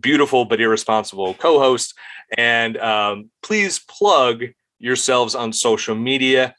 beautiful 0.00 0.46
but 0.46 0.60
irresponsible 0.60 1.34
co 1.34 1.58
host. 1.58 1.94
And 2.38 2.78
um, 2.78 3.30
please 3.42 3.78
plug 3.80 4.44
yourselves 4.78 5.34
on 5.34 5.52
social 5.52 5.94
media. 5.94 6.54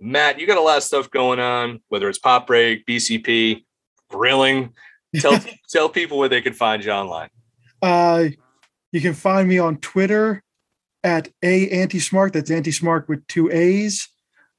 Matt, 0.00 0.38
you 0.38 0.46
got 0.46 0.58
a 0.58 0.62
lot 0.62 0.76
of 0.76 0.82
stuff 0.82 1.10
going 1.10 1.40
on, 1.40 1.80
whether 1.88 2.08
it's 2.08 2.18
Pop 2.18 2.46
Break, 2.46 2.86
BCP, 2.86 3.64
grilling. 4.10 4.72
Tell, 5.16 5.40
tell 5.70 5.88
people 5.88 6.18
where 6.18 6.28
they 6.28 6.42
can 6.42 6.52
find 6.52 6.84
you 6.84 6.90
online. 6.90 7.30
Uh, 7.80 8.24
you 8.92 9.00
can 9.00 9.14
find 9.14 9.48
me 9.48 9.58
on 9.58 9.78
Twitter 9.78 10.42
at 11.02 11.28
a 11.42 11.70
anti 11.70 12.00
smart. 12.00 12.34
That's 12.34 12.50
anti 12.50 12.72
smart 12.72 13.08
with 13.08 13.26
two 13.26 13.50
A's 13.50 14.08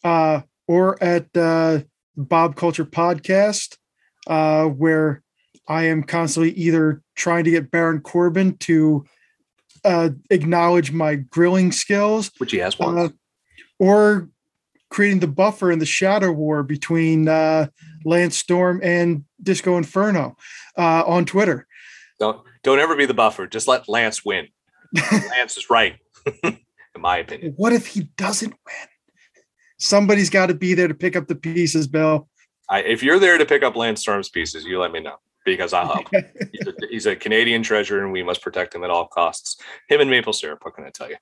uh, 0.04 0.42
or 0.68 1.02
at 1.04 1.28
uh, 1.38 1.82
Bob 2.16 2.56
Culture 2.56 2.86
Podcast, 2.86 3.78
uh, 4.26 4.66
where 4.66 5.22
I 5.68 5.84
am 5.84 6.02
constantly 6.02 6.52
either 6.54 7.04
trying 7.16 7.44
to 7.44 7.52
get 7.52 7.70
Baron 7.70 8.00
Corbin 8.00 8.58
to 8.60 9.06
uh, 9.86 10.10
acknowledge 10.32 10.92
my 10.92 11.16
grilling 11.16 11.72
skills, 11.72 12.32
Which 12.40 12.52
he 12.52 12.58
has 12.60 12.80
one. 12.80 12.98
uh, 12.98 13.10
or 13.78 14.30
creating 14.98 15.20
the 15.20 15.28
buffer 15.28 15.72
in 15.72 15.78
the 15.78 15.86
shadow 15.86 16.32
war 16.32 16.64
between 16.64 17.28
uh, 17.28 17.68
Lance 18.04 18.36
Storm 18.36 18.82
and 18.84 19.26
Disco 19.44 19.78
Inferno 19.78 20.36
uh, 20.76 21.04
on 21.06 21.24
Twitter. 21.24 21.68
don't 22.20 22.42
don't 22.64 22.80
ever 22.80 22.96
be 22.96 23.06
the 23.06 23.14
buffer. 23.14 23.46
Just 23.46 23.68
let 23.68 23.88
Lance 23.88 24.26
win. 24.26 24.48
Lance 25.12 25.56
is 25.56 25.70
right, 25.70 25.98
in 26.44 26.58
my 26.98 27.18
opinion. 27.18 27.54
What 27.58 27.74
if 27.74 27.86
he 27.86 28.10
doesn't 28.18 28.50
win? 28.50 28.88
Somebody's 29.78 30.32
got 30.32 30.48
to 30.48 30.56
be 30.56 30.74
there 30.74 30.88
to 30.88 30.96
pick 30.96 31.16
up 31.16 31.28
the 31.28 31.36
pieces, 31.36 31.86
Bill. 31.86 32.28
I, 32.68 32.80
if 32.80 33.04
you're 33.04 33.20
there 33.20 33.38
to 33.38 33.46
pick 33.46 33.62
up 33.62 33.76
Lance 33.76 34.02
Storm's 34.02 34.30
pieces, 34.30 34.66
you 34.66 34.80
let 34.80 34.92
me 34.92 35.00
know 35.00 35.18
because 35.46 35.74
I'll 35.74 35.86
help. 35.86 36.08
he's, 36.52 36.68
a, 36.68 36.74
he's 36.90 37.06
a 37.06 37.16
Canadian 37.16 37.62
treasure, 37.62 38.04
and 38.04 38.12
we 38.12 38.24
must 38.24 38.42
protect 38.42 38.74
him 38.74 38.84
at 38.84 38.90
all 38.90 39.06
costs. 39.06 39.62
Him 39.90 40.02
and 40.02 40.10
maple 40.10 40.34
syrup. 40.34 40.62
What 40.64 40.74
can 40.74 40.86
I 40.86 40.90
tell 40.90 41.08
you? 41.08 41.18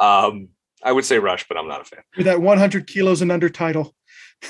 Um, 0.00 0.48
I 0.82 0.92
would 0.92 1.04
say 1.04 1.18
Rush, 1.18 1.46
but 1.48 1.56
I'm 1.56 1.68
not 1.68 1.82
a 1.82 1.84
fan. 1.84 2.00
With 2.16 2.26
that 2.26 2.40
100 2.40 2.86
kilos 2.86 3.22
and 3.22 3.30
under 3.30 3.48
title. 3.48 3.94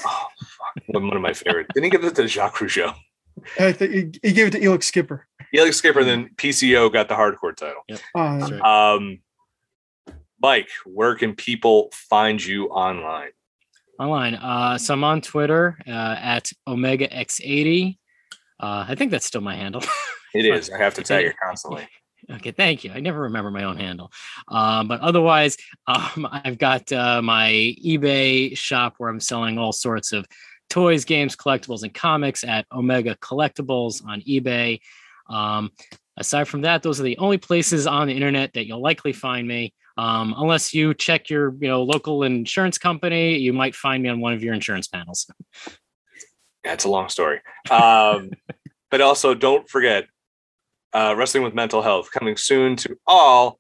Oh, 0.06 0.26
fuck. 0.38 0.84
One 0.88 1.16
of 1.16 1.22
my 1.22 1.32
favorite. 1.32 1.66
Didn't 1.74 1.84
he 1.84 1.90
give 1.90 2.04
it 2.04 2.14
to 2.14 2.28
Jacques 2.28 2.56
Rougeau? 2.56 2.94
I 3.58 3.72
think 3.72 3.92
he 3.92 4.28
he 4.28 4.32
gave 4.34 4.48
it 4.48 4.50
to 4.50 4.60
Elix 4.60 4.84
Skipper. 4.84 5.26
Alex 5.56 5.76
Skipper, 5.78 6.04
then 6.04 6.30
PCO 6.36 6.92
got 6.92 7.08
the 7.08 7.14
hardcore 7.14 7.56
title. 7.56 7.82
Uh, 7.90 7.98
right. 8.14 8.94
Um, 8.94 9.18
Mike, 10.40 10.68
where 10.84 11.16
can 11.16 11.34
people 11.34 11.90
find 11.92 12.44
you 12.44 12.66
online? 12.68 13.30
online. 13.98 14.34
Uh, 14.34 14.78
so 14.78 14.94
I'm 14.94 15.04
on 15.04 15.20
Twitter 15.20 15.78
uh, 15.86 16.16
at 16.18 16.50
Omega 16.66 17.06
X80. 17.08 17.98
Uh, 18.58 18.86
I 18.88 18.94
think 18.94 19.10
that's 19.10 19.26
still 19.26 19.42
my 19.42 19.54
handle. 19.56 19.82
It 20.32 20.44
is. 20.44 20.70
I 20.70 20.78
have 20.78 20.94
to 20.94 21.02
tag 21.02 21.24
you 21.24 21.32
constantly. 21.42 21.88
Okay, 22.30 22.52
thank 22.52 22.84
you. 22.84 22.92
I 22.92 23.00
never 23.00 23.22
remember 23.22 23.50
my 23.50 23.64
own 23.64 23.76
handle, 23.76 24.12
um, 24.48 24.88
but 24.88 25.00
otherwise, 25.00 25.56
um, 25.86 26.28
I've 26.30 26.58
got 26.58 26.90
uh, 26.92 27.20
my 27.22 27.74
eBay 27.84 28.56
shop 28.56 28.94
where 28.98 29.10
I'm 29.10 29.20
selling 29.20 29.58
all 29.58 29.72
sorts 29.72 30.12
of 30.12 30.26
toys, 30.68 31.04
games, 31.04 31.36
collectibles, 31.36 31.82
and 31.82 31.92
comics 31.92 32.44
at 32.44 32.66
Omega 32.72 33.16
Collectibles 33.16 34.04
on 34.06 34.20
eBay. 34.22 34.80
Um, 35.28 35.72
aside 36.16 36.44
from 36.44 36.62
that, 36.62 36.82
those 36.82 37.00
are 37.00 37.04
the 37.04 37.18
only 37.18 37.38
places 37.38 37.86
on 37.86 38.06
the 38.06 38.14
internet 38.14 38.52
that 38.54 38.66
you'll 38.66 38.82
likely 38.82 39.12
find 39.12 39.46
me. 39.46 39.74
Um, 39.96 40.34
unless 40.38 40.72
you 40.72 40.94
check 40.94 41.28
your, 41.28 41.54
you 41.60 41.68
know, 41.68 41.82
local 41.82 42.22
insurance 42.22 42.78
company, 42.78 43.36
you 43.36 43.52
might 43.52 43.74
find 43.74 44.02
me 44.02 44.08
on 44.08 44.20
one 44.20 44.32
of 44.32 44.42
your 44.42 44.54
insurance 44.54 44.86
panels. 44.86 45.30
It's 46.64 46.84
a 46.84 46.88
long 46.88 47.08
story. 47.08 47.40
Um, 47.70 48.30
but 48.90 49.00
also, 49.00 49.34
don't 49.34 49.68
forget 49.68 50.06
uh, 50.92 51.14
Wrestling 51.16 51.44
with 51.44 51.54
Mental 51.54 51.82
Health 51.82 52.10
coming 52.10 52.36
soon 52.36 52.76
to 52.76 52.96
all 53.06 53.58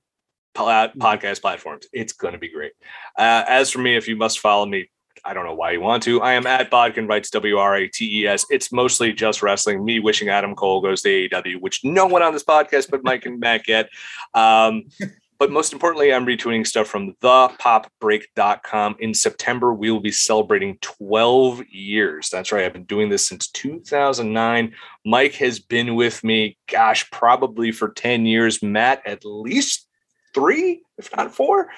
podcast 0.56 1.40
platforms. 1.40 1.86
It's 1.92 2.12
going 2.12 2.32
to 2.32 2.38
be 2.38 2.50
great. 2.50 2.72
Uh, 3.16 3.44
as 3.48 3.70
for 3.70 3.78
me, 3.78 3.96
if 3.96 4.08
you 4.08 4.16
must 4.16 4.40
follow 4.40 4.66
me, 4.66 4.90
I 5.24 5.34
don't 5.34 5.44
know 5.44 5.54
why 5.54 5.72
you 5.72 5.80
want 5.80 6.02
to. 6.04 6.22
I 6.22 6.32
am 6.32 6.46
at 6.46 6.70
Bodkin 6.70 7.06
Writes 7.06 7.30
W 7.30 7.58
R 7.58 7.76
A 7.76 7.88
T 7.88 8.22
E 8.22 8.26
S. 8.26 8.46
It's 8.50 8.72
mostly 8.72 9.12
just 9.12 9.42
wrestling. 9.42 9.84
Me 9.84 10.00
wishing 10.00 10.28
Adam 10.28 10.54
Cole 10.54 10.80
goes 10.80 11.02
to 11.02 11.28
AEW, 11.28 11.60
which 11.60 11.80
no 11.84 12.06
one 12.06 12.22
on 12.22 12.32
this 12.32 12.44
podcast 12.44 12.90
but 12.90 13.04
Mike 13.04 13.26
and 13.26 13.38
Matt 13.38 13.64
get. 13.64 13.90
Um, 14.34 14.84
but 15.40 15.50
most 15.50 15.72
importantly, 15.72 16.12
I'm 16.12 16.26
retweeting 16.26 16.66
stuff 16.66 16.86
from 16.86 17.14
thepopbreak.com. 17.22 18.96
In 19.00 19.14
September, 19.14 19.72
we 19.72 19.90
will 19.90 20.00
be 20.00 20.12
celebrating 20.12 20.76
12 20.82 21.62
years. 21.70 22.28
That's 22.28 22.52
right. 22.52 22.66
I've 22.66 22.74
been 22.74 22.84
doing 22.84 23.08
this 23.08 23.26
since 23.26 23.48
2009. 23.48 24.74
Mike 25.06 25.32
has 25.36 25.58
been 25.58 25.94
with 25.94 26.22
me, 26.22 26.58
gosh, 26.70 27.10
probably 27.10 27.72
for 27.72 27.88
10 27.88 28.26
years. 28.26 28.62
Matt, 28.62 29.00
at 29.06 29.24
least 29.24 29.88
three, 30.34 30.82
if 30.98 31.10
not 31.16 31.34
four. 31.34 31.70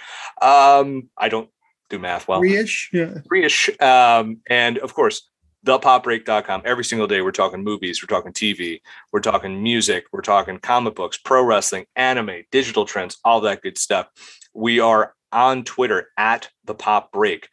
Um, 0.42 1.08
I 1.16 1.28
don't 1.28 1.48
do 1.88 2.00
math 2.00 2.26
well. 2.26 2.40
Three-ish, 2.40 2.90
yeah. 2.92 3.18
Three-ish. 3.28 3.70
Um, 3.80 4.38
and 4.50 4.78
of 4.78 4.92
course, 4.92 5.30
thepopbreak.com. 5.66 6.62
Every 6.64 6.84
single 6.84 7.06
day, 7.06 7.22
we're 7.22 7.30
talking 7.30 7.62
movies, 7.62 8.02
we're 8.02 8.14
talking 8.14 8.32
TV, 8.32 8.80
we're 9.12 9.20
talking 9.20 9.62
music, 9.62 10.04
we're 10.12 10.20
talking 10.20 10.58
comic 10.58 10.94
books, 10.94 11.18
pro 11.18 11.42
wrestling, 11.42 11.86
anime, 11.96 12.42
digital 12.50 12.84
trends, 12.84 13.18
all 13.24 13.40
that 13.42 13.62
good 13.62 13.78
stuff. 13.78 14.08
We 14.54 14.80
are 14.80 15.14
on 15.30 15.64
Twitter 15.64 16.08
at 16.18 16.50
the 16.64 16.74
pop 16.74 17.12
break 17.12 17.48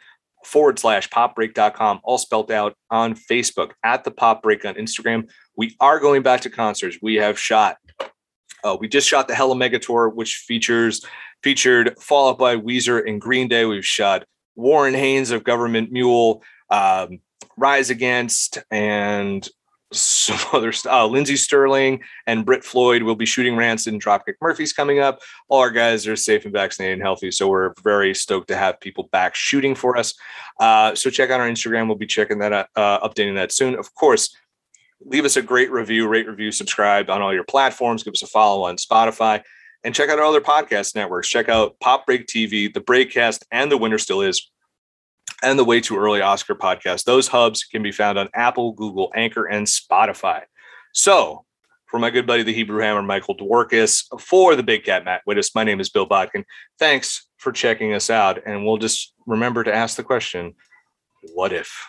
forward 0.46 0.80
slash 0.80 1.10
popbreak.com, 1.10 2.00
all 2.04 2.18
spelled 2.18 2.52
out 2.52 2.76
on 2.90 3.14
Facebook 3.14 3.72
at 3.84 4.04
the 4.04 4.12
pop 4.12 4.42
break 4.42 4.66
on 4.66 4.76
Instagram. 4.76 5.30
We 5.56 5.76
are 5.80 6.00
going 6.00 6.24
back 6.24 6.42
to 6.42 6.50
concerts. 6.50 6.98
We 7.02 7.16
have 7.16 7.38
shot, 7.38 7.78
uh, 8.64 8.78
we 8.80 8.88
just 8.88 9.08
shot 9.08 9.28
the 9.28 9.36
Hella 9.36 9.56
Mega 9.56 9.80
Tour, 9.80 10.10
which 10.10 10.36
features 10.48 11.06
featured 11.44 11.96
Fall 12.00 12.30
Out 12.30 12.38
Boy 12.38 12.58
Weezer 12.58 13.08
and 13.08 13.22
Green 13.22 13.48
Day. 13.48 13.66
We've 13.66 13.86
shot 13.86 14.26
Warren 14.56 14.94
Haynes 14.94 15.32
of 15.32 15.44
Government 15.44 15.92
Mule. 15.92 16.44
Um, 16.70 17.20
Rise 17.60 17.90
Against 17.90 18.60
and 18.72 19.48
some 19.92 20.38
other 20.54 20.72
stuff. 20.72 20.94
Uh, 20.94 21.08
Lindsey 21.08 21.36
Stirling 21.36 22.02
and 22.28 22.46
Brit 22.46 22.64
Floyd 22.64 23.04
will 23.04 23.16
be 23.16 23.26
shooting 23.26 23.56
Rancid 23.56 23.94
and 23.94 24.04
Dropkick 24.04 24.36
Murphys 24.42 24.74
coming 24.74 25.00
up. 25.00 25.20
All 25.48 25.60
our 25.60 25.72
guys 25.72 26.08
are 26.08 26.16
safe 26.16 26.46
and 26.46 26.54
vaccinated 26.54 26.94
and 26.94 27.02
healthy. 27.02 27.32
So 27.32 27.48
we're 27.48 27.74
very 27.84 28.14
stoked 28.14 28.48
to 28.50 28.58
have 28.58 28.80
people 28.80 29.10
back 29.12 29.36
shooting 29.36 29.76
for 29.76 29.98
us. 29.98 30.14
Uh, 30.60 30.96
so 30.96 31.10
check 31.10 31.30
out 31.30 31.40
our 31.40 31.50
Instagram. 31.50 31.88
We'll 31.88 31.98
be 31.98 32.06
checking 32.06 32.40
that, 32.40 32.54
out, 32.54 32.68
uh, 32.76 33.08
updating 33.08 33.36
that 33.36 33.52
soon. 33.52 33.78
Of 33.78 33.94
course, 33.96 34.36
leave 35.02 35.26
us 35.26 35.38
a 35.38 35.42
great 35.42 35.72
review, 35.72 36.08
rate, 36.08 36.28
review, 36.28 36.52
subscribe 36.52 37.10
on 37.10 37.22
all 37.22 37.34
your 37.34 37.44
platforms. 37.44 38.04
Give 38.04 38.14
us 38.14 38.24
a 38.24 38.28
follow 38.28 38.64
on 38.64 38.78
Spotify 38.78 39.42
and 39.84 39.96
check 39.96 40.10
out 40.10 40.20
our 40.20 40.26
other 40.26 40.42
podcast 40.42 40.96
networks. 40.96 41.30
Check 41.30 41.50
out 41.50 41.80
Pop 41.80 42.06
Break 42.06 42.28
TV, 42.28 42.72
The 42.74 42.82
Breakcast, 42.82 43.46
and 43.52 43.72
The 43.72 43.78
Winter 43.78 43.98
Still 43.98 44.22
Is 44.22 44.50
and 45.44 45.58
the 45.58 45.64
Way 45.64 45.82
Too 45.82 45.98
Early 45.98 46.22
Oscar 46.22 46.56
podcast. 46.56 47.04
Those 47.04 47.28
hubs 47.28 47.64
can 47.64 47.84
be 47.84 47.92
found 47.92 48.18
on 48.18 48.30
Apple, 48.34 48.74
Google, 48.74 49.12
Anchor, 49.16 49.46
and 49.46 49.68
Spotify. 49.68 50.44
So, 50.94 51.46
for 51.86 52.00
my 52.00 52.12
good 52.12 52.28
buddy, 52.28 52.44
the 52.44 52.54
Hebrew 52.54 52.82
Hammer, 52.82 53.02
Michael 53.02 53.36
Dworkis, 53.36 54.06
for 54.22 54.56
the 54.56 54.64
Big 54.64 54.84
Cat, 54.84 55.06
Matt 55.06 55.22
Wittes, 55.28 55.56
my 55.56 55.64
name 55.64 55.80
is 55.80 55.90
Bill 55.90 56.06
Bodkin. 56.06 56.46
Thanks 56.78 57.28
for 57.38 57.52
checking 57.52 57.94
us 57.94 58.10
out. 58.10 58.46
And 58.46 58.66
we'll 58.66 58.78
just 58.78 59.14
remember 59.26 59.64
to 59.64 59.74
ask 59.74 59.98
the 59.98 60.04
question 60.04 60.56
what 61.34 61.52
if? 61.52 61.86